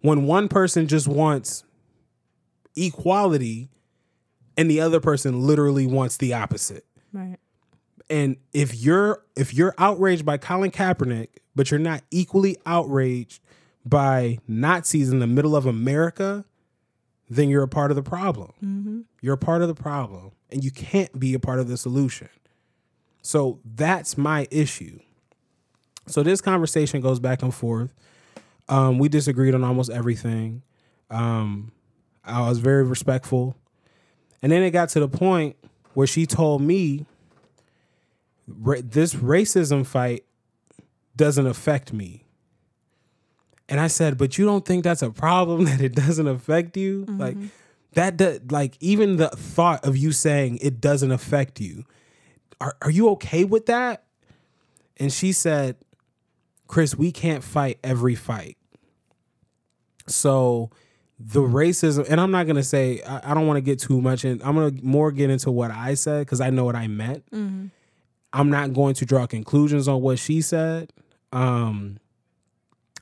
When 0.00 0.24
one 0.24 0.48
person 0.48 0.88
just 0.88 1.06
wants 1.06 1.62
equality 2.74 3.68
and 4.56 4.70
the 4.70 4.80
other 4.80 5.00
person 5.00 5.42
literally 5.42 5.86
wants 5.86 6.16
the 6.16 6.32
opposite. 6.32 6.86
Right. 7.12 7.36
And 8.08 8.36
if 8.54 8.74
you're 8.74 9.22
if 9.36 9.52
you're 9.52 9.74
outraged 9.76 10.24
by 10.24 10.38
Colin 10.38 10.70
Kaepernick, 10.70 11.28
but 11.54 11.70
you're 11.70 11.78
not 11.80 12.02
equally 12.10 12.56
outraged 12.64 13.42
by 13.84 14.38
Nazis 14.48 15.10
in 15.10 15.18
the 15.18 15.26
middle 15.26 15.54
of 15.54 15.66
America, 15.66 16.46
then 17.28 17.48
you're 17.48 17.62
a 17.62 17.68
part 17.68 17.90
of 17.90 17.96
the 17.96 18.02
problem. 18.02 18.52
You're 19.20 19.34
a 19.34 19.38
part 19.38 19.62
of 19.62 19.68
the 19.68 19.74
problem, 19.74 20.32
and 20.50 20.62
you 20.62 20.70
can't 20.70 21.18
be 21.18 21.34
a 21.34 21.38
part 21.38 21.58
of 21.58 21.68
the 21.68 21.76
solution. 21.76 22.28
So 23.22 23.58
that's 23.64 24.16
my 24.16 24.46
issue. 24.50 25.00
So 26.06 26.22
this 26.22 26.40
conversation 26.40 27.00
goes 27.00 27.18
back 27.18 27.42
and 27.42 27.52
forth. 27.52 27.90
Um, 28.68 28.98
we 28.98 29.08
disagreed 29.08 29.54
on 29.54 29.64
almost 29.64 29.90
everything. 29.90 30.62
Um, 31.10 31.72
I 32.24 32.48
was 32.48 32.58
very 32.58 32.84
respectful, 32.84 33.56
and 34.42 34.52
then 34.52 34.62
it 34.62 34.70
got 34.70 34.88
to 34.90 35.00
the 35.00 35.08
point 35.08 35.56
where 35.94 36.06
she 36.06 36.26
told 36.26 36.62
me 36.62 37.06
this 38.46 39.14
racism 39.14 39.84
fight 39.84 40.24
doesn't 41.16 41.46
affect 41.46 41.92
me. 41.92 42.25
And 43.68 43.80
I 43.80 43.88
said, 43.88 44.16
but 44.16 44.38
you 44.38 44.44
don't 44.44 44.64
think 44.64 44.84
that's 44.84 45.02
a 45.02 45.10
problem 45.10 45.64
that 45.66 45.80
it 45.80 45.94
doesn't 45.94 46.26
affect 46.26 46.76
you? 46.76 47.04
Like 47.08 47.36
that 47.94 48.16
do, 48.16 48.40
like 48.50 48.76
even 48.80 49.16
the 49.16 49.28
thought 49.28 49.84
of 49.84 49.96
you 49.96 50.12
saying 50.12 50.58
it 50.62 50.80
doesn't 50.80 51.10
affect 51.10 51.60
you. 51.60 51.84
Are 52.60 52.76
are 52.82 52.90
you 52.90 53.08
okay 53.10 53.44
with 53.44 53.66
that? 53.66 54.04
And 54.98 55.12
she 55.12 55.32
said, 55.32 55.76
Chris, 56.68 56.94
we 56.96 57.12
can't 57.12 57.42
fight 57.44 57.78
every 57.84 58.14
fight. 58.14 58.56
So 60.06 60.70
the 61.18 61.40
racism, 61.40 62.06
and 62.08 62.20
I'm 62.20 62.30
not 62.30 62.46
gonna 62.46 62.62
say 62.62 63.02
I, 63.02 63.32
I 63.32 63.34
don't 63.34 63.46
want 63.46 63.56
to 63.56 63.62
get 63.62 63.78
too 63.78 64.00
much 64.00 64.24
in. 64.24 64.40
I'm 64.44 64.54
gonna 64.54 64.72
more 64.82 65.10
get 65.10 65.30
into 65.30 65.50
what 65.50 65.70
I 65.70 65.94
said 65.94 66.20
because 66.26 66.40
I 66.40 66.50
know 66.50 66.64
what 66.64 66.76
I 66.76 66.86
meant. 66.86 67.24
I'm 68.32 68.50
not 68.50 68.74
going 68.74 68.94
to 68.94 69.06
draw 69.06 69.26
conclusions 69.26 69.88
on 69.88 70.02
what 70.02 70.18
she 70.18 70.40
said. 70.42 70.92
Um, 71.32 71.98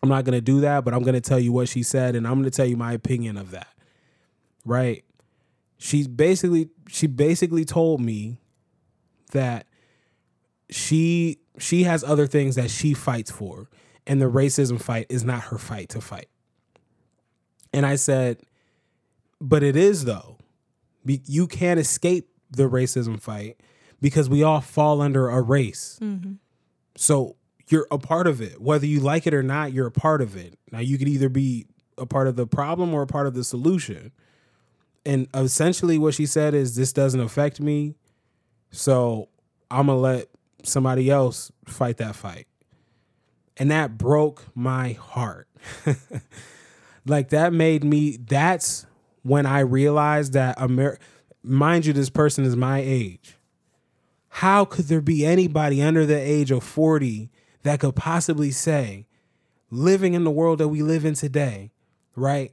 I'm 0.04 0.10
not 0.10 0.24
going 0.24 0.34
to 0.34 0.42
do 0.42 0.60
that, 0.60 0.84
but 0.84 0.92
I'm 0.92 1.02
going 1.02 1.14
to 1.14 1.20
tell 1.22 1.40
you 1.40 1.50
what 1.50 1.66
she 1.66 1.82
said 1.82 2.14
and 2.14 2.26
I'm 2.26 2.34
going 2.34 2.44
to 2.44 2.50
tell 2.50 2.66
you 2.66 2.76
my 2.76 2.92
opinion 2.92 3.38
of 3.38 3.52
that. 3.52 3.68
Right? 4.66 5.02
She 5.78 6.06
basically 6.06 6.68
she 6.90 7.06
basically 7.06 7.64
told 7.64 8.02
me 8.02 8.36
that 9.32 9.66
she 10.68 11.38
she 11.58 11.84
has 11.84 12.04
other 12.04 12.26
things 12.26 12.56
that 12.56 12.70
she 12.70 12.92
fights 12.92 13.30
for 13.30 13.70
and 14.06 14.20
the 14.20 14.30
racism 14.30 14.78
fight 14.78 15.06
is 15.08 15.24
not 15.24 15.44
her 15.44 15.56
fight 15.56 15.88
to 15.90 16.02
fight. 16.02 16.28
And 17.72 17.86
I 17.86 17.96
said, 17.96 18.42
"But 19.40 19.62
it 19.62 19.74
is 19.74 20.04
though. 20.04 20.36
You 21.06 21.46
can't 21.46 21.80
escape 21.80 22.28
the 22.50 22.64
racism 22.64 23.18
fight 23.18 23.56
because 24.02 24.28
we 24.28 24.42
all 24.42 24.60
fall 24.60 25.00
under 25.00 25.30
a 25.30 25.40
race. 25.40 25.98
Mm-hmm. 26.02 26.34
So 26.94 27.36
you're 27.68 27.86
a 27.90 27.98
part 27.98 28.26
of 28.26 28.40
it. 28.40 28.60
Whether 28.60 28.86
you 28.86 29.00
like 29.00 29.26
it 29.26 29.34
or 29.34 29.42
not, 29.42 29.72
you're 29.72 29.86
a 29.86 29.92
part 29.92 30.20
of 30.20 30.36
it. 30.36 30.58
Now 30.70 30.80
you 30.80 30.98
could 30.98 31.08
either 31.08 31.28
be 31.28 31.66
a 31.96 32.06
part 32.06 32.26
of 32.26 32.36
the 32.36 32.46
problem 32.46 32.92
or 32.92 33.02
a 33.02 33.06
part 33.06 33.26
of 33.26 33.34
the 33.34 33.44
solution. 33.44 34.12
And 35.06 35.28
essentially 35.34 35.98
what 35.98 36.14
she 36.14 36.26
said 36.26 36.54
is 36.54 36.76
this 36.76 36.92
doesn't 36.92 37.20
affect 37.20 37.60
me. 37.60 37.94
So 38.70 39.28
I'm 39.70 39.86
going 39.86 39.96
to 39.96 40.00
let 40.00 40.28
somebody 40.62 41.10
else 41.10 41.52
fight 41.66 41.98
that 41.98 42.16
fight. 42.16 42.46
And 43.56 43.70
that 43.70 43.96
broke 43.96 44.44
my 44.54 44.92
heart. 44.92 45.48
like 47.06 47.30
that 47.30 47.52
made 47.52 47.84
me 47.84 48.16
that's 48.16 48.86
when 49.22 49.46
I 49.46 49.60
realized 49.60 50.32
that 50.34 50.54
America 50.58 51.02
mind 51.42 51.86
you 51.86 51.92
this 51.92 52.10
person 52.10 52.44
is 52.44 52.56
my 52.56 52.78
age 52.78 53.36
how 54.28 54.64
could 54.64 54.86
there 54.86 55.00
be 55.00 55.24
anybody 55.24 55.82
under 55.82 56.06
the 56.06 56.18
age 56.18 56.50
of 56.50 56.64
40 56.64 57.30
that 57.64 57.80
could 57.80 57.96
possibly 57.96 58.50
say 58.50 59.06
living 59.70 60.14
in 60.14 60.24
the 60.24 60.30
world 60.30 60.58
that 60.58 60.68
we 60.68 60.80
live 60.82 61.04
in 61.04 61.14
today 61.14 61.70
right? 62.16 62.52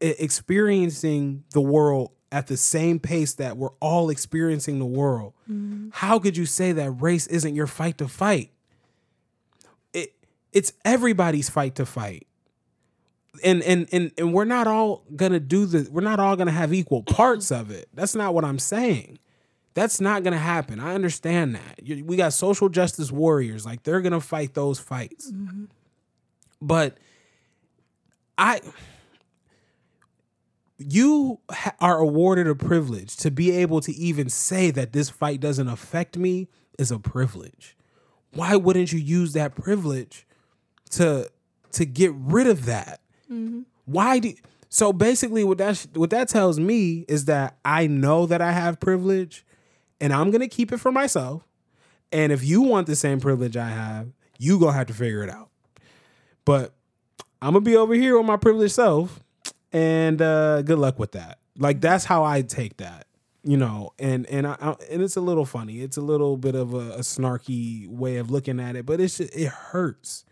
Experiencing 0.00 1.44
the 1.52 1.60
world 1.60 2.12
at 2.32 2.46
the 2.46 2.56
same 2.56 2.98
pace 2.98 3.34
that 3.34 3.56
we're 3.56 3.72
all 3.80 4.08
experiencing 4.08 4.78
the 4.78 4.86
world. 4.86 5.34
Mm-hmm. 5.50 5.88
How 5.92 6.18
could 6.18 6.36
you 6.36 6.46
say 6.46 6.72
that 6.72 6.90
race 6.90 7.26
isn't 7.26 7.54
your 7.54 7.66
fight 7.66 7.98
to 7.98 8.08
fight? 8.08 8.52
It 9.92 10.14
it's 10.52 10.72
everybody's 10.84 11.50
fight 11.50 11.74
to 11.76 11.86
fight. 11.86 12.26
And 13.42 13.62
and 13.62 13.88
and 13.92 14.12
and 14.16 14.32
we're 14.32 14.44
not 14.44 14.66
all 14.66 15.04
gonna 15.16 15.40
do 15.40 15.66
the 15.66 15.88
we're 15.90 16.00
not 16.02 16.20
all 16.20 16.36
gonna 16.36 16.50
have 16.50 16.72
equal 16.72 17.02
parts 17.02 17.50
of 17.50 17.70
it. 17.70 17.88
That's 17.92 18.14
not 18.14 18.32
what 18.32 18.44
I'm 18.44 18.58
saying. 18.58 19.18
That's 19.80 19.98
not 19.98 20.22
gonna 20.22 20.36
happen. 20.36 20.78
I 20.78 20.94
understand 20.94 21.54
that. 21.54 21.80
We 22.04 22.14
got 22.14 22.34
social 22.34 22.68
justice 22.68 23.10
warriors, 23.10 23.64
like 23.64 23.82
they're 23.82 24.02
gonna 24.02 24.20
fight 24.20 24.52
those 24.52 24.78
fights. 24.78 25.32
Mm-hmm. 25.32 25.64
But 26.60 26.98
I 28.36 28.60
you 30.76 31.40
ha- 31.50 31.72
are 31.80 31.96
awarded 31.96 32.46
a 32.46 32.54
privilege 32.54 33.16
to 33.16 33.30
be 33.30 33.52
able 33.52 33.80
to 33.80 33.92
even 33.94 34.28
say 34.28 34.70
that 34.70 34.92
this 34.92 35.08
fight 35.08 35.40
doesn't 35.40 35.68
affect 35.68 36.18
me 36.18 36.48
is 36.78 36.90
a 36.90 36.98
privilege. 36.98 37.74
Why 38.34 38.56
wouldn't 38.56 38.92
you 38.92 38.98
use 38.98 39.32
that 39.32 39.54
privilege 39.54 40.26
to 40.90 41.30
to 41.72 41.86
get 41.86 42.12
rid 42.14 42.46
of 42.46 42.66
that? 42.66 43.00
Mm-hmm. 43.32 43.62
Why 43.86 44.18
do 44.18 44.34
so 44.68 44.92
basically 44.92 45.42
what 45.42 45.56
that 45.56 45.86
what 45.94 46.10
that 46.10 46.28
tells 46.28 46.60
me 46.60 47.06
is 47.08 47.24
that 47.24 47.56
I 47.64 47.86
know 47.86 48.26
that 48.26 48.42
I 48.42 48.52
have 48.52 48.78
privilege 48.78 49.46
and 50.00 50.12
I'm 50.12 50.30
to 50.40 50.48
keep 50.48 50.72
it 50.72 50.78
for 50.78 50.90
myself. 50.90 51.46
And 52.12 52.32
if 52.32 52.42
you 52.42 52.62
want 52.62 52.86
the 52.86 52.96
same 52.96 53.20
privilege 53.20 53.56
I 53.56 53.68
have, 53.68 54.08
you 54.38 54.58
to 54.58 54.74
have 54.74 54.86
to 54.88 54.94
figure 54.94 55.22
it 55.22 55.30
out. 55.30 55.50
But 56.44 56.72
I'm 57.42 57.52
to 57.64 57.70
be 57.70 57.76
over 57.76 57.94
here 57.94 58.16
with 58.16 58.26
my 58.26 58.36
privileged 58.36 58.74
self 58.74 59.20
and 59.72 60.20
uh 60.20 60.62
good 60.62 60.78
luck 60.78 60.98
with 60.98 61.12
that. 61.12 61.38
Like 61.58 61.80
that's 61.80 62.04
how 62.04 62.24
I 62.24 62.42
take 62.42 62.78
that. 62.78 63.06
You 63.42 63.56
know, 63.56 63.92
and 63.98 64.26
and 64.26 64.46
I, 64.46 64.56
I 64.60 64.74
and 64.90 65.02
it's 65.02 65.16
a 65.16 65.20
little 65.20 65.44
funny. 65.44 65.80
It's 65.80 65.96
a 65.96 66.02
little 66.02 66.36
bit 66.36 66.54
of 66.54 66.74
a, 66.74 66.92
a 66.92 66.98
snarky 67.00 67.88
way 67.88 68.16
of 68.16 68.30
looking 68.30 68.60
at 68.60 68.76
it, 68.76 68.84
but 68.84 69.00
it's 69.00 69.18
just, 69.18 69.34
it 69.34 69.48
hurts. 69.48 70.24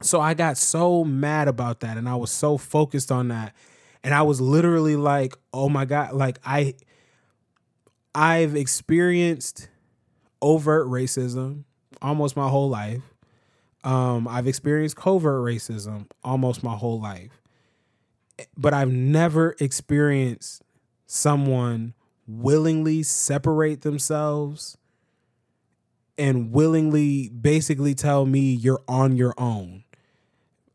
So 0.00 0.20
I 0.20 0.34
got 0.34 0.56
so 0.56 1.04
mad 1.04 1.48
about 1.48 1.80
that 1.80 1.96
and 1.96 2.08
I 2.08 2.14
was 2.14 2.30
so 2.30 2.56
focused 2.56 3.10
on 3.10 3.28
that. 3.28 3.54
And 4.04 4.14
I 4.14 4.22
was 4.22 4.40
literally 4.40 4.94
like, 4.94 5.36
"Oh 5.52 5.68
my 5.68 5.84
god, 5.84 6.14
like 6.14 6.38
I 6.44 6.74
I've 8.18 8.56
experienced 8.56 9.68
overt 10.42 10.88
racism 10.88 11.62
almost 12.02 12.36
my 12.36 12.48
whole 12.48 12.68
life. 12.68 13.14
Um 13.84 14.26
I've 14.26 14.48
experienced 14.48 14.96
covert 14.96 15.44
racism 15.44 16.06
almost 16.24 16.64
my 16.64 16.74
whole 16.74 17.00
life. 17.00 17.40
But 18.56 18.74
I've 18.74 18.90
never 18.90 19.54
experienced 19.60 20.62
someone 21.06 21.94
willingly 22.26 23.04
separate 23.04 23.82
themselves 23.82 24.76
and 26.18 26.50
willingly 26.50 27.28
basically 27.28 27.94
tell 27.94 28.26
me 28.26 28.52
you're 28.52 28.82
on 28.88 29.16
your 29.16 29.32
own 29.38 29.84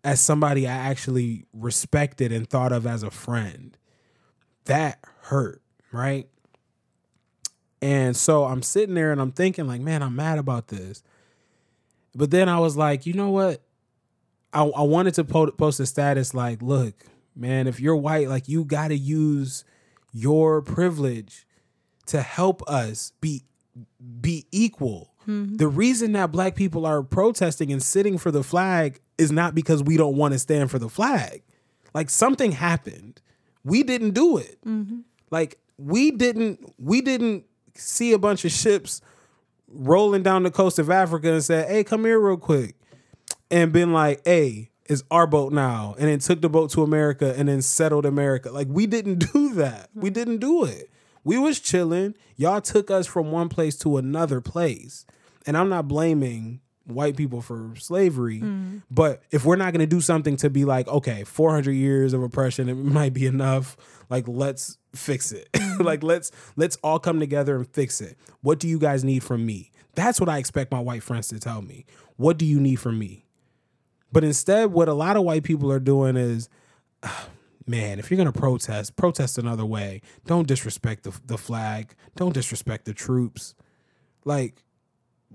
as 0.01 0.21
somebody 0.21 0.65
I 0.65 0.71
actually 0.71 1.43
respected 1.51 2.31
and 2.31 2.49
thought 2.49 2.71
of 2.71 2.87
as 2.87 3.03
a 3.03 3.11
friend. 3.11 3.77
That 4.63 4.99
hurt, 5.23 5.61
right? 5.91 6.29
And 7.83 8.15
so 8.15 8.45
I'm 8.45 8.61
sitting 8.61 8.95
there 8.95 9.11
and 9.11 9.19
I'm 9.19 9.33
thinking, 9.33 9.67
like, 9.67 9.81
man, 9.81 10.01
I'm 10.01 10.15
mad 10.15 10.39
about 10.39 10.69
this. 10.69 11.03
But 12.15 12.31
then 12.31 12.47
I 12.47 12.57
was 12.59 12.77
like, 12.77 13.05
you 13.05 13.11
know 13.13 13.29
what? 13.29 13.61
I, 14.53 14.63
I 14.63 14.83
wanted 14.83 15.15
to 15.15 15.25
po- 15.25 15.51
post 15.51 15.81
a 15.81 15.85
status 15.85 16.33
like, 16.33 16.61
look, 16.61 16.93
man, 17.35 17.67
if 17.67 17.81
you're 17.81 17.97
white, 17.97 18.29
like, 18.29 18.47
you 18.47 18.63
got 18.63 18.87
to 18.87 18.95
use 18.95 19.65
your 20.13 20.61
privilege 20.61 21.45
to 22.05 22.21
help 22.21 22.61
us 22.69 23.11
be 23.19 23.43
be 24.21 24.45
equal. 24.51 25.11
Mm-hmm. 25.27 25.57
The 25.57 25.67
reason 25.67 26.13
that 26.13 26.31
black 26.31 26.55
people 26.55 26.85
are 26.85 27.03
protesting 27.03 27.69
and 27.71 27.83
sitting 27.83 28.17
for 28.17 28.31
the 28.31 28.43
flag 28.43 29.01
is 29.17 29.29
not 29.29 29.55
because 29.55 29.83
we 29.83 29.97
don't 29.97 30.15
want 30.15 30.33
to 30.33 30.39
stand 30.39 30.71
for 30.71 30.79
the 30.79 30.89
flag. 30.89 31.41
Like 31.93 32.09
something 32.09 32.53
happened. 32.53 33.19
We 33.65 33.83
didn't 33.83 34.11
do 34.11 34.37
it. 34.37 34.59
Mm-hmm. 34.65 34.99
Like 35.31 35.57
we 35.77 36.11
didn't 36.11 36.73
we 36.77 37.01
didn't 37.01 37.45
see 37.75 38.13
a 38.13 38.19
bunch 38.19 38.45
of 38.45 38.51
ships 38.51 39.01
rolling 39.67 40.23
down 40.23 40.43
the 40.43 40.51
coast 40.51 40.79
of 40.79 40.89
Africa 40.89 41.33
and 41.33 41.43
said, 41.43 41.69
"Hey, 41.69 41.83
come 41.83 42.05
here 42.05 42.19
real 42.19 42.37
quick." 42.37 42.75
And 43.49 43.71
been 43.71 43.93
like, 43.93 44.21
"Hey, 44.25 44.71
it's 44.85 45.03
our 45.11 45.27
boat 45.27 45.53
now." 45.53 45.95
And 45.97 46.07
then 46.07 46.19
took 46.19 46.41
the 46.41 46.49
boat 46.49 46.71
to 46.71 46.83
America 46.83 47.33
and 47.37 47.47
then 47.49 47.61
settled 47.61 48.05
America. 48.05 48.51
Like 48.51 48.67
we 48.69 48.85
didn't 48.85 49.19
do 49.33 49.53
that. 49.55 49.89
We 49.93 50.09
didn't 50.09 50.37
do 50.37 50.65
it. 50.65 50.89
We 51.23 51.37
was 51.37 51.59
chilling. 51.59 52.15
Y'all 52.35 52.61
took 52.61 52.91
us 52.91 53.07
from 53.07 53.31
one 53.31 53.49
place 53.49 53.77
to 53.77 53.97
another 53.97 54.41
place. 54.41 55.05
And 55.45 55.57
I'm 55.57 55.69
not 55.69 55.87
blaming 55.87 56.61
white 56.85 57.15
people 57.15 57.41
for 57.41 57.73
slavery, 57.77 58.41
mm. 58.41 58.81
but 58.91 59.23
if 59.31 59.45
we're 59.45 59.55
not 59.55 59.71
going 59.71 59.79
to 59.79 59.87
do 59.87 60.01
something 60.01 60.35
to 60.37 60.49
be 60.49 60.65
like, 60.65 60.87
okay, 60.87 61.23
400 61.23 61.71
years 61.71 62.13
of 62.13 62.21
oppression, 62.21 62.67
it 62.67 62.75
might 62.75 63.13
be 63.13 63.25
enough. 63.25 63.77
Like, 64.09 64.27
let's 64.27 64.77
fix 64.95 65.31
it. 65.31 65.49
like, 65.79 66.03
let's 66.03 66.31
let's 66.55 66.75
all 66.77 66.99
come 66.99 67.19
together 67.19 67.55
and 67.55 67.67
fix 67.67 68.01
it. 68.01 68.17
What 68.41 68.59
do 68.59 68.67
you 68.67 68.79
guys 68.79 69.03
need 69.03 69.23
from 69.23 69.45
me? 69.45 69.71
That's 69.95 70.19
what 70.19 70.29
I 70.29 70.37
expect 70.39 70.71
my 70.71 70.79
white 70.79 71.03
friends 71.03 71.27
to 71.29 71.39
tell 71.39 71.61
me. 71.61 71.85
What 72.17 72.37
do 72.37 72.45
you 72.45 72.59
need 72.59 72.75
from 72.77 72.97
me? 72.97 73.25
But 74.11 74.23
instead, 74.23 74.71
what 74.71 74.87
a 74.87 74.93
lot 74.93 75.17
of 75.17 75.23
white 75.23 75.43
people 75.43 75.71
are 75.71 75.79
doing 75.79 76.15
is, 76.17 76.49
man, 77.67 77.99
if 77.99 78.09
you're 78.11 78.17
gonna 78.17 78.31
protest, 78.31 78.95
protest 78.95 79.37
another 79.37 79.65
way. 79.65 80.01
Don't 80.25 80.47
disrespect 80.47 81.03
the 81.03 81.19
the 81.25 81.37
flag. 81.37 81.93
Don't 82.15 82.33
disrespect 82.33 82.85
the 82.85 82.93
troops. 82.93 83.55
Like, 84.25 84.63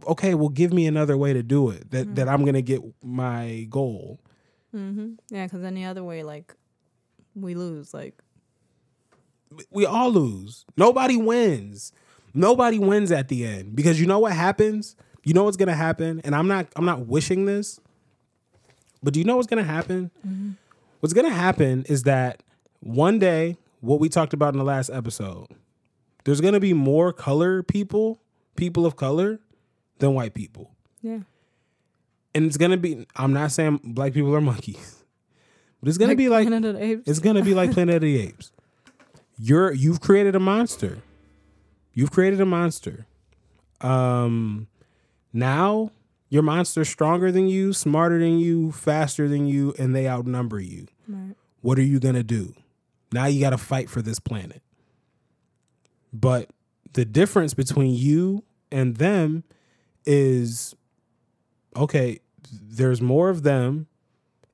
okay, 0.07 0.35
well, 0.35 0.49
give 0.49 0.73
me 0.73 0.87
another 0.87 1.17
way 1.17 1.33
to 1.33 1.43
do 1.43 1.71
it 1.71 1.91
that 1.91 2.15
that 2.17 2.29
I'm 2.29 2.45
gonna 2.45 2.63
get 2.63 2.83
my 3.03 3.67
goal. 3.69 4.21
Mhm. 4.75 5.19
Yeah, 5.31 5.47
because 5.47 5.65
any 5.65 5.85
other 5.85 6.05
way, 6.05 6.23
like, 6.23 6.55
we 7.35 7.55
lose. 7.55 7.95
Like, 7.95 8.23
We 9.71 9.87
all 9.87 10.11
lose. 10.11 10.65
Nobody 10.77 11.17
wins. 11.17 11.93
Nobody 12.35 12.79
wins 12.79 13.11
at 13.11 13.29
the 13.29 13.45
end 13.45 13.75
because 13.75 14.01
you 14.01 14.07
know 14.07 14.19
what 14.19 14.33
happens. 14.33 14.95
You 15.25 15.35
know 15.35 15.45
what's 15.45 15.57
gonna 15.57 15.75
happen, 15.75 16.21
and 16.25 16.35
I'm 16.35 16.49
not. 16.49 16.67
I'm 16.77 16.85
not 16.85 17.07
wishing 17.07 17.47
this, 17.47 17.81
but 19.03 19.13
do 19.15 19.21
you 19.21 19.25
know 19.25 19.37
what's 19.37 19.49
gonna 19.49 19.65
happen? 19.65 20.11
Mm-hmm. 20.27 20.51
What's 21.01 21.13
gonna 21.13 21.31
happen 21.31 21.85
is 21.89 22.05
that 22.05 22.43
one 22.81 23.19
day, 23.19 23.57
what 23.81 24.01
we 24.01 24.09
talked 24.09 24.33
about 24.33 24.55
in 24.55 24.59
the 24.59 24.65
last 24.65 24.91
episode, 24.91 25.47
there's 26.25 26.41
gonna 26.41 26.61
be 26.61 26.73
more 26.73 27.13
color 27.13 27.63
people, 27.63 28.21
people 28.57 28.87
of 28.87 28.97
color, 28.97 29.41
than 29.99 30.15
white 30.15 30.35
people. 30.35 30.71
yeah. 31.03 31.21
and 32.35 32.47
it's 32.47 32.57
gonna 32.57 32.77
be. 32.77 33.07
I'm 33.17 33.33
not 33.33 33.53
saying 33.53 33.81
black 33.83 34.13
people 34.13 34.35
are 34.35 34.41
monkeys, 34.41 35.03
but 35.81 35.89
it's 35.89 35.99
gonna 35.99 36.15
be 36.17 36.29
like 36.29 36.47
Planet 36.47 36.75
of 36.75 36.81
the 36.81 36.85
Apes. 36.85 37.09
it's 37.09 37.19
gonna 37.19 37.43
be 37.43 37.55
like 37.55 37.73
Planet 37.75 37.97
of 37.97 38.03
the 38.03 38.19
Apes. 38.21 38.53
You're 39.39 39.73
you've 39.73 40.01
created 40.01 40.35
a 40.35 40.41
monster. 40.41 40.99
You've 41.93 42.11
created 42.11 42.41
a 42.41 42.47
monster. 42.47 43.07
Um, 43.81 44.69
now 45.33 45.93
your 46.29 46.43
monster's 46.43 46.89
stronger 46.89 47.33
than 47.33 47.49
you, 47.49 47.73
smarter 47.73 48.19
than 48.19 48.39
you, 48.39 48.73
faster 48.73 49.29
than 49.29 49.47
you, 49.47 49.75
and 49.79 49.95
they 49.95 50.09
outnumber 50.09 50.61
you. 50.61 50.89
Right. 51.07 51.35
What 51.61 51.79
are 51.79 51.83
you 51.83 52.01
gonna 52.01 52.23
do? 52.23 52.55
Now 53.13 53.27
you 53.27 53.41
got 53.41 53.51
to 53.51 53.59
fight 53.59 53.89
for 53.89 54.03
this 54.03 54.19
planet. 54.19 54.63
But 56.13 56.51
the 56.93 57.05
difference 57.05 57.55
between 57.55 57.95
you 57.95 58.45
and 58.71 58.97
them 58.97 59.45
is 60.05 60.75
okay, 61.77 62.21
there's 62.51 63.01
more 63.01 63.31
of 63.31 63.43
them 63.43 63.87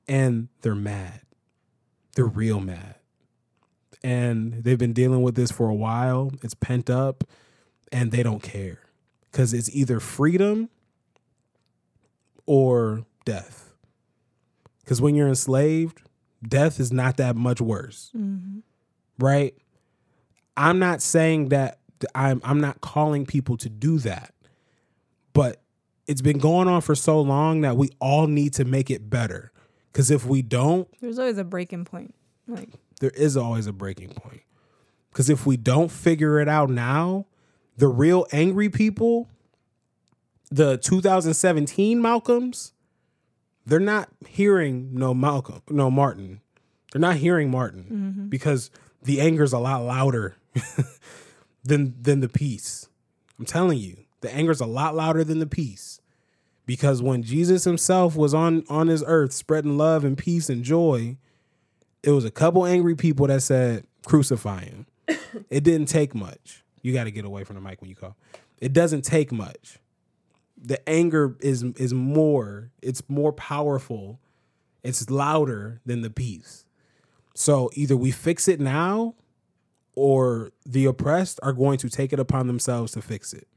and 0.07 0.49
they're 0.61 0.75
mad. 0.75 1.21
They're 2.15 2.25
real 2.25 2.59
mad. 2.59 2.94
And 4.05 4.63
they've 4.63 4.77
been 4.77 4.93
dealing 4.93 5.23
with 5.23 5.33
this 5.33 5.49
for 5.49 5.67
a 5.67 5.73
while. 5.73 6.31
It's 6.43 6.53
pent 6.53 6.91
up 6.91 7.23
and 7.91 8.11
they 8.11 8.21
don't 8.21 8.43
care 8.43 8.81
cuz 9.31 9.51
it's 9.51 9.69
either 9.75 9.99
freedom 9.99 10.69
or 12.45 13.03
death. 13.25 13.73
Cuz 14.85 15.01
when 15.01 15.15
you're 15.15 15.27
enslaved, 15.27 16.03
death 16.47 16.79
is 16.79 16.91
not 16.93 17.17
that 17.17 17.35
much 17.35 17.59
worse. 17.59 18.11
Mm-hmm. 18.15 18.59
Right? 19.17 19.55
I'm 20.55 20.77
not 20.77 21.01
saying 21.01 21.49
that 21.49 21.79
I'm 22.13 22.41
I'm 22.43 22.61
not 22.61 22.81
calling 22.81 23.25
people 23.25 23.57
to 23.57 23.69
do 23.69 23.97
that. 23.99 24.35
But 25.33 25.63
it's 26.05 26.21
been 26.21 26.37
going 26.37 26.67
on 26.67 26.81
for 26.81 26.93
so 26.93 27.19
long 27.19 27.61
that 27.61 27.75
we 27.75 27.89
all 27.99 28.27
need 28.27 28.53
to 28.53 28.65
make 28.65 28.91
it 28.91 29.09
better. 29.09 29.51
Cuz 29.93 30.11
if 30.11 30.27
we 30.27 30.43
don't, 30.43 30.87
There's 31.01 31.17
always 31.17 31.39
a 31.39 31.43
breaking 31.43 31.85
point. 31.85 32.13
Like, 32.47 32.69
there 32.99 33.11
is 33.11 33.35
always 33.37 33.67
a 33.67 33.73
breaking 33.73 34.09
point. 34.09 34.41
Cuz 35.13 35.29
if 35.29 35.45
we 35.45 35.57
don't 35.57 35.91
figure 35.91 36.39
it 36.39 36.47
out 36.47 36.69
now, 36.69 37.25
the 37.77 37.87
real 37.87 38.25
angry 38.31 38.69
people, 38.69 39.29
the 40.49 40.77
2017 40.77 42.01
Malcolms, 42.01 42.73
they're 43.65 43.79
not 43.79 44.09
hearing 44.27 44.89
no 44.93 45.13
Malcolm, 45.13 45.61
no 45.69 45.89
Martin. 45.89 46.41
They're 46.91 47.01
not 47.01 47.17
hearing 47.17 47.51
Martin 47.51 47.83
mm-hmm. 47.83 48.27
because 48.27 48.69
the 49.03 49.19
anger's 49.19 49.53
a 49.53 49.59
lot 49.59 49.83
louder 49.83 50.35
than 51.63 51.95
than 52.01 52.19
the 52.21 52.29
peace. 52.29 52.87
I'm 53.37 53.45
telling 53.45 53.79
you, 53.79 53.97
the 54.21 54.33
anger's 54.33 54.61
a 54.61 54.65
lot 54.65 54.95
louder 54.95 55.23
than 55.23 55.39
the 55.39 55.47
peace 55.47 55.99
Because 56.65 57.01
when 57.01 57.21
Jesus 57.21 57.63
himself 57.63 58.15
was 58.15 58.33
on 58.33 58.63
on 58.69 58.87
his 58.87 59.03
earth 59.05 59.33
spreading 59.33 59.77
love 59.77 60.03
and 60.03 60.17
peace 60.17 60.49
and 60.49 60.63
joy, 60.63 61.17
it 62.05 62.11
was 62.11 62.23
a 62.25 62.31
couple 62.31 62.65
angry 62.65 62.95
people 62.95 63.27
that 63.27 63.41
said 63.41 63.85
crucify 64.05 64.63
him. 64.65 64.85
it 65.49 65.63
didn't 65.63 65.87
take 65.87 66.15
much. 66.15 66.63
You 66.81 66.93
got 66.93 67.05
to 67.05 67.11
get 67.11 67.25
away 67.25 67.43
from 67.43 67.55
the 67.55 67.61
mic 67.61 67.81
when 67.81 67.89
you 67.89 67.95
call. 67.95 68.15
It 68.59 68.71
doesn't 68.73 69.01
take 69.03 69.31
much. 69.31 69.79
The 70.61 70.87
anger 70.87 71.35
is 71.41 71.63
is 71.63 71.93
more. 71.93 72.71
It's 72.81 73.03
more 73.09 73.33
powerful. 73.33 74.19
It's 74.83 75.09
louder 75.09 75.81
than 75.85 76.01
the 76.01 76.09
peace. 76.09 76.65
So 77.33 77.69
either 77.73 77.97
we 77.97 78.11
fix 78.11 78.47
it 78.47 78.59
now 78.59 79.15
or 79.95 80.51
the 80.65 80.85
oppressed 80.85 81.39
are 81.43 81.53
going 81.53 81.77
to 81.79 81.89
take 81.89 82.13
it 82.13 82.19
upon 82.19 82.47
themselves 82.47 82.91
to 82.93 83.01
fix 83.01 83.33
it. 83.33 83.47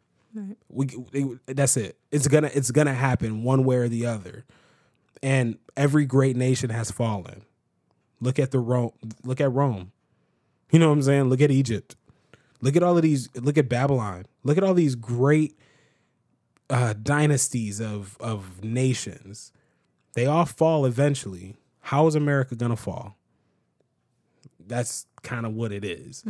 We 0.68 0.88
it- 1.12 1.57
that's 1.57 1.76
it. 1.76 1.99
It's 2.11 2.28
gonna 2.28 2.51
it's 2.55 2.70
gonna 2.70 2.94
happen 2.94 3.42
one 3.42 3.64
way 3.64 3.76
or 3.76 3.88
the 3.88 4.07
other. 4.07 4.44
And 5.22 5.59
every 5.76 6.07
great 6.07 6.36
nation 6.36 6.70
has 6.70 6.90
fallen. 6.90 7.42
Look 8.21 8.39
at 8.39 8.51
the 8.51 8.59
Rome. 8.59 8.93
Look 9.25 9.41
at 9.41 9.53
Rome. 9.53 9.93
You 10.71 10.79
know 10.79 10.89
what 10.89 10.95
I'm 10.95 11.03
saying? 11.03 11.25
Look 11.25 11.41
at 11.41 11.51
Egypt. 11.51 11.97
Look 12.61 12.77
at 12.77 12.83
all 12.83 12.97
of 12.97 13.03
these. 13.03 13.29
Look 13.37 13.57
at 13.59 13.69
Babylon. 13.69 14.27
Look 14.45 14.59
at 14.59 14.64
all 14.64 14.75
these 14.75 14.95
great 14.97 15.57
uh, 16.71 16.95
dynasties 17.03 17.81
of 17.81 18.16
of 18.21 18.62
nations. 18.64 19.53
They 20.14 20.27
all 20.27 20.45
fall 20.45 20.85
eventually. 20.85 21.57
How 21.81 22.07
is 22.07 22.14
America 22.14 22.55
gonna 22.57 22.77
fall? 22.77 23.16
That's 24.66 25.07
kind 25.23 25.47
of 25.47 25.55
what 25.55 25.73
it 25.73 25.85
is. 25.85 26.23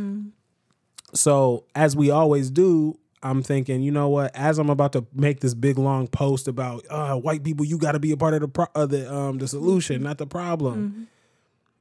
So 1.13 1.65
as 1.75 1.95
we 1.95 2.11
always 2.11 2.51
do, 2.51 2.97
I'm 3.23 3.41
thinking, 3.43 3.81
you 3.81 3.91
know 3.91 4.07
what? 4.09 4.33
As 4.35 4.59
I'm 4.59 4.69
about 4.69 4.93
to 4.93 5.05
make 5.13 5.39
this 5.41 5.53
big 5.53 5.77
long 5.77 6.07
post 6.07 6.47
about 6.47 6.85
uh, 6.89 7.15
white 7.15 7.43
people, 7.43 7.65
you 7.65 7.77
got 7.77 7.93
to 7.93 7.99
be 7.99 8.11
a 8.11 8.17
part 8.17 8.33
of 8.35 8.41
the 8.41 8.47
pro- 8.47 8.67
of 8.75 8.89
the 8.91 9.11
um 9.13 9.39
the 9.39 9.47
solution, 9.47 10.03
not 10.03 10.19
the 10.19 10.27
problem. 10.27 11.07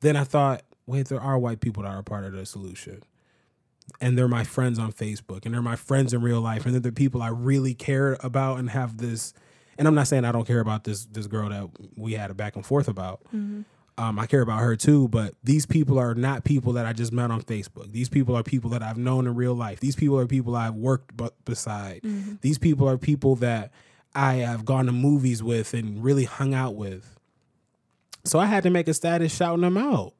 Then 0.00 0.16
I 0.16 0.24
thought, 0.24 0.62
wait, 0.86 1.08
there 1.08 1.20
are 1.20 1.38
white 1.38 1.60
people 1.60 1.82
that 1.82 1.90
are 1.90 1.98
a 1.98 2.04
part 2.04 2.24
of 2.24 2.32
the 2.32 2.46
solution, 2.46 3.02
and 4.00 4.16
they're 4.16 4.28
my 4.28 4.44
friends 4.44 4.78
on 4.78 4.92
Facebook, 4.92 5.44
and 5.44 5.54
they're 5.54 5.62
my 5.62 5.76
friends 5.76 6.12
in 6.14 6.20
real 6.22 6.40
life, 6.40 6.64
and 6.64 6.74
they're 6.74 6.80
the 6.80 6.92
people 6.92 7.22
I 7.22 7.28
really 7.28 7.74
care 7.74 8.16
about 8.20 8.58
and 8.58 8.70
have 8.70 8.98
this. 8.98 9.32
And 9.76 9.86
I'm 9.86 9.94
not 9.94 10.08
saying 10.08 10.24
I 10.24 10.32
don't 10.32 10.46
care 10.46 10.60
about 10.60 10.84
this 10.84 11.06
this 11.06 11.26
girl 11.26 11.48
that 11.50 11.68
we 11.96 12.12
had 12.14 12.30
a 12.30 12.34
back 12.34 12.56
and 12.56 12.64
forth 12.66 12.88
about. 12.88 13.20
Um, 13.96 14.16
I 14.20 14.26
care 14.26 14.42
about 14.42 14.60
her 14.60 14.76
too, 14.76 15.08
but 15.08 15.34
these 15.42 15.66
people 15.66 15.98
are 15.98 16.14
not 16.14 16.44
people 16.44 16.72
that 16.74 16.86
I 16.86 16.92
just 16.92 17.12
met 17.12 17.32
on 17.32 17.42
Facebook. 17.42 17.90
These 17.90 18.08
people 18.08 18.36
are 18.36 18.44
people 18.44 18.70
that 18.70 18.80
I've 18.80 18.96
known 18.96 19.26
in 19.26 19.34
real 19.34 19.54
life. 19.54 19.80
These 19.80 19.96
people 19.96 20.16
are 20.20 20.26
people 20.26 20.54
I've 20.54 20.74
worked 20.76 21.16
b- 21.16 21.30
beside. 21.44 22.02
These 22.40 22.58
people 22.58 22.88
are 22.88 22.96
people 22.96 23.34
that 23.36 23.72
I 24.14 24.34
have 24.34 24.64
gone 24.64 24.86
to 24.86 24.92
movies 24.92 25.42
with 25.42 25.74
and 25.74 26.02
really 26.02 26.24
hung 26.24 26.54
out 26.54 26.76
with. 26.76 27.17
So 28.24 28.38
I 28.38 28.46
had 28.46 28.62
to 28.64 28.70
make 28.70 28.88
a 28.88 28.94
status 28.94 29.34
shouting 29.34 29.62
them 29.62 29.76
out 29.78 30.14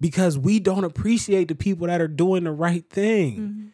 because 0.00 0.38
we 0.38 0.60
don't 0.60 0.84
appreciate 0.84 1.48
the 1.48 1.54
people 1.54 1.86
that 1.86 2.00
are 2.00 2.08
doing 2.08 2.44
the 2.44 2.52
right 2.52 2.88
thing. 2.88 3.38
Mm-hmm. 3.38 3.66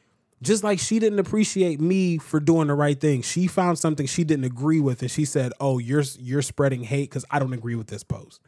Just 0.42 0.64
like 0.64 0.78
she 0.80 0.98
didn't 0.98 1.20
appreciate 1.20 1.80
me 1.80 2.18
for 2.18 2.40
doing 2.40 2.66
the 2.68 2.74
right 2.74 3.00
thing. 3.00 3.22
She 3.22 3.46
found 3.46 3.78
something 3.78 4.06
she 4.06 4.24
didn't 4.24 4.44
agree 4.44 4.80
with 4.80 5.00
and 5.02 5.10
she 5.10 5.24
said, 5.24 5.52
"Oh, 5.60 5.78
you're 5.78 6.02
you're 6.18 6.42
spreading 6.42 6.82
hate 6.82 7.12
cuz 7.12 7.24
I 7.30 7.38
don't 7.38 7.52
agree 7.52 7.76
with 7.76 7.86
this 7.86 8.02
post." 8.02 8.40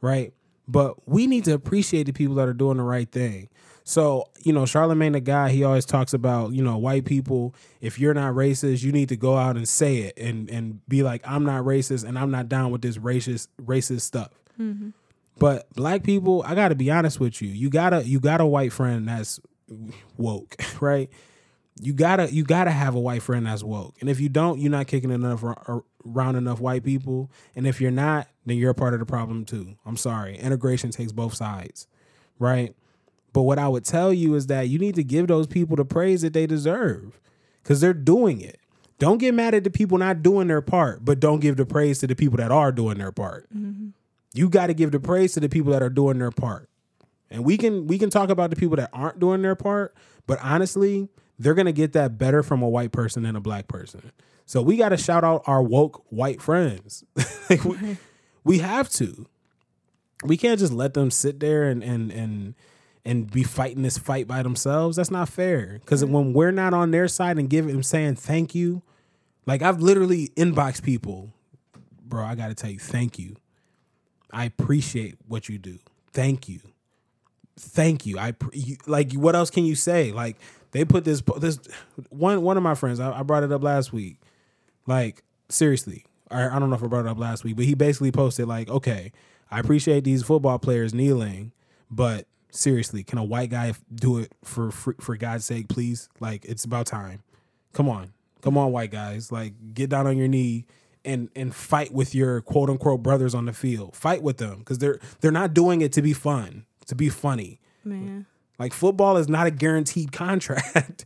right? 0.00 0.32
But 0.68 1.08
we 1.08 1.26
need 1.26 1.44
to 1.44 1.54
appreciate 1.54 2.04
the 2.04 2.12
people 2.12 2.36
that 2.36 2.48
are 2.48 2.54
doing 2.54 2.76
the 2.76 2.82
right 2.82 3.10
thing. 3.10 3.48
So, 3.90 4.28
you 4.44 4.52
know, 4.52 4.62
Charlamagne 4.62 5.14
the 5.14 5.20
guy, 5.20 5.50
he 5.50 5.64
always 5.64 5.84
talks 5.84 6.14
about, 6.14 6.52
you 6.52 6.62
know, 6.62 6.78
white 6.78 7.04
people, 7.04 7.56
if 7.80 7.98
you're 7.98 8.14
not 8.14 8.34
racist, 8.34 8.84
you 8.84 8.92
need 8.92 9.08
to 9.08 9.16
go 9.16 9.36
out 9.36 9.56
and 9.56 9.68
say 9.68 9.96
it 9.96 10.16
and 10.16 10.48
and 10.48 10.86
be 10.86 11.02
like, 11.02 11.22
I'm 11.24 11.44
not 11.44 11.64
racist 11.64 12.04
and 12.04 12.16
I'm 12.16 12.30
not 12.30 12.48
down 12.48 12.70
with 12.70 12.82
this 12.82 12.98
racist 12.98 13.48
racist 13.60 14.02
stuff. 14.02 14.30
Mm-hmm. 14.60 14.90
But 15.40 15.74
black 15.74 16.04
people, 16.04 16.44
I 16.46 16.54
gotta 16.54 16.76
be 16.76 16.88
honest 16.88 17.18
with 17.18 17.42
you. 17.42 17.48
You 17.48 17.68
gotta 17.68 18.06
you 18.06 18.20
got 18.20 18.40
a 18.40 18.46
white 18.46 18.72
friend 18.72 19.08
that's 19.08 19.40
woke, 20.16 20.54
right? 20.80 21.10
You 21.80 21.92
gotta 21.92 22.32
you 22.32 22.44
gotta 22.44 22.70
have 22.70 22.94
a 22.94 23.00
white 23.00 23.24
friend 23.24 23.44
that's 23.44 23.64
woke. 23.64 23.96
And 24.00 24.08
if 24.08 24.20
you 24.20 24.28
don't, 24.28 24.60
you're 24.60 24.70
not 24.70 24.86
kicking 24.86 25.10
enough 25.10 25.42
around 25.42 26.36
enough 26.36 26.60
white 26.60 26.84
people. 26.84 27.28
And 27.56 27.66
if 27.66 27.80
you're 27.80 27.90
not, 27.90 28.28
then 28.46 28.56
you're 28.56 28.70
a 28.70 28.74
part 28.74 28.94
of 28.94 29.00
the 29.00 29.06
problem 29.06 29.44
too. 29.44 29.74
I'm 29.84 29.96
sorry. 29.96 30.38
Integration 30.38 30.92
takes 30.92 31.10
both 31.10 31.34
sides, 31.34 31.88
right? 32.38 32.72
But 33.32 33.42
what 33.42 33.58
I 33.58 33.68
would 33.68 33.84
tell 33.84 34.12
you 34.12 34.34
is 34.34 34.46
that 34.48 34.68
you 34.68 34.78
need 34.78 34.94
to 34.96 35.04
give 35.04 35.28
those 35.28 35.46
people 35.46 35.76
the 35.76 35.84
praise 35.84 36.22
that 36.22 36.32
they 36.32 36.46
deserve 36.46 37.20
because 37.62 37.80
they're 37.80 37.94
doing 37.94 38.40
it. 38.40 38.58
Don't 38.98 39.18
get 39.18 39.34
mad 39.34 39.54
at 39.54 39.64
the 39.64 39.70
people 39.70 39.96
not 39.98 40.22
doing 40.22 40.48
their 40.48 40.60
part, 40.60 41.04
but 41.04 41.20
don't 41.20 41.40
give 41.40 41.56
the 41.56 41.64
praise 41.64 42.00
to 42.00 42.06
the 42.06 42.14
people 42.14 42.36
that 42.36 42.50
are 42.50 42.70
doing 42.70 42.98
their 42.98 43.12
part. 43.12 43.48
Mm-hmm. 43.56 43.88
You 44.34 44.48
got 44.48 44.66
to 44.66 44.74
give 44.74 44.92
the 44.92 45.00
praise 45.00 45.32
to 45.34 45.40
the 45.40 45.48
people 45.48 45.72
that 45.72 45.82
are 45.82 45.90
doing 45.90 46.18
their 46.18 46.30
part. 46.30 46.68
And 47.30 47.44
we 47.44 47.56
can 47.56 47.86
we 47.86 47.98
can 47.98 48.10
talk 48.10 48.28
about 48.28 48.50
the 48.50 48.56
people 48.56 48.76
that 48.76 48.90
aren't 48.92 49.20
doing 49.20 49.40
their 49.42 49.54
part, 49.54 49.94
but 50.26 50.38
honestly, 50.42 51.08
they're 51.38 51.54
gonna 51.54 51.72
get 51.72 51.92
that 51.92 52.18
better 52.18 52.42
from 52.42 52.60
a 52.60 52.68
white 52.68 52.92
person 52.92 53.22
than 53.22 53.36
a 53.36 53.40
black 53.40 53.68
person. 53.68 54.12
So 54.50 54.62
we 54.62 54.76
got 54.76 54.88
to 54.88 54.96
shout 54.96 55.22
out 55.22 55.44
our 55.46 55.62
woke 55.62 56.04
white 56.08 56.42
friends. 56.42 57.04
like 57.50 57.64
we, 57.64 57.96
we 58.42 58.58
have 58.58 58.90
to. 58.90 59.28
We 60.24 60.36
can't 60.36 60.58
just 60.58 60.72
let 60.72 60.94
them 60.94 61.12
sit 61.12 61.38
there 61.38 61.70
and 61.70 61.84
and 61.84 62.10
and 62.10 62.54
and 63.04 63.30
be 63.30 63.42
fighting 63.42 63.82
this 63.82 63.98
fight 63.98 64.26
by 64.28 64.42
themselves. 64.42 64.96
That's 64.96 65.10
not 65.10 65.28
fair. 65.28 65.78
Because 65.80 66.04
when 66.04 66.32
we're 66.32 66.50
not 66.50 66.74
on 66.74 66.90
their 66.90 67.08
side 67.08 67.38
and 67.38 67.48
giving 67.48 67.72
them 67.72 67.82
saying 67.82 68.16
thank 68.16 68.54
you, 68.54 68.82
like 69.46 69.62
I've 69.62 69.80
literally 69.80 70.28
inboxed 70.36 70.82
people, 70.82 71.32
bro. 72.04 72.24
I 72.24 72.34
got 72.34 72.48
to 72.48 72.54
tell 72.54 72.70
you, 72.70 72.78
thank 72.78 73.18
you. 73.18 73.36
I 74.30 74.44
appreciate 74.44 75.16
what 75.26 75.48
you 75.48 75.58
do. 75.58 75.78
Thank 76.12 76.48
you. 76.48 76.60
Thank 77.58 78.06
you. 78.06 78.18
I 78.18 78.32
pr- 78.32 78.50
you, 78.52 78.76
like. 78.86 79.12
What 79.12 79.34
else 79.34 79.50
can 79.50 79.64
you 79.64 79.74
say? 79.74 80.12
Like 80.12 80.36
they 80.72 80.84
put 80.84 81.04
this 81.04 81.22
this 81.38 81.58
one 82.08 82.42
one 82.42 82.56
of 82.56 82.62
my 82.62 82.74
friends. 82.74 83.00
I, 83.00 83.18
I 83.18 83.22
brought 83.22 83.42
it 83.42 83.52
up 83.52 83.62
last 83.62 83.92
week. 83.92 84.18
Like 84.86 85.22
seriously, 85.48 86.04
I, 86.30 86.48
I 86.48 86.58
don't 86.58 86.70
know 86.70 86.76
if 86.76 86.82
I 86.82 86.86
brought 86.86 87.06
it 87.06 87.10
up 87.10 87.18
last 87.18 87.44
week, 87.44 87.56
but 87.56 87.64
he 87.64 87.74
basically 87.74 88.12
posted 88.12 88.46
like, 88.46 88.68
okay, 88.70 89.12
I 89.50 89.58
appreciate 89.58 90.04
these 90.04 90.22
football 90.22 90.58
players 90.58 90.94
kneeling, 90.94 91.52
but 91.90 92.26
seriously, 92.50 93.02
can 93.04 93.18
a 93.18 93.24
white 93.24 93.50
guy 93.50 93.74
do 93.94 94.18
it 94.18 94.32
for 94.44 94.70
for, 94.70 94.94
for 95.00 95.16
God's 95.16 95.44
sake, 95.44 95.68
please? 95.68 96.08
Like 96.20 96.44
it's 96.44 96.64
about 96.64 96.86
time. 96.86 97.22
Come 97.72 97.88
on, 97.88 98.12
come 98.42 98.56
on, 98.58 98.72
white 98.72 98.90
guys. 98.90 99.30
Like 99.32 99.54
get 99.74 99.90
down 99.90 100.06
on 100.06 100.16
your 100.18 100.28
knee 100.28 100.66
and 101.04 101.28
and 101.36 101.54
fight 101.54 101.92
with 101.92 102.14
your 102.14 102.40
quote 102.42 102.68
unquote 102.70 103.02
brothers 103.02 103.34
on 103.34 103.46
the 103.46 103.52
field. 103.52 103.96
Fight 103.96 104.22
with 104.22 104.36
them 104.38 104.58
because 104.60 104.78
they're 104.78 104.98
they're 105.20 105.30
not 105.32 105.54
doing 105.54 105.80
it 105.80 105.92
to 105.92 106.02
be 106.02 106.12
fun, 106.12 106.66
to 106.86 106.94
be 106.94 107.08
funny. 107.08 107.60
Man. 107.84 108.26
Like 108.58 108.72
football 108.74 109.16
is 109.16 109.28
not 109.28 109.46
a 109.46 109.50
guaranteed 109.50 110.12
contract. 110.12 111.04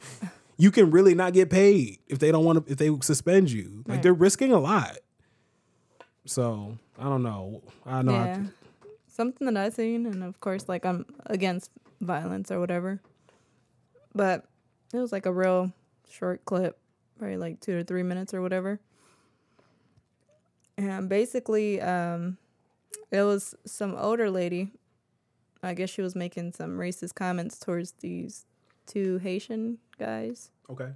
you 0.57 0.70
can 0.70 0.90
really 0.90 1.14
not 1.14 1.32
get 1.32 1.51
paid 1.51 1.99
if 2.09 2.18
they 2.18 2.32
don't 2.32 2.45
want 2.45 2.66
to 2.66 2.72
if 2.72 2.78
they 2.78 2.90
suspend 3.01 3.51
you. 3.51 3.82
Like 3.86 3.88
Right. 3.97 4.03
they're 4.03 4.14
risking 4.14 4.53
a 4.53 4.59
lot. 4.59 4.97
So 6.26 6.78
I 6.99 7.05
don't 7.05 7.22
know. 7.22 7.62
I 7.86 8.03
know. 8.03 8.14
I- 8.14 8.24
yeah. 8.26 8.42
Something 9.15 9.47
that 9.47 9.57
I've 9.57 9.75
seen, 9.75 10.07
and 10.07 10.25
of 10.25 10.41
course, 10.41 10.69
like 10.69 10.85
I'm 10.85 11.07
against 11.27 11.71
violence 12.01 12.51
or 12.51 12.59
whatever. 12.59 13.01
But 14.12 14.45
it 14.93 14.99
was 14.99 15.12
like 15.12 15.25
a 15.25 15.33
real 15.33 15.73
short 16.11 16.45
clip, 16.45 16.77
probably 17.17 17.37
like 17.37 17.61
two 17.61 17.79
to 17.79 17.85
three 17.85 18.03
minutes 18.03 18.35
or 18.35 18.43
whatever. 18.43 18.81
And 20.77 21.09
basically, 21.09 21.81
um, 21.81 22.39
it 23.12 23.23
was 23.23 23.55
some 23.65 23.95
older 23.95 24.31
lady. 24.31 24.73
I 25.62 25.75
guess 25.75 25.91
she 25.91 26.03
was 26.03 26.17
making 26.17 26.51
some 26.53 26.77
racist 26.77 27.15
comments 27.15 27.61
towards 27.61 27.93
these 27.93 28.47
two 28.87 29.19
Haitian 29.19 29.79
guys. 29.97 30.51
okay. 30.69 30.91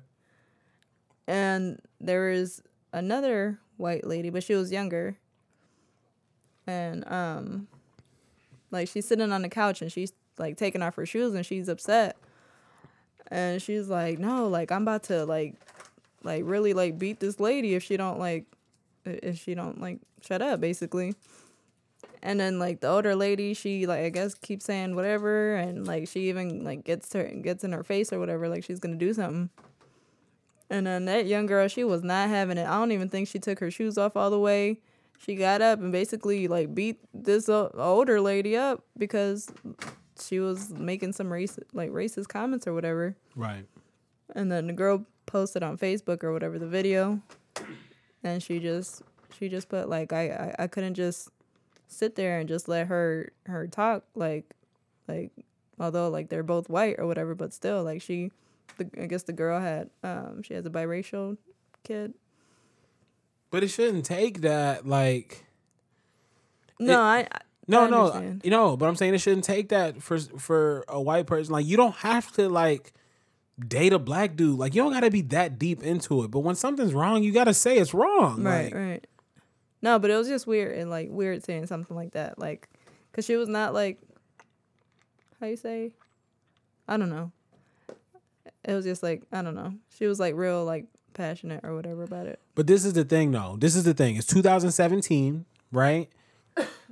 and 1.28 1.80
there 2.00 2.30
was 2.30 2.62
another 2.92 3.60
white 3.76 4.04
lady, 4.04 4.30
but 4.30 4.42
she 4.42 4.54
was 4.54 4.72
younger. 4.72 5.16
And 6.66 7.06
um 7.10 7.68
like 8.70 8.88
she's 8.88 9.06
sitting 9.06 9.32
on 9.32 9.42
the 9.42 9.48
couch 9.48 9.82
and 9.82 9.90
she's 9.90 10.12
like 10.38 10.56
taking 10.56 10.82
off 10.82 10.96
her 10.96 11.06
shoes 11.06 11.34
and 11.34 11.44
she's 11.44 11.68
upset. 11.68 12.16
And 13.30 13.60
she's 13.60 13.88
like, 13.88 14.18
"No, 14.18 14.48
like 14.48 14.72
I'm 14.72 14.82
about 14.82 15.04
to 15.04 15.24
like 15.26 15.54
like 16.22 16.42
really 16.46 16.72
like 16.72 16.98
beat 16.98 17.20
this 17.20 17.38
lady 17.40 17.74
if 17.74 17.82
she 17.82 17.96
don't 17.96 18.18
like 18.18 18.46
if 19.04 19.38
she 19.38 19.54
don't 19.54 19.80
like 19.80 19.98
shut 20.22 20.42
up 20.42 20.60
basically." 20.60 21.14
And 22.22 22.40
then 22.40 22.58
like 22.58 22.80
the 22.80 22.88
older 22.88 23.14
lady, 23.14 23.54
she 23.54 23.86
like 23.86 24.00
I 24.00 24.08
guess 24.08 24.34
keeps 24.34 24.64
saying 24.64 24.94
whatever 24.94 25.54
and 25.56 25.86
like 25.86 26.08
she 26.08 26.28
even 26.28 26.64
like 26.64 26.84
gets 26.84 27.12
her 27.12 27.24
gets 27.24 27.64
in 27.64 27.72
her 27.72 27.84
face 27.84 28.12
or 28.12 28.18
whatever 28.18 28.48
like 28.48 28.64
she's 28.64 28.80
going 28.80 28.98
to 28.98 29.04
do 29.04 29.12
something. 29.12 29.50
And 30.70 30.86
then 30.86 31.06
that 31.06 31.26
young 31.26 31.46
girl, 31.46 31.66
she 31.68 31.84
was 31.84 32.02
not 32.02 32.28
having 32.28 32.58
it. 32.58 32.66
I 32.66 32.74
don't 32.78 32.92
even 32.92 33.08
think 33.08 33.28
she 33.28 33.38
took 33.38 33.58
her 33.60 33.70
shoes 33.70 33.96
off 33.96 34.16
all 34.16 34.30
the 34.30 34.38
way. 34.38 34.80
She 35.18 35.34
got 35.34 35.60
up 35.60 35.80
and 35.80 35.92
basically 35.92 36.48
like 36.48 36.74
beat 36.74 36.98
this 37.12 37.48
older 37.48 38.20
lady 38.20 38.56
up 38.56 38.84
because 38.96 39.50
she 40.20 40.40
was 40.40 40.70
making 40.70 41.12
some 41.12 41.32
race 41.32 41.58
like 41.72 41.90
racist 41.90 42.28
comments 42.28 42.66
or 42.66 42.74
whatever. 42.74 43.16
Right. 43.34 43.66
And 44.34 44.50
then 44.50 44.66
the 44.68 44.72
girl 44.72 45.04
posted 45.26 45.62
on 45.62 45.76
Facebook 45.76 46.22
or 46.22 46.32
whatever 46.32 46.58
the 46.58 46.66
video. 46.66 47.20
and 48.22 48.42
she 48.42 48.58
just 48.58 49.02
she 49.38 49.48
just 49.48 49.68
put 49.68 49.88
like 49.88 50.12
I, 50.12 50.54
I 50.58 50.64
I 50.64 50.66
couldn't 50.66 50.94
just 50.94 51.30
sit 51.88 52.16
there 52.16 52.38
and 52.38 52.48
just 52.48 52.68
let 52.68 52.86
her 52.86 53.32
her 53.46 53.66
talk 53.66 54.04
like 54.14 54.54
like 55.08 55.30
although 55.80 56.08
like 56.08 56.28
they're 56.28 56.42
both 56.42 56.68
white 56.68 56.96
or 56.98 57.06
whatever, 57.06 57.34
but 57.34 57.52
still 57.52 57.82
like 57.82 58.02
she 58.02 58.30
the 58.76 58.88
I 59.00 59.06
guess 59.06 59.24
the 59.24 59.32
girl 59.32 59.60
had 59.60 59.90
um 60.02 60.42
she 60.42 60.54
has 60.54 60.64
a 60.66 60.70
biracial 60.70 61.36
kid. 61.84 62.14
But 63.50 63.64
it 63.64 63.68
shouldn't 63.68 64.04
take 64.04 64.42
that 64.42 64.86
like 64.86 65.44
No, 66.78 66.92
It- 66.92 66.96
I, 66.96 67.18
I 67.20 67.26
no, 67.70 67.84
I 67.84 67.90
no, 67.90 68.06
uh, 68.06 68.32
you 68.42 68.50
know. 68.50 68.76
But 68.78 68.88
I'm 68.88 68.96
saying 68.96 69.14
it 69.14 69.18
shouldn't 69.20 69.44
take 69.44 69.68
that 69.70 70.02
for 70.02 70.18
for 70.18 70.84
a 70.88 71.00
white 71.00 71.26
person. 71.26 71.52
Like 71.52 71.66
you 71.66 71.76
don't 71.76 71.94
have 71.96 72.32
to 72.32 72.48
like 72.48 72.92
date 73.58 73.92
a 73.92 73.98
black 73.98 74.36
dude. 74.36 74.58
Like 74.58 74.74
you 74.74 74.82
don't 74.82 74.92
got 74.92 75.00
to 75.00 75.10
be 75.10 75.20
that 75.22 75.58
deep 75.58 75.82
into 75.82 76.22
it. 76.24 76.30
But 76.30 76.40
when 76.40 76.54
something's 76.54 76.94
wrong, 76.94 77.22
you 77.22 77.32
got 77.32 77.44
to 77.44 77.52
say 77.54 77.76
it's 77.76 77.92
wrong. 77.92 78.42
Right, 78.42 78.64
Like, 78.66 78.74
right. 78.74 79.06
No, 79.82 79.98
but 79.98 80.10
it 80.10 80.16
was 80.16 80.28
just 80.28 80.46
weird 80.46 80.78
and 80.78 80.88
like 80.90 81.08
weird 81.10 81.44
saying 81.44 81.66
something 81.66 81.94
like 81.96 82.12
that, 82.12 82.38
like, 82.38 82.68
cause 83.12 83.24
she 83.24 83.36
was 83.36 83.48
not 83.48 83.74
like, 83.74 84.00
how 85.40 85.46
you 85.46 85.56
say, 85.56 85.92
I 86.88 86.96
don't 86.96 87.10
know. 87.10 87.30
It 88.64 88.72
was 88.74 88.84
just 88.84 89.02
like 89.02 89.22
I 89.30 89.42
don't 89.42 89.54
know. 89.54 89.74
She 89.96 90.06
was 90.06 90.18
like 90.18 90.34
real 90.34 90.64
like 90.64 90.86
passionate 91.14 91.64
or 91.64 91.74
whatever 91.74 92.04
about 92.04 92.26
it. 92.26 92.40
But 92.54 92.66
this 92.66 92.84
is 92.84 92.92
the 92.92 93.04
thing, 93.04 93.32
though. 93.32 93.56
This 93.58 93.76
is 93.76 93.84
the 93.84 93.94
thing. 93.94 94.16
It's 94.16 94.26
2017, 94.26 95.44
right? 95.72 96.08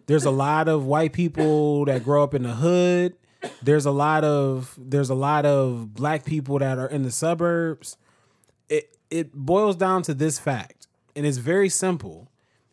There's 0.07 0.25
a 0.25 0.31
lot 0.31 0.69
of 0.69 0.85
white 0.85 1.13
people 1.13 1.85
that 1.87 2.05
grow 2.05 2.23
up 2.23 2.35
in 2.35 2.45
the 2.45 2.55
hood. 2.55 3.17
There's 3.63 3.87
a 3.87 3.91
lot 3.91 4.25
of 4.25 4.75
there's 4.79 5.11
a 5.11 5.15
lot 5.15 5.45
of 5.45 5.95
black 5.95 6.25
people 6.25 6.59
that 6.59 6.79
are 6.79 6.87
in 6.87 7.03
the 7.03 7.11
suburbs. 7.11 7.97
It 8.69 8.97
it 9.11 9.33
boils 9.35 9.77
down 9.77 10.03
to 10.03 10.15
this 10.15 10.39
fact, 10.39 10.87
and 11.15 11.27
it's 11.27 11.39
very 11.39 11.69
simple. 11.69 12.29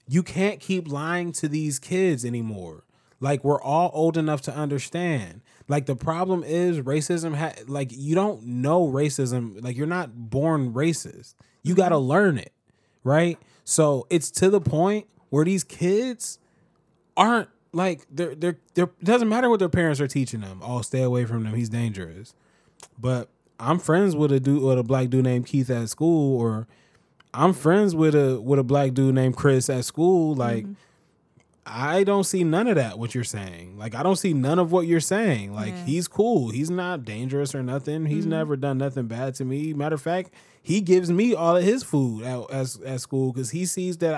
You 0.08 0.22
can't 0.24 0.60
keep 0.60 0.88
lying 0.88 1.32
to 1.34 1.48
these 1.48 1.80
kids 1.80 2.24
anymore. 2.24 2.84
Like 3.20 3.44
we're 3.44 3.62
all 3.62 3.90
old 3.94 4.18
enough 4.18 4.42
to 4.44 4.56
understand. 4.56 5.42
Like 5.68 5.86
the 5.86 5.96
problem 5.96 6.44
is 6.44 6.80
racism. 6.80 7.36
Ha- 7.36 7.64
like 7.68 7.90
you 7.92 8.16
don't 8.16 8.44
know 8.44 8.88
racism. 8.88 9.64
Like 9.64 9.78
you're 9.78 9.88
not 9.88 10.30
born 10.30 10.74
racist. 10.74 11.36
You 11.64 11.74
mm-hmm. 11.74 11.82
got 11.82 11.90
to 11.90 11.98
learn 11.98 12.38
it, 12.38 12.52
right? 13.04 13.38
So 13.64 14.06
it's 14.10 14.30
to 14.32 14.50
the 14.50 14.62
point 14.62 15.08
where 15.30 15.46
these 15.46 15.64
kids 15.64 16.40
aren't 17.16 17.50
like 17.72 18.06
they're 18.12 18.36
they're 18.36 18.58
they're. 18.74 18.86
It 18.86 19.06
doesn't 19.06 19.30
matter 19.30 19.50
what 19.50 19.60
their 19.60 19.70
parents 19.70 20.02
are 20.02 20.08
teaching 20.08 20.42
them. 20.42 20.62
Oh, 20.64 20.82
stay 20.82 21.02
away 21.02 21.26
from 21.26 21.44
them. 21.44 21.54
He's 21.54 21.70
dangerous. 21.70 22.34
But 23.00 23.30
I'm 23.60 23.80
friends 23.80 24.16
with 24.16 24.32
a 24.32 24.40
dude 24.40 24.62
with 24.62 24.78
a 24.78 24.84
black 24.84 25.10
dude 25.10 25.24
named 25.24 25.46
Keith 25.46 25.70
at 25.70 25.90
school, 25.90 26.40
or 26.40 26.68
I'm 27.34 27.54
friends 27.54 27.96
with 27.96 28.16
a 28.16 28.40
with 28.40 28.60
a 28.60 28.64
black 28.64 28.94
dude 28.94 29.16
named 29.16 29.36
Chris 29.38 29.70
at 29.70 29.86
school. 29.86 30.36
Like 30.36 30.66
mm-hmm. 30.66 30.74
I 31.66 32.04
don't 32.04 32.26
see 32.26 32.44
none 32.44 32.68
of 32.68 32.76
that 32.76 33.00
what 33.00 33.16
you're 33.16 33.24
saying. 33.24 33.78
Like 33.78 33.96
I 33.96 34.04
don't 34.04 34.18
see 34.18 34.34
none 34.34 34.60
of 34.60 34.72
what 34.72 34.86
you're 34.86 35.00
saying. 35.00 35.54
Like 35.54 35.74
Yeah. 35.74 35.86
he's 35.86 36.08
cool. 36.08 36.50
He's 36.50 36.70
not 36.70 37.06
dangerous 37.06 37.56
or 37.56 37.64
nothing. 37.64 38.06
He's 38.06 38.26
never 38.26 38.56
done 38.58 38.78
nothing 38.80 39.08
bad 39.08 39.36
to 39.36 39.46
me. 39.46 39.74
Matter 39.74 39.96
of 39.96 40.02
fact, 40.02 40.32
he 40.62 40.82
gives 40.82 41.10
me 41.12 41.34
all 41.34 41.56
of 41.56 41.64
his 41.64 41.82
food 41.84 42.24
at 42.24 42.52
at, 42.52 42.76
at 42.86 43.02
school 43.02 43.32
because 43.32 43.52
he 43.52 43.66
sees 43.66 43.98
that 44.00 44.14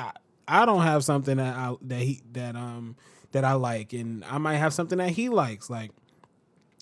I, 0.47 0.61
I 0.61 0.65
don't 0.65 0.81
have 0.81 1.03
something 1.03 1.37
that 1.37 1.55
I 1.55 1.75
that 1.83 1.99
he 1.99 2.21
that 2.31 2.55
um 2.55 2.95
that 3.31 3.43
I 3.43 3.53
like, 3.53 3.93
and 3.93 4.23
I 4.25 4.37
might 4.39 4.57
have 4.57 4.73
something 4.73 4.97
that 4.97 5.09
he 5.09 5.29
likes. 5.29 5.69
Like 5.69 5.91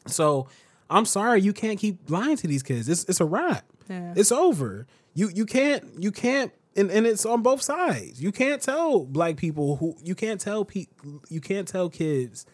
so, 0.08 0.48
I'm 0.90 1.06
sorry 1.06 1.42
you 1.42 1.52
can't 1.54 1.80
keep 1.80 2.10
lying 2.10 2.38
to 2.38 2.48
these 2.48 2.64
kids. 2.64 2.88
It's 2.88 3.04
it's 3.06 3.20
a 3.20 3.26
wrap. 3.26 3.66
Yeah. 3.90 4.14
It's 4.16 4.32
over. 4.32 4.88
You 5.14 5.30
you 5.30 5.46
can't 5.46 5.84
you 6.02 6.12
can't 6.12 6.52
and, 6.76 6.92
and 6.92 7.06
it's 7.06 7.26
on 7.26 7.42
both 7.42 7.62
sides. 7.62 8.22
You 8.22 8.32
can't 8.32 8.62
tell 8.62 9.06
black 9.06 9.38
people 9.38 9.78
who 9.78 9.96
you 10.04 10.16
can't 10.16 10.40
tell 10.40 10.66
pe- 10.66 10.88
you 11.30 11.42
can't 11.42 11.68
tell 11.68 11.90
kids 11.90 12.46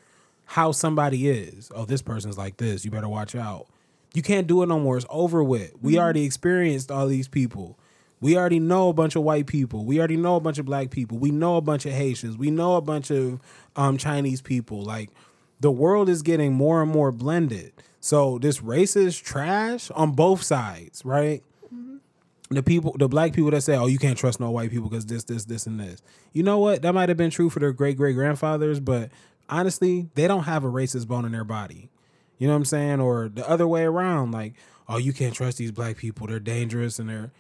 how 0.46 0.72
somebody 0.72 1.30
is. 1.30 1.72
Oh, 1.76 1.86
this 1.86 2.02
person's 2.02 2.38
like 2.38 2.58
this. 2.58 2.84
You 2.84 2.92
better 2.92 3.10
watch 3.10 3.36
out. 3.36 3.68
You 4.14 4.22
can't 4.24 4.48
do 4.48 4.64
it 4.64 4.66
no 4.66 4.80
more. 4.80 4.98
It's 4.98 5.06
over 5.10 5.44
with. 5.44 5.74
We 5.82 6.00
already 6.00 6.24
experienced 6.26 6.90
all 6.90 7.08
these 7.08 7.28
people. 7.28 7.78
We 8.22 8.36
already 8.36 8.60
know 8.60 8.90
a 8.90 8.94
bunch 8.94 9.16
of 9.16 9.24
white 9.24 9.46
people. 9.48 9.86
We 9.86 10.00
already 10.00 10.18
know 10.18 10.36
a 10.36 10.40
bunch 10.40 10.58
of 10.58 10.66
black 10.66 10.90
people. 10.90 11.20
We 11.20 11.32
know 11.32 11.58
a 11.58 11.62
bunch 11.62 11.86
of 11.86 11.94
Haitians. 11.94 12.38
We 12.38 12.52
know 12.52 12.76
a 12.76 12.82
bunch 12.82 13.12
of 13.12 13.40
um, 13.76 13.98
Chinese 13.98 14.42
people. 14.42 14.84
Like 14.84 15.12
the 15.60 15.72
world 15.72 16.10
is 16.10 16.22
getting 16.22 16.54
more 16.54 16.82
and 16.82 16.92
more 16.92 17.12
blended. 17.12 17.72
So 18.02 18.38
this 18.40 18.60
racist 18.60 19.24
trash 19.24 19.92
on 19.92 20.14
both 20.14 20.42
sides, 20.42 21.04
right? 21.06 21.44
The 22.50 22.64
people, 22.64 22.96
the 22.98 23.08
black 23.08 23.34
people 23.34 23.52
that 23.52 23.62
say, 23.62 23.76
"Oh, 23.76 23.86
you 23.86 24.00
can't 24.00 24.18
trust 24.18 24.40
no 24.40 24.50
white 24.52 24.72
people 24.72 24.90
because 24.90 25.06
this, 25.06 25.24
this, 25.24 25.46
this, 25.46 25.68
and 25.68 25.80
this." 25.80 26.02
You 26.34 26.44
know 26.44 26.58
what? 26.60 26.82
That 26.82 26.94
might 26.94 27.10
have 27.10 27.18
been 27.18 27.30
true 27.30 27.50
for 27.50 27.60
their 27.60 27.72
great 27.72 27.96
great 27.98 28.14
grandfathers, 28.16 28.80
but 28.80 29.10
honestly, 29.50 30.10
they 30.16 30.28
don't 30.28 30.44
have 30.44 30.64
a 30.64 30.68
racist 30.70 31.08
bone 31.08 31.26
in 31.26 31.32
their 31.32 31.44
body. 31.44 31.90
You 32.38 32.48
know 32.48 32.54
what 32.54 32.58
I'm 32.60 32.66
saying? 32.66 33.00
Or 33.02 33.30
the 33.30 33.48
other 33.48 33.68
way 33.68 33.84
around, 33.84 34.32
like, 34.32 34.54
"Oh, 34.88 34.98
you 34.98 35.14
can't 35.14 35.34
trust 35.34 35.58
these 35.58 35.72
black 35.72 35.98
people; 35.98 36.26
they're 36.28 36.40
dangerous 36.40 36.98
and 37.00 37.10
they're." 37.10 37.32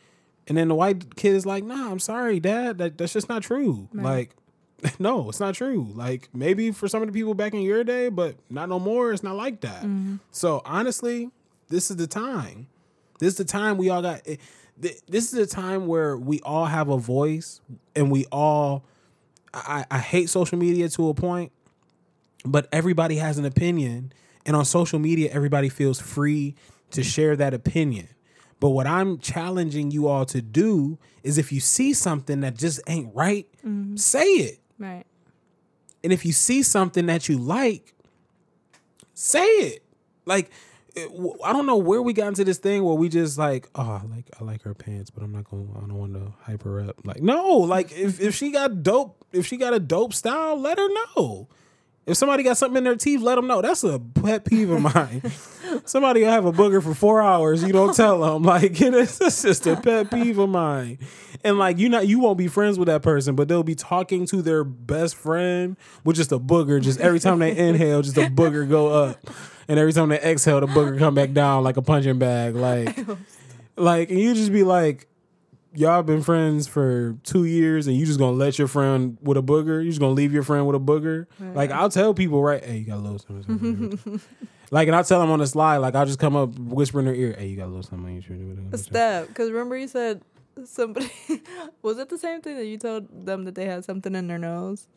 And 0.47 0.57
then 0.57 0.67
the 0.67 0.75
white 0.75 1.15
kid 1.15 1.35
is 1.35 1.45
like, 1.45 1.63
"Nah, 1.63 1.89
I'm 1.91 1.99
sorry, 1.99 2.39
Dad. 2.39 2.77
That 2.77 2.97
that's 2.97 3.13
just 3.13 3.29
not 3.29 3.41
true. 3.43 3.87
Like, 3.93 4.35
no, 4.99 5.29
it's 5.29 5.39
not 5.39 5.55
true. 5.55 5.91
Like 5.95 6.29
maybe 6.33 6.71
for 6.71 6.87
some 6.87 7.01
of 7.01 7.07
the 7.07 7.13
people 7.13 7.33
back 7.33 7.53
in 7.53 7.61
your 7.61 7.83
day, 7.83 8.09
but 8.09 8.35
not 8.49 8.69
no 8.69 8.79
more. 8.79 9.11
It's 9.11 9.23
not 9.23 9.35
like 9.35 9.61
that. 9.61 9.81
Mm-hmm. 9.83 10.17
So 10.31 10.61
honestly, 10.65 11.29
this 11.69 11.89
is 11.89 11.97
the 11.97 12.07
time. 12.07 12.67
This 13.19 13.29
is 13.33 13.37
the 13.37 13.45
time 13.45 13.77
we 13.77 13.89
all 13.89 14.01
got. 14.03 14.25
it- 14.27 14.39
th- 14.81 15.01
This 15.07 15.33
is 15.33 15.39
a 15.39 15.47
time 15.47 15.87
where 15.87 16.17
we 16.17 16.39
all 16.41 16.65
have 16.65 16.89
a 16.89 16.97
voice, 16.97 17.61
and 17.95 18.11
we 18.11 18.25
all. 18.31 18.83
I, 19.53 19.85
I 19.89 19.97
hate 19.97 20.29
social 20.29 20.57
media 20.57 20.89
to 20.89 21.09
a 21.09 21.13
point, 21.13 21.51
but 22.45 22.67
everybody 22.71 23.15
has 23.15 23.37
an 23.37 23.45
opinion, 23.45 24.13
and 24.45 24.55
on 24.55 24.65
social 24.65 24.99
media, 24.99 25.31
everybody 25.31 25.69
feels 25.69 25.99
free 25.99 26.55
to 26.91 27.03
share 27.03 27.35
that 27.35 27.53
opinion. 27.53 28.09
But 28.59 28.69
what 28.69 28.87
I'm 28.87 29.17
challenging 29.19 29.89
you 29.89 30.07
all 30.07 30.25
to 30.25 30.41
do 30.41 30.99
is, 31.23 31.37
if 31.37 31.51
you 31.51 31.59
see 31.59 31.93
something 31.93 32.41
that 32.41 32.57
just 32.57 32.81
ain't 32.87 33.15
right, 33.15 33.47
mm-hmm. 33.65 33.95
say 33.95 34.25
it. 34.25 34.59
Right. 34.77 35.05
And 36.03 36.13
if 36.13 36.25
you 36.25 36.33
see 36.33 36.61
something 36.61 37.05
that 37.07 37.27
you 37.27 37.37
like, 37.37 37.93
say 39.13 39.45
it. 39.45 39.83
Like, 40.25 40.51
I 41.43 41.53
don't 41.53 41.65
know 41.65 41.77
where 41.77 42.01
we 42.01 42.13
got 42.13 42.27
into 42.27 42.43
this 42.43 42.57
thing 42.57 42.83
where 42.83 42.95
we 42.95 43.09
just 43.09 43.37
like, 43.37 43.69
oh, 43.75 44.01
I 44.03 44.15
like 44.15 44.29
I 44.39 44.43
like 44.43 44.61
her 44.63 44.73
pants, 44.73 45.09
but 45.09 45.23
I'm 45.23 45.31
not 45.31 45.49
gonna. 45.49 45.65
I 45.75 45.81
don't 45.81 45.95
want 45.95 46.13
to 46.13 46.33
hype 46.41 46.63
her 46.63 46.81
up. 46.81 46.95
Like, 47.03 47.21
no, 47.21 47.57
like 47.57 47.91
if 47.91 48.19
if 48.19 48.35
she 48.35 48.51
got 48.51 48.83
dope, 48.83 49.25
if 49.31 49.45
she 49.45 49.57
got 49.57 49.73
a 49.73 49.79
dope 49.79 50.13
style, 50.13 50.59
let 50.59 50.77
her 50.77 50.87
know. 50.89 51.47
If 52.09 52.17
somebody 52.17 52.41
got 52.41 52.57
something 52.57 52.77
in 52.77 52.83
their 52.85 52.95
teeth, 52.95 53.21
let 53.21 53.35
them 53.35 53.45
know. 53.45 53.61
That's 53.61 53.83
a 53.83 53.99
pet 53.99 54.43
peeve 54.43 54.71
of 54.71 54.81
mine. 54.81 55.21
somebody 55.85 56.23
have 56.23 56.43
a 56.43 56.51
booger 56.51 56.81
for 56.81 56.95
four 56.95 57.21
hours, 57.21 57.63
you 57.63 57.71
don't 57.71 57.95
tell 57.95 58.21
them. 58.21 58.43
Like, 58.49 58.81
it 58.81 58.93
is 58.95 59.19
that's 59.19 59.43
just 59.43 59.67
a 59.67 59.75
pet 59.75 60.09
peeve 60.09 60.39
of 60.39 60.49
mine. 60.49 60.97
And 61.43 61.59
like, 61.59 61.77
you 61.77 61.87
not 61.87 62.07
you 62.07 62.19
won't 62.19 62.39
be 62.39 62.47
friends 62.47 62.79
with 62.79 62.87
that 62.87 63.03
person, 63.03 63.35
but 63.35 63.47
they'll 63.47 63.61
be 63.61 63.75
talking 63.75 64.25
to 64.27 64.41
their 64.41 64.63
best 64.63 65.15
friend 65.15 65.77
with 66.03 66.15
just 66.15 66.31
a 66.31 66.39
booger. 66.39 66.81
Just 66.81 66.99
every 66.99 67.19
time 67.19 67.37
they 67.39 67.55
inhale, 67.55 68.01
just 68.01 68.17
a 68.17 68.21
booger 68.21 68.67
go 68.67 68.87
up, 68.87 69.19
and 69.69 69.79
every 69.79 69.93
time 69.93 70.09
they 70.09 70.19
exhale, 70.19 70.59
the 70.59 70.67
booger 70.67 70.99
come 70.99 71.15
back 71.15 71.31
down 71.31 71.63
like 71.63 71.77
a 71.77 71.81
punching 71.81 72.19
bag. 72.19 72.55
Like, 72.55 72.97
like, 73.77 74.09
and 74.09 74.19
you 74.19 74.33
just 74.33 74.51
be 74.51 74.63
like, 74.63 75.07
y'all 75.73 76.01
been 76.03 76.21
friends 76.23 76.67
for 76.67 77.15
two 77.23 77.45
years 77.45 77.87
and 77.87 77.95
you 77.95 78.05
just 78.05 78.19
gonna 78.19 78.35
let 78.35 78.57
your 78.57 78.67
friend 78.67 79.17
with 79.21 79.37
a 79.37 79.41
booger? 79.41 79.83
You 79.83 79.89
just 79.89 79.99
gonna 80.01 80.13
leave 80.13 80.33
your 80.33 80.43
friend 80.43 80.65
with 80.67 80.75
a 80.75 80.79
booger? 80.79 81.27
Like 81.39 81.71
I'll 81.71 81.89
tell 81.89 82.13
people, 82.13 82.41
right? 82.41 82.63
Hey, 82.63 82.77
you 82.79 82.85
got 82.85 82.97
a 82.97 82.99
little 82.99 83.19
something. 83.19 84.19
like, 84.71 84.87
and 84.87 84.95
I'll 84.95 85.03
tell 85.03 85.19
them 85.21 85.31
on 85.31 85.39
the 85.39 85.47
slide. 85.47 85.77
Like 85.77 85.95
I'll 85.95 86.05
just 86.05 86.19
come 86.19 86.35
up, 86.35 86.57
whisper 86.57 86.99
in 86.99 87.05
their 87.05 87.15
ear, 87.15 87.35
"Hey, 87.37 87.47
you 87.47 87.57
got 87.57 87.65
a 87.65 87.67
little 87.67 87.83
something. 87.83 88.13
You 88.13 88.21
should 88.21 88.39
do 88.39 88.67
it." 88.73 88.77
Step. 88.79 89.27
Because 89.27 89.51
remember 89.51 89.77
you 89.77 89.87
said 89.87 90.21
somebody 90.65 91.09
was 91.81 91.97
it 91.99 92.09
the 92.09 92.17
same 92.17 92.41
thing 92.41 92.57
that 92.57 92.65
you 92.65 92.77
told 92.77 93.25
them 93.25 93.45
that 93.45 93.55
they 93.55 93.65
had 93.65 93.85
something 93.85 94.15
in 94.15 94.27
their 94.27 94.39
nose, 94.39 94.87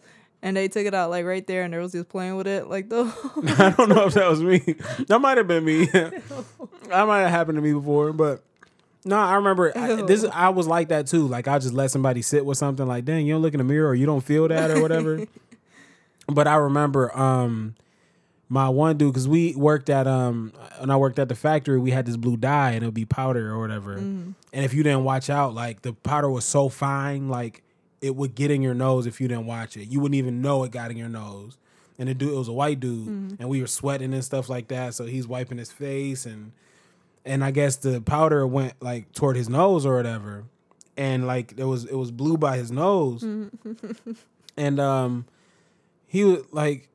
and 0.42 0.56
they 0.56 0.68
took 0.68 0.84
it 0.84 0.94
out 0.94 1.10
like 1.10 1.24
right 1.24 1.46
there, 1.46 1.62
and 1.62 1.72
they 1.72 1.78
was 1.78 1.92
just 1.92 2.08
playing 2.08 2.36
with 2.36 2.46
it 2.46 2.68
like 2.68 2.88
the. 2.88 3.04
I 3.58 3.70
don't 3.70 3.88
know 3.88 4.06
if 4.06 4.14
that 4.14 4.28
was 4.28 4.42
me. 4.42 4.58
That 5.06 5.20
might 5.20 5.38
have 5.38 5.46
been 5.46 5.64
me. 5.64 5.84
that 5.86 6.22
might 6.88 7.20
have 7.20 7.30
happened 7.30 7.56
to 7.56 7.62
me 7.62 7.72
before, 7.72 8.12
but 8.12 8.42
no, 9.04 9.16
I 9.16 9.36
remember 9.36 9.76
I, 9.76 10.02
this. 10.02 10.24
I 10.24 10.48
was 10.48 10.66
like 10.66 10.88
that 10.88 11.06
too. 11.06 11.26
Like 11.26 11.48
I 11.48 11.58
just 11.58 11.74
let 11.74 11.90
somebody 11.90 12.22
sit 12.22 12.44
with 12.44 12.58
something. 12.58 12.86
Like, 12.86 13.04
dang, 13.04 13.26
you 13.26 13.34
don't 13.34 13.42
look 13.42 13.54
in 13.54 13.58
the 13.58 13.64
mirror 13.64 13.88
or 13.88 13.94
you 13.94 14.06
don't 14.06 14.20
feel 14.20 14.48
that 14.48 14.70
or 14.70 14.82
whatever. 14.82 15.26
but 16.26 16.46
I 16.46 16.56
remember 16.56 17.16
um 17.16 17.74
my 18.48 18.68
one 18.68 18.98
dude 18.98 19.12
because 19.12 19.26
we 19.26 19.54
worked 19.54 19.88
at 19.88 20.06
um 20.06 20.52
when 20.78 20.90
I 20.90 20.96
worked 20.96 21.18
at 21.18 21.28
the 21.28 21.34
factory, 21.34 21.78
we 21.78 21.92
had 21.92 22.04
this 22.04 22.16
blue 22.16 22.36
dye 22.36 22.72
and 22.72 22.82
it 22.82 22.86
would 22.86 22.94
be 22.94 23.04
powder 23.04 23.50
or 23.50 23.60
whatever. 23.60 23.94
And 23.94 24.34
if 24.52 24.74
you 24.74 24.82
didn't 24.82 25.04
watch 25.04 25.30
out, 25.30 25.54
like 25.54 25.82
the 25.82 25.92
powder 25.92 26.28
was 26.28 26.44
so 26.44 26.68
fine, 26.68 27.28
like 27.28 27.62
it 28.02 28.14
would 28.16 28.34
get 28.34 28.50
in 28.50 28.60
your 28.60 28.74
nose 28.74 29.06
if 29.06 29.20
you 29.20 29.28
didn't 29.28 29.46
watch 29.46 29.76
it. 29.76 29.88
You 29.88 30.00
wouldn't 30.00 30.16
even 30.16 30.42
know 30.42 30.64
it 30.64 30.72
got 30.72 30.90
in 30.90 30.96
your 30.98 31.08
nose. 31.08 31.56
And 31.98 32.08
the 32.08 32.14
dude, 32.14 32.32
it 32.32 32.36
was 32.36 32.48
a 32.48 32.52
white 32.52 32.80
dude, 32.80 33.36
and 33.38 33.48
we 33.48 33.60
were 33.60 33.66
sweating 33.68 34.12
and 34.12 34.24
stuff 34.24 34.48
like 34.48 34.68
that. 34.68 34.92
So 34.94 35.04
he's 35.06 35.26
wiping 35.28 35.58
his 35.58 35.70
face, 35.72 36.26
and 36.26 36.52
and 37.24 37.44
I 37.44 37.50
guess 37.52 37.76
the 37.76 38.00
powder 38.00 38.44
went 38.46 38.74
like 38.82 39.12
toward 39.12 39.36
his 39.36 39.48
nose 39.48 39.86
or 39.86 39.96
whatever. 39.96 40.44
and 40.96 41.26
like 41.26 41.54
it 41.56 41.64
was 41.64 41.84
it 41.84 41.94
was 41.94 42.10
blue 42.10 42.36
by 42.36 42.56
his 42.56 42.70
nose, 42.72 43.22
and 44.56 44.80
um, 44.80 45.26
he 46.06 46.24
was 46.24 46.42
like 46.50 46.88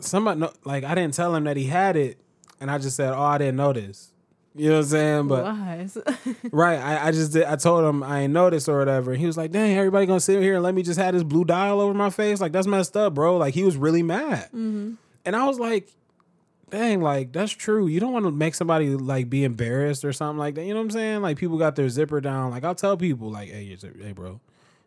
somebody 0.00 0.44
like 0.64 0.82
I 0.84 0.94
didn't 0.94 1.14
tell 1.14 1.34
him 1.36 1.44
that 1.44 1.56
he 1.56 1.64
had 1.66 1.96
it, 1.96 2.18
and 2.60 2.70
I 2.70 2.78
just 2.78 2.96
said, 2.96 3.12
"Oh, 3.12 3.22
I 3.22 3.38
didn't 3.38 3.56
notice." 3.56 4.12
You 4.54 4.68
know 4.68 4.74
what 4.76 4.80
I'm 4.80 4.88
saying? 4.90 5.28
But 5.28 5.44
Lies. 5.44 5.98
right, 6.52 6.78
I, 6.78 7.08
I 7.08 7.10
just 7.10 7.32
did. 7.32 7.44
I 7.44 7.56
told 7.56 7.84
him 7.84 8.02
I 8.02 8.20
ain't 8.20 8.32
noticed 8.32 8.68
or 8.68 8.78
whatever. 8.78 9.12
And 9.12 9.20
he 9.20 9.26
was 9.26 9.36
like, 9.36 9.50
"Dang, 9.50 9.76
everybody 9.76 10.04
gonna 10.04 10.20
sit 10.20 10.42
here 10.42 10.54
and 10.54 10.62
let 10.62 10.74
me 10.74 10.82
just 10.82 11.00
have 11.00 11.14
this 11.14 11.22
blue 11.22 11.44
dial 11.44 11.80
over 11.80 11.94
my 11.94 12.10
face? 12.10 12.40
Like 12.40 12.52
that's 12.52 12.66
messed 12.66 12.96
up, 12.96 13.14
bro." 13.14 13.38
Like 13.38 13.54
he 13.54 13.64
was 13.64 13.76
really 13.76 14.02
mad, 14.02 14.46
mm-hmm. 14.46 14.92
and 15.24 15.36
I 15.36 15.46
was 15.46 15.58
like, 15.58 15.88
"Dang, 16.68 17.00
like 17.00 17.32
that's 17.32 17.52
true. 17.52 17.86
You 17.86 17.98
don't 17.98 18.12
want 18.12 18.26
to 18.26 18.30
make 18.30 18.54
somebody 18.54 18.90
like 18.90 19.30
be 19.30 19.44
embarrassed 19.44 20.04
or 20.04 20.12
something 20.12 20.38
like 20.38 20.54
that. 20.56 20.64
You 20.64 20.74
know 20.74 20.80
what 20.80 20.84
I'm 20.84 20.90
saying? 20.90 21.22
Like 21.22 21.38
people 21.38 21.56
got 21.56 21.74
their 21.74 21.88
zipper 21.88 22.20
down. 22.20 22.50
Like 22.50 22.64
I'll 22.64 22.74
tell 22.74 22.98
people, 22.98 23.30
like, 23.30 23.48
hey, 23.48 23.62
your 23.62 23.78
zipper, 23.78 23.98
hey, 24.02 24.12
bro, 24.12 24.38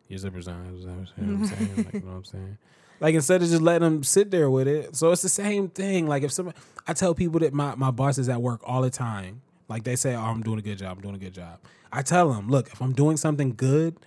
your 0.09 0.19
zipper's 0.19 0.45
down. 0.45 0.77
You 0.77 0.85
know 0.85 0.93
what 0.93 1.27
I'm 1.27 1.45
saying? 1.47 1.75
Like, 1.77 1.93
you 1.93 1.99
know 2.01 2.05
what 2.07 2.17
I'm 2.17 2.25
saying? 2.25 2.57
Like 3.01 3.13
instead 3.13 3.41
of 3.41 3.49
just 3.49 3.61
letting 3.61 3.81
them 3.81 4.03
sit 4.03 4.31
there 4.31 4.49
with 4.49 4.69
it. 4.69 4.95
So 4.95 5.11
it's 5.11 5.21
the 5.21 5.27
same 5.27 5.67
thing. 5.67 6.07
Like 6.07 6.23
if 6.23 6.31
somebody, 6.31 6.57
I 6.87 6.93
tell 6.93 7.13
people 7.13 7.41
that 7.41 7.53
my 7.53 7.75
my 7.75 7.91
boss 7.91 8.17
is 8.17 8.29
at 8.29 8.41
work 8.41 8.61
all 8.63 8.81
the 8.81 8.89
time. 8.89 9.41
Like 9.67 9.83
they 9.83 9.95
say, 9.95 10.15
oh, 10.15 10.21
I'm 10.21 10.41
doing 10.41 10.59
a 10.59 10.61
good 10.61 10.77
job. 10.77 10.97
I'm 10.97 11.01
doing 11.01 11.15
a 11.15 11.19
good 11.19 11.33
job. 11.33 11.59
I 11.91 12.01
tell 12.01 12.31
them, 12.31 12.49
look, 12.49 12.71
if 12.71 12.81
I'm 12.81 12.93
doing 12.93 13.17
something 13.17 13.53
good, 13.55 13.97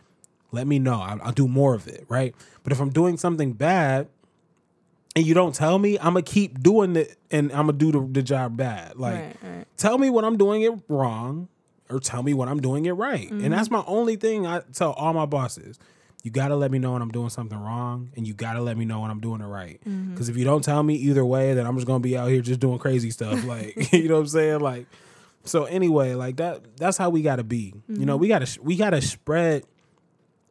let 0.52 0.66
me 0.66 0.78
know. 0.78 1.00
I'll, 1.00 1.20
I'll 1.22 1.32
do 1.32 1.48
more 1.48 1.74
of 1.74 1.86
it, 1.88 2.04
right? 2.08 2.34
But 2.62 2.72
if 2.72 2.80
I'm 2.80 2.90
doing 2.90 3.16
something 3.16 3.52
bad 3.52 4.08
and 5.16 5.26
you 5.26 5.34
don't 5.34 5.54
tell 5.54 5.78
me, 5.78 5.98
I'm 5.98 6.14
gonna 6.14 6.22
keep 6.22 6.62
doing 6.62 6.96
it 6.96 7.16
and 7.30 7.50
I'm 7.52 7.66
gonna 7.66 7.72
do 7.74 7.92
the, 7.92 8.00
the 8.00 8.22
job 8.22 8.56
bad. 8.56 8.96
Like, 8.96 9.14
Right, 9.14 9.36
right. 9.42 9.66
tell 9.76 9.98
me 9.98 10.10
when 10.10 10.24
I'm 10.24 10.36
doing 10.36 10.62
it 10.62 10.72
wrong 10.88 11.48
or 11.90 11.98
tell 11.98 12.22
me 12.22 12.34
when 12.34 12.48
I'm 12.48 12.60
doing 12.60 12.86
it 12.86 12.92
right. 12.92 13.30
And 13.30 13.52
that's 13.52 13.68
mm-hmm. 13.68 13.76
my 13.76 13.84
only 13.86 14.16
thing 14.16 14.46
I 14.46 14.60
tell 14.72 14.92
all 14.92 15.12
my 15.12 15.26
bosses. 15.26 15.78
You 16.24 16.30
gotta 16.30 16.56
let 16.56 16.70
me 16.70 16.78
know 16.78 16.92
when 16.92 17.00
I'm 17.02 17.10
doing 17.10 17.30
something 17.30 17.58
wrong, 17.58 18.10
and 18.16 18.26
you 18.26 18.34
gotta 18.34 18.60
let 18.60 18.76
me 18.76 18.84
know 18.84 19.00
when 19.00 19.10
I'm 19.10 19.20
doing 19.20 19.40
it 19.40 19.46
right. 19.46 19.80
Mm-hmm. 19.88 20.12
Because 20.12 20.28
if 20.28 20.36
you 20.36 20.44
don't 20.44 20.64
tell 20.64 20.82
me 20.82 20.94
either 20.96 21.24
way, 21.24 21.54
then 21.54 21.64
I'm 21.64 21.76
just 21.76 21.86
gonna 21.86 22.00
be 22.00 22.18
out 22.18 22.28
here 22.28 22.40
just 22.40 22.60
doing 22.60 22.78
crazy 22.78 23.10
stuff. 23.10 23.44
Like, 23.44 23.92
you 23.92 24.08
know 24.08 24.14
what 24.14 24.22
I'm 24.22 24.26
saying? 24.26 24.60
Like, 24.60 24.86
so 25.44 25.64
anyway, 25.64 26.14
like 26.14 26.36
that. 26.36 26.76
That's 26.76 26.98
how 26.98 27.10
we 27.10 27.22
gotta 27.22 27.44
be. 27.44 27.74
You 27.88 28.06
know, 28.06 28.14
mm-hmm. 28.14 28.20
we 28.20 28.28
gotta 28.28 28.58
we 28.62 28.76
gotta 28.76 29.00
spread 29.00 29.64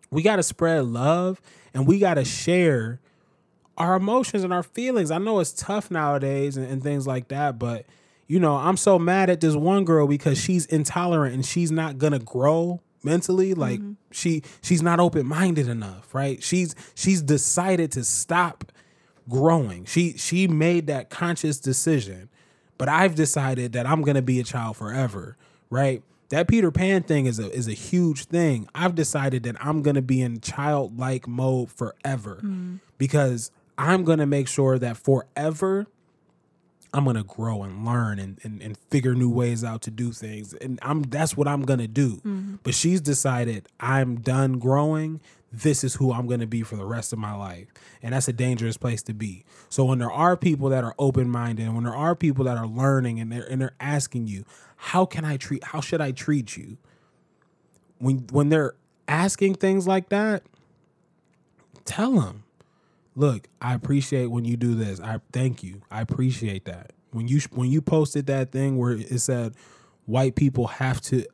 we 0.10 0.22
got 0.22 0.38
to 0.38 0.44
spread 0.44 0.86
love 0.86 1.42
and 1.74 1.88
we 1.88 2.00
got 2.00 2.16
to 2.16 2.26
share 2.26 3.00
our 3.78 3.96
emotions 3.96 4.44
and 4.44 4.54
our 4.54 4.64
feelings. 4.64 5.12
I 5.12 5.18
know 5.18 5.40
it's 5.40 5.54
tough 5.54 5.92
nowadays 5.92 6.58
and, 6.58 6.66
and 6.66 6.82
things 6.82 7.06
like 7.06 7.28
that, 7.30 7.60
but 7.60 7.86
you 8.28 8.40
know, 8.40 8.56
I'm 8.56 8.76
so 8.76 9.00
mad 9.00 9.30
at 9.30 9.40
this 9.40 9.56
one 9.56 9.86
girl 9.86 10.08
because 10.08 10.38
she's 10.38 10.66
intolerant 10.66 11.34
and 11.34 11.46
she's 11.46 11.72
not 11.72 11.98
gonna 11.98 12.20
grow 12.20 12.82
mentally. 13.04 13.54
Like 13.54 13.80
mm-hmm. 13.80 13.94
she 14.12 14.44
she's 14.62 14.82
not 14.82 15.00
open 15.00 15.26
minded 15.26 15.70
enough, 15.70 16.14
right? 16.14 16.42
She's 16.44 16.76
she's 16.96 17.22
decided 17.22 17.92
to 17.94 18.04
stop 18.04 18.72
growing. 19.30 19.86
She 19.86 20.18
she 20.18 20.48
made 20.48 20.88
that 20.88 21.10
conscious 21.10 21.60
decision. 21.60 22.30
But 22.78 22.90
I've 22.90 23.16
decided 23.16 23.74
that 23.74 23.88
I'm 23.88 24.02
gonna 24.04 24.22
be 24.22 24.40
a 24.40 24.44
child 24.44 24.78
forever, 24.78 25.38
right? 25.70 26.04
That 26.30 26.48
Peter 26.48 26.72
Pan 26.72 27.04
thing 27.04 27.26
is 27.26 27.40
a 27.40 27.52
is 27.52 27.68
a 27.68 27.74
huge 27.74 28.26
thing. 28.26 28.68
I've 28.76 28.96
decided 28.96 29.44
that 29.44 29.56
I'm 29.64 29.82
gonna 29.82 30.02
be 30.02 30.22
in 30.22 30.42
childlike 30.42 31.28
mode 31.28 31.72
forever 31.72 32.40
mm. 32.44 32.80
because 32.98 33.52
I'm 33.78 34.04
gonna 34.04 34.26
make 34.26 34.48
sure 34.48 34.78
that 34.80 34.98
forever 34.98 35.88
I'm 36.94 37.06
gonna 37.06 37.24
grow 37.24 37.64
and 37.64 37.86
learn 37.86 38.18
and, 38.20 38.40
and, 38.44 38.62
and 38.62 38.78
figure 38.90 39.14
new 39.14 39.30
ways 39.30 39.64
out 39.64 39.82
to 39.84 39.92
do 39.92 40.12
things. 40.12 40.54
And 40.54 40.80
I'm 40.82 41.04
that's 41.04 41.38
what 41.38 41.48
I'm 41.48 41.64
gonna 41.64 41.88
do. 41.88 42.18
Mm-hmm. 42.18 42.56
But 42.64 42.74
she's 42.74 43.02
decided 43.02 43.68
I'm 43.80 44.20
done 44.20 44.60
growing. 44.60 45.22
This 45.52 45.84
is 45.84 45.96
who 45.96 46.12
I'm 46.12 46.28
gonna 46.28 46.48
be 46.48 46.62
for 46.62 46.76
the 46.76 46.86
rest 46.86 47.14
of 47.14 47.20
my 47.20 47.34
life. 47.34 47.68
And 48.02 48.14
that's 48.14 48.28
a 48.28 48.34
dangerous 48.34 48.78
place 48.78 49.02
to 49.04 49.14
be. 49.14 49.46
So 49.70 49.86
when 49.86 50.00
there 50.00 50.12
are 50.12 50.36
people 50.36 50.70
that 50.70 50.84
are 50.84 50.96
open 51.00 51.30
minded 51.30 51.66
and 51.66 51.76
when 51.76 51.86
there 51.86 51.96
are 51.96 52.16
people 52.16 52.46
that 52.46 52.58
are 52.58 52.68
learning 52.68 53.20
and 53.20 53.32
they're 53.32 53.50
and 53.50 53.62
they're 53.62 53.76
asking 53.80 54.28
you, 54.28 54.46
how 54.76 55.06
can 55.06 55.26
I 55.26 55.38
treat 55.38 55.64
how 55.64 55.82
should 55.82 56.02
I 56.02 56.12
treat 56.12 56.58
you? 56.58 56.78
When 58.00 58.28
when 58.32 58.50
they're 58.50 58.76
asking 59.08 59.56
things 59.56 59.88
like 59.88 60.10
that, 60.10 60.44
tell 61.86 62.20
them 62.20 62.44
look, 63.18 63.50
I 63.60 63.74
appreciate 63.74 64.28
when 64.28 64.46
you 64.46 64.56
do 64.56 64.76
this. 64.76 65.02
I 65.02 65.20
thank 65.34 65.64
you. 65.64 65.82
I 65.92 66.02
appreciate 66.02 66.66
that. 66.66 66.92
When 67.12 67.28
you 67.28 67.42
when 67.52 67.70
you 67.70 67.82
posted 67.82 68.28
that 68.28 68.52
thing 68.52 68.78
where 68.78 68.92
it 68.92 69.20
said 69.20 69.56
white 70.06 70.36
people 70.36 70.68
have 70.68 71.02
to 71.02 71.26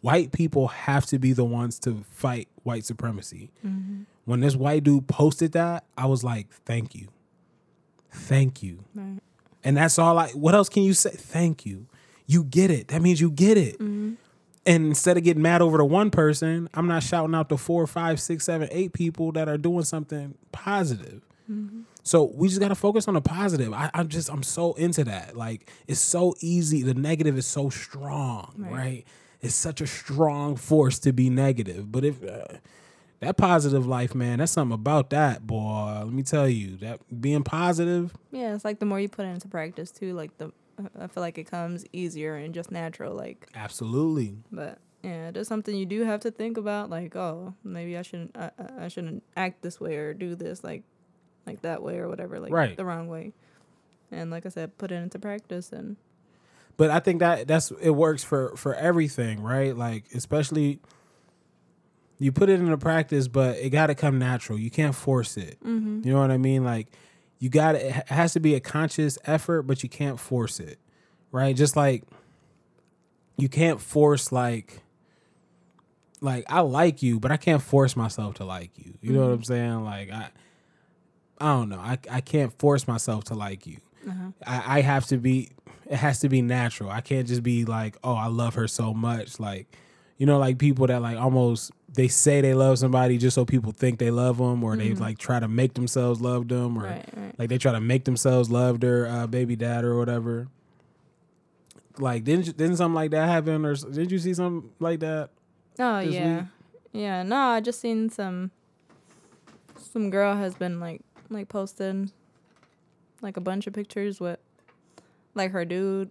white 0.00 0.32
people 0.32 0.68
have 0.68 1.06
to 1.06 1.18
be 1.18 1.32
the 1.32 1.44
ones 1.44 1.78
to 1.80 2.04
fight 2.10 2.48
white 2.62 2.84
supremacy. 2.84 3.50
Mm-hmm. 3.64 4.02
When 4.24 4.40
this 4.40 4.56
white 4.56 4.84
dude 4.84 5.08
posted 5.08 5.52
that, 5.52 5.84
I 5.96 6.06
was 6.06 6.24
like, 6.24 6.50
thank 6.50 6.94
you. 6.94 7.08
Thank 8.10 8.62
you. 8.62 8.84
And 9.62 9.76
that's 9.76 9.98
all 9.98 10.18
I 10.18 10.28
what 10.30 10.54
else 10.54 10.68
can 10.68 10.82
you 10.82 10.94
say? 10.94 11.10
Thank 11.10 11.66
you. 11.66 11.86
You 12.26 12.44
get 12.44 12.70
it. 12.70 12.88
That 12.88 13.02
means 13.02 13.20
you 13.20 13.30
get 13.30 13.56
it. 13.56 13.74
Mm-hmm. 13.74 14.14
And 14.66 14.86
instead 14.86 15.16
of 15.16 15.24
getting 15.24 15.42
mad 15.42 15.62
over 15.62 15.78
the 15.78 15.84
one 15.84 16.10
person, 16.10 16.68
I'm 16.74 16.86
not 16.86 17.02
shouting 17.02 17.34
out 17.34 17.48
the 17.48 17.56
four, 17.56 17.86
five, 17.86 18.20
six, 18.20 18.44
seven, 18.44 18.68
eight 18.70 18.92
people 18.92 19.32
that 19.32 19.48
are 19.48 19.58
doing 19.58 19.84
something 19.84 20.34
positive. 20.52 21.22
Mm-hmm. 21.50 21.80
So 22.02 22.24
we 22.34 22.48
just 22.48 22.60
gotta 22.60 22.74
focus 22.74 23.08
on 23.08 23.14
the 23.14 23.20
positive. 23.20 23.72
I, 23.72 23.90
I'm 23.94 24.08
just 24.08 24.30
I'm 24.30 24.42
so 24.42 24.74
into 24.74 25.04
that. 25.04 25.36
Like 25.36 25.70
it's 25.86 26.00
so 26.00 26.34
easy. 26.40 26.82
The 26.82 26.94
negative 26.94 27.36
is 27.36 27.46
so 27.46 27.70
strong, 27.70 28.54
right? 28.56 29.04
It's 29.40 29.54
such 29.54 29.80
a 29.80 29.86
strong 29.86 30.56
force 30.56 30.98
to 31.00 31.12
be 31.12 31.30
negative. 31.30 31.90
But 31.90 32.04
if 32.04 32.22
uh, 32.22 32.44
that 33.20 33.36
positive 33.36 33.86
life, 33.86 34.14
man, 34.14 34.38
that's 34.38 34.52
something 34.52 34.74
about 34.74 35.10
that, 35.10 35.46
boy. 35.46 36.02
Let 36.04 36.12
me 36.12 36.22
tell 36.22 36.48
you 36.48 36.76
that 36.78 37.00
being 37.20 37.42
positive. 37.42 38.14
Yeah, 38.32 38.54
it's 38.54 38.64
like 38.64 38.78
the 38.80 38.86
more 38.86 39.00
you 39.00 39.08
put 39.08 39.24
it 39.26 39.30
into 39.30 39.48
practice 39.48 39.90
too, 39.90 40.12
like 40.14 40.36
the 40.38 40.52
I 40.98 41.06
feel 41.08 41.22
like 41.22 41.36
it 41.38 41.44
comes 41.50 41.84
easier 41.92 42.36
and 42.36 42.54
just 42.54 42.70
natural. 42.70 43.14
Like, 43.14 43.46
Absolutely. 43.54 44.36
but 44.50 44.78
yeah, 45.02 45.30
there's 45.30 45.48
something 45.48 45.74
you 45.76 45.84
do 45.86 46.04
have 46.04 46.20
to 46.20 46.30
think 46.30 46.56
about. 46.56 46.88
Like, 46.90 47.14
oh, 47.16 47.54
maybe 47.64 47.96
I 47.98 48.02
shouldn't 48.02 48.36
I, 48.36 48.50
I- 48.58 48.84
I 48.84 48.88
shouldn't 48.88 49.22
act 49.36 49.62
this 49.62 49.80
way 49.80 49.96
or 49.96 50.12
do 50.14 50.34
this 50.34 50.62
like 50.64 50.82
like 51.46 51.62
that 51.62 51.82
way 51.82 51.96
or 51.98 52.08
whatever, 52.08 52.38
like 52.40 52.52
Right. 52.52 52.76
the 52.76 52.84
wrong 52.84 53.08
way. 53.08 53.32
And 54.12 54.30
like 54.30 54.44
I 54.44 54.48
said, 54.50 54.76
put 54.76 54.90
it 54.92 54.96
into 54.96 55.18
practice 55.18 55.72
and 55.72 55.96
but 56.76 56.90
I 56.90 57.00
think 57.00 57.20
that 57.20 57.46
that's 57.46 57.70
it 57.80 57.90
works 57.90 58.24
for 58.24 58.56
for 58.56 58.74
everything, 58.74 59.42
right? 59.42 59.76
Like 59.76 60.04
especially 60.14 60.80
you 62.18 62.32
put 62.32 62.50
it 62.50 62.60
into 62.60 62.76
practice, 62.76 63.28
but 63.28 63.56
it 63.56 63.70
got 63.70 63.86
to 63.86 63.94
come 63.94 64.18
natural. 64.18 64.58
You 64.58 64.70
can't 64.70 64.94
force 64.94 65.36
it. 65.36 65.58
Mm-hmm. 65.64 66.02
You 66.04 66.12
know 66.12 66.20
what 66.20 66.30
I 66.30 66.36
mean? 66.36 66.64
Like 66.64 66.88
you 67.38 67.48
got 67.48 67.74
it 67.74 67.90
has 68.08 68.34
to 68.34 68.40
be 68.40 68.54
a 68.54 68.60
conscious 68.60 69.18
effort, 69.24 69.62
but 69.62 69.82
you 69.82 69.88
can't 69.88 70.20
force 70.20 70.60
it, 70.60 70.78
right? 71.32 71.56
Just 71.56 71.76
like 71.76 72.04
you 73.36 73.48
can't 73.48 73.80
force 73.80 74.30
like 74.30 74.82
like 76.20 76.44
I 76.48 76.60
like 76.60 77.02
you, 77.02 77.18
but 77.18 77.32
I 77.32 77.38
can't 77.38 77.62
force 77.62 77.96
myself 77.96 78.34
to 78.34 78.44
like 78.44 78.72
you. 78.76 78.94
You 79.00 79.12
know 79.14 79.20
what 79.20 79.32
I'm 79.32 79.38
mm-hmm. 79.38 79.44
saying? 79.44 79.84
Like 79.84 80.10
I 80.10 80.28
I 81.40 81.46
don't 81.46 81.70
know. 81.70 81.78
I 81.78 81.98
I 82.10 82.20
can't 82.20 82.52
force 82.58 82.86
myself 82.86 83.24
to 83.24 83.34
like 83.34 83.66
you. 83.66 83.78
Uh-huh. 84.06 84.32
I, 84.46 84.78
I 84.78 84.80
have 84.82 85.06
to 85.06 85.16
be 85.16 85.50
it 85.90 85.96
has 85.96 86.20
to 86.20 86.28
be 86.30 86.40
natural. 86.40 86.88
I 86.88 87.02
can't 87.02 87.28
just 87.28 87.42
be 87.42 87.64
like, 87.66 87.96
oh, 88.02 88.14
I 88.14 88.28
love 88.28 88.54
her 88.54 88.66
so 88.68 88.94
much. 88.94 89.38
Like, 89.38 89.66
you 90.16 90.24
know, 90.24 90.38
like 90.38 90.56
people 90.56 90.86
that 90.86 91.02
like 91.02 91.18
almost 91.18 91.72
they 91.92 92.06
say 92.08 92.40
they 92.40 92.54
love 92.54 92.78
somebody 92.78 93.18
just 93.18 93.34
so 93.34 93.44
people 93.44 93.72
think 93.72 93.98
they 93.98 94.10
love 94.12 94.38
them, 94.38 94.62
or 94.62 94.76
they 94.76 94.94
like 94.94 95.18
try 95.18 95.40
to 95.40 95.48
make 95.48 95.74
themselves 95.74 96.20
love 96.20 96.46
them, 96.48 96.78
or 96.78 96.84
Right, 96.84 97.08
right. 97.16 97.34
like 97.38 97.48
they 97.48 97.58
try 97.58 97.72
to 97.72 97.80
make 97.80 98.04
themselves 98.04 98.48
love 98.50 98.78
their 98.80 99.06
uh, 99.08 99.26
baby 99.26 99.56
dad 99.56 99.84
or 99.84 99.98
whatever. 99.98 100.46
Like, 101.98 102.22
didn't 102.24 102.46
you, 102.46 102.52
didn't 102.52 102.76
something 102.76 102.94
like 102.94 103.10
that 103.10 103.28
happen, 103.28 103.66
or 103.66 103.74
did 103.74 104.12
you 104.12 104.18
see 104.18 104.32
something 104.32 104.70
like 104.78 105.00
that? 105.00 105.30
Oh 105.78 105.98
yeah, 105.98 106.36
week? 106.36 106.44
yeah. 106.92 107.22
No, 107.24 107.36
I 107.36 107.60
just 107.60 107.80
seen 107.80 108.08
some. 108.10 108.52
Some 109.76 110.10
girl 110.10 110.36
has 110.36 110.54
been 110.54 110.78
like 110.78 111.00
like 111.30 111.48
posting, 111.48 112.12
like 113.22 113.36
a 113.36 113.40
bunch 113.40 113.66
of 113.66 113.72
pictures 113.72 114.20
with, 114.20 114.38
like 115.34 115.52
her 115.52 115.64
dude, 115.64 116.10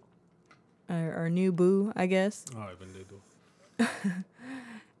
or, 0.88 1.24
or 1.24 1.30
new 1.30 1.52
boo, 1.52 1.92
I 1.96 2.06
guess, 2.06 2.44
Oh, 2.56 2.60
I've 2.60 2.78
been 2.78 2.92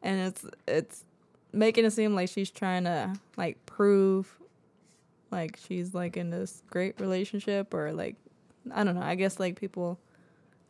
and 0.02 0.20
it's 0.20 0.44
it's 0.66 1.04
making 1.52 1.84
it 1.84 1.90
seem 1.90 2.14
like 2.14 2.28
she's 2.28 2.50
trying 2.50 2.84
to 2.84 3.12
like 3.36 3.64
prove, 3.66 4.38
like 5.30 5.58
she's 5.66 5.94
like 5.94 6.16
in 6.16 6.30
this 6.30 6.62
great 6.70 7.00
relationship 7.00 7.74
or 7.74 7.92
like, 7.92 8.16
I 8.72 8.84
don't 8.84 8.94
know. 8.94 9.02
I 9.02 9.14
guess 9.16 9.38
like 9.40 9.60
people 9.60 9.98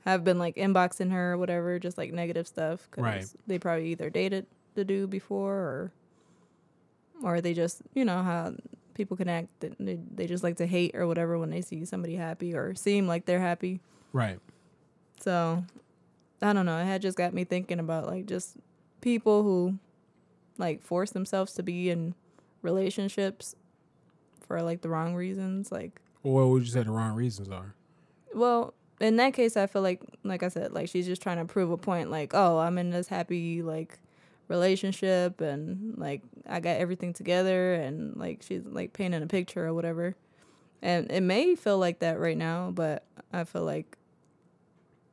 have 0.04 0.24
been 0.24 0.38
like 0.38 0.56
inboxing 0.56 1.12
her 1.12 1.32
or 1.34 1.38
whatever, 1.38 1.78
just 1.78 1.98
like 1.98 2.12
negative 2.12 2.46
stuff. 2.46 2.88
Cause 2.90 3.04
Right. 3.04 3.26
They 3.46 3.58
probably 3.58 3.88
either 3.88 4.10
dated 4.10 4.46
the 4.74 4.84
dude 4.84 5.10
before 5.10 5.54
or, 5.54 5.92
or 7.22 7.40
they 7.40 7.54
just, 7.54 7.82
you 7.94 8.04
know, 8.04 8.22
how 8.22 8.54
people 8.94 9.16
can 9.16 9.28
act. 9.28 9.48
that 9.60 9.74
They, 9.78 10.26
just 10.26 10.42
like 10.44 10.56
to 10.56 10.66
hate 10.66 10.94
or 10.94 11.06
whatever 11.06 11.38
when 11.38 11.50
they 11.50 11.60
see 11.60 11.84
somebody 11.84 12.16
happy 12.16 12.54
or 12.54 12.74
seem 12.74 13.06
like 13.06 13.24
they're 13.26 13.40
happy. 13.40 13.80
right. 14.12 14.38
So, 15.20 15.64
I 16.40 16.52
don't 16.54 16.64
know. 16.66 16.78
It 16.78 16.84
had 16.86 17.02
just 17.02 17.18
got 17.18 17.34
me 17.34 17.44
thinking 17.44 17.78
about 17.78 18.06
like 18.06 18.26
just 18.26 18.56
people 19.02 19.42
who 19.42 19.78
like 20.56 20.82
force 20.82 21.10
themselves 21.10 21.52
to 21.54 21.62
be 21.62 21.90
in 21.90 22.14
relationships 22.62 23.54
for 24.46 24.62
like 24.62 24.80
the 24.82 24.88
wrong 24.88 25.14
reasons. 25.14 25.70
Like, 25.70 26.00
Or 26.22 26.34
what 26.34 26.48
would 26.48 26.62
you 26.62 26.70
say 26.70 26.82
the 26.82 26.90
wrong 26.90 27.14
reasons 27.14 27.48
are? 27.50 27.74
well, 28.34 28.74
in 29.00 29.16
that 29.16 29.32
case, 29.34 29.56
I 29.56 29.66
feel 29.66 29.80
like, 29.82 30.02
like 30.24 30.42
I 30.42 30.48
said, 30.48 30.72
like 30.72 30.88
she's 30.88 31.06
just 31.06 31.22
trying 31.22 31.38
to 31.38 31.44
prove 31.46 31.70
a 31.70 31.76
point. 31.78 32.10
Like, 32.10 32.32
oh, 32.34 32.58
I'm 32.58 32.76
in 32.78 32.90
this 32.90 33.08
happy 33.08 33.62
like 33.62 33.98
relationship, 34.50 35.40
and 35.40 35.96
like 35.96 36.20
I 36.46 36.60
got 36.60 36.76
everything 36.76 37.14
together, 37.14 37.72
and 37.74 38.16
like 38.16 38.42
she's 38.42 38.62
like 38.66 38.92
painting 38.92 39.22
a 39.22 39.26
picture 39.26 39.66
or 39.66 39.72
whatever. 39.72 40.14
And 40.82 41.10
it 41.10 41.22
may 41.22 41.54
feel 41.56 41.78
like 41.78 42.00
that 42.00 42.18
right 42.18 42.36
now, 42.36 42.70
but 42.70 43.04
I 43.32 43.44
feel 43.44 43.64
like, 43.64 43.96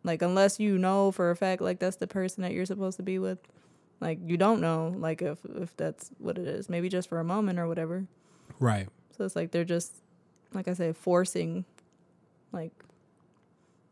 like 0.03 0.21
unless 0.21 0.59
you 0.59 0.77
know 0.77 1.11
for 1.11 1.29
a 1.29 1.35
fact, 1.35 1.61
like 1.61 1.79
that's 1.79 1.97
the 1.97 2.07
person 2.07 2.41
that 2.43 2.51
you're 2.53 2.65
supposed 2.65 2.97
to 2.97 3.03
be 3.03 3.19
with, 3.19 3.39
like 3.99 4.19
you 4.25 4.37
don't 4.37 4.61
know, 4.61 4.93
like 4.97 5.21
if 5.21 5.39
if 5.55 5.75
that's 5.77 6.11
what 6.19 6.37
it 6.37 6.47
is. 6.47 6.67
Maybe 6.69 6.89
just 6.89 7.07
for 7.09 7.19
a 7.19 7.23
moment 7.23 7.59
or 7.59 7.67
whatever. 7.67 8.05
Right. 8.59 8.87
So 9.17 9.25
it's 9.25 9.35
like 9.35 9.51
they're 9.51 9.65
just, 9.65 9.93
like 10.53 10.67
I 10.67 10.73
say 10.73 10.93
forcing, 10.93 11.65
like, 12.53 12.71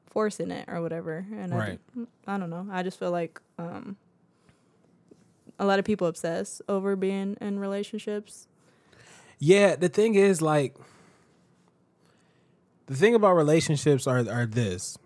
forcing 0.05 0.51
it 0.51 0.65
or 0.69 0.81
whatever. 0.81 1.25
And 1.33 1.53
I, 1.53 1.57
Right. 1.57 1.79
ju- 1.93 2.07
I 2.27 2.37
don't 2.37 2.49
know. 2.49 2.67
I 2.71 2.83
just 2.83 2.97
feel 2.99 3.11
like 3.11 3.41
um, 3.57 3.97
a 5.59 5.65
lot 5.65 5.79
of 5.79 5.85
people 5.85 6.07
obsess 6.07 6.61
over 6.67 6.95
being 6.95 7.37
in 7.41 7.59
relationships. 7.59 8.47
Yeah, 9.39 9.75
the 9.75 9.89
thing 9.89 10.15
is 10.15 10.41
like 10.41 10.75
the 12.87 12.95
thing 12.95 13.15
about 13.15 13.33
relationships 13.35 14.07
are 14.07 14.19
are 14.29 14.45
this. 14.45 14.97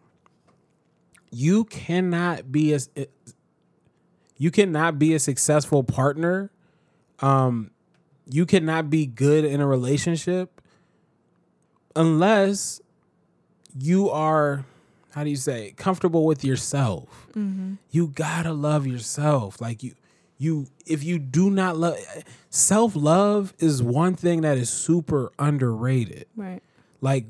You 1.32 1.66
cannot 1.66 2.52
be 2.52 2.74
as 2.74 2.90
you 4.38 4.52
cannot 4.52 5.00
be 5.00 5.14
a 5.14 5.20
successful 5.20 5.84
partner. 5.84 6.52
Um 7.20 7.72
you 8.32 8.46
cannot 8.46 8.90
be 8.90 9.06
good 9.08 9.44
in 9.44 9.60
a 9.60 9.66
relationship 9.68 10.62
unless 11.96 12.80
you 13.78 14.10
are 14.10 14.66
how 15.12 15.24
do 15.24 15.30
you 15.30 15.36
say 15.36 15.74
comfortable 15.76 16.26
with 16.26 16.44
yourself. 16.44 17.28
You 17.90 18.08
got 18.08 18.44
to 18.44 18.54
love 18.54 18.86
yourself. 18.86 19.60
Like 19.60 19.82
you 19.84 19.94
you 20.40 20.68
if 20.88 21.04
you 21.04 21.20
do 21.20 21.52
not 21.52 21.78
love 21.78 21.98
self-love 22.50 23.54
is 23.60 23.84
one 23.84 24.16
thing 24.16 24.42
that 24.42 24.58
is 24.58 24.70
super 24.70 25.32
underrated. 25.38 26.26
Right. 26.36 26.64
Like 27.02 27.26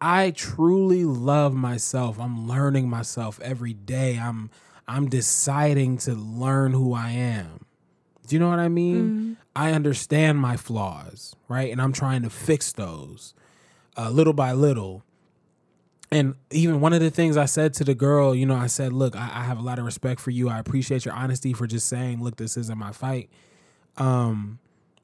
I 0.00 0.32
truly 0.32 1.04
love 1.04 1.54
myself. 1.54 2.18
I'm 2.18 2.46
learning 2.48 2.90
myself 2.90 3.40
every 3.40 3.72
day. 3.72 4.18
I'm 4.18 4.50
I'm 4.86 5.08
deciding 5.08 5.96
to 5.98 6.12
learn 6.14 6.72
who 6.72 6.92
I 6.92 7.10
am. 7.10 7.64
Do 8.26 8.34
you 8.34 8.40
know 8.40 8.50
what 8.50 8.58
I 8.58 8.68
mean? 8.68 9.36
I 9.54 9.72
understand 9.72 10.38
my 10.38 10.56
flaws, 10.56 11.36
right? 11.48 11.70
And 11.70 11.80
I'm 11.80 11.92
trying 11.92 12.22
to 12.22 12.30
fix 12.30 12.72
those 12.72 13.34
uh, 13.96 14.10
little 14.10 14.32
by 14.32 14.52
little. 14.52 15.04
And 16.12 16.34
even 16.50 16.80
one 16.80 16.92
of 16.92 17.00
the 17.00 17.10
things 17.10 17.38
I 17.38 17.46
said 17.46 17.72
to 17.74 17.84
the 17.84 17.94
girl, 17.94 18.34
you 18.34 18.44
know, 18.44 18.54
I 18.54 18.66
said, 18.66 18.92
look, 18.92 19.16
I, 19.16 19.30
I 19.32 19.42
have 19.44 19.58
a 19.58 19.62
lot 19.62 19.78
of 19.78 19.86
respect 19.86 20.20
for 20.20 20.30
you. 20.30 20.50
I 20.50 20.58
appreciate 20.58 21.06
your 21.06 21.14
honesty 21.14 21.54
for 21.54 21.66
just 21.66 21.88
saying, 21.88 22.22
look, 22.22 22.36
this 22.36 22.58
isn't 22.58 22.76
my 22.76 22.92
fight. 22.92 23.30
Um, 23.96 24.58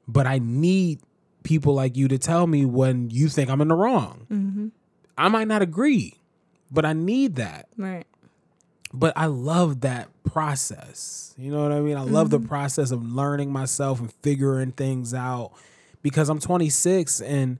but 0.07 0.27
I 0.27 0.37
need 0.37 0.99
people 1.43 1.73
like 1.73 1.97
you 1.97 2.07
to 2.09 2.19
tell 2.19 2.45
me 2.45 2.63
when 2.63 3.09
you 3.09 3.27
think 3.27 3.49
I'm 3.49 3.59
in 3.59 3.69
the 3.69 3.75
wrong. 3.75 4.71
I 5.17 5.27
might 5.29 5.47
not 5.47 5.63
agree, 5.63 6.13
but 6.69 6.85
I 6.85 6.93
need 6.93 7.35
that. 7.37 7.67
Right. 7.75 8.05
But 8.93 9.13
I 9.15 9.25
love 9.25 9.81
that 9.81 10.09
process. 10.23 11.33
You 11.37 11.51
know 11.51 11.63
what 11.63 11.71
I 11.71 11.79
mean? 11.79 11.97
I 11.97 12.03
love 12.03 12.29
the 12.29 12.39
process 12.39 12.91
of 12.91 13.03
learning 13.03 13.51
myself 13.51 13.99
and 13.99 14.11
figuring 14.21 14.71
things 14.73 15.13
out 15.13 15.51
because 16.01 16.29
I'm 16.29 16.39
26 16.39 17.21
and 17.21 17.59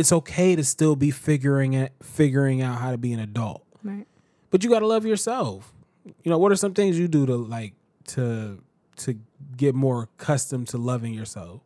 it's 0.00 0.12
okay 0.12 0.56
to 0.56 0.64
still 0.64 0.96
be 0.96 1.10
figuring 1.10 1.74
it 1.74 1.92
figuring 2.02 2.62
out 2.62 2.78
how 2.78 2.90
to 2.90 2.98
be 2.98 3.12
an 3.12 3.20
adult. 3.20 3.62
Right. 3.84 4.06
But 4.50 4.64
you 4.64 4.70
got 4.70 4.80
to 4.80 4.86
love 4.86 5.04
yourself. 5.04 5.72
You 6.04 6.30
know, 6.30 6.38
what 6.38 6.50
are 6.50 6.56
some 6.56 6.72
things 6.72 6.98
you 6.98 7.06
do 7.06 7.26
to 7.26 7.36
like 7.36 7.74
to 8.08 8.62
to 8.96 9.18
get 9.56 9.74
more 9.74 10.08
accustomed 10.18 10.68
to 10.68 10.78
loving 10.78 11.12
yourself? 11.12 11.60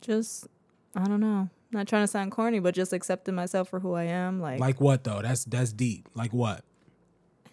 Just, 0.00 0.46
I 0.94 1.04
don't 1.04 1.20
know. 1.20 1.48
Not 1.72 1.88
trying 1.88 2.04
to 2.04 2.06
sound 2.06 2.32
corny, 2.32 2.60
but 2.60 2.74
just 2.74 2.92
accepting 2.92 3.34
myself 3.34 3.68
for 3.68 3.80
who 3.80 3.94
I 3.94 4.04
am. 4.04 4.40
Like, 4.40 4.60
Like 4.60 4.80
what 4.80 5.04
though? 5.04 5.20
That's 5.22 5.44
that's 5.44 5.72
deep. 5.72 6.08
Like 6.14 6.32
what? 6.32 6.64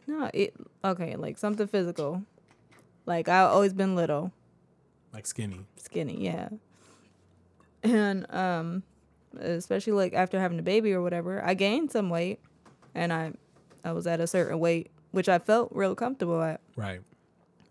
no, 0.08 0.30
it, 0.34 0.54
okay, 0.84 1.16
like 1.16 1.38
something 1.38 1.68
physical. 1.68 2.24
Like, 3.06 3.28
I've 3.28 3.52
always 3.52 3.74
been 3.74 3.96
little. 3.96 4.32
Like 5.14 5.26
skinny. 5.26 5.66
skinny, 5.78 6.22
yeah. 6.22 6.50
And 7.84 8.26
um 8.32 8.84
especially 9.40 9.94
like 9.94 10.14
after 10.14 10.40
having 10.40 10.60
a 10.60 10.64
baby 10.64 10.94
or 10.94 11.02
whatever, 11.02 11.44
I 11.44 11.54
gained 11.54 11.92
some 11.92 12.10
weight 12.10 12.40
and 12.94 13.12
I 13.14 13.34
I 13.84 13.92
was 13.92 14.08
at 14.08 14.20
a 14.20 14.28
certain 14.28 14.60
weight 14.60 14.92
which 15.12 15.30
I 15.30 15.40
felt 15.40 15.70
real 15.74 15.96
comfortable 15.96 16.42
at, 16.42 16.60
Right. 16.76 17.00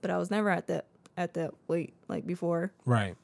but 0.00 0.10
I 0.10 0.16
was 0.16 0.30
never 0.30 0.48
at 0.50 0.66
that 0.68 0.86
at 1.16 1.34
that 1.34 1.52
weight 1.68 1.92
like 2.08 2.26
before. 2.26 2.72
Right. 2.86 3.16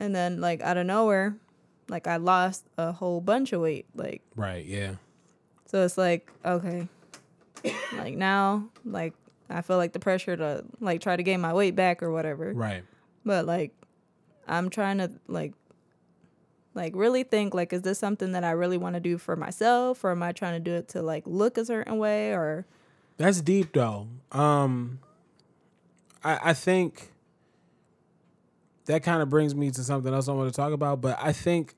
And 0.00 0.14
then 0.14 0.40
like 0.40 0.60
out 0.60 0.76
of 0.76 0.86
nowhere, 0.86 1.36
like 1.88 2.06
I 2.06 2.16
lost 2.16 2.64
a 2.76 2.92
whole 2.92 3.20
bunch 3.20 3.52
of 3.52 3.60
weight 3.60 3.86
like 3.94 4.22
Right. 4.36 4.64
Yeah. 4.64 4.94
so 5.66 5.84
it's 5.84 5.98
like 5.98 6.30
okay. 6.44 6.88
like 7.96 8.14
now 8.16 8.68
like 8.84 9.14
I 9.50 9.62
feel 9.62 9.76
like 9.78 9.92
the 9.92 9.98
pressure 9.98 10.36
to 10.36 10.64
like 10.80 11.00
try 11.00 11.16
to 11.16 11.22
gain 11.22 11.40
my 11.40 11.52
weight 11.52 11.74
back 11.74 12.02
or 12.02 12.10
whatever. 12.12 12.52
Right. 12.52 12.84
but 13.24 13.44
like 13.46 13.72
i'm 14.50 14.70
trying 14.70 14.96
to 14.98 15.10
like 15.26 15.52
like 16.78 16.94
really 16.96 17.24
think 17.24 17.52
like 17.52 17.72
is 17.74 17.82
this 17.82 17.98
something 17.98 18.32
that 18.32 18.44
i 18.44 18.50
really 18.52 18.78
want 18.78 18.94
to 18.94 19.00
do 19.00 19.18
for 19.18 19.36
myself 19.36 20.02
or 20.04 20.10
am 20.12 20.22
i 20.22 20.32
trying 20.32 20.54
to 20.54 20.60
do 20.60 20.74
it 20.74 20.88
to 20.88 21.02
like 21.02 21.24
look 21.26 21.58
a 21.58 21.64
certain 21.66 21.98
way 21.98 22.32
or 22.32 22.64
That's 23.18 23.42
deep 23.42 23.72
though. 23.74 24.06
Um 24.32 25.00
I 26.24 26.50
I 26.50 26.52
think 26.54 27.12
that 28.86 29.02
kind 29.02 29.20
of 29.20 29.28
brings 29.28 29.54
me 29.54 29.70
to 29.72 29.82
something 29.84 30.14
else 30.14 30.28
I 30.28 30.32
want 30.32 30.50
to 30.50 30.56
talk 30.56 30.72
about, 30.72 31.02
but 31.02 31.18
I 31.20 31.32
think 31.32 31.74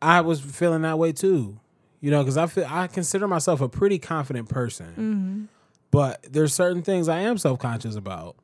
I 0.00 0.22
was 0.22 0.40
feeling 0.40 0.82
that 0.82 0.98
way 0.98 1.12
too. 1.12 1.60
You 2.00 2.10
know, 2.12 2.24
cuz 2.24 2.36
I 2.38 2.46
feel 2.46 2.64
I 2.66 2.86
consider 2.86 3.26
myself 3.28 3.60
a 3.60 3.68
pretty 3.68 3.98
confident 3.98 4.48
person. 4.48 5.48
But 5.90 6.22
there's 6.30 6.54
certain 6.54 6.82
things 6.82 7.08
I 7.08 7.20
am 7.20 7.36
self-conscious 7.36 7.96
about. 7.96 8.36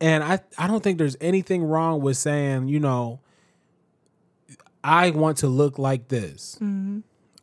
And 0.00 0.24
I 0.24 0.40
I 0.58 0.66
don't 0.66 0.82
think 0.82 0.98
there's 0.98 1.16
anything 1.20 1.62
wrong 1.64 2.00
with 2.00 2.16
saying, 2.16 2.68
you 2.68 2.80
know, 2.80 3.20
I 4.88 5.10
want 5.10 5.38
to 5.38 5.48
look 5.48 5.78
like 5.78 6.08
this. 6.08 6.56
Mm-hmm. 6.60 7.00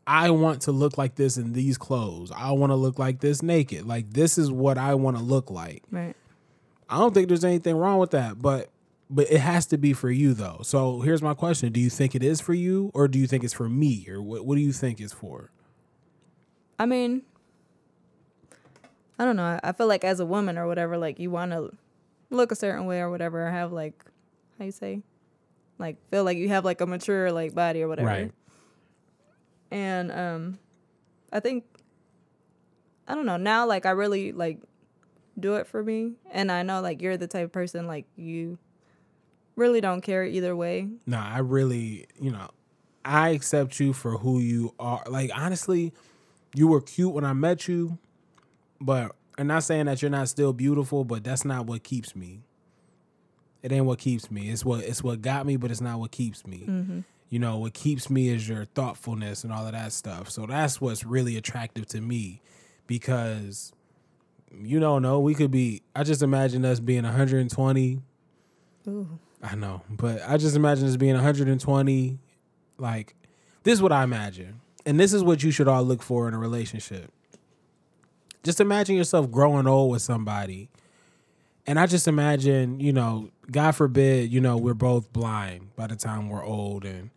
I 0.08 0.30
want 0.32 0.62
to 0.64 0.72
look 0.72 0.98
like 0.98 1.16
this 1.16 1.38
in 1.38 1.54
these 1.54 1.78
clothes. 1.78 2.32
I 2.36 2.52
want 2.52 2.72
to 2.72 2.76
look 2.76 2.98
like 3.00 3.20
this 3.20 3.42
naked. 3.44 3.86
Like 3.86 4.12
this 4.12 4.38
is 4.38 4.52
what 4.52 4.78
I 4.78 4.96
want 4.96 5.18
to 5.18 5.24
look 5.24 5.50
like. 5.52 5.84
right 5.92 6.16
I 6.90 6.98
don't 7.00 7.14
think 7.14 7.28
there's 7.28 7.46
anything 7.46 7.76
wrong 7.78 7.98
with 8.00 8.12
that, 8.12 8.42
but 8.42 8.70
but 9.10 9.30
it 9.32 9.40
has 9.40 9.66
to 9.68 9.78
be 9.78 9.94
for 9.94 10.10
you 10.12 10.34
though. 10.34 10.60
So 10.64 11.02
here's 11.02 11.22
my 11.22 11.34
question: 11.34 11.72
Do 11.72 11.80
you 11.80 11.90
think 11.90 12.16
it 12.16 12.24
is 12.24 12.40
for 12.42 12.54
you, 12.54 12.92
or 12.94 13.08
do 13.08 13.18
you 13.20 13.28
think 13.28 13.44
it's 13.44 13.54
for 13.54 13.68
me, 13.70 14.06
or 14.10 14.22
what? 14.22 14.46
What 14.46 14.56
do 14.56 14.62
you 14.62 14.72
think 14.74 15.00
it's 15.02 15.14
for? 15.14 15.50
i 16.80 16.86
mean 16.88 17.22
i 19.20 19.24
don't 19.26 19.36
know 19.36 19.44
I- 19.44 19.60
i 19.64 19.72
feel 19.72 19.88
like 19.88 20.04
as 20.04 20.20
a 20.20 20.26
woman 20.26 20.58
or 20.58 20.68
whatever 20.68 20.98
like 20.98 21.20
you 21.20 21.30
want 21.30 21.52
to 21.52 21.72
look 22.32 22.52
a 22.52 22.56
certain 22.56 22.86
way 22.88 23.00
or 23.00 23.10
whatever 23.12 23.48
or 23.48 23.52
have 23.52 23.72
like 23.72 24.04
how 24.58 24.66
you 24.66 24.72
say 24.72 25.04
like 25.84 25.98
feel 26.10 26.24
like 26.24 26.38
you 26.38 26.50
have 26.50 26.66
like 26.66 26.82
a 26.82 26.86
mature 26.88 27.32
like 27.32 27.54
body 27.54 27.84
or 27.84 27.88
whatever 27.88 28.08
Right. 28.08 28.32
and 29.72 30.12
um 30.12 30.60
i 31.32 31.40
think 31.40 31.64
i 33.08 33.14
don't 33.16 33.26
know 33.26 33.38
now 33.38 33.68
like 33.68 33.86
i 33.86 33.92
really 33.92 34.32
like 34.32 34.60
do 35.40 35.56
it 35.56 35.68
for 35.68 35.84
me 35.84 36.14
and 36.32 36.52
i 36.52 36.64
know 36.64 36.82
like 36.82 37.02
you're 37.02 37.18
the 37.18 37.28
type 37.28 37.46
of 37.46 37.52
person 37.52 37.86
like 37.88 38.06
you 38.16 38.58
really 39.56 39.82
don't 39.82 40.02
care 40.02 40.24
either 40.26 40.56
way 40.56 40.88
Nah, 41.06 41.28
I 41.28 41.40
really, 41.40 42.08
you 42.20 42.32
know, 42.32 42.50
I 43.06 43.30
accept 43.30 43.80
you 43.80 43.94
for 43.94 44.18
who 44.18 44.40
you 44.40 44.74
are. 44.80 45.04
Like 45.08 45.30
honestly, 45.36 45.94
you 46.56 46.68
were 46.68 46.82
cute 46.82 47.14
when 47.14 47.24
I 47.24 47.34
met 47.34 47.68
you, 47.68 48.00
but 48.82 49.12
I'm 49.38 49.46
not 49.46 49.64
saying 49.64 49.86
that 49.86 50.02
you're 50.02 50.10
not 50.10 50.28
still 50.30 50.54
beautiful, 50.54 51.04
but 51.04 51.24
that's 51.24 51.46
not 51.46 51.68
what 51.68 51.84
keeps 51.84 52.16
me. 52.16 52.42
It 53.64 53.72
ain't 53.72 53.86
what 53.86 53.98
keeps 53.98 54.30
me. 54.30 54.50
It's 54.50 54.64
what 54.64 54.84
it's 54.84 55.02
what 55.02 55.22
got 55.22 55.46
me, 55.46 55.56
but 55.56 55.72
it's 55.72 55.82
not 55.82 56.00
what 56.00 56.12
keeps 56.12 56.46
me. 56.46 56.66
Mm-hmm. 56.68 57.00
You 57.30 57.40
know, 57.40 57.58
what 57.58 57.74
keeps 57.74 58.10
me 58.10 58.30
is 58.30 58.48
your 58.48 58.66
thoughtfulness 58.66 59.44
and 59.44 59.52
all 59.52 59.66
of 59.66 59.72
that 59.72 59.92
stuff. 59.94 60.30
So 60.30 60.46
that's 60.46 60.80
what's 60.80 61.04
really 61.04 61.38
attractive 61.38 61.88
to 61.88 62.02
me 62.02 62.42
because 62.86 63.72
you 64.62 64.80
don't 64.80 65.02
know, 65.02 65.20
we 65.20 65.34
could 65.34 65.50
be 65.50 65.82
I 65.96 66.04
just 66.04 66.22
imagine 66.22 66.64
us 66.66 66.80
being 66.80 67.04
120 67.04 68.02
Ooh. 68.88 69.20
I 69.42 69.56
know, 69.56 69.82
but 69.90 70.22
I 70.28 70.38
just 70.38 70.56
imagine 70.56 70.88
us 70.88 70.96
being 70.98 71.16
120. 71.16 72.18
Like, 72.78 73.16
this 73.64 73.74
is 73.74 73.82
what 73.82 73.92
I 73.92 74.04
imagine. 74.04 74.62
And 74.86 75.00
this 75.00 75.14
is 75.14 75.24
what 75.24 75.44
you 75.44 75.52
should 75.52 75.68
all 75.68 75.84
look 75.84 76.02
for 76.02 76.28
in 76.28 76.34
a 76.34 76.38
relationship. 76.38 77.12
Just 78.44 78.60
imagine 78.60 78.96
yourself 78.96 79.32
growing 79.32 79.68
old 79.68 79.92
with 79.92 80.02
somebody 80.02 80.70
And 81.66 81.80
I 81.80 81.86
just 81.86 82.08
imagine, 82.08 82.80
you 82.80 82.92
know, 82.92 83.30
God 83.50 83.72
forbid, 83.72 84.32
you 84.32 84.42
know, 84.42 84.58
we're 84.58 84.74
both 84.74 85.12
blind 85.14 85.76
by 85.76 85.88
the 85.88 85.96
time 85.96 86.30
we're 86.30 86.44
old 86.44 86.86
and 86.86 87.10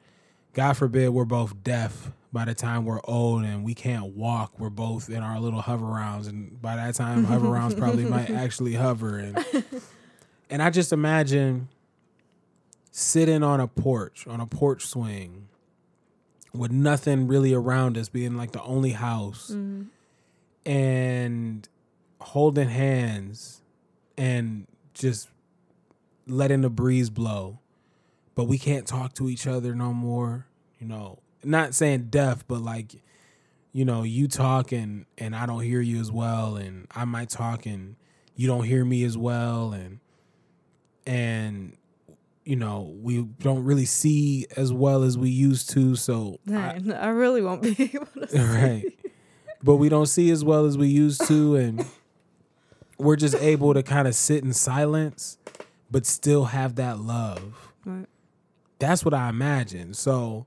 God 0.53 0.75
forbid 0.75 1.11
we're 1.11 1.25
both 1.25 1.63
deaf 1.63 2.13
by 2.33 2.45
the 2.45 2.55
time 2.55 2.85
we're 2.85 3.01
old 3.05 3.45
and 3.45 3.65
we 3.65 3.75
can't 3.75 4.17
walk. 4.17 4.59
We're 4.59 4.71
both 4.71 5.09
in 5.09 5.23
our 5.23 5.41
little 5.41 5.63
Hoverounds 5.63 6.29
and 6.29 6.61
by 6.63 6.77
that 6.77 6.95
time 6.95 7.27
Hoverounds 7.27 7.77
probably 7.77 8.05
might 8.09 8.31
actually 8.31 8.75
hover 8.75 9.19
and 9.19 9.65
and 10.49 10.63
I 10.63 10.71
just 10.71 10.93
imagine 10.93 11.69
sitting 12.93 13.43
on 13.43 13.61
a 13.61 13.67
porch, 13.67 14.27
on 14.27 14.41
a 14.41 14.47
porch 14.47 14.87
swing 14.87 15.49
with 16.55 16.71
nothing 16.71 17.27
really 17.27 17.53
around 17.53 17.99
us 17.99 18.09
being 18.09 18.37
like 18.37 18.53
the 18.53 18.63
only 18.63 18.93
house 18.93 19.51
mm-hmm. 19.53 19.83
and 20.71 21.69
holding 22.21 22.69
hands 22.69 23.61
and 24.17 24.67
just 24.95 25.29
letting 26.27 26.63
the 26.63 26.71
breeze 26.71 27.11
blow. 27.11 27.59
But 28.35 28.45
we 28.45 28.59
can't 28.59 28.87
talk 28.87 29.15
to 29.15 29.29
each 29.31 29.47
other 29.47 29.75
no 29.75 29.93
more. 29.95 30.47
You 30.79 30.87
know, 30.89 31.19
not 31.43 31.75
saying 31.75 32.09
deaf, 32.11 32.45
but 32.47 32.61
like, 32.61 33.01
you 33.73 33.85
know, 33.85 34.03
you 34.03 34.29
talk 34.29 34.73
and 34.73 35.07
and 35.17 35.35
I 35.35 35.47
don't 35.47 35.63
hear 35.63 35.81
you 35.81 36.01
as 36.01 36.11
well, 36.13 36.57
and 36.57 36.87
I 36.95 37.05
might 37.07 37.31
talk 37.31 37.65
and 37.67 37.97
you 38.35 38.47
don't 38.47 38.65
hear 38.65 38.85
me 38.85 39.05
as 39.05 39.17
well, 39.17 39.73
and 39.73 40.01
and 41.07 41.77
you 42.45 42.57
know 42.57 42.95
we 43.01 43.23
don't 43.23 43.65
really 43.65 43.87
see 43.87 44.47
as 44.57 44.73
well 44.73 45.03
as 45.03 45.17
we 45.17 45.31
used 45.31 45.71
to. 45.71 45.97
So 45.97 46.39
I- 46.49 46.79
Dang, 46.79 46.93
I, 46.93 47.09
really 47.09 47.41
won't 47.43 47.63
be 47.63 47.75
able 47.95 48.07
to. 48.07 48.29
see. 48.29 48.39
right 48.39 48.85
but 49.63 49.77
we 49.77 49.89
don't 49.89 50.07
see 50.07 50.31
as 50.31 50.45
well 50.45 50.67
as 50.67 50.77
we 50.79 50.87
used 50.87 51.27
to 51.27 51.57
and 51.57 51.85
we're 52.99 53.17
just 53.17 53.35
able 53.37 53.75
to 53.75 53.83
kind 53.83 54.09
of 54.09 54.15
sit 54.15 54.43
in 54.45 54.53
silence 54.53 55.39
but 55.91 56.07
still 56.07 56.47
have 56.47 56.77
that 56.77 56.99
love 56.99 57.73
Right. 57.85 58.07
that's 58.79 59.05
what 59.05 59.15
i 59.15 59.29
imagine 59.29 59.95
so 59.95 60.47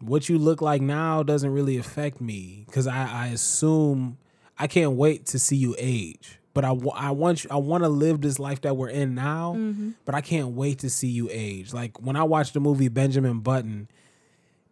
what 0.00 0.28
you 0.30 0.38
look 0.38 0.62
like 0.62 0.80
now 0.80 1.22
doesn't 1.22 1.50
really 1.52 1.76
affect 1.76 2.20
me 2.20 2.64
because 2.66 2.86
I, 2.86 3.06
I 3.10 3.26
assume 3.28 4.16
i 4.58 4.66
can't 4.66 4.92
wait 4.92 5.26
to 5.26 5.38
see 5.38 5.56
you 5.56 5.74
age 5.78 6.38
but 6.52 6.64
I, 6.64 6.70
I 6.96 7.10
want 7.12 7.44
you, 7.44 7.50
I 7.52 7.56
want 7.58 7.84
to 7.84 7.88
live 7.88 8.22
this 8.22 8.40
life 8.40 8.62
that 8.62 8.76
we're 8.76 8.88
in 8.88 9.14
now, 9.14 9.54
mm-hmm. 9.56 9.90
but 10.04 10.16
I 10.16 10.20
can't 10.20 10.48
wait 10.48 10.80
to 10.80 10.90
see 10.90 11.06
you 11.06 11.28
age. 11.30 11.72
Like 11.72 12.00
when 12.02 12.16
I 12.16 12.24
watched 12.24 12.54
the 12.54 12.60
movie 12.60 12.88
Benjamin 12.88 13.38
Button, 13.38 13.86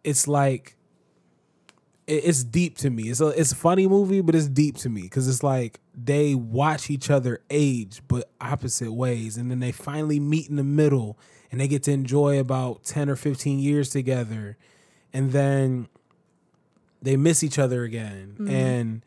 it's 0.03 0.27
like 0.27 0.75
it- 2.05 2.25
it's 2.25 2.43
deep 2.43 2.77
to 2.79 2.89
me. 2.89 3.03
It's 3.03 3.21
a 3.21 3.27
it's 3.27 3.53
a 3.53 3.55
funny 3.55 3.87
movie, 3.87 4.19
but 4.19 4.35
it's 4.35 4.49
deep 4.49 4.75
to 4.79 4.89
me 4.89 5.03
because 5.03 5.29
it's 5.29 5.41
like 5.41 5.79
they 6.05 6.35
watch 6.35 6.89
each 6.89 7.09
other 7.09 7.41
age, 7.49 8.01
but 8.07 8.29
opposite 8.39 8.91
ways, 8.91 9.37
and 9.37 9.49
then 9.49 9.59
they 9.59 9.71
finally 9.71 10.19
meet 10.19 10.49
in 10.49 10.55
the 10.55 10.63
middle, 10.63 11.17
and 11.51 11.59
they 11.59 11.67
get 11.67 11.83
to 11.83 11.91
enjoy 11.91 12.39
about 12.39 12.83
ten 12.83 13.09
or 13.09 13.15
fifteen 13.15 13.59
years 13.59 13.89
together, 13.89 14.57
and 15.13 15.31
then 15.31 15.87
they 17.01 17.17
miss 17.17 17.43
each 17.43 17.57
other 17.59 17.83
again, 17.83 18.35
mm-hmm. 18.39 18.49
and 18.49 19.05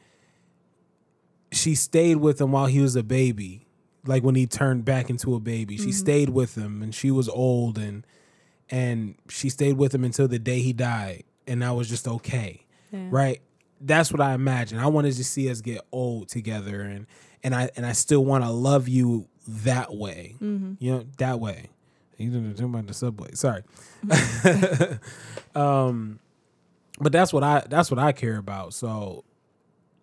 she 1.51 1.75
stayed 1.75 2.17
with 2.17 2.41
him 2.41 2.53
while 2.53 2.67
he 2.67 2.81
was 2.81 2.97
a 2.97 3.03
baby, 3.03 3.67
like 4.07 4.23
when 4.23 4.35
he 4.35 4.47
turned 4.47 4.85
back 4.85 5.11
into 5.11 5.35
a 5.35 5.41
baby. 5.41 5.77
She 5.77 5.85
mm-hmm. 5.85 5.91
stayed 5.93 6.29
with 6.31 6.57
him, 6.57 6.83
and 6.83 6.95
she 6.95 7.11
was 7.11 7.29
old, 7.29 7.79
and 7.79 8.07
and 8.71 9.15
she 9.29 9.51
stayed 9.51 9.77
with 9.77 9.95
him 9.95 10.05
until 10.05 10.29
the 10.29 10.39
day 10.39 10.61
he 10.61 10.73
died, 10.73 11.25
and 11.47 11.63
that 11.63 11.71
was 11.71 11.89
just 11.89 12.09
okay 12.09 12.65
Yeah. 12.91 13.09
right? 13.11 13.41
That's 13.85 14.13
what 14.13 14.21
I 14.21 14.35
imagine. 14.35 14.79
I 14.79 14.87
wanted 14.87 15.15
to 15.15 15.25
see 15.25 15.51
us 15.51 15.61
get 15.61 15.81
old 15.91 16.29
together, 16.29 16.81
and 16.83 17.07
and 17.43 17.55
I 17.55 17.71
and 17.77 17.85
I 17.85 17.93
still 17.93 18.25
want 18.25 18.45
to 18.45 18.51
love 18.51 18.89
you 18.89 19.29
that 19.47 19.95
way. 19.95 20.37
Mm-hmm. 20.41 20.75
You 20.79 20.93
know, 20.93 21.07
that 21.19 21.41
way. 21.41 21.71
You 22.17 22.31
didn't 22.31 22.55
talk 22.55 22.67
about 22.67 22.87
the 22.87 22.95
subway. 22.95 23.31
Sorry. 23.35 23.63
Mm-hmm. 24.07 25.59
um, 25.59 26.21
but 27.01 27.13
that's 27.13 27.33
what 27.33 27.43
I 27.43 27.65
that's 27.69 27.91
what 27.91 27.99
I 27.99 28.13
care 28.13 28.37
about. 28.37 28.75
So, 28.75 29.25